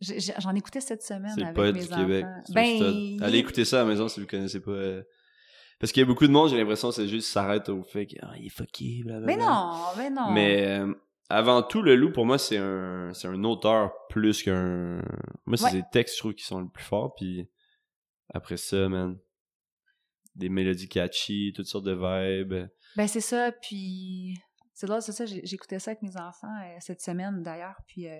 J'en 0.00 0.54
écoutais 0.54 0.80
cette 0.82 1.02
semaine 1.02 1.32
C'est 1.34 1.40
le 1.40 1.46
avec 1.46 1.56
poète 1.56 1.74
mes 1.74 1.80
du 1.82 1.88
Québec. 1.88 2.24
enfants. 2.24 2.42
Un 2.50 2.52
Ben, 2.54 3.22
Allez 3.22 3.38
écouter 3.38 3.64
ça 3.64 3.80
à 3.80 3.84
la 3.84 3.88
maison 3.88 4.08
si 4.08 4.20
vous 4.20 4.26
connaissez 4.26 4.60
pas. 4.60 4.70
euh, 4.72 5.02
Parce 5.80 5.90
qu'il 5.90 6.00
y 6.00 6.04
a 6.04 6.06
beaucoup 6.06 6.26
de 6.26 6.32
monde, 6.32 6.50
j'ai 6.50 6.58
l'impression, 6.58 6.92
c'est 6.92 7.08
juste 7.08 7.28
s'arrête 7.32 7.70
au 7.70 7.82
fait 7.82 8.04
qu'il 8.06 8.18
est 8.44 8.48
fucké, 8.50 9.02
blablabla. 9.04 9.26
Mais 9.36 9.42
non, 9.42 9.72
mais 9.96 10.10
non. 10.10 10.30
Mais 10.32 10.66
euh, 10.66 10.92
avant 11.30 11.62
tout, 11.62 11.80
le 11.80 11.96
loup, 11.96 12.12
pour 12.12 12.26
moi, 12.26 12.36
c'est 12.36 12.58
un, 12.58 13.10
c'est 13.14 13.26
un 13.28 13.42
auteur 13.44 13.90
plus 14.10 14.42
qu'un. 14.42 15.00
Moi, 15.46 15.56
c'est 15.56 15.64
Ouais. 15.64 15.72
les 15.72 15.82
textes, 15.90 16.16
je 16.16 16.20
trouve, 16.20 16.34
qui 16.34 16.44
sont 16.44 16.60
le 16.60 16.68
plus 16.68 16.84
forts. 16.84 17.14
Puis 17.14 17.48
après 18.34 18.58
ça, 18.58 18.90
man, 18.90 19.16
des 20.36 20.48
mélodies 20.48 20.88
catchy, 20.88 21.52
toutes 21.54 21.66
sortes 21.66 21.84
de 21.84 21.92
vibes. 21.94 22.68
Ben 22.96 23.06
c'est 23.08 23.20
ça, 23.20 23.52
puis 23.52 24.38
c'est 24.74 24.86
là, 24.88 25.00
c'est 25.00 25.12
ça, 25.12 25.24
j'écoutais 25.26 25.78
ça 25.78 25.90
avec 25.92 26.02
mes 26.02 26.16
enfants 26.16 26.46
euh, 26.62 26.76
cette 26.80 27.00
semaine 27.00 27.42
d'ailleurs, 27.42 27.76
puis 27.86 28.08
euh, 28.08 28.18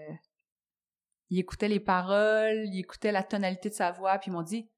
ils 1.30 1.38
écoutaient 1.40 1.68
les 1.68 1.80
paroles, 1.80 2.64
ils 2.72 2.80
écoutaient 2.80 3.12
la 3.12 3.22
tonalité 3.22 3.68
de 3.68 3.74
sa 3.74 3.92
voix, 3.92 4.18
puis 4.18 4.30
ils 4.30 4.34
m'ont 4.34 4.42
dit 4.42 4.68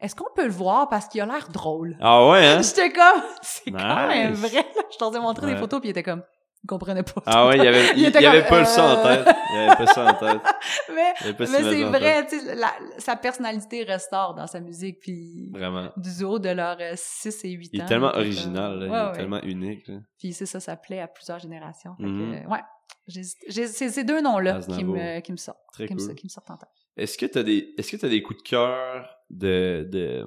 Est-ce 0.00 0.14
qu'on 0.14 0.32
peut 0.34 0.44
le 0.46 0.52
voir 0.52 0.88
parce 0.88 1.08
qu'il 1.08 1.20
a 1.20 1.26
l'air 1.26 1.48
drôle? 1.48 1.96
Ah 2.00 2.28
ouais, 2.28 2.46
hein? 2.46 2.62
J'étais 2.62 2.90
comme 2.92 3.22
C'est 3.42 3.70
quand 3.70 4.06
même 4.08 4.32
vrai. 4.34 4.62
là. 4.76 4.82
Je 4.92 4.96
t'en 4.98 5.12
ai 5.12 5.18
montré 5.20 5.46
Ouais. 5.46 5.54
des 5.54 5.58
photos, 5.58 5.80
puis 5.80 5.88
ils 5.88 5.92
étaient 5.92 6.02
comme 6.02 6.22
Ils 6.64 6.66
comprenaient 6.66 7.02
pas. 7.04 7.22
Ah 7.26 7.46
ouais, 7.46 7.56
il 7.58 7.64
y 7.64 7.66
avait, 7.68 7.90
il, 7.94 8.00
Il 8.00 8.06
était 8.06 8.20
il 8.20 8.26
avait 8.26 8.46
pas 8.46 8.60
le 8.60 8.66
ça 8.66 8.84
en 8.84 8.98
euh. 8.98 9.02
tête. 9.24 9.36
Il 9.50 9.56
y 9.56 9.58
avait 9.60 9.76
pas 9.76 9.86
ça 9.86 10.04
en 10.06 10.14
tête. 10.14 10.42
mais 10.94 11.14
Il 11.40 11.46
c'est 11.46 11.84
vrai, 11.84 12.26
tu 12.26 12.40
sais, 12.40 12.56
sa 12.98 13.16
personnalité 13.16 13.84
ressort 13.84 14.34
dans 14.34 14.46
sa 14.46 14.60
musique, 14.60 14.98
puis 15.00 15.50
Vraiment. 15.52 15.90
du 15.96 16.24
haut 16.24 16.38
de 16.38 16.48
leurs 16.50 16.78
6 16.96 17.44
et 17.44 17.50
8 17.50 17.66
ans. 17.66 17.70
Il 17.74 17.80
est 17.80 17.86
tellement 17.86 18.08
euh, 18.14 18.18
original, 18.18 18.78
là. 18.80 18.86
il 18.86 18.88
est 18.92 19.06
ouais. 19.10 19.12
tellement 19.16 19.42
unique. 19.42 19.86
Là. 19.88 19.98
Puis 20.18 20.32
c'est 20.32 20.46
ça, 20.46 20.58
ça 20.60 20.76
plaît 20.76 21.00
à 21.00 21.08
plusieurs 21.08 21.38
générations. 21.38 21.94
Que, 21.96 22.02
Mhm. 22.02 22.34
euh, 22.44 22.48
ouais, 22.48 22.60
c'est 23.08 23.88
ces 23.90 24.04
deux 24.04 24.20
noms-là 24.20 24.60
qui 24.60 24.84
me, 24.84 25.20
qui 25.20 25.32
me 25.32 25.36
sortent. 25.36 25.58
Très 25.72 25.86
Qui 25.86 25.94
me, 25.94 26.00
cool. 26.00 26.14
qui 26.14 26.26
me 26.26 26.30
sortent 26.30 26.50
en 26.50 26.56
tête. 26.56 26.68
Est-ce 26.96 27.16
que 27.16 27.26
t'as 27.26 27.44
des 27.44 27.74
est-ce 27.78 27.92
que 27.92 27.96
t'as 27.96 28.08
des 28.08 28.22
coups 28.22 28.42
de 28.42 28.48
cœur 28.48 29.08
de 29.30 29.86
de 29.90 30.24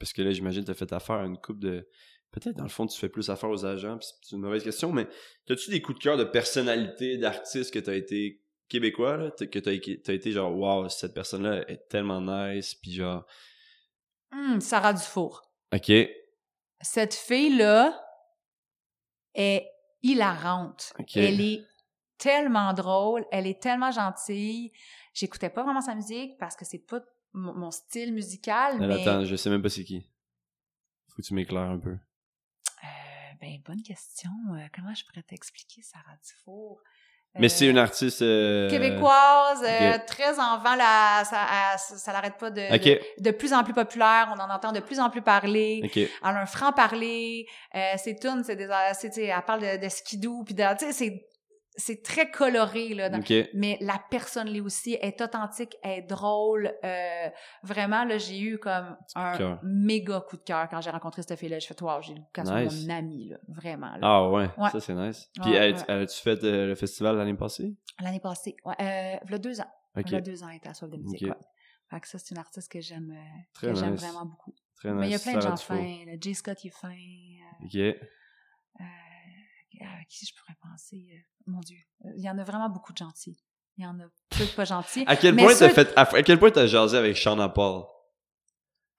parce 0.00 0.12
que 0.14 0.22
là 0.22 0.30
j'imagine 0.32 0.64
t'as 0.64 0.74
fait 0.74 0.90
affaire 0.92 1.16
à 1.16 1.24
une 1.26 1.36
coupe 1.38 1.60
de 1.60 1.86
peut-être 2.32 2.56
dans 2.56 2.64
le 2.64 2.68
fond 2.68 2.86
tu 2.86 2.98
fais 2.98 3.08
plus 3.08 3.30
affaire 3.30 3.48
aux 3.50 3.64
agents 3.64 3.96
puis 3.98 4.06
c'est 4.22 4.34
une 4.36 4.42
mauvaise 4.42 4.62
question 4.62 4.92
mais 4.92 5.06
t'as-tu 5.46 5.70
des 5.70 5.80
coups 5.80 5.98
de 5.98 6.02
cœur 6.02 6.16
de 6.16 6.24
personnalité 6.24 7.16
d'artiste 7.18 7.72
que 7.72 7.78
t'as 7.78 7.94
été 7.94 8.42
québécois 8.68 9.16
là? 9.16 9.30
Que 9.30 9.58
t'as 9.58 9.72
été- 9.72 10.00
t'as 10.02 10.12
été 10.12 10.32
genre 10.32 10.54
wow 10.54 10.88
cette 10.88 11.14
personne 11.14 11.44
là 11.44 11.64
est 11.70 11.88
tellement 11.88 12.20
nice 12.20 12.74
puis 12.74 12.92
genre 12.92 13.24
Hum, 14.32 14.60
Sarah 14.60 14.92
Dufour. 14.92 15.42
ok 15.72 15.92
Cette 16.82 17.14
fille-là 17.14 17.98
est 19.34 19.66
hilarante. 20.02 20.92
Elle 21.14 21.40
est 21.40 21.64
tellement 22.18 22.72
drôle, 22.74 23.24
elle 23.30 23.46
est 23.46 23.62
tellement 23.62 23.90
gentille. 23.90 24.72
J'écoutais 25.14 25.50
pas 25.50 25.62
vraiment 25.62 25.80
sa 25.80 25.94
musique 25.94 26.36
parce 26.38 26.56
que 26.56 26.64
c'est 26.64 26.78
pas 26.84 27.00
mon, 27.32 27.70
style 27.70 28.12
musical, 28.14 28.78
Elle, 28.80 28.88
mais 28.88 29.00
attends 29.02 29.24
je 29.24 29.36
sais 29.36 29.50
même 29.50 29.62
pas 29.62 29.68
c'est 29.68 29.84
qui 29.84 30.00
faut 31.08 31.16
que 31.16 31.26
tu 31.26 31.34
m'éclaires 31.34 31.62
un 31.70 31.78
peu 31.78 31.96
ben 33.40 33.58
bonne 33.64 33.82
question. 33.82 34.30
Euh, 34.54 34.66
comment 34.74 34.94
je 34.94 35.04
pourrais 35.04 35.22
t'expliquer 35.22 35.82
Sarah 35.82 36.16
Dufour? 36.24 36.80
Mais 37.38 37.50
c'est 37.50 37.66
une 37.66 37.76
artiste 37.76 38.22
euh, 38.22 38.70
québécoise, 38.70 39.62
euh, 39.62 39.96
ok. 39.96 40.06
très 40.06 40.38
en 40.40 40.56
vent, 40.58 40.74
là, 40.74 41.22
ça, 41.24 41.42
à- 41.42 41.76
ça, 41.76 41.98
ça 41.98 42.12
l'arrête 42.14 42.38
pas 42.38 42.48
de, 42.48 42.62
de, 42.62 43.22
de 43.22 43.30
plus 43.30 43.52
en 43.52 43.62
plus 43.62 43.74
populaire, 43.74 44.34
on 44.34 44.40
en 44.40 44.48
entend 44.48 44.72
de 44.72 44.80
plus 44.80 44.98
en 45.00 45.10
plus 45.10 45.20
parler, 45.20 45.82
ok 45.84 45.96
elle 45.98 46.08
a 46.22 46.40
un 46.40 46.46
franc-parler, 46.46 47.46
euh, 47.74 47.92
ses 47.98 48.16
tunes, 48.16 48.42
c'est 48.42 48.56
des, 48.56 48.66
c'est, 48.98 49.14
elle 49.24 49.42
parle 49.42 49.60
de, 49.60 49.84
de 49.84 49.88
skidoo, 49.90 50.44
puis 50.44 50.54
de, 50.54 50.62
c'est, 50.92 51.26
c'est 51.76 52.02
très 52.02 52.30
coloré, 52.30 52.94
là, 52.94 53.08
dans- 53.10 53.18
mais 53.54 53.76
la 53.80 54.00
personne 54.10 54.48
l'est 54.48 54.60
aussi, 54.60 54.94
est 55.00 55.20
authentique, 55.20 55.76
elle 55.82 55.98
est 55.98 56.02
drôle, 56.02 56.72
euh, 56.84 57.28
vraiment, 57.62 58.04
là, 58.04 58.18
j'ai 58.18 58.40
eu 58.40 58.58
comme 58.58 58.96
un 59.14 59.36
méga 59.62 60.20
coup 60.20 60.36
de 60.36 60.42
cœur 60.42 60.68
quand 60.68 60.80
j'ai 60.80 60.90
rencontré 60.90 61.22
cette 61.22 61.38
fille-là, 61.38 61.58
je 61.58 61.66
fais, 61.66 61.82
wow, 61.82 62.00
j'ai 62.00 62.14
le 62.14 62.22
cas 62.32 62.42
Nice. 62.44 62.86
mon 62.86 62.94
amie, 62.94 63.28
là, 63.28 63.36
vraiment, 63.48 63.92
là. 63.96 63.98
ah 64.02 64.28
ouais, 64.30 64.48
Ouais. 64.56 64.70
ça 64.70 64.80
c'est 64.80 64.94
nice 64.94 65.30
puis 65.40 65.50
Ouais, 65.52 65.58
as- 65.74 65.86
ouais. 65.86 66.02
as-tu 66.02 66.20
fait 66.22 66.42
euh, 66.44 66.66
le 66.68 66.74
festival 66.74 67.16
l'année 67.16 67.34
passée? 67.34 67.74
L'année 68.00 68.20
passée, 68.20 68.56
ouais, 68.64 68.74
euh, 68.80 69.16
il 69.24 69.30
y 69.30 69.34
a 69.34 69.38
deux 69.38 69.60
ans. 69.60 69.70
ok 69.96 70.04
Il 70.06 70.12
y 70.12 70.16
a 70.16 70.20
deux 70.20 70.42
ans, 70.42 70.48
elle 70.48 70.56
était 70.56 70.68
à 70.68 70.74
Soif 70.74 70.90
de 70.90 70.96
musique. 70.96 71.32
Fait 71.88 72.00
que 72.00 72.08
ça, 72.08 72.18
c'est 72.18 72.30
une 72.34 72.38
artiste 72.40 72.70
que 72.72 72.80
j'aime 72.80 73.12
euh, 73.12 73.60
que 73.60 73.72
j'aime 73.74 73.92
nice. 73.92 74.00
vraiment 74.00 74.24
beaucoup. 74.26 74.52
très 74.76 74.90
nice 74.90 74.98
Mais 75.00 75.06
il 75.08 75.12
y 75.12 75.14
a 75.14 75.18
plein 75.20 75.34
de 75.36 75.40
gens 75.40 75.56
fins. 75.56 76.04
Le 76.06 76.16
J. 76.20 76.34
Scott, 76.34 76.64
il 76.64 76.68
est 76.68 76.70
fin. 76.70 76.88
euh, 76.90 77.64
ok 77.64 77.76
euh, 78.80 78.84
à 79.80 80.04
qui 80.08 80.26
je 80.26 80.32
pourrais 80.34 80.56
penser? 80.62 81.06
euh, 81.12 81.18
mon 81.46 81.60
Dieu. 81.60 81.78
Euh, 82.04 82.10
Il 82.16 82.22
y 82.24 82.30
en 82.30 82.38
a 82.38 82.44
vraiment 82.44 82.68
beaucoup 82.68 82.92
de 82.92 82.98
gentils. 82.98 83.38
Il 83.78 83.84
y 83.84 83.86
en 83.86 83.98
a 84.00 84.04
peu 84.30 84.44
de 84.44 84.50
pas 84.50 84.64
gentils. 84.64 85.04
À 85.06 85.16
quel 85.16 85.34
Mais 85.34 85.42
point 85.44 85.54
t'as 85.54 85.68
fait 85.68 85.92
à, 85.96 86.02
à 86.02 86.22
quel 86.22 86.38
point 86.38 86.50
t'as 86.50 86.66
jasé 86.66 86.96
avec 86.96 87.16
Sean 87.16 87.46
Paul 87.50 87.84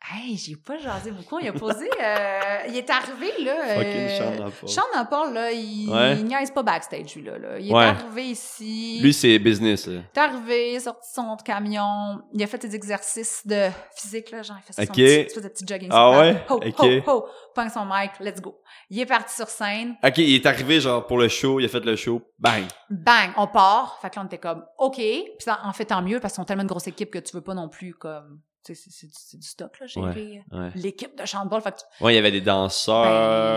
Hey, 0.10 0.38
j'ai 0.38 0.56
pas 0.56 0.78
jasé 0.78 1.12
beaucoup. 1.12 1.40
Il 1.40 1.48
a 1.50 1.54
posé. 1.54 1.90
euh, 2.02 2.40
il 2.70 2.78
est 2.78 2.90
arrivé, 2.90 3.30
là. 3.44 3.56
Fucking 3.76 4.42
euh, 4.42 4.50
Paul. 4.62 4.70
Sean 4.70 5.06
Paul, 5.10 5.34
là, 5.34 5.52
il, 5.52 5.90
Ouais. 5.90 6.16
il 6.18 6.24
niaise 6.26 6.52
pas 6.52 6.64
backstage, 6.64 7.16
lui, 7.16 7.24
là. 7.24 7.38
là. 7.38 7.60
Il 7.60 7.70
est 7.72 7.76
arrivé 7.76 8.26
ici. 8.30 9.00
Lui, 9.02 9.12
c'est 9.14 9.38
business. 9.40 9.88
là. 9.88 9.94
Il 9.96 10.18
est 10.18 10.22
arrivé, 10.22 10.74
il 10.76 10.82
sorti 10.82 11.10
son 11.14 11.36
camion. 11.44 12.22
Il 12.32 12.42
a 12.42 12.48
fait 12.48 12.60
des 12.60 12.74
exercices 12.76 13.46
de 13.46 13.68
physique, 13.96 14.32
là. 14.32 14.44
Genre, 14.44 14.56
il 14.60 14.64
fait 14.64 14.74
son 14.74 14.82
Ok. 14.84 14.88
petit, 14.96 15.04
espèce 15.04 15.44
de 15.44 15.50
petit 15.50 15.66
jogging. 15.68 15.90
Ah 15.92 16.12
ouais? 16.12 16.46
Ho, 16.50 16.56
Ok. 16.56 16.80
ho, 16.80 17.12
ho. 17.12 17.26
Son 17.74 17.86
mic, 17.86 18.12
let's 18.20 18.40
go. 18.40 18.62
Il 18.92 19.00
est 19.00 19.06
parti 19.08 19.36
sur 19.36 19.50
scène. 19.50 19.96
Ok, 20.04 20.20
il 20.20 20.36
est 20.36 20.46
arrivé 20.46 20.80
genre 20.80 21.06
pour 21.08 21.18
le 21.18 21.28
show, 21.28 21.60
il 21.60 21.66
a 21.66 21.68
fait 21.68 21.84
le 21.84 21.96
show, 21.96 22.22
bang. 22.38 22.66
Bang, 22.92 23.32
on 23.36 23.48
part. 23.48 23.98
Fait 24.00 24.12
que 24.12 24.16
là, 24.18 24.22
on 24.22 24.26
était 24.28 24.38
comme, 24.38 24.64
OK. 24.78 24.96
Puis 24.98 25.26
ça, 25.40 25.60
en 25.64 25.74
fait, 25.74 25.86
tant 25.86 26.04
mieux, 26.04 26.20
parce 26.20 26.34
qu'ils 26.34 26.42
sont 26.42 26.46
tellement 26.46 26.62
une 26.62 26.70
grosse 26.70 26.86
équipe 26.88 27.10
que 27.10 27.18
tu 27.18 27.36
veux 27.36 27.42
pas 27.42 27.56
non 27.56 27.68
plus, 27.68 27.96
comme... 27.96 28.40
C'est- 28.76 29.38
du- 29.38 29.48
stock, 29.48 29.80
là, 29.80 29.88
gérer 29.88 30.44
Ouais. 30.52 30.70
l'équipe 30.76 31.18
de 31.20 31.26
Chanteball. 31.26 31.62
Fait 31.62 31.76
tu- 31.76 32.04
Ouais, 32.04 32.14
il 32.14 32.16
y 32.16 32.20
avait 32.20 32.32
des 32.32 32.42
danseurs. 32.42 33.04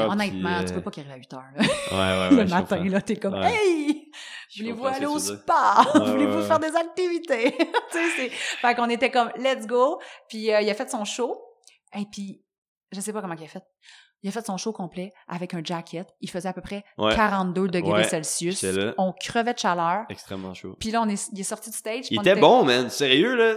Ben, 0.06 0.12
honnêtement, 0.12 0.56
puis, 0.58 0.64
tu 0.66 0.72
euh, 0.72 0.74
peux 0.76 0.82
pas 0.82 0.90
qu'il 0.90 1.02
arrive 1.02 1.14
à 1.14 1.16
8 1.16 1.32
heures. 1.34 1.42
Là. 1.56 1.62
Ouais, 1.62 1.96
ouais, 2.30 2.36
ouais. 2.36 2.42
le 2.42 2.46
je 2.46 2.50
matin, 2.54 2.76
comprends. 2.76 2.90
là, 2.90 3.00
t'es 3.02 3.16
comme. 3.16 3.34
Hey! 3.42 4.10
Je 4.52 4.64
comprends 4.70 4.90
ce 4.92 4.96
aller 4.96 5.06
au 5.06 5.18
spa? 5.18 5.84
Ouais, 5.94 6.00
Voulez-vous 6.10 6.38
ouais, 6.38 6.44
faire 6.46 6.58
des 6.58 6.74
activités? 6.74 7.56
tu 7.92 8.10
sais. 8.16 8.28
Fait 8.30 8.74
qu'on 8.74 8.90
était 8.90 9.10
comme 9.10 9.30
Let's 9.36 9.66
go. 9.66 10.00
Puis 10.28 10.52
euh, 10.52 10.60
il 10.60 10.68
a 10.70 10.74
fait 10.74 10.90
son 10.90 11.04
show. 11.04 11.40
Et 11.96 12.04
puis, 12.10 12.42
je 12.92 13.00
sais 13.00 13.12
pas 13.12 13.20
comment 13.20 13.34
il 13.34 13.44
a 13.44 13.48
fait. 13.48 13.62
Il 14.22 14.28
a 14.28 14.32
fait 14.32 14.44
son 14.44 14.58
show 14.58 14.72
complet 14.72 15.12
avec 15.28 15.54
un 15.54 15.62
jacket. 15.64 16.06
Il 16.20 16.28
faisait 16.28 16.48
à 16.48 16.52
peu 16.52 16.60
près 16.60 16.84
Ouais. 16.98 17.14
42 17.14 17.68
degrés 17.68 17.92
Ouais, 17.92 18.04
Celsius. 18.04 18.62
On 18.98 19.12
crevait 19.12 19.54
de 19.54 19.58
chaleur. 19.58 20.04
Extrêmement 20.10 20.52
chaud. 20.52 20.76
Puis 20.78 20.90
là, 20.90 21.00
on 21.00 21.08
est, 21.08 21.30
il 21.32 21.40
est 21.40 21.44
sorti 21.44 21.70
du 21.70 21.76
stage. 21.76 22.06
Il 22.10 22.18
on 22.18 22.22
était 22.22 22.34
bon, 22.36 22.64
man. 22.64 22.90
Sérieux, 22.90 23.34
là? 23.34 23.54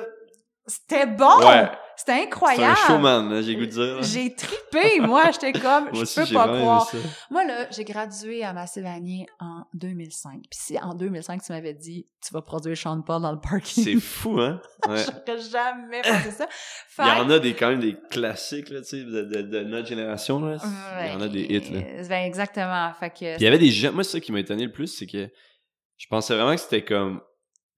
C'était 0.65 1.05
bon! 1.05 1.39
Ouais. 1.39 1.69
C'était 1.95 2.13
C'est 2.13 2.21
un 2.21 2.23
incroyable! 2.25 2.77
showman, 2.87 3.41
j'ai 3.43 3.55
goût 3.55 3.65
de 3.65 3.71
dire. 3.71 4.01
J'ai 4.01 4.33
trippé, 4.33 4.99
moi. 4.99 5.29
J'étais 5.31 5.51
comme, 5.53 5.83
Moi 5.85 5.91
je 5.93 6.01
aussi, 6.01 6.19
peux 6.21 6.33
pas 6.33 6.47
croire. 6.57 6.91
Moi, 7.29 7.45
là, 7.45 7.67
j'ai 7.69 7.83
gradué 7.83 8.43
à 8.43 8.51
Massive 8.51 8.83
Vanier 8.83 9.27
en 9.39 9.65
2005. 9.75 10.41
Puis 10.49 10.59
si 10.59 10.79
en 10.79 10.95
2005, 10.95 11.43
tu 11.43 11.51
m'avais 11.51 11.73
dit, 11.73 12.07
tu 12.25 12.33
vas 12.33 12.41
produire 12.41 12.75
Sean 12.75 12.99
Paul 13.03 13.21
dans 13.21 13.31
le 13.31 13.39
parking, 13.39 13.83
C'est 13.83 13.99
fou, 13.99 14.39
hein? 14.39 14.59
Ouais. 14.87 14.97
j'aurais 15.27 15.39
jamais 15.39 16.01
pensé 16.01 16.31
ça. 16.31 16.47
Fait 16.49 17.03
Il 17.03 17.07
y 17.07 17.11
en 17.21 17.29
a 17.29 17.39
des, 17.39 17.53
quand 17.53 17.69
même 17.69 17.79
des 17.79 17.95
classiques, 18.09 18.69
là, 18.69 18.81
tu 18.81 18.87
sais, 18.87 19.03
de, 19.03 19.21
de, 19.23 19.41
de 19.43 19.59
notre 19.63 19.87
génération, 19.87 20.39
là. 20.39 20.57
Il 21.05 21.13
y 21.13 21.15
en 21.15 21.21
a 21.21 21.27
des 21.27 21.41
hits, 21.41 21.71
là. 21.71 21.79
Ouais, 21.79 22.05
Ben, 22.09 22.25
exactement. 22.25 22.91
Fait 22.99 23.11
que, 23.11 23.17
Puis 23.19 23.35
il 23.39 23.43
y 23.43 23.47
avait 23.47 23.59
des 23.59 23.69
gens, 23.69 23.91
moi, 23.93 24.03
c'est 24.03 24.13
ça 24.13 24.19
qui 24.19 24.31
m'a 24.31 24.39
étonné 24.39 24.65
le 24.65 24.71
plus, 24.71 24.87
c'est 24.87 25.05
que 25.07 25.29
je 25.97 26.07
pensais 26.09 26.33
vraiment 26.35 26.55
que 26.55 26.61
c'était 26.61 26.83
comme, 26.83 27.21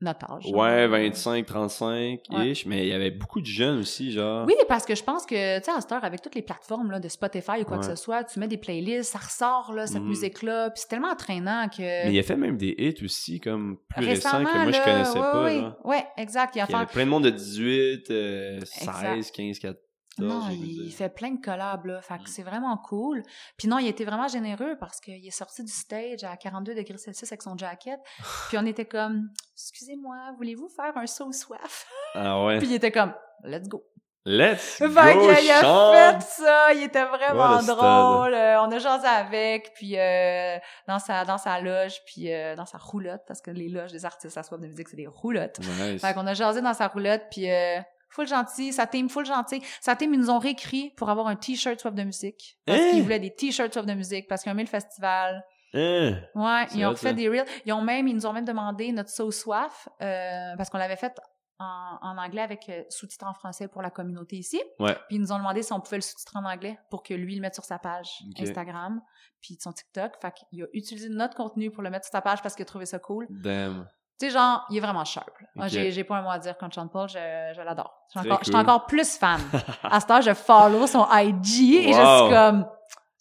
notre 0.02 0.30
âge. 0.32 0.44
ouais, 0.46 0.82
genre. 0.84 0.92
25, 0.92 1.48
35-ish, 1.48 2.64
mais 2.68 2.84
il 2.86 2.90
y 2.90 2.94
avait 2.94 3.12
beaucoup 3.12 3.40
de 3.42 3.46
jeunes 3.46 3.80
aussi, 3.80 4.12
genre. 4.12 4.46
Oui, 4.46 4.54
parce 4.68 4.86
que 4.86 4.94
je 4.96 5.04
pense 5.04 5.26
que, 5.26 5.58
tu 5.60 5.66
sais, 5.66 5.72
à 5.72 5.80
cette 5.82 5.92
heure, 5.92 6.04
avec 6.04 6.22
toutes 6.22 6.36
les 6.36 6.42
plateformes 6.42 6.92
là, 6.92 7.00
de 7.00 7.08
Spotify 7.08 7.62
ou 7.62 7.64
quoi 7.66 7.78
que 7.80 7.86
ce 7.86 7.96
soit, 7.96 8.24
tu 8.24 8.40
mets 8.40 8.48
des 8.48 8.58
playlists, 8.58 9.12
ça 9.14 9.20
ressort, 9.20 9.74
là, 9.74 9.88
cette 9.88 10.02
Mhm. 10.02 10.08
musique-là, 10.10 10.70
puis 10.72 10.82
c'est 10.82 10.90
tellement 10.90 11.10
entraînant 11.12 11.68
que... 11.70 11.82
Mais 11.82 12.14
il 12.14 12.20
a 12.20 12.24
fait 12.24 12.36
même 12.36 12.58
des 12.58 12.76
hits 12.78 13.04
aussi, 13.06 13.40
comme 13.40 13.78
plus 13.96 14.06
récents 14.06 14.44
que 14.44 14.44
moi, 14.44 14.72
je 14.72 14.84
connaissais 14.84 15.18
ouais, 15.18 15.32
pas, 15.32 15.50
genre. 15.62 15.76
Ouais, 15.86 16.06
exact. 16.18 16.56
Il 16.56 16.60
a 16.62 16.66
Il 16.68 16.72
y 16.72 16.76
avait 16.76 16.86
fait... 16.88 16.92
plein 16.94 17.06
de 17.06 17.10
monde 17.10 17.24
de 17.26 17.30
18, 17.30 18.12
euh, 18.12 18.58
Exact. 18.58 19.16
16, 19.16 19.32
15, 19.32 19.60
14. 19.60 19.85
Non, 20.20 20.48
il 20.50 20.92
fait 20.94 21.10
plein 21.10 21.32
de 21.32 21.42
collabs, 21.44 21.86
là. 21.86 22.02
Fait 22.02 22.18
que 22.18 22.24
Mm. 22.24 22.28
c'est 22.28 22.44
vraiment 22.44 22.78
cool. 22.78 23.22
Puis 23.58 23.68
non, 23.68 23.80
il 23.80 23.88
était 23.88 24.06
vraiment 24.06 24.28
généreux 24.28 24.78
parce 24.80 25.00
qu'il 25.02 25.26
est 25.28 25.32
sorti 25.32 25.64
du 25.64 25.72
stage 25.72 26.24
à 26.24 26.38
42 26.38 26.74
degrés 26.76 26.98
Celsius 26.98 27.32
avec 27.32 27.42
son 27.42 27.58
jacket. 27.58 28.00
Puis 28.50 28.58
on 28.58 28.66
était 28.66 28.86
comme, 28.86 29.30
excusez-moi, 29.56 30.16
voulez-vous 30.38 30.70
faire 30.70 30.96
un 30.98 31.06
saut 31.08 31.32
soif? 31.32 31.86
Ah 32.14 32.44
ouais. 32.46 32.60
Puis 32.60 32.68
il 32.68 32.74
était 32.76 32.92
comme, 32.92 33.14
let's 33.44 33.68
go. 33.68 33.84
Let's 34.28 34.78
Fait 34.78 34.88
go, 34.90 35.36
qu'il 35.36 35.52
a 35.52 35.62
Sean! 35.62 35.94
fait 36.20 36.22
ça, 36.24 36.74
il 36.74 36.82
était 36.82 37.06
vraiment 37.06 37.62
drôle. 37.62 38.34
Euh, 38.34 38.60
on 38.62 38.72
a 38.72 38.80
jasé 38.80 39.06
avec, 39.06 39.72
puis 39.76 40.00
euh, 40.00 40.58
dans 40.88 40.98
sa 40.98 41.26
dans 41.26 41.38
sa 41.38 41.62
loge, 41.62 42.02
puis 42.08 42.34
euh, 42.34 42.56
dans 42.56 42.66
sa 42.66 42.80
roulotte, 42.80 43.22
parce 43.28 43.40
que 43.40 43.52
les 43.52 43.70
loges 43.70 43.92
des 43.92 44.04
artistes 44.04 44.36
à 44.36 44.42
soif 44.42 44.60
de 44.60 44.66
musique, 44.66 44.88
c'est 44.90 44.98
des 44.98 45.06
roulottes. 45.06 45.60
Nice. 45.60 46.02
Fait 46.02 46.16
qu'on 46.16 46.26
a 46.26 46.34
jasé 46.34 46.64
dans 46.64 46.74
sa 46.74 46.88
roulotte, 46.88 47.22
puis 47.30 47.52
euh, 47.52 47.80
full 48.16 48.28
gentil, 48.28 48.72
sa 48.74 48.88
team 48.88 49.10
full 49.10 49.26
gentil. 49.26 49.62
Sa 49.82 49.96
team, 49.96 50.14
ils 50.14 50.20
nous 50.20 50.30
ont 50.30 50.40
réécrit 50.40 50.92
pour 50.98 51.10
avoir 51.10 51.28
un 51.28 51.36
t-shirt 51.36 51.80
soif 51.80 51.94
de 51.94 52.04
musique. 52.04 52.58
Parce 52.66 52.80
Hein? 52.80 52.90
qu'ils 52.92 53.04
voulaient 53.04 53.20
des 53.20 53.34
t-shirts 53.36 53.74
soif 53.74 53.86
de 53.86 53.94
musique, 53.94 54.28
parce 54.28 54.42
qu'ils 54.44 54.52
ont 54.52 54.56
aimé 54.56 54.64
le 54.64 54.70
festival. 54.70 55.44
Hein? 55.74 56.22
Ouais, 56.36 56.66
ils 56.74 56.86
ont 56.86 56.96
fait 56.96 57.10
ça. 57.10 57.14
des 57.14 57.28
reels. 57.28 57.46
Ils 57.66 57.74
ont 57.74 57.82
même, 57.82 58.08
ils 58.08 58.16
nous 58.16 58.26
ont 58.26 58.32
même 58.34 58.46
demandé 58.46 58.92
notre 58.94 59.10
sauce 59.10 59.38
soif, 59.40 59.90
euh, 60.02 60.56
parce 60.58 60.70
qu'on 60.70 60.78
l'avait 60.78 60.96
fait 60.96 61.14
en, 61.60 61.98
en 62.02 62.18
anglais 62.18 62.42
avec 62.42 62.68
euh, 62.70 62.84
sous-titres 62.90 63.26
en 63.28 63.34
français 63.34 63.68
pour 63.68 63.82
la 63.82 63.90
communauté 63.90 64.38
ici. 64.38 64.62
Ouais. 64.80 64.94
Puis 65.08 65.18
ils 65.18 65.22
nous 65.22 65.32
ont 65.32 65.38
demandé 65.38 65.64
si 65.64 65.72
on 65.74 65.80
pouvait 65.82 65.98
le 65.98 66.02
sous-titrer 66.02 66.40
en 66.40 66.46
anglais 66.46 66.78
pour 66.90 67.04
que 67.04 67.14
lui 67.14 67.36
le 67.36 67.42
mette 67.42 67.54
sur 67.56 67.64
sa 67.66 67.80
page. 67.80 68.10
Instagram, 68.40 69.02
puis 69.42 69.58
son 69.62 69.72
TikTok. 69.74 70.14
Fait 70.22 70.34
qu'il 70.34 70.64
a 70.64 70.68
utilisé 70.74 71.10
notre 71.10 71.36
contenu 71.36 71.72
pour 71.72 71.84
le 71.84 71.90
mettre 71.90 72.06
sur 72.06 72.12
sa 72.12 72.22
page 72.22 72.42
parce 72.42 72.56
qu'il 72.56 72.64
a 72.64 72.66
trouvé 72.66 72.86
ça 72.86 73.00
cool. 73.00 73.28
Damn. 73.30 73.88
Tu 74.20 74.28
sais, 74.28 74.32
genre, 74.32 74.66
il 74.70 74.78
est 74.78 74.80
vraiment 74.80 75.04
sharp. 75.04 75.30
Moi, 75.56 75.68
j'ai, 75.68 76.04
pas 76.06 76.18
un 76.18 76.22
mot 76.22 76.30
à 76.30 76.40
dire 76.40 76.58
contre 76.58 76.76
Sean 76.76 76.88
Paul, 76.88 77.10
je, 77.10 77.16
je 77.16 77.62
l'adore. 77.62 77.94
Je 78.14 78.20
suis 78.20 78.30
encore, 78.30 78.42
cool. 78.42 78.56
encore 78.56 78.86
plus 78.86 79.18
fan. 79.18 79.42
à 79.84 80.00
ce 80.00 80.06
temps, 80.06 80.22
je 80.22 80.34
follow 80.34 80.88
son 80.88 81.06
IG 81.12 81.88
et 81.88 81.94
je 81.94 81.94
suis 81.94 82.30
comme... 82.34 82.66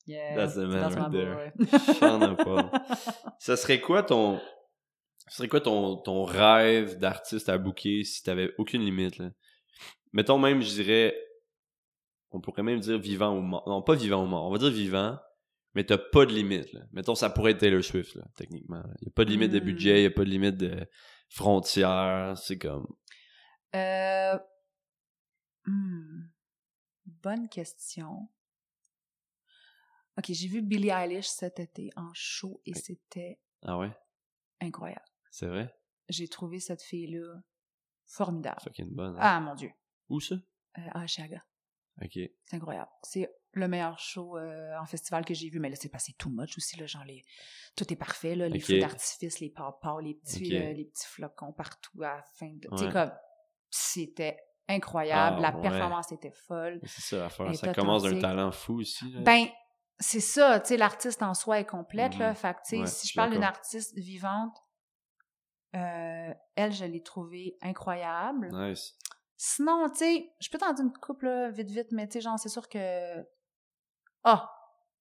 Yeah, 0.07 0.37
That's 0.37 0.55
the 0.55 0.59
man 0.59 0.95
right 0.95 1.11
there. 1.11 1.53
Sean 1.99 2.37
Paul. 2.37 2.71
Ça 3.39 3.57
serait 3.57 3.81
quoi 3.81 4.03
ton. 4.03 4.39
Ça 5.29 5.39
serait 5.39 5.49
quoi 5.49 5.63
ton, 5.63 5.97
ton 5.97 6.25
rêve 6.25 6.99
d'artiste 6.99 7.49
à 7.49 7.57
booker 7.57 8.05
si 8.05 8.23
t'avais 8.23 8.51
aucune 8.59 8.83
limite, 8.83 9.17
là? 9.17 9.31
Mettons 10.13 10.39
même, 10.39 10.61
je 10.61 10.69
dirais. 10.69 11.17
On 12.31 12.41
pourrait 12.41 12.63
même 12.63 12.81
dire 12.81 12.99
vivant 12.99 13.35
ou 13.35 13.41
mort. 13.41 13.65
Non, 13.67 13.81
pas 13.81 13.95
vivant 13.95 14.23
ou 14.23 14.27
mort. 14.27 14.47
On 14.47 14.51
va 14.51 14.59
dire 14.59 14.71
vivant, 14.71 15.17
mais 15.75 15.85
t'as 15.85 15.99
pas 15.99 16.25
de 16.27 16.33
limite, 16.33 16.73
là. 16.73 16.81
Mettons, 16.93 17.15
ça 17.15 17.31
pourrait 17.31 17.53
être 17.53 17.59
Taylor 17.61 17.83
Swift, 17.83 18.15
là, 18.15 18.25
techniquement. 18.37 18.83
Il 19.01 19.07
y 19.07 19.09
a 19.09 19.13
pas 19.13 19.25
de 19.25 19.31
limite 19.31 19.51
de 19.53 19.61
Mm. 19.61 19.65
budget, 19.65 20.01
il 20.01 20.03
y 20.05 20.07
a 20.07 20.11
pas 20.11 20.25
de 20.25 20.31
limite 20.31 20.57
de 20.57 20.89
frontières. 21.29 22.37
C'est 22.39 22.59
comme. 22.59 22.87
Euh, 23.75 24.39
hmm, 25.67 26.23
bonne 27.07 27.49
question. 27.49 28.29
Ok, 30.17 30.27
j'ai 30.29 30.47
vu 30.49 30.63
Billie 30.63 30.91
Eilish 30.91 31.27
cet 31.27 31.59
été 31.59 31.91
en 31.97 32.11
show 32.15 32.61
et 32.67 32.75
c'était 32.75 33.41
Ah 33.63 33.79
ouais? 33.79 33.91
incroyable. 34.61 35.05
C'est 35.31 35.49
vrai? 35.49 35.75
J'ai 36.09 36.29
trouvé 36.29 36.61
cette 36.61 36.83
fille-là 36.83 37.41
formidable. 38.07 38.61
Fucking 38.63 38.95
bonne. 38.95 39.17
hein? 39.17 39.21
Ah 39.21 39.41
mon 39.41 39.55
dieu, 39.57 39.71
Où 40.09 40.21
ça? 40.21 40.37
euh, 40.79 40.83
à 40.93 41.07
Chiaga. 41.09 41.43
Ok. 42.01 42.13
C'est 42.45 42.55
incroyable. 42.57 42.91
C'est 43.03 43.29
le 43.55 43.69
meilleur 43.69 43.99
show 43.99 44.37
euh, 44.37 44.77
en 44.81 44.87
festival 44.87 45.25
que 45.25 45.35
j'ai 45.35 45.49
vu, 45.49 45.61
mais 45.61 45.69
là 45.71 45.77
c'est 45.77 45.89
passé 45.89 46.13
too 46.19 46.31
much 46.31 46.57
aussi 46.59 46.79
là, 46.79 46.87
genre 46.87 47.05
les 47.05 47.23
tout 47.77 47.93
est 47.93 47.97
parfait 47.97 48.35
là, 48.35 48.49
les 48.49 48.59
Ok. 48.59 48.67
feux 48.67 48.79
d'artifice, 48.79 49.41
les 49.41 49.51
papas, 49.51 50.01
les 50.01 50.15
petits 50.15 50.57
euh, 50.57 50.73
les 50.73 50.85
petits 50.85 51.07
flocons 51.07 51.53
partout 51.53 52.03
à 52.03 52.17
la 52.17 52.23
fin 52.39 52.49
de 52.53 52.69
tu 52.69 52.79
sais 52.85 52.91
comme 52.91 53.13
c'était 53.71 54.39
incroyable, 54.69 55.37
Ah, 55.39 55.51
la 55.51 55.57
ouais. 55.57 55.63
performance 55.63 56.11
était 56.13 56.33
folle. 56.33 56.81
C'est 56.85 57.03
ça 57.03 57.19
l'affaire. 57.19 57.55
Ça 57.55 57.75
commence 57.75 58.03
d'un 58.03 58.19
talent 58.19 58.51
fou 58.53 58.81
aussi. 58.81 59.11
là. 59.13 59.21
Ben, 59.21 59.47
c'est 59.99 60.21
ça, 60.21 60.59
tu 60.61 60.69
sais, 60.69 60.77
l'artiste 60.77 61.23
en 61.23 61.35
soi 61.35 61.61
est 61.61 61.67
complète, 61.67 62.17
là. 62.19 62.31
Mhm. 62.31 62.35
Fait 62.35 62.55
que, 62.55 62.59
tu 62.61 62.69
sais, 62.71 62.81
Ouais, 62.81 62.87
si 62.87 63.09
je 63.09 63.15
parle 63.15 63.31
d'une 63.33 63.45
artiste 63.45 63.95
vivante, 63.99 64.57
euh, 65.77 66.33
elle, 66.55 66.73
je 66.73 66.85
l'ai 66.85 67.03
trouvée 67.03 67.57
incroyable. 67.63 68.49
Nice. 68.53 68.97
Sinon, 69.37 69.89
tu 69.91 69.99
sais, 69.99 70.33
je 70.41 70.49
peux 70.49 70.59
t'en 70.59 70.73
dire 70.73 70.85
une 70.85 70.93
couple, 70.93 71.27
là, 71.27 71.51
vite, 71.51 71.71
vite, 71.71 71.89
mais 71.91 72.07
tu 72.07 72.15
sais, 72.15 72.21
genre, 72.21 72.39
c'est 72.39 72.49
sûr 72.49 72.69
que... 72.69 73.21
Ah! 74.25 74.51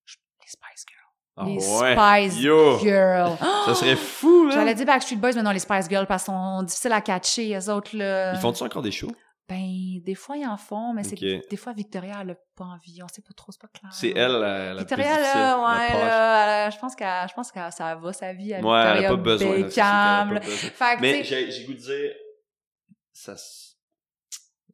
je- 0.04 0.16
les 0.42 0.48
Spice 0.48 0.84
Girls. 0.88 1.00
Ah 1.36 1.44
les 1.46 1.56
ouais. 1.56 2.28
Spice 2.30 2.40
Yo! 2.42 2.78
Girls. 2.78 3.36
Ça 3.66 3.74
serait 3.74 3.96
fou, 3.96 4.44
hein? 4.48 4.50
J'allais 4.54 4.74
dire 4.74 4.86
Backstreet 4.86 5.16
Boys, 5.16 5.32
mais 5.34 5.42
non, 5.42 5.50
les 5.50 5.58
Spice 5.58 5.88
Girls, 5.88 6.06
parce 6.06 6.24
qu'ils 6.24 6.32
sont 6.34 6.62
difficiles 6.62 6.92
à 6.92 7.00
catcher, 7.00 7.46
les 7.48 7.68
autres, 7.68 7.96
là. 7.96 8.34
Ils 8.34 8.40
font-tu 8.40 8.62
encore 8.62 8.82
des 8.82 8.92
shows? 8.92 9.10
Ben, 9.46 10.00
des 10.02 10.14
fois, 10.14 10.38
ils 10.38 10.46
en 10.46 10.56
font, 10.56 10.94
mais 10.94 11.02
c'est 11.04 11.16
que 11.16 11.36
Ok. 11.38 11.48
des 11.50 11.56
fois, 11.58 11.74
Victoria, 11.74 12.14
elle 12.22 12.30
a 12.30 12.34
pas 12.56 12.64
envie. 12.64 13.02
On 13.02 13.08
sait 13.08 13.20
pas 13.20 13.34
trop, 13.36 13.52
c'est 13.52 13.60
pas 13.60 13.68
clair. 13.68 13.92
C'est 13.92 14.08
elle 14.16 14.32
la, 14.32 14.72
la 14.72 14.80
Victoria, 14.80 15.18
là, 15.20 15.58
ouais, 15.58 15.92
là, 15.92 16.66
elle- 16.66 16.72
je 16.72 16.78
pense 16.78 16.94
qu'elle, 16.94 17.28
je 17.28 17.34
pense 17.34 17.52
que 17.52 17.58
ça 17.70 17.94
va 17.94 18.12
sa 18.14 18.32
vie 18.32 18.54
à 18.54 18.60
Ouais, 18.60 18.78
elle 18.80 18.86
Victoria 19.00 19.08
a 19.08 19.10
pas 19.10 19.16
besoin. 19.16 19.50
là, 19.58 19.68
c'est 19.68 19.74
qu'elle 19.74 19.84
a 19.84 20.24
pas 20.26 20.32
là. 20.34 20.40
besoin. 20.40 20.56
Fait 20.70 20.96
que, 20.96 21.00
Mais 21.02 21.24
j'ai 21.24 21.50
j'ai 21.50 21.64
goût 21.66 21.74
de 21.74 21.78
dire, 21.78 22.12
ça 23.12 23.34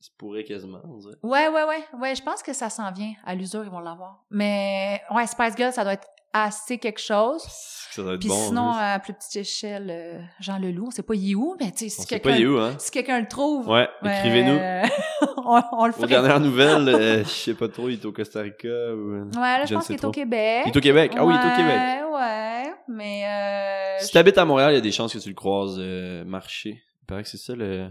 se 0.01 0.11
pourrait 0.16 0.44
quasiment, 0.44 0.80
on 0.84 0.96
dirait. 0.98 1.14
ouais, 1.22 1.48
ouais, 1.48 1.64
ouais, 1.64 1.84
ouais, 2.01 2.14
je 2.14 2.22
pense 2.22 2.42
que 2.42 2.53
ça 2.53 2.70
s'en 2.70 2.90
vient. 2.92 3.12
À 3.24 3.34
l'usure, 3.34 3.64
ils 3.64 3.70
vont 3.70 3.80
l'avoir. 3.80 4.24
Mais, 4.30 5.01
ouais, 5.14 5.26
Spice 5.26 5.55
Girl, 5.57 5.72
ça 5.72 5.84
doit 5.84 5.92
être 5.94 6.09
assez 6.32 6.78
quelque 6.78 7.01
chose. 7.01 7.42
Ça 7.90 8.03
doit 8.03 8.14
être 8.14 8.20
Puis 8.20 8.28
bon. 8.28 8.36
sinon, 8.36 8.70
à 8.70 8.98
plus 9.01 9.12
petite 9.12 9.34
échelle, 9.36 9.88
euh, 9.90 10.20
Jean 10.38 10.59
Leloup, 10.59 10.86
on 10.86 10.90
sait 10.92 11.03
pas 11.03 11.14
il 11.16 11.32
est 11.32 11.34
où, 11.34 11.57
mais 11.61 11.72
tu 11.72 11.88
sais, 11.90 12.01
si 12.01 12.07
quelqu'un, 12.07 12.32
hein? 12.57 12.74
si 12.78 12.90
quelqu'un 12.92 13.20
le 13.20 13.26
trouve, 13.26 13.68
Ouais, 13.68 13.88
ben, 14.01 14.12
écrivez-nous. 14.12 14.59
on, 15.44 15.61
on 15.72 15.86
le 15.86 15.90
Aux 15.90 15.94
ferait. 15.96 16.07
dernières 16.07 16.38
nouvelles, 16.40 16.88
euh, 16.88 17.18
je 17.24 17.28
sais 17.28 17.55
pas 17.55 17.68
trop, 17.68 17.88
il 17.88 17.94
est 18.01 18.05
au 18.05 18.12
Costa 18.12 18.40
Rica 18.42 18.68
ou... 18.68 19.24
Ouais, 19.24 19.30
là, 19.34 19.62
Je 19.64 19.70
je 19.70 19.74
pense 19.74 19.86
qu'il 19.86 19.96
est 19.96 20.05
au. 20.05 20.11
Québec. 20.12 20.62
Il 20.66 20.72
est 20.72 20.76
au 20.76 20.80
Québec. 20.80 21.12
Ah 21.16 21.24
oui, 21.26 21.34
il 21.34 21.44
est 21.44 21.53
au 21.53 21.57
Québec. 21.57 21.80
Ouais, 22.12 22.16
ouais, 22.16 22.74
mais 22.88 23.24
euh, 23.26 24.05
Si 24.05 24.12
t'habites 24.12 24.38
à 24.38 24.44
Montréal, 24.44 24.70
il 24.72 24.76
y 24.76 24.78
a 24.78 24.82
des 24.82 24.92
chances 24.92 25.12
que 25.12 25.18
tu 25.18 25.28
le 25.28 25.34
croises 25.34 25.76
euh, 25.80 26.24
marcher. 26.24 26.80
Il 27.03 27.07
paraît 27.07 27.24
que 27.24 27.28
c'est 27.28 27.38
ça 27.38 27.55
le... 27.57 27.88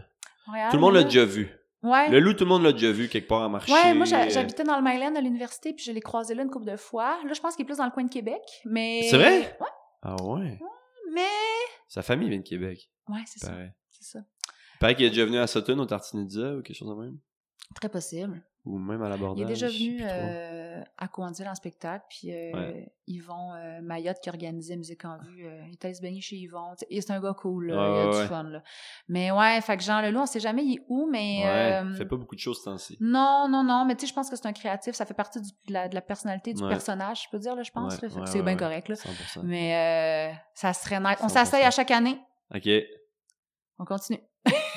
Montréal, 0.47 0.69
Tout 0.71 0.77
le 0.77 0.81
monde 0.81 0.93
l'a 0.95 1.03
déjà 1.03 1.25
vu. 1.25 1.49
Ouais. 1.81 2.09
Le 2.09 2.19
loup, 2.19 2.33
tout 2.33 2.43
le 2.43 2.49
monde 2.49 2.63
l'a 2.63 2.73
déjà 2.73 2.91
vu 2.91 3.07
quelque 3.07 3.27
part 3.27 3.41
à 3.43 3.49
marcher. 3.49 3.71
Ouais, 3.71 3.93
moi 3.93 4.05
euh, 4.11 4.29
j'habitais 4.29 4.63
dans 4.63 4.75
le 4.77 4.83
Myland 4.83 5.15
à 5.15 5.21
l'université 5.21 5.73
puis 5.73 5.83
je 5.85 5.91
l'ai 5.93 6.01
croisé 6.01 6.35
là 6.35 6.43
une 6.43 6.49
couple 6.49 6.69
de 6.69 6.75
fois. 6.75 7.17
Là, 7.25 7.33
je 7.33 7.39
pense 7.39 7.55
qu'il 7.55 7.63
est 7.63 7.67
plus 7.67 7.77
dans 7.77 7.85
le 7.85 7.91
coin 7.91 8.03
de 8.03 8.09
Québec, 8.09 8.41
mais 8.65 9.03
C'est 9.09 9.17
vrai? 9.17 9.57
Ouais, 9.61 9.67
Ah 10.01 10.15
ouais? 10.23 10.59
mais 11.13 11.21
Sa 11.87 12.01
famille 12.01 12.29
vient 12.29 12.39
de 12.39 12.43
Québec, 12.43 12.91
ouais, 13.07 13.21
c'est 13.25 13.39
ça, 13.39 13.53
c'est 13.91 14.03
ça. 14.03 14.19
Pareil 14.79 14.95
qu'il 14.95 15.05
est 15.05 15.09
déjà 15.09 15.25
venu 15.25 15.37
à 15.37 15.47
Sutton, 15.47 15.77
au 15.79 15.85
Tartinizza, 15.85 16.55
ou 16.55 16.61
quelque 16.61 16.77
chose 16.77 16.89
de 16.89 17.01
même? 17.01 17.17
Très 17.75 17.89
possible. 17.89 18.41
Ou 18.65 18.77
même 18.77 19.01
à 19.01 19.15
Il 19.35 19.41
est 19.41 19.45
déjà 19.45 19.67
venu 19.67 20.01
euh, 20.03 20.83
à 20.97 21.07
Coandil 21.07 21.47
en 21.47 21.55
spectacle, 21.55 22.05
puis 22.09 22.31
euh, 22.31 22.51
Ouais. 22.53 22.91
Yvon 23.07 23.53
euh, 23.55 23.79
Mayotte 23.81 24.19
qui 24.21 24.29
organisait 24.29 24.75
Musique 24.75 25.03
en 25.05 25.17
vue, 25.17 25.45
euh, 25.47 25.61
il 25.67 25.71
est 25.71 25.85
allé 25.85 25.93
se 25.93 26.01
baigner 26.01 26.21
chez 26.21 26.35
Yvon. 26.35 26.75
et 26.89 27.01
c'est 27.01 27.11
un 27.13 27.19
gars 27.21 27.33
cool, 27.33 27.67
là, 27.67 27.75
Ouais, 27.75 27.89
il 27.89 28.01
a 28.01 28.09
ouais, 28.17 28.21
du 28.21 28.27
fun. 28.27 28.43
Là. 28.43 28.61
Mais 29.07 29.31
ouais, 29.31 29.61
fait 29.61 29.77
que 29.77 29.83
Jean 29.83 30.01
Leloup, 30.01 30.19
on 30.19 30.25
sait 30.25 30.39
jamais 30.41 30.63
il 30.65 30.75
est 30.75 30.85
où, 30.89 31.09
mais... 31.09 31.41
Ouais, 31.45 31.81
il 31.89 31.95
fait 31.95 32.05
pas 32.05 32.17
beaucoup 32.17 32.35
de 32.35 32.39
choses 32.41 32.59
ce 32.59 32.65
temps-ci. 32.65 32.97
Non, 32.99 33.47
non, 33.49 33.63
non, 33.63 33.85
mais 33.85 33.95
tu 33.95 34.01
sais, 34.01 34.07
je 34.07 34.13
pense 34.13 34.29
que 34.29 34.35
c'est 34.35 34.45
un 34.45 34.53
créatif, 34.53 34.93
ça 34.93 35.05
fait 35.05 35.13
partie 35.15 35.41
du- 35.41 35.49
de, 35.67 35.73
la, 35.73 35.87
de 35.87 35.95
la 35.95 36.01
personnalité 36.01 36.53
du 36.53 36.61
personnage, 36.67 37.23
je 37.23 37.29
peux 37.29 37.39
dire, 37.39 37.55
là, 37.55 37.63
je 37.63 37.71
pense. 37.71 37.97
C'est 38.25 38.41
bien 38.43 38.57
correct, 38.57 38.89
là. 38.89 38.95
100%. 38.95 39.39
Mais 39.43 40.31
euh, 40.33 40.35
ça 40.53 40.73
serait 40.73 40.99
nice. 40.99 41.17
On 41.21 41.27
100%. 41.27 41.29
s'essaye 41.29 41.63
à 41.63 41.71
chaque 41.71 41.91
année. 41.91 42.19
Ok. 42.53 42.67
On 43.79 43.85
continue. 43.85 44.19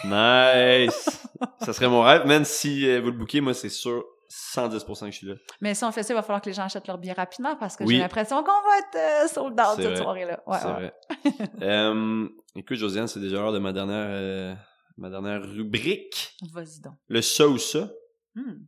Nice! 0.05 1.27
ça 1.61 1.73
serait 1.73 1.89
mon 1.89 2.03
rêve. 2.03 2.27
Même 2.27 2.45
si 2.45 2.89
euh, 2.89 3.01
vous 3.01 3.11
le 3.11 3.17
bouquez, 3.19 3.41
moi, 3.41 3.53
c'est 3.55 3.69
sûr 3.69 4.05
110% 4.31 5.01
que 5.07 5.11
je 5.11 5.17
suis 5.17 5.27
là. 5.27 5.35
Mais 5.61 5.75
si 5.75 5.85
on 5.85 5.93
fait 5.93 6.03
ça, 6.03 6.15
il 6.15 6.17
va 6.17 6.23
falloir 6.23 6.41
que 6.41 6.49
les 6.49 6.55
gens 6.55 6.63
achètent 6.65 6.87
leur 6.87 6.99
billet 6.99 7.13
rapidement 7.13 7.55
parce 7.57 7.77
que 7.77 7.85
Oui. 7.85 7.97
j'ai 7.97 8.01
l'impression 8.01 8.43
qu'on 8.43 8.51
va 8.51 8.79
être 8.79 9.25
euh, 9.25 9.29
sold 9.29 9.61
out 9.61 9.77
cette 9.83 9.99
soirée-là. 9.99 10.43
Ouais, 10.47 10.59
c'est 10.61 10.67
ouais. 10.67 10.73
vrai. 10.73 10.95
Euh, 11.63 12.29
écoute, 12.57 12.77
Josiane, 12.77 13.07
c'est 13.09 13.21
déjà 13.21 13.37
l'heure 13.37 13.53
de 13.53 13.59
ma 13.59 13.73
dernière, 13.73 14.07
euh, 14.09 14.55
ma 14.97 15.11
dernière 15.11 15.43
rubrique. 15.43 16.35
Vas-y 16.53 16.81
donc. 16.81 16.95
Le 17.09 17.21
ça 17.23 17.47
ou 17.47 17.59
ça. 17.59 17.91
Hmm. 18.35 18.65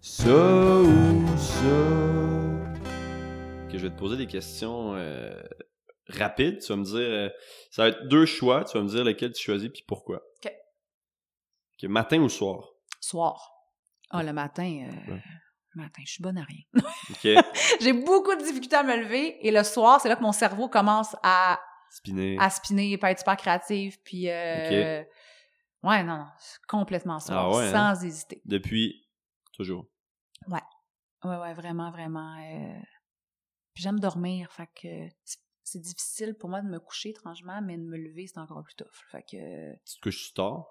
Ça 0.00 0.28
ou 0.80 1.26
ça. 1.36 1.68
Que 3.70 3.78
je 3.78 3.82
vais 3.82 3.90
te 3.90 3.98
poser 3.98 4.16
des 4.16 4.26
questions 4.26 4.94
rapides. 6.18 6.60
Tu 6.60 6.68
vas 6.68 6.76
me 6.76 6.84
dire, 6.84 6.96
euh, 6.98 7.28
ça 7.70 7.82
va 7.82 7.88
être 7.88 8.08
deux 8.08 8.26
choix. 8.26 8.64
Tu 8.64 8.76
vas 8.76 8.84
me 8.84 8.88
dire 8.88 9.04
lequel 9.04 9.32
tu 9.32 9.42
choisis 9.42 9.68
puis 9.70 9.82
pourquoi. 9.86 10.16
OK. 10.44 10.52
Ok, 11.82 11.88
matin 11.88 12.18
ou 12.20 12.28
soir? 12.28 12.68
Soir. 13.00 13.50
Ah, 14.10 14.22
le 14.22 14.32
matin, 14.32 14.86
euh, 14.88 15.12
Ouais. 15.12 15.22
le 15.74 15.82
matin, 15.82 16.02
je 16.04 16.12
suis 16.12 16.22
bonne 16.22 16.38
à 16.38 16.44
rien. 16.44 16.62
Ok. 17.10 17.22
j'ai 17.80 17.92
beaucoup 17.92 18.34
de 18.34 18.42
difficultés 18.42 18.76
à 18.76 18.82
me 18.82 18.96
lever 18.96 19.44
et 19.46 19.50
le 19.50 19.62
soir, 19.64 20.00
c'est 20.00 20.08
là 20.08 20.16
que 20.16 20.22
mon 20.22 20.32
cerveau 20.32 20.68
commence 20.68 21.16
à, 21.22 21.58
Spinner. 21.90 22.36
à 22.38 22.50
spinner, 22.50 22.96
pas 22.98 23.10
être 23.10 23.18
super 23.20 23.36
créatif, 23.36 23.98
puis 24.04 24.28
euh, 24.30 25.02
ouais, 25.82 26.02
non, 26.04 26.18
non, 26.18 26.26
complètement 26.68 27.18
soir, 27.20 27.46
Ah 27.52 27.56
ouais, 27.56 27.74
hein? 27.74 27.94
sans 27.94 28.04
hésiter. 28.04 28.40
Depuis 28.44 29.08
toujours. 29.54 29.86
Ouais, 30.48 30.60
ouais, 31.24 31.54
vraiment, 31.54 31.90
vraiment. 31.90 32.36
euh, 32.38 32.80
Puis 33.74 33.82
j'aime 33.82 33.98
dormir, 34.00 34.50
fait 34.52 34.68
que 34.74 35.08
c'est- 35.64 35.78
difficile 35.80 36.34
pour 36.34 36.48
moi 36.50 36.60
de 36.62 36.68
me 36.68 36.78
coucher 36.80 37.10
étrangement, 37.10 37.60
mais 37.62 37.76
de 37.76 37.82
me 37.82 37.96
lever, 37.96 38.26
c'est 38.26 38.38
encore 38.38 38.62
plus 38.62 38.74
tough. 38.74 38.88
Fait 39.10 39.22
que 39.22 39.72
Tu 39.84 39.96
te 39.96 40.00
couches 40.00 40.34
tard? 40.34 40.66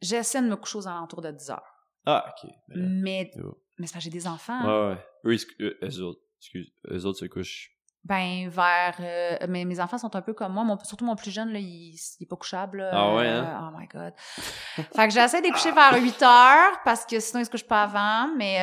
j'essaie 0.00 0.42
de 0.42 0.48
me 0.48 0.56
coucher 0.56 0.78
aux 0.78 0.88
alentours 0.88 1.22
de 1.22 1.30
10 1.30 1.50
heures. 1.50 1.74
Ah, 2.06 2.34
ok. 2.42 2.50
Ben 2.68 2.88
Mais, 3.02 3.30
c'est 3.34 3.40
bon. 3.40 3.54
mais 3.78 3.86
c'est 3.86 3.92
parce 3.92 4.04
que 4.04 4.10
j'ai 4.10 4.18
des 4.18 4.26
enfants. 4.26 4.64
Ouais, 4.64 4.94
ouais. 4.94 5.06
Eux, 5.24 5.34
ils 5.34 5.38
se- 5.40 5.46
eux, 5.62 5.78
eux 5.82 6.02
autres, 6.02 6.20
excuse, 6.38 6.72
eux 6.90 7.04
autres 7.04 7.18
se 7.18 7.24
couchent. 7.26 7.77
Ben, 8.04 8.48
vers. 8.48 8.96
euh, 9.00 9.36
mais 9.48 9.64
mes 9.66 9.80
enfants 9.80 9.98
sont 9.98 10.14
un 10.16 10.22
peu 10.22 10.32
comme 10.32 10.52
moi. 10.54 10.64
Mon- 10.64 10.78
surtout 10.82 11.04
mon 11.04 11.14
plus 11.16 11.30
jeune, 11.30 11.52
là, 11.52 11.58
il, 11.58 11.94
il 11.94 12.22
est 12.22 12.26
pas 12.26 12.36
couchable. 12.36 12.78
là. 12.78 12.90
Ah 12.92 13.14
ouais, 13.14 13.26
hein? 13.28 13.44
Euh, 13.44 13.68
oh 13.74 13.78
my 13.78 13.86
God. 13.86 14.12
fait 14.96 15.08
que 15.08 15.12
j'essaie 15.12 15.40
de 15.40 15.46
les 15.46 15.52
coucher 15.52 15.72
vers 15.72 15.94
8 16.00 16.22
heures 16.22 16.80
parce 16.84 17.04
que 17.04 17.20
sinon, 17.20 17.40
ils 17.42 17.44
se 17.46 17.50
couchent 17.50 17.66
pas 17.66 17.82
avant? 17.82 18.32
Mais 18.36 18.56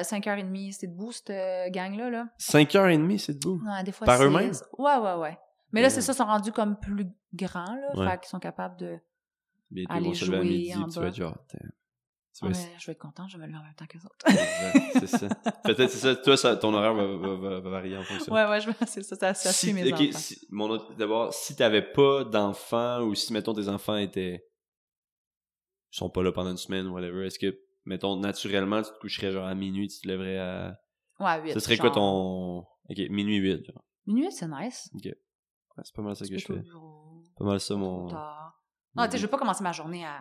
euh, 0.00 0.02
5h30, 0.02 0.72
c'est 0.72 0.86
debout, 0.86 1.12
cette 1.12 1.30
euh, 1.30 1.68
gang-là. 1.70 2.08
Là. 2.08 2.26
5h30, 2.40 3.18
c'est 3.18 3.38
debout? 3.38 3.60
Ouais, 3.66 3.82
des 3.82 3.92
fois, 3.92 4.06
Par 4.06 4.22
eux-mêmes? 4.22 4.52
Ouais, 4.78 4.96
ouais, 4.96 5.14
ouais. 5.14 5.38
Mais 5.72 5.82
là, 5.82 5.90
c'est 5.90 5.96
Ouais. 5.96 6.02
ça, 6.02 6.12
ils 6.12 6.16
sont 6.16 6.24
rendus 6.24 6.52
comme 6.52 6.78
plus 6.78 7.06
grands, 7.34 7.74
là. 7.74 7.90
Ouais. 7.96 8.10
Fait 8.10 8.18
qu'ils 8.20 8.28
sont 8.28 8.38
capables 8.40 8.76
de. 8.78 8.98
Bientôt, 9.70 9.92
Aller 9.94 10.10
à 10.10 10.12
jouer 10.12 10.40
midi, 10.40 10.74
en 10.76 10.88
tu 10.88 10.98
bas. 11.00 11.06
vas 11.06 11.34
je 12.40 12.86
vais 12.86 12.92
être 12.92 12.98
contente, 12.98 13.30
je 13.30 13.38
vais 13.38 13.46
lever 13.46 13.58
en 13.58 13.62
même 13.62 13.74
temps 13.74 13.86
que 13.86 13.98
les 13.98 14.04
autres. 14.04 14.16
C'est 15.00 15.06
ça. 15.06 15.28
Peut-être 15.64 15.90
c'est 15.90 15.98
ça. 15.98 16.16
Toi, 16.16 16.36
ça, 16.36 16.56
ton 16.56 16.72
horaire 16.74 16.94
va, 16.94 17.06
va, 17.06 17.34
va- 17.36 17.60
va 17.60 17.70
varier 17.70 17.96
en 17.96 18.02
fonction. 18.04 18.32
ouais, 18.32 18.44
ouais, 18.46 18.60
c'est 18.86 19.02
ça, 19.02 19.16
ça, 19.16 19.34
ça 19.34 19.52
si, 19.52 19.72
mes 19.72 19.92
ok, 19.92 20.00
enfants. 20.00 20.18
si- 20.18 20.46
mon 20.50 20.70
autre, 20.70 20.94
d'abord, 20.94 21.32
si 21.34 21.54
t'avais 21.56 21.82
pas 21.82 22.24
d'enfants 22.24 23.02
ou 23.02 23.14
si, 23.14 23.32
mettons, 23.32 23.54
tes 23.54 23.68
enfants 23.68 23.96
étaient. 23.96 24.44
Ils 25.92 25.96
sont 25.96 26.08
pas 26.10 26.22
là 26.22 26.32
pendant 26.32 26.50
une 26.50 26.56
semaine 26.56 26.86
ou 26.86 26.94
whatever, 26.94 27.26
est-ce 27.26 27.38
que, 27.38 27.58
mettons, 27.84 28.16
naturellement, 28.16 28.80
tu 28.82 28.90
te 28.90 28.98
coucherais 28.98 29.30
genre 29.30 29.46
à 29.46 29.54
minuit, 29.54 29.88
tu 29.88 30.00
te 30.00 30.08
lèverais 30.08 30.38
à. 30.38 30.78
Ouais, 31.20 31.42
8. 31.42 31.52
Ce 31.54 31.60
serait 31.60 31.76
quoi 31.76 31.90
ton. 31.90 32.60
Ok, 32.88 32.98
minuit 33.10 33.36
8, 33.36 33.66
genre? 33.66 33.84
Minuit, 34.06 34.32
c'est 34.32 34.48
nice. 34.48 34.90
Ouais, 34.94 35.12
c'est 35.84 35.94
pas 35.94 36.02
mal 36.02 36.16
ça 36.16 36.26
que 36.26 36.36
je 36.38 36.44
fais. 36.44 36.62
Pas 37.36 37.44
mal 37.44 37.60
ça, 37.60 37.76
mon. 37.76 38.08
tard. 38.08 38.58
Non, 38.94 39.04
tu 39.04 39.12
sais, 39.12 39.18
je 39.18 39.22
veux 39.22 39.30
pas 39.30 39.38
commencer 39.38 39.62
ma 39.62 39.72
journée 39.72 40.04
à. 40.04 40.20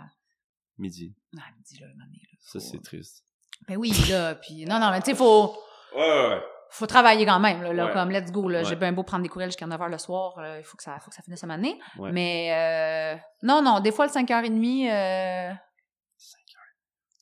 Midi. 0.82 1.16
Non, 1.34 1.42
à 1.42 1.52
midi, 1.56 1.78
là, 1.80 1.88
là. 1.88 2.06
Ça, 2.40 2.54
Faut- 2.54 2.60
c'est 2.60 2.82
triste. 2.84 3.24
Ben 3.68 3.78
oui, 3.78 3.92
là, 4.10 4.36
puis... 4.36 4.66
Non, 4.66 4.80
non, 4.80 4.90
mais 4.92 5.00
tu 5.02 5.12
sais, 5.12 5.16
faut... 5.16 5.56
Ouais, 5.96 6.02
ouais, 6.02 6.28
ouais. 6.30 6.42
Faut 6.72 6.88
travailler 6.88 7.26
quand 7.26 7.40
même, 7.40 7.62
là, 7.62 7.74
là, 7.74 7.86
Ouais. 7.88 7.94
comme 7.94 8.10
let's 8.12 8.32
go, 8.32 8.48
là. 8.50 8.60
Ouais. 8.60 8.66
J'ai 8.66 8.76
bien 8.76 8.92
beau 8.94 9.04
prendre 9.04 9.24
des 9.24 9.30
courriels 9.30 9.50
jusqu'à 9.52 9.68
9h 9.68 9.90
le 9.90 9.98
soir, 9.98 10.38
euh, 10.40 10.58
il 10.60 10.64
faut 10.64 10.78
que 10.78 10.84
ça, 10.84 11.00
faut 11.00 11.10
que 11.10 11.16
ça 11.16 11.22
finisse 11.22 11.44
à 11.44 11.48
m'amener. 11.48 11.80
Ouais. 11.98 12.12
Mais, 12.12 13.16
euh, 13.18 13.22
non, 13.44 13.62
non, 13.62 13.80
des 13.82 13.92
fois, 13.92 14.08
le 14.08 14.12
5h30, 14.12 14.90
euh... 14.90 15.54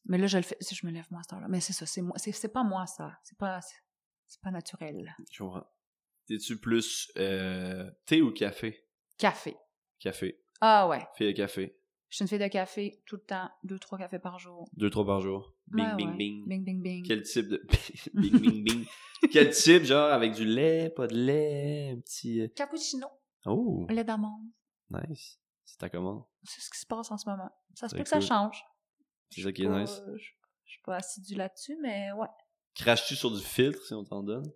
Mais 0.06 0.18
là, 0.18 0.26
je 0.28 0.38
le 0.38 0.44
fais, 0.44 0.58
si 0.60 0.74
je 0.76 0.86
me 0.88 0.92
lève 0.92 1.06
moi 1.12 1.20
à 1.20 1.24
cette 1.24 1.34
heure-là. 1.34 1.48
Mais 1.50 1.60
c'est 1.60 1.74
ça, 1.74 1.86
c'est 1.86 2.02
moi, 2.02 2.16
c'est, 2.18 2.32
c'est 2.32 2.48
pas 2.52 2.64
moi, 2.64 2.88
ça. 2.88 3.12
C'est 3.24 3.38
pas, 3.38 3.60
c'est, 3.62 4.42
pas 4.42 4.50
naturel. 4.50 5.16
Je 5.32 5.44
comprends. 5.44 5.68
T'es-tu 6.28 6.60
plus 6.60 7.12
euh, 7.18 7.90
thé 8.08 8.22
ou 8.22 8.32
café? 8.32 8.84
Café. 9.20 9.56
Café. 10.00 10.40
Ah 10.62 10.88
ouais. 10.88 11.06
Fille 11.16 11.32
de 11.34 11.38
café. 11.38 11.79
Je 12.10 12.16
suis 12.16 12.24
une 12.24 12.28
fille 12.30 12.40
de 12.40 12.48
café 12.48 13.02
tout 13.06 13.18
le 13.18 13.22
temps, 13.22 13.50
deux, 13.64 13.78
trois 13.78 13.98
cafés 14.00 14.18
par 14.20 14.40
jour. 14.40 14.68
Deux, 14.74 14.90
trois 14.90 15.06
par 15.06 15.20
jour. 15.22 15.54
Bing, 15.68 15.86
Ouais, 15.86 15.96
bing, 15.96 16.10
ouais. 16.10 16.16
bing. 16.18 16.48
Bing, 16.48 16.64
bing, 16.66 16.82
bing. 16.82 17.08
Quel 17.08 17.22
type 17.22 17.48
de. 17.48 17.62
bing, 18.16 18.40
bing, 18.40 18.64
bing. 18.64 18.86
Quel 19.32 19.52
type, 19.52 19.84
genre, 19.84 20.12
avec 20.12 20.34
du 20.34 20.44
lait, 20.46 20.90
pas 20.90 21.06
de 21.08 21.16
lait, 21.16 21.92
un 21.96 22.00
petit. 22.00 22.42
euh, 22.42 22.48
Cappuccino, 22.56 23.08
Oh, 23.46 23.86
lait 23.90 24.04
d'amande. 24.04 24.42
nice. 24.90 25.40
C'est 25.66 25.78
ta 25.78 25.90
commande. 25.90 26.24
C'est 26.44 26.62
ce 26.62 26.70
qui 26.72 26.80
se 26.80 26.86
passe 26.88 27.12
en 27.12 27.18
ce 27.20 27.30
moment. 27.30 27.50
Ça 27.76 27.88
se 27.88 27.96
peut 27.96 28.02
que 28.02 28.10
ça 28.10 28.20
change. 28.22 28.64
C'est 29.30 29.42
ça 29.42 29.52
qui 29.52 29.64
est 29.64 29.68
Pas- 29.68 29.82
nice. 29.82 30.02
Je 30.08 30.24
je 30.66 30.72
suis 30.74 30.82
pas 30.84 30.96
assidue 30.96 31.36
là-dessus, 31.36 31.78
mais 31.82 32.12
ouais. 32.14 32.28
Craches-tu 32.76 33.16
sur 33.16 33.30
du 33.32 33.42
filtre 33.44 33.86
si 33.86 33.94
on 33.94 34.04
t'en 34.04 34.24
donne? 34.24 34.52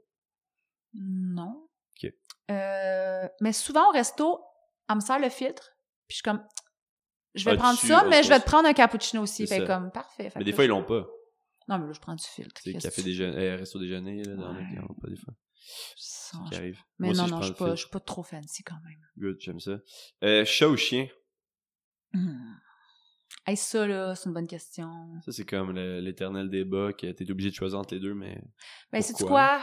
Non. 0.94 1.68
Ok. 2.04 2.12
Euh, 2.52 3.28
mais 3.42 3.54
souvent 3.54 3.90
au 3.90 3.92
resto, 3.92 4.42
elle 4.90 4.96
me 4.96 5.02
sert 5.02 5.20
le 5.20 5.30
filtre, 5.30 5.72
puis 6.08 6.14
je 6.14 6.16
suis 6.16 6.24
comme, 6.24 6.44
je 7.36 7.46
vais 7.46 7.52
Ah, 7.52 7.58
prendre 7.58 7.78
ça, 7.80 8.04
mais 8.10 8.24
je 8.24 8.30
vais 8.30 8.40
te 8.40 8.46
prendre 8.46 8.68
un 8.68 8.74
cappuccino 8.74 9.24
aussi. 9.24 9.48
Fait 9.48 9.60
ça. 9.60 9.66
comme, 9.66 9.92
parfait. 9.92 10.30
Fait 10.30 10.40
Mais 10.40 10.46
des 10.46 10.54
fois, 10.54 10.64
ils 10.66 10.70
l'ont 10.70 10.84
pas. 10.84 11.06
Non, 11.68 11.78
mais 11.80 11.88
là, 11.88 11.94
je 11.94 12.00
prends 12.00 12.16
du 12.16 12.24
filtre. 12.24 12.60
C'est 12.64 12.74
café 12.74 13.02
tu- 13.02 13.04
déjeuner, 13.04 13.38
euh, 13.50 13.56
resto 13.56 13.80
déjeuner, 13.80 14.24
là, 14.24 14.36
dans 14.36 14.54
Ouais. 14.54 14.68
les 14.70 14.76
pas 15.02 15.08
des 15.10 15.16
fois. 15.16 15.34
Ça, 15.96 16.38
qui 16.50 16.56
je- 16.56 16.60
arrive. 16.60 16.80
Mais 17.00 17.08
Moi 17.08 17.16
non, 17.16 17.24
aussi, 17.24 17.32
non, 17.32 17.42
je 17.42 17.46
suis 17.46 17.54
pas, 17.56 17.70
je 17.76 17.82
suis 17.82 17.90
pas 17.90 18.00
trop 18.02 18.24
fancy 18.24 18.64
quand 18.64 18.80
même. 18.84 19.00
Good, 19.18 19.38
j'aime 19.40 19.60
ça. 19.62 19.80
Euh, 20.24 20.44
chat 20.46 20.68
ou 20.68 20.76
chien? 20.76 21.08
Hey, 23.46 23.58
ça, 23.58 23.86
là, 23.88 24.16
c'est 24.16 24.28
une 24.30 24.34
bonne 24.34 24.48
question. 24.48 24.90
Ça, 25.26 25.32
c'est 25.32 25.46
comme 25.46 25.74
l'éternel 25.74 26.50
débat 26.50 26.94
que 26.94 27.12
t'es 27.12 27.30
obligé 27.32 27.50
de 27.50 27.56
choisir 27.56 27.80
entre 27.80 27.94
les 27.94 28.00
deux, 28.00 28.14
mais 28.14 28.42
Ben, 28.92 29.02
c'est 29.02 29.14
quoi? 29.26 29.62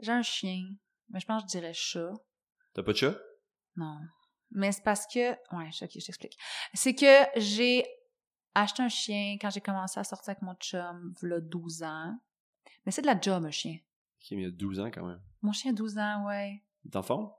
J'ai 0.00 0.12
un 0.12 0.22
chien, 0.22 0.62
mais 1.10 1.20
je 1.20 1.26
pense 1.26 1.42
que 1.42 1.48
je 1.52 1.58
dirais 1.58 1.72
chat. 1.74 2.12
t'as 2.74 2.82
pas 2.82 2.92
de 2.92 2.96
chat? 2.98 3.18
Non. 3.76 3.98
Mais 4.54 4.72
c'est 4.72 4.82
parce 4.84 5.06
que. 5.06 5.30
Ouais, 5.54 5.68
ok, 5.82 5.90
je 5.94 6.04
t'explique. 6.04 6.38
C'est 6.74 6.94
que 6.94 7.06
j'ai 7.36 7.84
acheté 8.54 8.82
un 8.82 8.88
chien 8.88 9.36
quand 9.40 9.50
j'ai 9.50 9.60
commencé 9.60 9.98
à 9.98 10.04
sortir 10.04 10.30
avec 10.30 10.42
mon 10.42 10.54
chum, 10.54 11.14
il 11.22 11.38
12 11.42 11.82
ans. 11.82 12.14
Mais 12.84 12.92
c'est 12.92 13.02
de 13.02 13.06
la 13.06 13.18
job, 13.20 13.44
un 13.44 13.50
chien. 13.50 13.74
Ok, 13.74 14.28
mais 14.32 14.36
il 14.38 14.42
y 14.42 14.46
a 14.46 14.50
12 14.50 14.80
ans 14.80 14.90
quand 14.92 15.04
même. 15.06 15.20
Mon 15.40 15.52
chien 15.52 15.70
a 15.72 15.74
12 15.74 15.98
ans, 15.98 16.26
ouais. 16.26 16.62
T'es 16.90 16.96
en 16.96 17.02
forme? 17.02 17.30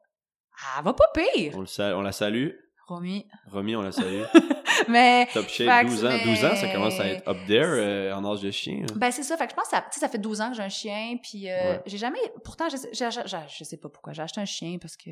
Ah, 0.78 0.82
va 0.82 0.94
pas 0.94 1.06
pire! 1.14 1.54
On, 1.56 1.62
le 1.62 1.66
sal- 1.68 1.96
on 1.96 2.02
la 2.02 2.12
salue. 2.12 2.50
Romy. 2.88 3.28
Romy, 3.48 3.76
on 3.76 3.82
la 3.82 3.92
salue. 3.92 4.24
Mais. 4.90 5.28
Top 5.34 5.48
shape, 5.48 5.86
que 5.86 5.90
12 5.90 6.06
ans. 6.06 6.10
mais- 6.10 6.24
12 6.26 6.46
ans, 6.46 6.56
ça 6.56 6.68
commence 6.70 7.00
à 7.00 7.08
être 7.08 7.28
up 7.28 7.38
there 7.48 7.64
euh, 7.66 8.14
en 8.16 8.26
âge 8.26 8.42
de 8.42 8.52
chien. 8.52 8.82
hein. 8.84 8.94
Ben, 8.98 9.12
c'est 9.12 9.24
ça. 9.24 9.38
Fait 9.38 9.46
que 9.46 9.52
je 9.52 9.56
pense 9.56 9.66
que 9.66 9.72
ça, 9.72 9.86
ça 9.92 10.10
fait 10.10 10.18
12 10.18 10.42
ans 10.42 10.50
que 10.50 10.58
j'ai 10.58 10.64
un 10.64 10.70
chien, 10.70 11.18
puis 11.22 11.50
euh, 11.50 11.56
Ouais. 11.74 11.82
j'ai 11.86 11.98
jamais. 11.98 12.20
Pourtant, 12.44 12.68
j'ai- 12.70 12.78
j'ai- 12.94 13.10
j'ai- 13.12 13.38
je 13.48 13.64
sais 13.64 13.78
pas 13.78 13.90
pourquoi. 13.90 14.12
J'ai 14.14 14.22
acheté 14.22 14.42
un 14.42 14.46
chien 14.46 14.78
parce 14.82 14.98
que. 14.98 15.10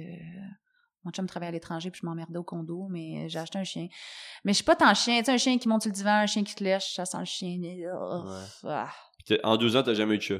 Mon 1.03 1.11
chum 1.11 1.25
travaillait 1.27 1.49
à 1.49 1.51
l'étranger 1.51 1.89
puis 1.91 2.01
je 2.01 2.05
m'emmerdais 2.05 2.37
au 2.37 2.43
condo, 2.43 2.87
mais 2.89 3.27
j'ai 3.29 3.39
acheté 3.39 3.57
un 3.59 3.63
chien. 3.63 3.87
Mais 4.43 4.51
je 4.53 4.57
suis 4.57 4.63
pas 4.65 4.75
tant 4.75 4.93
chien. 4.93 5.17
Tu 5.19 5.25
sais, 5.25 5.31
un 5.33 5.37
chien 5.37 5.57
qui 5.57 5.67
monte 5.67 5.81
sur 5.81 5.89
le 5.89 5.95
divan, 5.95 6.11
un 6.21 6.25
chien 6.27 6.43
qui 6.43 6.53
te 6.55 6.63
lèche, 6.63 6.93
ça 6.95 7.05
sent 7.05 7.17
le 7.19 7.25
chien. 7.25 7.57
Oh, 7.93 8.23
Ouais. 8.63 8.69
ah. 8.71 8.89
Puis 9.25 9.39
en 9.43 9.57
12 9.57 9.75
ans, 9.77 9.83
t'as 9.83 9.93
jamais 9.93 10.15
eu 10.15 10.17
de 10.17 10.23
chat? 10.23 10.39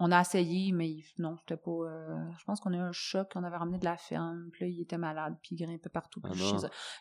On 0.00 0.10
a 0.12 0.20
essayé, 0.22 0.72
mais 0.72 0.96
non, 1.18 1.36
c'était 1.36 1.58
pas. 1.60 1.70
euh, 1.70 2.16
je 2.38 2.44
pense 2.44 2.58
qu'on 2.58 2.72
a 2.72 2.76
eu 2.76 2.80
un 2.80 2.92
choc, 2.92 3.30
on 3.34 3.44
avait 3.44 3.58
ramené 3.58 3.76
de 3.78 3.84
la 3.84 3.98
ferme, 3.98 4.48
puis 4.50 4.64
là, 4.64 4.70
il 4.70 4.80
était 4.80 4.96
malade, 4.96 5.36
puis 5.42 5.54
il 5.54 5.62
grimpait 5.62 5.90
partout. 5.90 6.22
Ah. 6.24 6.30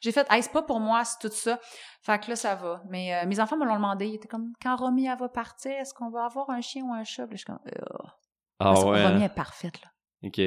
J'ai 0.01 0.11
fait, 0.11 0.27
hey, 0.29 0.43
c'est 0.43 0.51
pas 0.51 0.63
pour 0.63 0.81
moi, 0.81 1.05
c'est 1.05 1.17
tout 1.25 1.33
ça. 1.33 1.59
Fait 2.01 2.19
que 2.19 2.29
là, 2.29 2.35
ça 2.35 2.55
va. 2.55 2.83
Mais 2.89 3.15
euh, 3.15 3.25
mes 3.25 3.39
enfants 3.39 3.55
me 3.55 3.63
l'ont 3.65 3.75
demandé. 3.75 4.07
Ils 4.07 4.15
étaient 4.15 4.27
comme, 4.27 4.51
quand 4.61 4.75
Romy, 4.75 5.05
elle 5.07 5.17
va 5.17 5.29
partir, 5.29 5.71
est-ce 5.71 5.93
qu'on 5.93 6.09
va 6.09 6.25
avoir 6.25 6.49
un 6.49 6.59
chien 6.59 6.83
ou 6.83 6.91
un 6.93 7.05
chat? 7.05 7.25
Puis 7.25 7.35
là, 7.35 7.37
je 7.37 7.37
suis 7.37 7.45
comme, 7.45 7.59
euh, 7.67 8.07
Ah 8.59 8.65
parce 8.65 8.83
que 8.83 8.89
ouais. 8.89 9.05
Romy 9.07 9.21
hein? 9.21 9.25
est 9.27 9.33
parfaite, 9.35 9.81
là. 9.81 9.87
Ok. 10.27 10.41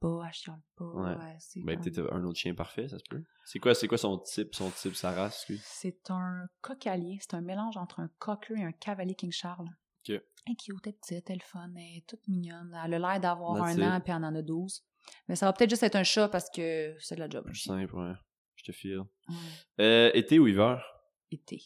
Pas, 0.00 0.22
elle 0.26 0.32
chiale 0.32 0.60
pas. 0.76 0.84
Ouais. 0.84 1.14
ouais, 1.16 1.38
Ben, 1.64 1.80
peut-être 1.80 2.12
un 2.12 2.24
autre 2.24 2.38
chien 2.38 2.54
parfait, 2.54 2.88
ça 2.88 2.98
se 2.98 3.04
peut? 3.08 3.22
C'est 3.44 3.58
quoi, 3.58 3.74
c'est 3.74 3.88
quoi 3.88 3.98
son 3.98 4.18
type, 4.18 4.54
son 4.54 4.70
type, 4.70 4.94
sa 4.94 5.10
race, 5.12 5.48
lui? 5.48 5.60
C'est 5.64 6.10
un 6.10 6.46
cocalier. 6.60 7.18
C'est 7.20 7.34
un 7.34 7.40
mélange 7.40 7.76
entre 7.76 8.00
un 8.00 8.08
cocker 8.18 8.54
et 8.58 8.64
un 8.64 8.72
cavalier 8.72 9.14
King 9.14 9.32
Charles. 9.32 9.68
Ok. 10.08 10.10
Elle 10.46 10.52
est 10.52 10.56
cute, 10.56 10.76
elle 10.86 10.90
est 10.90 10.92
petite, 11.00 11.30
elle 11.30 11.36
est 11.36 11.42
fun, 11.42 11.70
elle 11.76 11.98
est 11.98 12.06
toute 12.06 12.26
mignonne. 12.28 12.78
Elle 12.84 12.94
a 12.94 12.98
l'air 12.98 13.20
d'avoir 13.20 13.62
un 13.62 13.72
it. 13.76 13.82
an, 13.82 14.00
puis 14.00 14.12
elle 14.12 14.24
en 14.24 14.34
a 14.34 14.42
12. 14.42 14.82
Mais 15.28 15.36
ça 15.36 15.46
va 15.46 15.52
peut-être 15.52 15.70
juste 15.70 15.82
être 15.82 15.96
un 15.96 16.04
chat 16.04 16.28
parce 16.28 16.48
que 16.50 16.94
c'est 17.00 17.14
de 17.16 17.20
la 17.20 17.28
job. 17.28 17.46
simple, 17.54 17.94
ouais. 17.96 18.12
Je 18.56 18.64
te 18.64 18.72
file. 18.72 18.98
Ouais. 19.28 19.34
Euh, 19.80 20.10
été 20.14 20.38
ou 20.38 20.46
hiver? 20.46 20.82
Été. 21.30 21.62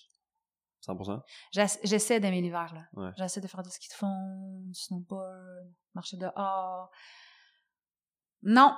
100%? 0.87 1.23
J'ess- 1.53 1.79
J'essaie 1.85 2.19
d'aimer 2.21 2.41
l'hiver, 2.41 2.73
là. 2.75 2.87
Ouais. 3.01 3.11
J'essaie 3.17 3.41
de 3.41 3.47
faire 3.47 3.63
du 3.63 3.71
ski 3.71 3.89
de 3.89 3.95
fond, 3.95 4.63
du 4.67 4.75
snowboard, 4.75 5.73
marcher 5.95 6.17
dehors. 6.17 6.91
Non, 8.43 8.75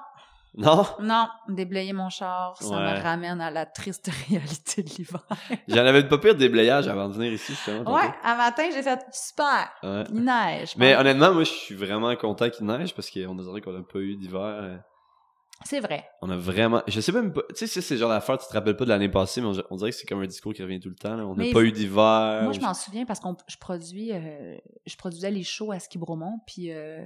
Non? 0.56 0.84
non, 1.00 1.26
déblayer 1.48 1.92
mon 1.92 2.10
char, 2.10 2.56
ça 2.60 2.68
Ouais. 2.68 2.76
me 2.94 3.02
ramène 3.02 3.40
à 3.40 3.50
la 3.50 3.66
triste 3.66 4.08
réalité 4.28 4.82
de 4.84 4.88
l'hiver. 4.90 5.20
J'en 5.66 5.84
avais 5.84 6.06
pas 6.06 6.18
pire 6.18 6.34
de 6.34 6.38
déblayage 6.38 6.86
avant 6.86 7.08
de 7.08 7.14
venir 7.14 7.32
ici, 7.32 7.52
justement. 7.54 7.92
ouais, 7.92 8.08
un 8.22 8.36
matin, 8.36 8.64
j'ai 8.72 8.82
fait 8.82 9.00
super, 9.12 9.70
Ouais. 9.82 10.04
il 10.12 10.22
neige. 10.22 10.74
Mais 10.76 10.94
honnêtement, 10.96 11.32
moi, 11.32 11.42
je 11.44 11.50
suis 11.50 11.74
vraiment 11.74 12.14
content 12.16 12.48
qu'il 12.50 12.66
neige 12.66 12.94
parce 12.94 13.10
qu'on 13.10 13.34
dirait 13.34 13.60
qu'on 13.60 13.76
a 13.78 13.82
pas 13.82 13.98
eu 13.98 14.14
d'hiver. 14.16 14.40
euh, 14.40 14.76
C'est 15.64 15.80
vrai. 15.80 16.04
On 16.20 16.28
a 16.30 16.36
vraiment. 16.36 16.82
Je 16.88 17.00
sais 17.00 17.12
même 17.12 17.32
pas. 17.32 17.40
Tu 17.50 17.54
sais, 17.56 17.66
c'est 17.66 17.80
ce 17.80 17.96
genre 17.96 18.10
d'affaires, 18.10 18.36
tu 18.38 18.46
te 18.46 18.52
rappelles 18.52 18.76
pas 18.76 18.84
de 18.84 18.90
l'année 18.90 19.08
passée, 19.08 19.40
mais 19.40 19.46
on, 19.48 19.54
on 19.70 19.76
dirait 19.76 19.90
que 19.90 19.96
c'est 19.96 20.06
comme 20.06 20.20
un 20.20 20.26
discours 20.26 20.52
qui 20.52 20.62
revient 20.62 20.78
tout 20.80 20.88
le 20.90 20.94
temps. 20.96 21.16
là. 21.16 21.24
On 21.26 21.34
n'a 21.34 21.44
pas 21.52 21.62
eu 21.62 21.72
d'hiver. 21.72 22.40
Moi, 22.42 22.52
je 22.52 22.60
m'en 22.60 22.74
souviens 22.74 23.04
parce 23.06 23.18
que 23.20 23.26
je 23.48 23.56
produis, 23.58 24.12
euh, 24.12 24.56
je 24.86 24.96
produisais 24.96 25.30
les 25.30 25.42
shows 25.44 25.72
à 25.72 25.78
Ski 25.78 25.96
Bromont, 25.98 26.38
puis 26.46 26.70
euh, 26.72 27.04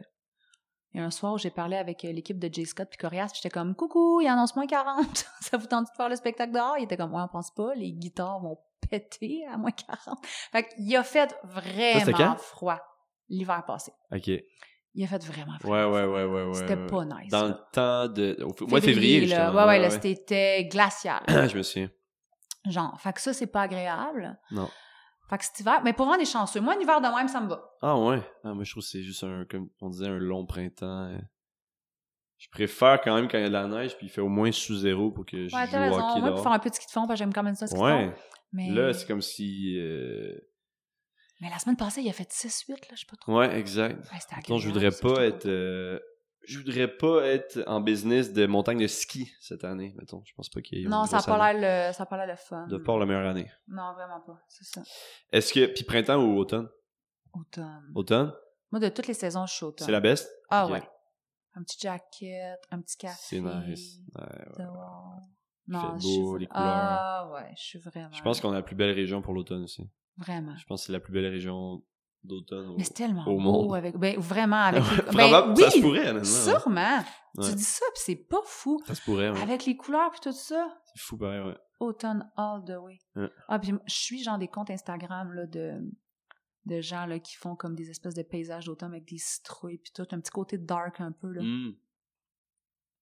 a 0.96 1.02
un 1.02 1.10
soir 1.10 1.34
où 1.34 1.38
j'ai 1.38 1.50
parlé 1.50 1.76
avec 1.76 2.04
euh, 2.04 2.12
l'équipe 2.12 2.38
de 2.38 2.52
J. 2.52 2.66
Scott 2.66 2.88
puis 2.90 2.98
Corias, 2.98 3.30
j'étais 3.34 3.50
comme 3.50 3.74
«Coucou, 3.76 4.20
il 4.20 4.28
annonce 4.28 4.56
moins 4.56 4.66
40, 4.66 5.26
ça 5.40 5.56
vous 5.56 5.66
tente 5.66 5.86
de 5.86 5.96
faire 5.96 6.08
le 6.08 6.16
spectacle 6.16 6.52
dehors?» 6.52 6.76
Il 6.78 6.84
était 6.84 6.96
comme 6.96 7.12
«Ouais, 7.14 7.22
on 7.22 7.28
pense 7.28 7.50
pas, 7.50 7.74
les 7.74 7.92
guitares 7.92 8.40
vont 8.40 8.58
péter 8.88 9.44
à 9.52 9.56
moins 9.56 9.70
40.» 9.70 10.18
Fait 10.52 10.68
qu'il 10.68 10.96
a 10.96 11.02
fait 11.02 11.36
vraiment 11.44 12.36
froid 12.36 12.80
l'hiver 13.28 13.64
passé. 13.66 13.92
Ok. 14.12 14.30
Il 14.94 15.04
a 15.04 15.06
fait 15.06 15.24
vraiment 15.24 15.58
froid. 15.60 15.76
Ouais, 15.76 15.84
ouais, 15.84 16.04
ouais, 16.06 16.24
ouais, 16.24 16.44
ouais. 16.44 16.54
C'était 16.54 16.74
ouais. 16.74 16.86
pas 16.86 17.04
nice. 17.04 17.30
Dans 17.30 17.42
là. 17.42 17.48
le 17.48 17.56
temps 17.72 18.08
de. 18.08 18.36
Au 18.42 18.66
mois 18.66 18.80
de 18.80 18.84
février, 18.84 19.26
là. 19.26 19.54
Ouais, 19.54 19.64
ouais, 19.64 19.78
là, 19.78 19.90
c'était 19.90 20.64
glacial. 20.64 21.22
je 21.28 21.56
me 21.56 21.62
souviens. 21.62 21.90
Genre, 22.68 22.98
fait 23.00 23.12
que 23.12 23.20
ça, 23.20 23.32
c'est 23.32 23.46
pas 23.46 23.62
agréable. 23.62 24.38
Non. 24.50 24.68
Fait 25.28 25.38
que 25.38 25.44
cet 25.44 25.60
hiver, 25.60 25.80
mais 25.84 25.92
pour 25.92 26.06
vraiment 26.06 26.18
des 26.18 26.24
chanceux. 26.28 26.60
Moi, 26.60 26.74
un 26.74 26.80
hiver 26.80 27.00
de 27.00 27.14
même, 27.14 27.28
ça 27.28 27.40
me 27.40 27.48
va. 27.48 27.62
Ah 27.82 27.98
ouais? 27.98 28.22
Ah, 28.44 28.54
moi, 28.54 28.64
je 28.64 28.70
trouve 28.70 28.82
que 28.82 28.88
c'est 28.88 29.02
juste 29.02 29.24
un, 29.24 29.44
comme 29.44 29.68
on 29.82 29.90
disait, 29.90 30.06
un 30.08 30.18
long 30.18 30.46
printemps. 30.46 31.10
euh. 31.10 31.18
Je 32.38 32.48
préfère 32.50 33.00
quand 33.00 33.14
même 33.14 33.28
quand 33.28 33.36
il 33.36 33.42
y 33.42 33.44
a 33.44 33.48
de 33.48 33.52
la 33.52 33.66
neige, 33.66 33.96
puis 33.96 34.06
il 34.06 34.10
fait 34.10 34.20
au 34.20 34.28
moins 34.28 34.52
sous 34.52 34.76
zéro 34.76 35.10
pour 35.10 35.26
que 35.26 35.48
je 35.48 35.54
Ouais, 35.56 35.66
joue 35.66 35.76
au 35.76 35.80
raison. 35.80 35.98
hockey 36.08 36.20
Moi, 36.20 36.30
dehors. 36.30 36.42
faire 36.42 36.52
un 36.52 36.58
peu 36.58 36.70
de 36.70 36.74
ski 36.74 36.86
de 36.86 36.90
fond, 36.92 37.00
parce 37.06 37.18
que 37.18 37.24
j'aime 37.24 37.32
quand 37.34 37.42
même 37.42 37.56
ça, 37.56 37.66
de 37.66 37.70
fond. 37.70 37.82
Ouais. 37.84 38.14
Mais... 38.52 38.70
Là, 38.70 38.92
c'est 38.94 39.06
comme 39.06 39.20
si. 39.22 39.76
euh, 39.78 40.34
mais 41.40 41.50
la 41.50 41.58
semaine 41.58 41.76
passée, 41.76 42.00
il 42.00 42.08
a 42.08 42.12
fait 42.12 42.30
6-8, 42.32 42.70
là, 42.70 42.76
je 42.94 43.00
sais 43.00 43.06
pas 43.06 43.16
trop. 43.16 43.36
Ouais, 43.38 43.58
exact. 43.58 43.98
Ouais, 44.10 44.18
Non, 44.48 44.58
je 44.58 44.68
voudrais 44.68 44.90
pas 44.90 45.24
être. 45.26 45.46
euh, 45.46 45.98
Je 46.48 46.58
voudrais 46.58 46.88
pas 46.88 47.26
être 47.26 47.62
en 47.66 47.80
business 47.80 48.32
de 48.32 48.46
montagne 48.46 48.80
de 48.80 48.86
ski 48.86 49.30
cette 49.38 49.64
année, 49.64 49.94
mettons. 49.98 50.22
Je 50.24 50.32
pense 50.34 50.48
pas 50.48 50.62
qu'il 50.62 50.78
y 50.78 50.84
ait 50.84 50.88
Non, 50.88 51.04
ça 51.04 51.18
a 51.18 51.20
grosse 51.20 51.26
pas 51.26 51.52
l'air 51.52 51.88
le, 51.88 51.92
ça 51.92 52.04
a 52.04 52.06
pas 52.06 52.16
l'air 52.16 52.26
le 52.26 52.36
fun. 52.36 52.66
De 52.68 52.78
part 52.78 52.98
la 52.98 53.04
meilleure 53.04 53.28
année. 53.28 53.50
Non, 53.68 53.92
vraiment 53.92 54.20
pas. 54.20 54.40
C'est 54.48 54.64
ça. 54.64 54.82
Est-ce 55.30 55.52
que. 55.52 55.66
Puis 55.66 55.84
printemps 55.84 56.16
ou 56.16 56.38
automne? 56.38 56.68
Automne. 57.34 57.92
Automne? 57.94 58.34
Moi, 58.70 58.80
de 58.80 58.88
toutes 58.88 59.06
les 59.08 59.14
saisons, 59.14 59.44
je 59.46 59.54
suis 59.54 59.64
automne. 59.64 59.84
C'est 59.84 59.92
la 59.92 60.00
best? 60.00 60.30
Ah 60.48 60.66
ouais. 60.68 60.82
Un 61.54 61.62
petit 61.62 61.78
jacket, 61.80 62.58
un 62.70 62.80
petit 62.80 62.96
café. 62.96 63.18
C'est 63.20 63.40
nice. 63.40 63.98
Ouais, 64.14 64.22
ouais. 64.58 64.64
Non, 65.66 65.98
je 65.98 66.06
beau, 66.06 66.36
les 66.38 66.46
couleurs. 66.46 66.64
Ah 66.64 67.30
ouais, 67.34 67.52
je 67.56 67.62
suis 67.62 67.78
vraiment. 67.78 68.10
Je 68.12 68.22
pense 68.22 68.40
qu'on 68.40 68.52
a 68.52 68.54
la 68.54 68.62
plus 68.62 68.76
belle 68.76 68.92
région 68.92 69.20
pour 69.20 69.34
l'automne 69.34 69.64
aussi. 69.64 69.90
Vraiment. 70.16 70.56
Je 70.56 70.64
pense 70.64 70.80
que 70.80 70.86
c'est 70.86 70.92
la 70.92 71.00
plus 71.00 71.12
belle 71.12 71.26
région 71.26 71.82
d'automne. 72.24 72.68
au- 72.70 72.76
Mais 72.76 72.84
c'est 72.84 72.94
tellement 72.94 73.22
au 73.26 73.36
beau 73.36 73.38
monde. 73.38 73.74
avec. 73.76 73.96
Ben, 73.96 74.18
vraiment, 74.18 74.56
avec 74.62 74.82
les. 74.90 75.02
Probable- 75.02 75.54
ben, 75.54 75.56
ça 75.56 75.70
se 75.70 75.76
oui, 75.76 75.82
pourrait, 75.82 76.08
honnêtement. 76.08 76.20
ouais. 76.20 76.24
Sûrement. 76.60 76.98
Ouais. 77.36 77.44
Tu 77.48 77.54
dis 77.54 77.62
ça, 77.64 77.84
puis 77.94 78.02
c'est 78.04 78.16
pas 78.16 78.40
fou. 78.44 78.80
Ça 78.86 78.94
se 78.94 79.02
pourrait, 79.02 79.30
ouais. 79.30 79.40
Avec 79.42 79.64
les 79.66 79.76
couleurs 79.76 80.10
puis 80.10 80.20
tout 80.20 80.32
ça. 80.32 80.78
C'est 80.94 81.00
fou 81.02 81.16
pareil, 81.16 81.40
ouais. 81.40 81.56
Automne 81.80 82.28
all 82.36 82.64
the 82.64 82.76
way. 82.82 82.98
Ouais. 83.16 83.30
Ah, 83.48 83.58
puis 83.58 83.72
je 83.86 83.94
suis 83.94 84.22
genre 84.22 84.38
des 84.38 84.48
comptes 84.48 84.70
Instagram 84.70 85.32
là, 85.32 85.46
de, 85.46 85.78
de 86.66 86.80
gens 86.80 87.06
là, 87.06 87.18
qui 87.20 87.36
font 87.36 87.54
comme 87.54 87.76
des 87.76 87.88
espèces 87.90 88.14
de 88.14 88.22
paysages 88.22 88.64
d'automne 88.66 88.90
avec 88.92 89.04
des 89.08 89.18
citrouilles 89.18 89.78
puis 89.78 89.92
tout, 89.94 90.06
un 90.10 90.18
petit 90.20 90.30
côté 90.32 90.58
dark 90.58 91.00
un 91.00 91.12
peu. 91.12 91.28
là. 91.28 91.42
Hmm, 91.42 91.74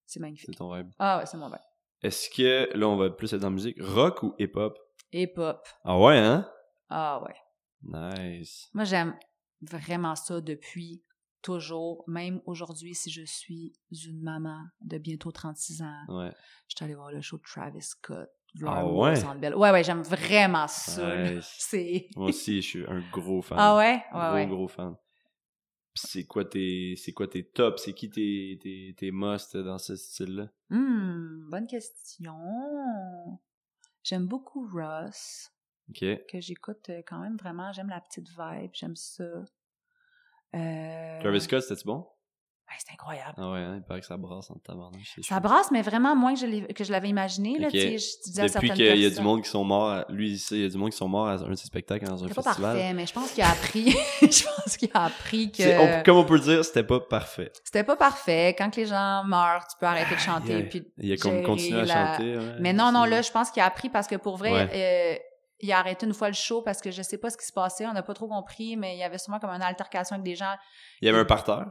C'est 0.05 0.20
magnifique. 0.20 0.51
c'est 0.52 0.59
ton 0.59 0.68
rêve. 0.68 0.86
Ah 0.98 1.18
ouais, 1.18 1.26
c'est 1.26 1.36
mon 1.38 1.48
rêve. 1.48 1.60
Est-ce 2.02 2.28
que, 2.28 2.76
là, 2.76 2.86
on 2.88 2.97
va 2.97 3.09
plus 3.10 3.32
être 3.32 3.40
dans 3.40 3.48
la 3.48 3.55
musique, 3.55 3.78
rock 3.80 4.22
ou 4.22 4.34
hip-hop? 4.38 4.78
Et 5.12 5.26
pop. 5.26 5.66
Ah 5.82 5.98
ouais, 5.98 6.18
hein? 6.18 6.47
Ah 6.90 7.22
ouais. 7.24 7.34
Nice. 7.82 8.69
Moi, 8.74 8.85
j'aime 8.85 9.16
vraiment 9.62 10.15
ça 10.15 10.40
depuis 10.40 11.03
toujours, 11.43 12.03
même 12.09 12.40
aujourd'hui, 12.44 12.94
si 12.94 13.11
je 13.11 13.23
suis 13.24 13.73
une 13.90 14.20
maman 14.20 14.59
de 14.81 14.98
bientôt 14.98 15.31
36 15.31 15.82
ans. 15.82 16.05
Ouais. 16.09 16.32
Je 16.69 16.77
suis 16.77 16.85
allée 16.85 16.94
voir 16.94 17.12
le 17.12 17.20
show 17.20 17.36
de 17.36 17.43
Travis 17.43 17.82
Scott. 17.82 18.28
Ah 18.65 18.86
ouais? 18.86 19.15
Ouais, 19.55 19.70
ouais, 19.70 19.85
j'aime 19.85 20.03
vraiment 20.03 20.66
ça. 20.66 21.16
Nice. 21.16 21.55
C'est... 21.59 22.09
Moi 22.16 22.28
aussi, 22.28 22.62
je 22.62 22.66
suis 22.66 22.86
un 22.86 23.01
gros 23.12 23.43
fan. 23.43 23.59
Ah 23.61 23.77
ouais? 23.77 24.03
Ouais, 24.12 24.20
gros, 24.20 24.35
ouais. 24.35 24.47
gros 24.47 24.69
fan. 24.69 24.97
C'est 25.94 26.24
quoi 26.24 26.44
tes, 26.44 26.94
c'est 26.97 27.12
quoi 27.12 27.28
tes 27.28 27.44
tops? 27.44 27.82
C'est 27.85 27.94
qui 27.94 28.11
tes, 28.11 28.59
tes, 28.62 28.94
tes 28.97 29.11
musts 29.11 29.57
dans 29.57 29.78
ce 29.78 29.97
style-là? 29.97 30.48
Hmm, 30.69 31.48
bonne 31.51 31.66
question. 31.66 32.35
J'aime 34.03 34.27
beaucoup 34.27 34.69
Ross, 34.73 35.51
Ok. 35.91 36.05
que 36.29 36.41
j'écoute 36.41 36.89
euh, 36.91 37.03
quand 37.07 37.19
même 37.19 37.37
vraiment. 37.37 37.73
J'aime 37.73 37.89
la 37.89 38.01
petite 38.01 38.29
vibe, 38.29 38.71
j'aime 38.73 38.97
ça. 38.97 39.25
Euh... 40.55 41.21
Travis 41.21 41.41
Scott, 41.41 41.63
c'était-tu 41.63 41.87
bon? 41.87 42.07
ouais, 42.69 42.75
c'est 42.85 42.93
incroyable. 42.95 43.35
Ah 43.37 43.53
ouais, 43.53 43.61
hein, 43.61 43.75
il 43.77 43.83
paraît 43.85 44.01
que 44.01 44.07
ça 44.07 44.17
brasse 44.17 44.51
en 44.51 44.55
tabarnouche. 44.57 45.21
Ça 45.23 45.39
brasse, 45.39 45.71
mais 45.71 45.83
vraiment 45.83 46.17
moins 46.17 46.35
que 46.35 46.41
je, 46.41 46.73
que 46.73 46.91
l'avais 46.91 47.09
imaginé. 47.09 47.59
Là, 47.61 47.69
Ok. 47.69 47.73
tu 47.75 47.79
sais, 47.79 47.99
je 48.35 48.41
à 48.41 48.47
Depuis 48.49 48.71
qu'il 48.71 48.97
y 48.99 49.07
a 49.07 49.11
du 49.11 49.21
monde 49.21 49.43
qui 49.43 49.49
sont 49.49 49.63
morts, 49.65 49.89
à- 49.91 50.07
lui, 50.09 50.33
il 50.33 50.39
sait, 50.39 50.57
il 50.57 50.63
y 50.63 50.65
a 50.65 50.69
du 50.69 50.77
monde 50.77 50.91
qui 50.91 50.97
sont 50.97 51.07
morts 51.09 51.29
à 51.29 51.35
un 51.35 51.51
de 51.51 51.55
ses 51.55 51.67
spectacles 51.67 52.07
dans 52.07 52.25
un 52.25 52.29
C'était 52.29 52.35
pas 52.35 52.43
festival. 52.43 52.77
parfait, 52.77 52.93
mais 52.95 53.07
je 53.07 53.13
pense 53.13 53.31
qu'il 53.33 53.45
a 53.45 53.51
appris. 53.51 53.91
je 54.23 54.45
pense 54.45 54.77
qu'il 54.77 54.91
a 54.95 55.05
appris 55.05 55.53
on- 55.55 55.57
que 55.59 56.03
comme 56.05 56.17
on 56.17 56.25
peut 56.25 56.35
le 56.35 56.41
dire, 56.41 56.65
c'était 56.65 56.83
pas 56.85 56.99
parfait. 56.99 57.53
c'était 57.63 57.85
pas 57.85 57.97
parfait. 57.97 58.57
Quand 58.59 58.75
les 58.75 58.87
gens 58.87 59.23
meurent, 59.25 59.67
tu 59.69 59.77
peux 59.79 59.87
arrêter 59.87 60.15
de 60.17 60.21
chanter. 60.21 60.59
Yeah. 60.59 60.63
Puis 60.69 60.93
Il 60.99 61.13
a 61.13 61.17
continué 61.45 61.81
à 61.81 61.85
la- 61.85 62.13
chanter. 62.17 62.37
ouais. 62.37 62.57
Mais 62.61 62.73
non, 62.73 62.91
non, 62.91 63.05
là, 63.05 63.23
je 63.23 63.31
pense 63.31 63.51
qu'il 63.53 63.63
a 63.63 63.67
appris 63.67 63.91
parce 63.91 64.09
que 64.09 64.17
pour 64.17 64.37
vrai, 64.39 64.69
euh, 64.73 65.17
il 65.61 65.73
a 65.73 65.78
arrêté 65.78 66.07
une 66.07 66.12
fois 66.15 66.28
le 66.28 66.35
show 66.35 66.62
parce 66.62 66.81
que 66.83 66.91
je 66.91 67.03
sais 67.03 67.19
pas 67.19 67.31
ce 67.31 67.37
qui 67.37 67.47
se 67.47 67.53
passait, 67.53 67.87
on 67.87 67.93
n'a 67.93 68.03
pas 68.03 68.15
trop 68.15 68.28
compris, 68.28 68.77
mais 68.77 68.95
il 68.97 68.99
y 68.99 69.03
avait 69.03 69.19
sûrement 69.19 69.39
comme 69.41 69.51
une 69.51 69.62
altercation 69.62 70.15
avec 70.15 70.24
des 70.24 70.35
gens. 70.35 70.55
Il 71.01 71.07
y 71.07 71.09
avait 71.09 71.19
un 71.19 71.24
parterre. 71.24 71.66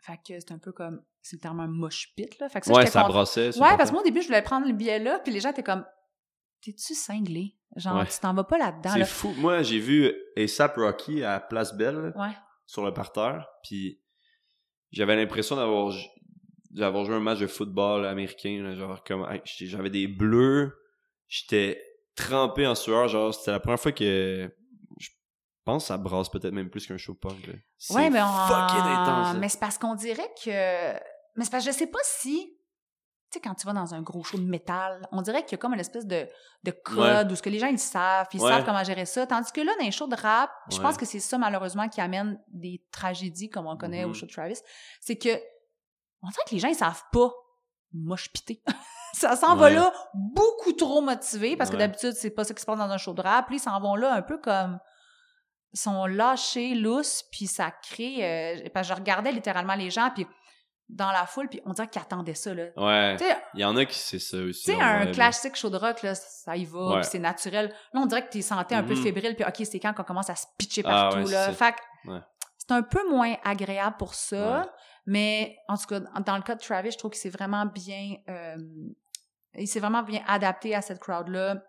Fait 0.00 0.16
que 0.16 0.38
c'est 0.40 0.52
un 0.52 0.58
peu 0.58 0.70
comme, 0.72 1.02
c'est 1.20 1.36
littéralement 1.36 1.64
un 1.64 1.68
mosh 1.68 2.14
pit, 2.14 2.38
là. 2.38 2.48
Fait 2.48 2.60
que 2.60 2.66
ça, 2.66 2.72
ouais, 2.72 2.86
ça 2.86 3.00
contente. 3.02 3.12
brassait. 3.14 3.52
sur 3.52 3.60
Ouais, 3.62 3.76
parce 3.76 3.90
que 3.90 3.94
moi, 3.94 4.02
au 4.02 4.04
début, 4.04 4.22
je 4.22 4.28
voulais 4.28 4.42
prendre 4.42 4.66
le 4.66 4.72
billet 4.72 4.98
là, 5.00 5.18
puis 5.18 5.32
les 5.32 5.40
gens 5.40 5.50
étaient 5.50 5.62
comme, 5.64 5.84
t'es-tu 6.62 6.94
cinglé? 6.94 7.56
Genre, 7.76 7.96
Ouais. 7.96 8.06
tu 8.06 8.18
t'en 8.20 8.32
vas 8.32 8.44
pas 8.44 8.58
là-dedans, 8.58 8.90
C'est 8.92 8.98
là. 9.00 9.04
fou. 9.04 9.34
Moi, 9.38 9.62
j'ai 9.62 9.80
vu 9.80 10.14
ASAP 10.36 10.76
Rocky 10.76 11.24
à 11.24 11.40
Place 11.40 11.74
Belle, 11.74 12.12
Ouais. 12.16 12.30
sur 12.64 12.84
le 12.84 12.94
parterre, 12.94 13.48
puis 13.64 14.00
j'avais 14.92 15.16
l'impression 15.16 15.56
d'avoir 15.56 15.92
d'avoir 16.70 17.04
joué 17.04 17.16
un 17.16 17.20
match 17.20 17.38
de 17.40 17.46
football 17.46 18.06
américain, 18.06 18.62
là, 18.62 18.74
genre 18.74 19.02
comme 19.02 19.26
j'avais 19.44 19.90
des 19.90 20.06
bleus, 20.06 20.78
j'étais 21.26 21.82
trempé 22.18 22.66
en 22.66 22.74
sueur, 22.74 23.08
genre 23.08 23.32
c'était 23.34 23.52
la 23.52 23.60
première 23.60 23.80
fois 23.80 23.92
que 23.92 24.50
je 24.98 25.08
pense 25.64 25.84
que 25.84 25.88
ça 25.88 25.98
brasse 25.98 26.28
peut-être 26.28 26.52
même 26.52 26.70
plus 26.70 26.86
qu'un 26.86 26.96
show 26.96 27.14
punk. 27.14 27.46
là. 27.46 27.54
Ouais, 27.90 28.10
mais 28.10 28.20
on... 28.22 28.26
fucking 28.26 28.78
intense. 28.84 29.34
là. 29.34 29.34
Mais 29.38 29.48
c'est 29.48 29.60
parce 29.60 29.78
qu'on 29.78 29.94
dirait 29.94 30.30
que... 30.42 30.92
Mais 31.36 31.44
c'est 31.44 31.50
parce 31.50 31.64
que 31.64 31.70
je 31.72 31.76
sais 31.76 31.86
pas 31.86 31.98
si... 32.02 32.54
Tu 33.30 33.34
sais, 33.38 33.40
quand 33.42 33.54
tu 33.54 33.66
vas 33.66 33.74
dans 33.74 33.92
un 33.94 34.00
gros 34.00 34.24
show 34.24 34.38
de 34.38 34.46
métal, 34.48 35.06
on 35.12 35.20
dirait 35.20 35.42
qu'il 35.44 35.52
y 35.52 35.54
a 35.56 35.58
comme 35.58 35.74
une 35.74 35.80
espèce 35.80 36.06
de, 36.06 36.26
de 36.64 36.70
code 36.70 37.30
où 37.30 37.36
ce 37.36 37.42
que 37.42 37.50
les 37.50 37.58
gens, 37.58 37.66
ils 37.66 37.78
savent, 37.78 38.26
ils 38.32 38.40
Ouais. 38.40 38.50
savent 38.50 38.64
comment 38.64 38.82
gérer 38.82 39.04
ça. 39.04 39.26
Tandis 39.26 39.52
que 39.52 39.60
là, 39.60 39.72
dans 39.78 39.84
les 39.84 39.90
shows 39.90 40.06
de 40.06 40.16
rap, 40.16 40.50
je 40.70 40.76
Ouais. 40.78 40.82
pense 40.82 40.96
que 40.96 41.04
c'est 41.04 41.20
ça, 41.20 41.36
malheureusement, 41.36 41.90
qui 41.90 42.00
amène 42.00 42.40
des 42.48 42.82
tragédies, 42.90 43.50
comme 43.50 43.66
on 43.66 43.76
connaît 43.76 44.04
au 44.06 44.14
show 44.14 44.24
de 44.24 44.32
Travis. 44.32 44.58
C'est 45.00 45.16
que... 45.18 45.28
On 46.22 46.28
dirait 46.30 46.42
que 46.48 46.54
les 46.54 46.58
gens, 46.58 46.68
ils 46.68 46.74
savent 46.74 47.02
pas 47.12 47.30
moche 47.92 48.32
piter. 48.32 48.62
ça 49.12 49.36
s'en 49.36 49.56
va 49.56 49.70
là 49.70 49.92
beaucoup 50.14 50.72
trop 50.72 51.00
motivé, 51.00 51.56
parce 51.56 51.70
que 51.70 51.74
Ouais. 51.76 51.80
d'habitude, 51.86 52.12
c'est 52.12 52.30
pas 52.30 52.44
ça 52.44 52.54
qui 52.54 52.60
se 52.60 52.66
passe 52.66 52.78
dans 52.78 52.90
un 52.90 52.98
show 52.98 53.14
de 53.14 53.22
rap. 53.22 53.46
Puis 53.46 53.56
ils 53.56 53.60
s'en 53.60 53.78
vont 53.80 53.94
là 53.96 54.12
un 54.14 54.22
peu 54.22 54.38
comme 54.38 54.78
sont 55.74 56.06
lâchés, 56.06 56.74
lousses, 56.74 57.24
puis 57.30 57.46
ça 57.46 57.70
crée... 57.70 58.24
euh, 58.64 58.68
parce 58.72 58.88
que 58.88 58.94
je 58.94 58.98
regardais 58.98 59.32
littéralement 59.32 59.74
les 59.74 59.90
gens, 59.90 60.10
puis 60.14 60.26
dans 60.88 61.12
la 61.12 61.26
foule, 61.26 61.48
puis 61.48 61.60
on 61.66 61.72
dirait 61.74 61.86
qu'ils 61.88 62.00
attendaient 62.00 62.32
ça, 62.34 62.54
là. 62.54 62.68
Ouais. 62.76 63.16
Tu 63.18 63.24
Il 63.52 63.60
y 63.60 63.64
en 63.66 63.76
a 63.76 63.84
qui 63.84 63.98
c'est 63.98 64.18
ça 64.18 64.38
aussi. 64.38 64.64
tu 64.64 64.72
sais, 64.72 64.80
un 64.80 65.06
classique 65.12 65.54
show 65.56 65.68
de 65.68 65.76
rock, 65.76 66.02
là, 66.02 66.14
ça 66.14 66.56
y 66.56 66.64
va, 66.64 66.78
Ouais. 66.88 67.00
puis 67.00 67.08
c'est 67.12 67.18
naturel. 67.18 67.68
Là, 67.92 68.00
on 68.00 68.06
dirait 68.06 68.24
que 68.26 68.30
t'es 68.30 68.40
santé 68.40 68.74
un 68.74 68.82
peu 68.82 68.94
Mhm. 68.94 69.02
fébrile, 69.02 69.34
puis 69.36 69.44
OK, 69.44 69.66
c'est 69.70 69.78
quand 69.78 69.92
qu'on 69.92 70.04
commence 70.04 70.30
à 70.30 70.36
se 70.36 70.46
pitcher 70.56 70.80
Ah, 70.86 71.10
partout, 71.10 71.26
ouais, 71.26 71.32
là. 71.32 71.52
Fait 71.52 71.74
c'est 72.56 72.72
un 72.72 72.82
peu 72.82 73.06
moins 73.10 73.34
agréable 73.44 73.96
pour 73.98 74.14
ça. 74.14 74.72
Mais 75.10 75.56
en 75.68 75.76
tout 75.76 75.86
cas, 75.86 76.00
dans 76.00 76.36
le 76.36 76.42
cas 76.42 76.54
de 76.54 76.60
Travis, 76.60 76.90
je 76.92 76.98
trouve 76.98 77.10
qu'il 77.10 77.20
s'est 77.20 77.30
vraiment 77.30 77.64
bien... 77.66 78.16
euh, 78.28 78.56
il 79.56 79.66
s'est 79.66 79.80
vraiment 79.80 80.02
bien 80.02 80.20
adapté 80.28 80.74
à 80.74 80.82
cette 80.82 80.98
crowd-là. 81.00 81.62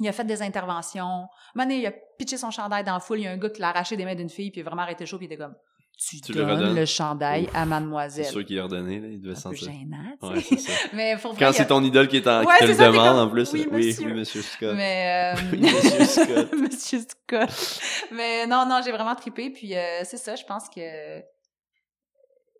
Il 0.00 0.08
a 0.08 0.12
fait 0.12 0.24
des 0.24 0.40
interventions. 0.42 1.26
Donné, 1.54 1.78
il 1.78 1.86
a 1.86 1.92
pitché 2.18 2.36
son 2.36 2.50
chandail 2.50 2.84
dans 2.84 2.94
la 2.94 3.00
foule. 3.00 3.18
Il 3.20 3.24
y 3.24 3.26
a 3.26 3.32
un 3.32 3.36
gars 3.36 3.50
qui 3.50 3.60
l'a 3.60 3.68
arraché 3.70 3.96
des 3.96 4.04
mains 4.04 4.14
d'une 4.14 4.30
fille, 4.30 4.50
puis 4.50 4.60
il 4.60 4.64
a 4.66 4.70
vraiment 4.70 4.82
arrêté 4.82 5.04
chaud, 5.06 5.18
puis 5.18 5.26
il 5.26 5.32
était 5.32 5.42
comme... 5.42 5.54
Tu, 5.96 6.20
Tu 6.20 6.32
le 6.32 6.40
donnes 6.44 6.50
redonnes? 6.58 6.74
le 6.74 6.84
chandail 6.86 7.48
à 7.54 7.60
C'est 7.62 7.66
mademoiselle. 7.66 8.24
sûr 8.26 8.44
qu'il 8.44 8.58
a 8.58 8.64
redonné, 8.64 8.98
là. 8.98 9.06
Il 9.08 9.20
devait 9.20 9.36
sentir. 9.36 9.70
gênant, 9.70 10.16
Ouais, 10.22 10.40
c'est 10.40 10.58
ça. 10.58 10.72
Mais 10.92 11.16
pour 11.16 11.32
vrai, 11.34 11.44
Quand 11.44 11.50
a- 11.50 11.52
c'est 11.52 11.66
ton 11.66 11.84
idole 11.84 12.08
qui, 12.08 12.16
est 12.16 12.26
en, 12.26 12.40
Ouais, 12.44 12.46
qui 12.46 12.52
te 12.52 12.58
c'est 12.64 12.66
le 12.72 12.74
ça, 12.74 12.86
demande 12.88 13.06
comme, 13.06 13.18
en 13.18 13.30
plus. 13.30 13.52
oui, 13.52 13.68
oui, 13.70 13.86
monsieur. 13.86 14.06
oui, 14.06 14.12
monsieur 14.14 14.42
Scott. 14.42 14.74
Mais 14.74 15.34
euh, 15.36 15.40
Oui, 15.52 15.60
monsieur 15.60 16.04
Scott. 16.04 16.52
Monsieur 16.58 16.98
Scott. 17.00 17.80
Mais 18.10 18.44
non, 18.48 18.66
non, 18.68 18.80
j'ai 18.84 18.90
vraiment 18.90 19.14
trippé. 19.14 19.50
Puis 19.50 19.76
euh, 19.76 20.00
c'est 20.02 20.16
ça, 20.16 20.34
je 20.34 20.44
pense 20.44 20.68
que 20.68 20.80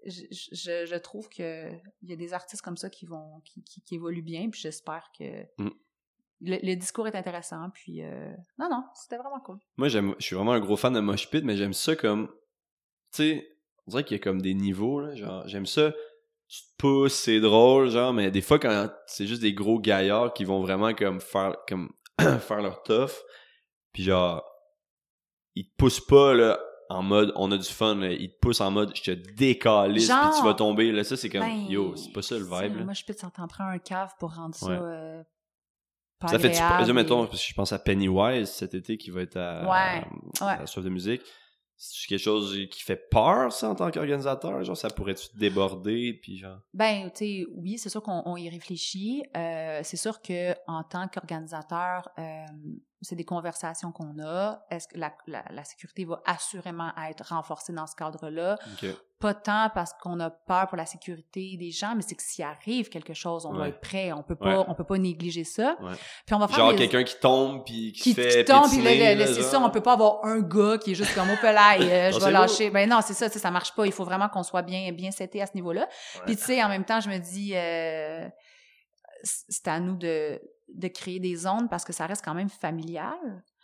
je, 0.06 0.22
je, 0.30 0.86
je 0.86 0.96
trouve 0.96 1.28
que 1.28 1.70
il 2.02 2.10
y 2.10 2.12
a 2.12 2.16
des 2.16 2.32
artistes 2.32 2.62
comme 2.62 2.76
ça 2.76 2.90
qui 2.90 3.06
vont 3.06 3.40
qui, 3.44 3.62
qui, 3.62 3.80
qui 3.82 3.94
évoluent 3.96 4.22
bien. 4.22 4.48
Puis 4.50 4.60
j'espère 4.60 5.10
que 5.18 5.42
Mm. 5.58 5.70
le, 6.40 6.56
le 6.62 6.74
discours 6.76 7.06
est 7.08 7.14
intéressant. 7.14 7.70
Puis 7.70 8.02
euh, 8.02 8.32
non, 8.58 8.68
non, 8.70 8.84
c'était 8.94 9.16
vraiment 9.16 9.40
cool. 9.40 9.58
Moi, 9.76 9.88
j'aime, 9.88 10.14
je 10.18 10.24
suis 10.26 10.36
vraiment 10.36 10.52
un 10.52 10.60
gros 10.60 10.76
fan 10.76 10.92
de 10.92 11.00
Mosh 11.00 11.30
Pit, 11.30 11.44
mais 11.44 11.56
j'aime 11.56 11.72
ça 11.72 11.96
comme, 11.96 12.28
tu 12.28 13.22
sais, 13.22 13.48
on 13.86 13.90
dirait 13.90 14.04
qu'il 14.04 14.16
y 14.16 14.20
a 14.20 14.22
comme 14.22 14.40
des 14.42 14.54
niveaux, 14.54 15.00
là, 15.00 15.14
genre, 15.14 15.46
j'aime 15.46 15.66
ça, 15.66 15.92
tu 16.48 16.60
te 16.62 16.76
pousses, 16.78 17.14
c'est 17.14 17.40
drôle, 17.40 17.88
genre, 17.90 18.12
mais 18.12 18.30
des 18.30 18.40
fois, 18.42 18.58
quand 18.58 18.90
c'est 19.06 19.26
juste 19.26 19.42
des 19.42 19.54
gros 19.54 19.78
gaillards 19.80 20.32
qui 20.34 20.44
vont 20.44 20.60
vraiment 20.60 20.94
comme 20.94 21.20
faire, 21.20 21.56
comme, 21.68 21.90
faire 22.40 22.62
leur 22.62 22.82
tough, 22.82 23.12
puis 23.92 24.02
genre, 24.02 24.44
ils 25.54 25.68
te 25.68 25.74
poussent 25.76 26.04
pas, 26.04 26.34
là, 26.34 26.60
en 26.90 27.02
mode, 27.02 27.32
on 27.36 27.50
a 27.52 27.56
du 27.56 27.68
fun, 27.68 27.94
là, 27.96 28.10
ils 28.12 28.30
te 28.30 28.38
poussent 28.38 28.60
en 28.60 28.70
mode, 28.70 28.92
je 28.94 29.02
te 29.02 29.10
décalisse, 29.10 30.06
puis 30.08 30.16
Genre, 30.16 30.36
tu 30.38 30.44
vas 30.44 30.54
tomber, 30.54 30.92
là, 30.92 31.04
ça, 31.04 31.16
c'est 31.16 31.28
comme, 31.30 31.40
Ben, 31.40 31.66
yo, 31.68 31.96
c'est 31.96 32.12
pas 32.12 32.22
ça 32.22 32.36
le 32.36 32.44
vibe, 32.44 32.76
là. 32.76 32.84
Moi, 32.84 32.94
je 32.94 33.04
peux 33.04 33.14
t'en 33.14 33.30
prendre 33.30 33.70
un 33.70 33.78
cave 33.78 34.12
pour 34.18 34.34
rendre 34.34 34.54
ça 34.54 34.70
euh, 34.70 35.22
pas 36.18 36.28
Ça 36.28 36.38
fait, 36.38 36.52
tu, 36.52 36.90
et- 36.90 36.92
mettons, 36.92 37.26
parce 37.26 37.42
que 37.42 37.48
je 37.48 37.54
pense 37.54 37.72
à 37.72 37.78
Pennywise 37.78 38.50
cet 38.50 38.74
été 38.74 38.96
qui 38.96 39.10
va 39.10 39.22
être 39.22 39.36
à, 39.36 39.64
Ouais, 39.68 40.04
à, 40.40 40.66
soif 40.66 40.84
de 40.84 40.90
musique. 40.90 41.22
C'est 41.76 42.06
quelque 42.06 42.20
chose 42.20 42.56
qui 42.70 42.82
fait 42.82 43.08
peur, 43.10 43.52
ça, 43.52 43.68
en 43.68 43.74
tant 43.74 43.90
qu'organisateur? 43.90 44.62
Genre, 44.62 44.76
ça 44.76 44.90
pourrait-tu 44.90 45.28
te 45.28 45.36
déborder, 45.36 46.14
puis 46.22 46.38
genre... 46.38 46.60
Ben, 46.72 47.10
tu 47.10 47.24
sais, 47.42 47.46
oui, 47.56 47.78
c'est 47.78 47.88
sûr 47.88 48.00
qu'on 48.00 48.22
on 48.26 48.36
y 48.36 48.48
réfléchit. 48.48 49.24
Euh, 49.36 49.80
c'est 49.82 49.96
sûr 49.96 50.22
que 50.22 50.54
en 50.68 50.84
tant 50.84 51.08
qu'organisateur, 51.08 52.08
euh, 52.18 52.44
c'est 53.04 53.16
des 53.16 53.24
conversations 53.24 53.92
qu'on 53.92 54.18
a. 54.22 54.64
Est-ce 54.70 54.88
que 54.88 54.98
la, 54.98 55.12
la, 55.26 55.44
la 55.50 55.64
sécurité 55.64 56.04
va 56.04 56.20
assurément 56.26 56.90
être 57.08 57.24
renforcée 57.28 57.72
dans 57.72 57.86
ce 57.86 57.94
cadre-là? 57.94 58.58
Pas 59.20 59.32
tant 59.32 59.70
parce 59.72 59.94
qu'on 59.94 60.20
a 60.20 60.28
peur 60.28 60.66
pour 60.66 60.76
la 60.76 60.84
sécurité 60.84 61.56
des 61.58 61.70
gens, 61.70 61.94
mais 61.94 62.02
c'est 62.02 62.14
que 62.14 62.22
s'il 62.22 62.44
arrive 62.44 62.88
quelque 62.90 63.14
chose, 63.14 63.46
on 63.46 63.52
doit 63.54 63.62
Ouais. 63.62 63.68
être 63.70 63.80
prêt. 63.80 64.12
On 64.12 64.22
peut 64.22 64.34
pas, 64.34 64.58
Ouais. 64.58 64.64
on 64.68 64.74
peut 64.74 64.84
pas 64.84 64.98
négliger 64.98 65.44
ça. 65.44 65.76
Ouais. 65.80 65.92
Puis 66.26 66.34
on 66.34 66.38
va 66.38 66.48
faire 66.48 66.56
Genre 66.58 66.72
des- 66.72 66.76
quelqu'un 66.88 67.04
qui 67.04 67.18
tombe, 67.20 67.64
puis 67.64 67.92
qui, 67.92 68.02
qui, 68.02 68.12
se 68.12 68.20
fait 68.20 68.44
qui 68.44 68.52
tombe, 68.52 68.68
puis 68.68 68.82
c'est 68.82 69.42
ça, 69.42 69.60
on 69.60 69.70
peut 69.70 69.80
pas 69.80 69.92
avoir 69.94 70.24
un 70.26 70.40
gars 70.40 70.76
qui 70.78 70.90
est 70.92 70.94
juste 70.94 71.14
comme 71.14 71.30
au 71.30 71.36
pelaille, 71.36 71.90
euh, 71.90 72.10
je 72.12 72.18
vais 72.22 72.30
lâcher. 72.32 72.68
Ben 72.70 72.88
non, 72.90 73.00
c'est 73.02 73.14
ça, 73.14 73.30
ça 73.30 73.50
marche 73.50 73.74
pas. 73.74 73.86
Il 73.86 73.92
faut 73.92 74.04
vraiment 74.04 74.28
qu'on 74.28 74.42
soit 74.42 74.62
bien, 74.62 74.92
bien 74.92 75.10
seté 75.10 75.40
à 75.40 75.46
ce 75.46 75.54
niveau-là. 75.54 75.88
Puis 76.26 76.36
tu 76.36 76.42
sais, 76.42 76.62
en 76.62 76.68
même 76.68 76.84
temps, 76.84 77.00
je 77.00 77.08
me 77.08 77.16
dis, 77.18 77.52
euh, 77.54 78.28
c'est 79.22 79.68
à 79.68 79.80
nous 79.80 79.96
de, 79.96 80.38
de 80.74 80.88
créer 80.88 81.20
des 81.20 81.36
zones 81.36 81.68
parce 81.68 81.84
que 81.84 81.92
ça 81.92 82.06
reste 82.06 82.24
quand 82.24 82.34
même 82.34 82.48
familial. 82.50 83.14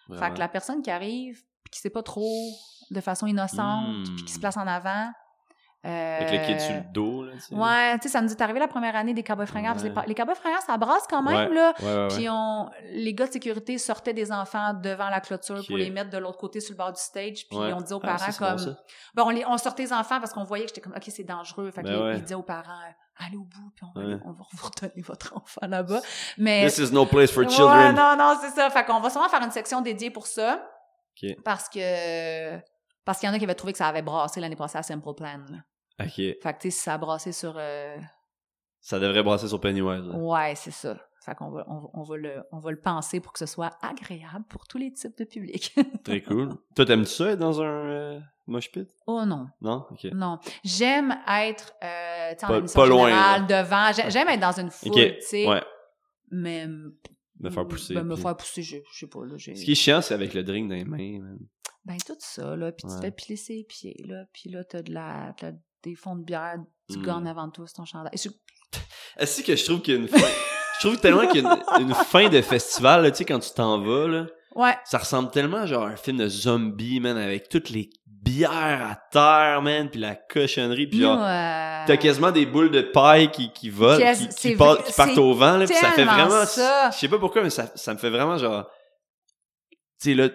Fait 0.08 0.14
Vraiment. 0.14 0.34
que 0.34 0.38
la 0.40 0.48
personne 0.48 0.82
qui 0.82 0.90
arrive, 0.90 1.36
puis 1.64 1.70
qui 1.72 1.80
sait 1.80 1.90
pas 1.90 2.02
trop, 2.02 2.50
de 2.90 3.00
façon 3.00 3.26
innocente, 3.26 4.04
puis 4.16 4.24
qui 4.24 4.32
se 4.32 4.40
place 4.40 4.56
en 4.56 4.66
avant. 4.66 5.10
euh, 5.86 6.18
Avec 6.20 6.32
le 6.40 6.46
kid 6.46 6.60
sur 6.60 6.74
le 6.74 6.82
dos, 6.92 7.24
là, 7.24 7.32
tu 7.34 7.40
sais. 7.40 7.54
Ouais, 7.54 7.94
tu 7.98 8.02
sais, 8.02 8.08
ça 8.10 8.20
nous 8.20 8.30
est 8.30 8.40
arrivé 8.42 8.58
la 8.58 8.68
première 8.68 8.94
année 8.96 9.14
des 9.14 9.22
Cowboys 9.22 9.46
fringants. 9.46 9.72
que 9.74 9.80
Ouais. 9.82 9.88
Les, 10.02 10.08
les 10.08 10.14
Cowboys 10.14 10.34
fringants, 10.34 10.60
ça 10.60 10.76
brasse 10.76 11.06
quand 11.08 11.22
même, 11.22 11.48
Ouais. 11.48 11.54
là. 11.54 11.72
Ouais, 11.80 11.86
ouais, 11.86 11.96
ouais. 12.02 12.08
Puis 12.08 12.28
on, 12.28 12.68
les 12.90 13.14
gars 13.14 13.26
de 13.28 13.32
sécurité 13.32 13.78
sortaient 13.78 14.12
des 14.12 14.30
enfants 14.30 14.74
devant 14.74 15.08
la 15.08 15.20
clôture 15.20 15.64
pour 15.66 15.78
les 15.78 15.88
mettre 15.90 16.10
de 16.10 16.18
l'autre 16.18 16.36
côté 16.38 16.60
sur 16.60 16.72
le 16.72 16.76
bord 16.76 16.92
du 16.92 17.00
stage. 17.00 17.46
Puis 17.48 17.56
on 17.58 17.80
disait 17.80 17.94
aux 17.94 18.00
Ah, 18.02 18.16
parents 18.18 18.32
comme... 18.38 18.76
Bon, 19.14 19.22
on, 19.26 19.30
les, 19.30 19.46
on 19.46 19.56
sortait 19.56 19.84
les 19.84 19.92
enfants 19.94 20.20
parce 20.20 20.34
qu'on 20.34 20.44
voyait 20.44 20.64
que 20.64 20.70
j'étais 20.70 20.82
comme, 20.82 20.92
OK, 20.94 21.04
c'est 21.06 21.24
dangereux. 21.24 21.70
Fait 21.70 21.80
que 21.82 21.86
Ben 21.86 21.94
les- 21.96 22.02
ouais. 22.02 22.16
ils 22.18 22.22
disaient 22.22 22.34
aux 22.34 22.42
parents, 22.42 22.72
euh, 22.72 22.92
allez 23.26 23.36
au 23.36 23.44
bout, 23.44 23.70
puis 23.74 23.84
on 23.94 23.98
va, 24.00 24.06
Ouais. 24.06 24.16
on 24.24 24.32
va 24.32 24.44
vous 24.52 24.66
redonner 24.66 25.02
votre 25.02 25.36
enfant 25.36 25.66
là-bas. 25.66 26.00
Mais... 26.38 26.66
This 26.66 26.78
is 26.78 26.92
no 26.92 27.06
place 27.06 27.30
for 27.30 27.44
Ouais, 27.44 27.50
children. 27.50 27.94
non, 27.94 28.16
non, 28.16 28.36
c'est 28.40 28.50
ça. 28.50 28.68
Fait 28.70 28.84
qu'on 28.84 29.00
va 29.00 29.10
sûrement 29.10 29.28
faire 29.28 29.42
une 29.42 29.50
section 29.50 29.80
dédiée 29.80 30.10
pour 30.10 30.26
ça. 30.26 30.66
Ok. 31.22 31.30
Parce 31.44 31.68
que... 31.68 32.58
Parce 33.04 33.18
qu'il 33.18 33.28
y 33.28 33.32
en 33.32 33.34
a 33.34 33.38
qui 33.38 33.44
avaient 33.44 33.54
trouvé 33.54 33.72
que 33.72 33.78
ça 33.78 33.88
avait 33.88 34.02
brassé 34.02 34.40
l'année 34.40 34.56
passée 34.56 34.78
à 34.78 34.82
Simple 34.82 35.14
Plan. 35.14 35.38
là. 35.48 36.04
Ok. 36.04 36.14
Fait 36.16 36.36
que, 36.42 36.48
tu 36.60 36.70
sais, 36.70 36.70
si 36.70 36.80
ça 36.80 36.94
a 36.94 36.98
brassé 36.98 37.32
sur... 37.32 37.54
euh, 37.56 37.96
Ça 38.80 38.98
devrait 38.98 39.22
brasser 39.22 39.48
sur 39.48 39.60
Pennywise. 39.60 40.04
là. 40.06 40.14
Ouais, 40.16 40.54
c'est 40.54 40.70
ça. 40.70 40.96
Fait 41.22 41.34
qu'on 41.34 41.50
va, 41.50 41.64
on, 41.68 41.78
va- 41.80 41.88
on 41.94 42.02
va 42.02 42.16
le, 42.16 42.42
on 42.50 42.58
va 42.58 42.70
le 42.70 42.80
penser 42.80 43.20
pour 43.20 43.32
que 43.34 43.38
ce 43.38 43.46
soit 43.46 43.70
agréable 43.82 44.44
pour 44.48 44.66
tous 44.66 44.78
les 44.78 44.90
types 44.92 45.16
de 45.18 45.24
public. 45.24 45.74
Très 46.04 46.22
cool. 46.22 46.54
Toi, 46.74 46.86
t'aimes-tu 46.86 47.10
ça 47.10 47.30
être 47.32 47.38
dans 47.38 47.60
un 47.60 47.64
euh, 47.66 48.20
mosh 48.46 48.70
pit? 48.72 48.88
oh 49.06 49.24
non, 49.26 49.46
Non? 49.60 49.84
Ok. 49.90 50.04
non. 50.12 50.38
J'aime 50.64 51.14
être, 51.28 51.74
euh, 51.84 52.30
sais, 52.38 52.44
en 52.46 52.48
Pas- 52.48 52.62
pas 52.74 52.86
loin, 52.86 53.08
générale, 53.08 53.46
devant. 53.46 53.92
J'ai- 53.92 54.10
J'aime 54.10 54.28
être 54.28 54.40
dans 54.40 54.58
une 54.60 54.70
foule, 54.70 54.92
Ok. 54.92 54.96
tu 54.98 55.14
sais. 55.20 55.46
Ouais. 55.46 55.62
Mais... 56.30 56.66
Me 57.38 57.48
faire 57.50 57.66
pousser. 57.68 57.94
Ben, 57.94 58.02
me 58.04 58.14
puis- 58.14 58.22
faire 58.22 58.36
pousser, 58.36 58.62
je, 58.62 58.76
je 58.92 58.98
sais 58.98 59.06
pas, 59.06 59.24
là. 59.24 59.34
Ce 59.38 59.50
qui 59.52 59.72
est 59.72 59.74
chiant, 59.74 60.00
c'est 60.02 60.14
avec 60.14 60.32
le 60.34 60.42
drink 60.42 60.68
dans 60.70 60.74
les 60.76 60.84
mains, 60.84 61.18
man. 61.20 61.38
Ben, 61.84 61.96
tout 62.06 62.16
ça, 62.18 62.56
là. 62.56 62.72
Puis 62.72 62.86
tu 62.88 62.94
te 62.94 63.00
fais 63.00 63.10
piler 63.10 63.36
ses 63.36 63.64
pieds, 63.64 63.96
là. 64.06 64.24
Puis 64.32 64.50
là, 64.50 64.62
t'as 64.64 64.82
de 64.82 64.92
la... 64.92 65.34
t'as 65.38 65.52
des 65.82 65.94
fonds 65.94 66.16
de 66.16 66.22
bière, 66.24 66.56
du 66.90 66.98
Mm. 66.98 67.02
gars 67.02 67.16
en 67.16 67.24
avant 67.26 67.46
de 67.46 67.52
toi, 67.52 67.64
c'est 67.66 67.74
ton 67.74 67.84
chandail. 67.86 68.12
Est-ce 69.18 69.42
que 69.42 69.56
je 69.56 69.64
trouve 69.64 69.80
qu'il 69.82 69.94
y 69.94 69.96
a 69.96 70.00
une 70.00 70.08
fin... 70.08 70.18
je 70.80 70.86
trouve 70.86 70.98
tellement 70.98 71.26
qu'il 71.26 71.42
y 71.42 71.46
a 71.46 71.58
une, 71.78 71.88
une 71.88 71.94
fin 71.94 72.28
de 72.28 72.40
festival, 72.40 73.02
là, 73.02 73.10
tu 73.10 73.18
sais, 73.18 73.24
quand 73.24 73.38
tu 73.38 73.50
t'en 73.54 73.80
vas, 73.80 74.08
là, 74.08 74.26
Ouais. 74.56 74.76
ça 74.84 74.98
ressemble 74.98 75.30
tellement 75.30 75.64
genre 75.66 75.84
à 75.84 75.90
un 75.90 75.96
film 75.96 76.16
de 76.16 76.28
zombie, 76.28 76.98
man, 76.98 77.16
avec 77.16 77.48
toutes 77.48 77.70
les 77.70 77.88
bières 78.06 78.50
à 78.90 78.96
terre, 79.12 79.62
man, 79.62 79.88
puis 79.88 80.00
la 80.00 80.14
cochonnerie, 80.16 80.86
puis 80.88 81.00
genre... 81.00 81.18
T'as 81.86 81.96
quasiment 81.96 82.30
des 82.32 82.46
boules 82.46 82.70
de 82.70 82.82
paille 82.82 83.30
qui, 83.30 83.52
qui 83.52 83.70
volent, 83.70 84.12
qui, 84.14 84.28
qui 84.50 84.56
partent, 84.56 84.84
qui 84.92 85.18
au 85.18 85.34
vent, 85.34 85.56
là, 85.56 85.66
puis 85.66 85.74
ça 85.76 85.92
fait 85.92 86.04
vraiment... 86.04 86.44
ça. 86.44 86.90
Je 86.92 86.98
sais 86.98 87.08
pas 87.08 87.18
pourquoi, 87.18 87.42
mais 87.42 87.50
ça, 87.50 87.66
ça 87.74 87.94
me 87.94 87.98
fait 87.98 88.10
vraiment 88.10 88.36
genre... 88.38 88.68
Tu 90.02 90.10
sais, 90.10 90.14
là, 90.14 90.28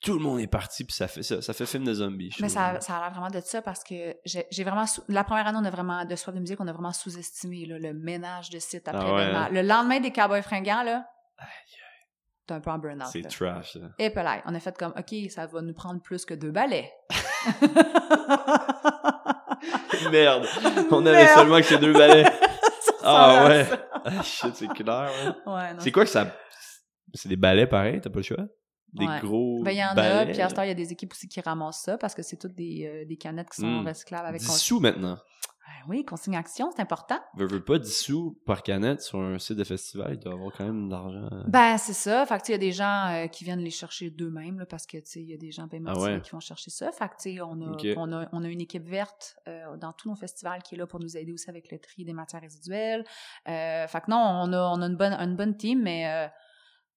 tout 0.00 0.14
le 0.14 0.20
monde 0.20 0.38
est 0.40 0.46
parti, 0.46 0.84
puis 0.84 0.94
ça 0.94 1.08
fait 1.08 1.22
ça. 1.22 1.42
Ça 1.42 1.52
fait 1.52 1.66
film 1.66 1.84
de 1.84 1.92
zombie, 1.94 2.30
je 2.30 2.42
Mais 2.42 2.48
ça, 2.48 2.80
ça 2.80 2.96
a 2.96 3.00
l'air 3.00 3.10
vraiment 3.10 3.30
de 3.30 3.40
ça 3.40 3.60
parce 3.62 3.82
que 3.82 4.14
j'ai 4.24 4.64
vraiment 4.64 4.86
sous- 4.86 5.02
la 5.08 5.24
première 5.24 5.46
année 5.48 5.58
on 5.60 5.64
a 5.64 5.70
vraiment 5.70 6.04
de 6.04 6.14
soif 6.16 6.34
de 6.34 6.40
musique 6.40 6.60
on 6.60 6.68
a 6.68 6.72
vraiment 6.72 6.92
sous-estimé 6.92 7.66
là, 7.66 7.78
le 7.78 7.92
ménage 7.94 8.50
de 8.50 8.58
site 8.60 8.86
après 8.86 9.04
Ah 9.04 9.14
ouais, 9.14 9.22
hein? 9.22 9.48
Le 9.50 9.62
lendemain 9.62 9.98
des 10.00 10.12
Cowboys 10.12 10.42
fringants 10.42 10.82
là, 10.84 11.04
t'es 12.46 12.54
un 12.54 12.60
peu 12.60 12.70
en 12.70 12.78
burn-out. 12.78 13.08
C'est 13.12 13.22
là. 13.22 13.28
trash, 13.28 13.72
ça. 13.74 13.80
Et 13.98 14.10
puis 14.10 14.22
là, 14.22 14.40
on 14.46 14.54
a 14.54 14.60
fait 14.60 14.76
comme 14.78 14.94
ok 14.96 15.30
ça 15.30 15.46
va 15.46 15.60
nous 15.62 15.74
prendre 15.74 16.00
plus 16.00 16.24
que 16.24 16.34
deux 16.34 16.52
balais. 16.52 16.90
Merde! 20.10 20.46
On 20.90 21.04
avait 21.06 21.24
Merde. 21.24 21.38
seulement 21.38 21.56
que 21.56 21.62
ces 21.64 21.78
deux 21.78 21.92
balais. 21.92 22.24
Ah 23.10 23.46
ouais! 23.46 23.66
Ah 24.04 24.22
shit, 24.22 24.54
c'est 24.56 24.66
clair, 24.68 25.08
ouais. 25.46 25.52
Ouais, 25.52 25.72
non. 25.72 25.80
C'est 25.80 25.92
quoi 25.92 26.04
que 26.04 26.10
ça... 26.10 26.26
C'est 27.14 27.28
des 27.28 27.36
balais 27.36 27.66
pareils, 27.66 28.00
t'as 28.02 28.10
pas 28.10 28.18
le 28.18 28.22
choix? 28.22 28.44
Des 28.94 29.06
Ouais. 29.06 29.20
gros 29.20 29.62
Ben, 29.62 29.72
il 29.72 29.76
y 29.78 29.84
en 29.84 29.96
a, 29.96 30.24
puis 30.26 30.40
à 30.40 30.48
ce 30.48 30.54
temps, 30.54 30.62
il 30.62 30.68
y 30.68 30.72
a 30.72 30.74
des 30.74 30.92
équipes 30.92 31.12
aussi 31.12 31.28
qui 31.28 31.40
ramassent 31.40 31.82
ça 31.82 31.98
parce 31.98 32.14
que 32.14 32.22
c'est 32.22 32.36
toutes 32.38 32.54
des, 32.54 32.86
euh, 32.86 33.04
des 33.06 33.16
canettes 33.16 33.50
qui 33.50 33.60
sont 33.60 33.82
Mm. 33.82 33.86
recyclables 33.88 34.26
avec 34.26 34.40
10 34.40 34.56
sous 34.58 34.80
maintenant. 34.80 35.18
Ah 35.66 35.84
Oui, 35.86 36.04
consigne 36.04 36.36
action, 36.36 36.70
c'est 36.74 36.80
important. 36.82 37.18
Veux, 37.36 37.46
veux 37.46 37.62
pas 37.62 37.78
10 37.78 37.92
sous 37.94 38.40
par 38.46 38.62
canette 38.62 39.02
sur 39.02 39.20
un 39.20 39.38
site 39.38 39.56
de 39.58 39.64
festival, 39.64 40.14
il 40.14 40.18
doit 40.18 40.32
avoir 40.32 40.52
quand 40.56 40.64
même 40.64 40.86
de 40.86 40.90
l'argent. 40.92 41.28
Ben, 41.46 41.76
c'est 41.76 41.92
ça. 41.92 42.24
Fait 42.26 42.38
que, 42.40 42.48
il 42.48 42.52
y 42.52 42.54
a 42.54 42.58
des 42.58 42.72
gens 42.72 43.08
euh, 43.10 43.26
qui 43.26 43.44
viennent 43.44 43.60
les 43.60 43.70
chercher 43.70 44.08
d'eux-mêmes, 44.10 44.64
parce 44.68 44.86
que, 44.86 44.96
tu 44.96 45.04
sais, 45.04 45.20
il 45.20 45.28
y 45.28 45.34
a 45.34 45.36
des 45.36 45.52
gens 45.52 45.66
bien 45.66 45.80
Ah 45.86 45.98
ouais? 45.98 46.20
qui 46.22 46.30
vont 46.30 46.40
chercher 46.40 46.70
ça. 46.70 46.90
Fait 46.92 47.08
que, 47.08 47.14
tu 47.20 47.34
sais, 47.34 47.40
on 47.42 47.60
a, 47.60 47.70
Ok. 47.72 47.86
on, 47.96 48.10
a, 48.12 48.26
on 48.32 48.42
a 48.44 48.48
une 48.48 48.60
équipe 48.62 48.88
verte 48.88 49.36
euh, 49.46 49.76
dans 49.76 49.92
tous 49.92 50.08
nos 50.08 50.16
festivals 50.16 50.62
qui 50.62 50.74
est 50.74 50.78
là 50.78 50.86
pour 50.86 51.00
nous 51.00 51.16
aider 51.16 51.32
aussi 51.32 51.48
avec 51.50 51.70
le 51.70 51.78
tri 51.78 52.04
des 52.04 52.14
matières 52.14 52.40
résiduelles. 52.42 53.04
Fait 53.44 53.86
que 54.04 54.10
non, 54.10 54.16
on 54.16 54.52
a, 54.54 54.58
on 54.74 54.80
a 54.82 54.86
une, 54.86 54.96
bonne, 54.96 55.12
une 55.12 55.36
bonne 55.36 55.56
team, 55.56 55.82
mais 55.82 56.30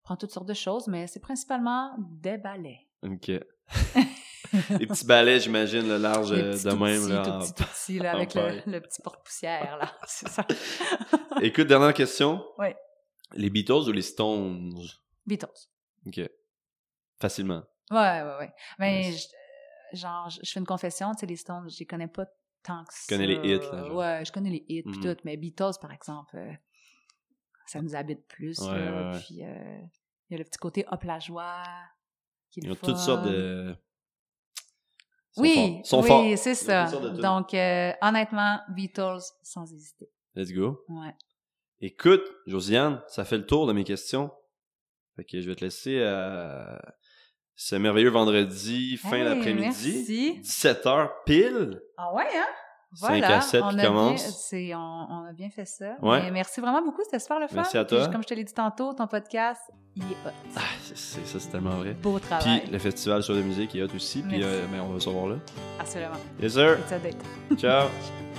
prend 0.03 0.15
toutes 0.17 0.31
sortes 0.31 0.47
de 0.47 0.53
choses, 0.53 0.87
mais 0.87 1.07
c'est 1.07 1.19
principalement 1.19 1.95
des 1.99 2.37
balais. 2.37 2.87
Ok. 3.03 3.31
Des 4.77 4.85
petits 4.85 5.05
balais, 5.05 5.39
j'imagine, 5.39 5.87
le 5.87 5.97
large 5.97 6.33
Les 6.33 6.41
euh, 6.41 6.51
petits 6.51 6.65
de 6.65 6.69
tout 6.71 6.77
même. 6.77 6.99
petits, 7.01 7.09
là, 7.09 7.23
tout 7.23 7.53
tout 7.63 7.63
en 8.05 8.05
avec 8.15 8.33
le, 8.33 8.61
le 8.69 8.81
petit 8.81 9.01
porte-poussière, 9.01 9.77
là. 9.77 9.89
C'est 10.07 10.27
ça. 10.27 10.45
Écoute, 11.41 11.67
dernière 11.67 11.93
question. 11.93 12.43
Ouais. 12.57 12.75
Les 13.33 13.49
Beatles 13.49 13.87
ou 13.87 13.91
les 13.93 14.01
Stones? 14.01 14.73
Beatles. 15.25 15.47
Ok. 16.05 16.19
Facilement. 17.21 17.63
Ouais, 17.91 17.97
ouais, 18.23 18.35
ouais. 18.39 18.51
Mais 18.77 19.09
Nice. 19.11 19.29
genre, 19.93 20.29
je 20.29 20.39
je 20.43 20.51
fais 20.51 20.59
une 20.59 20.65
confession, 20.65 21.11
tu 21.13 21.19
sais, 21.19 21.25
les 21.27 21.37
Stones, 21.37 21.69
je 21.69 21.79
les 21.79 21.85
connais 21.85 22.07
pas 22.09 22.25
tant 22.63 22.83
que 22.83 22.93
ça. 22.93 23.15
connais 23.15 23.27
les 23.27 23.35
hits, 23.55 23.59
là, 23.71 23.85
genre. 23.85 23.95
Ouais, 23.95 24.23
je 24.25 24.31
connais 24.33 24.49
les 24.49 24.65
hits 24.67 24.83
puis 24.83 24.97
Mhm. 24.99 25.15
tout, 25.15 25.21
mais 25.23 25.37
Beatles, 25.37 25.79
par 25.79 25.93
exemple, 25.93 26.35
euh, 26.35 26.51
ça 27.71 27.81
nous 27.81 27.95
habite 27.95 28.27
plus, 28.27 28.59
Ouais, 28.59 28.67
là, 28.85 28.91
ouais, 28.91 29.13
ouais. 29.13 29.19
puis 29.19 29.43
euh, 29.43 29.79
il 30.29 30.33
y 30.33 30.35
a 30.35 30.37
le 30.37 30.43
petit 30.43 30.57
côté 30.59 30.85
hop 30.91 31.03
la 31.03 31.19
joie, 31.19 31.63
qui 32.51 32.59
est 32.59 32.63
Ils 32.63 32.75
toutes 32.77 32.97
sortes 32.97 33.25
de. 33.25 33.75
Sont 35.33 35.41
Oui, 35.41 35.79
sont 35.85 36.01
oui, 36.03 36.37
c'est 36.37 36.55
ça. 36.55 36.91
Donc, 36.91 37.53
euh, 37.53 37.93
honnêtement, 38.01 38.59
Beatles, 38.69 39.21
sans 39.41 39.71
hésiter. 39.73 40.09
Let's 40.35 40.51
go. 40.51 40.83
Ouais. 40.89 41.15
Écoute, 41.79 42.23
Josiane, 42.47 43.01
ça 43.07 43.23
fait 43.23 43.37
le 43.37 43.45
tour 43.45 43.65
de 43.65 43.71
mes 43.73 43.85
questions. 43.85 44.29
Fait 45.15 45.23
que 45.23 45.39
je 45.39 45.49
vais 45.49 45.55
te 45.55 45.63
laisser 45.63 45.99
euh, 45.99 46.77
ce 47.55 47.75
merveilleux 47.75 48.09
vendredi, 48.09 48.97
fin 48.97 49.17
Hey, 49.17 49.23
d'après-midi. 49.23 49.61
merci. 49.61 50.41
17h 50.41 51.09
pile. 51.25 51.81
Ah 51.97 52.13
ouais, 52.13 52.27
hein? 52.35 52.47
Voilà, 52.99 53.37
à 53.37 53.41
sept 53.41 53.61
on, 53.63 53.69
qui 53.69 53.75
a 53.75 53.77
bien, 53.77 53.87
commence. 53.87 54.53
on, 54.53 55.07
on 55.09 55.25
a 55.29 55.33
bien 55.33 55.49
fait 55.49 55.65
ça. 55.65 55.95
Ouais. 56.01 56.21
Mais 56.23 56.31
merci 56.31 56.59
vraiment 56.59 56.81
beaucoup, 56.81 57.01
c'était 57.03 57.19
super 57.19 57.39
le 57.39 57.47
fun. 57.47 57.55
Merci 57.55 57.77
à 57.77 57.85
Puis, 57.85 57.95
toi. 57.97 58.07
comme 58.09 58.21
je 58.21 58.27
te 58.27 58.33
l'ai 58.33 58.43
dit 58.43 58.53
tantôt, 58.53 58.93
ton 58.93 59.07
podcast, 59.07 59.61
il 59.95 60.03
est 60.03 60.15
hot. 60.25 60.31
Ah, 60.57 60.61
c'est, 60.83 60.97
ça, 60.97 61.39
c'est 61.39 61.49
tellement 61.49 61.77
vrai. 61.77 61.93
Beau 61.93 62.19
travail. 62.19 62.61
Puis 62.61 62.71
le 62.71 62.79
festival 62.79 63.23
sur 63.23 63.35
de 63.35 63.41
musique 63.41 63.73
est 63.75 63.83
hot 63.83 63.95
aussi. 63.95 64.21
Puis 64.23 64.39
Merci. 64.39 64.45
euh, 64.45 64.65
ben, 64.71 64.81
on 64.81 64.93
va 64.93 64.99
se 64.99 65.07
revoir 65.09 65.27
là. 65.27 65.35
Absolument. 65.79 66.11
Yes, 66.41 66.53
sir. 66.53 66.77
It's 66.79 66.91
a 66.91 66.99
date. 66.99 67.17
Ciao. 67.57 67.87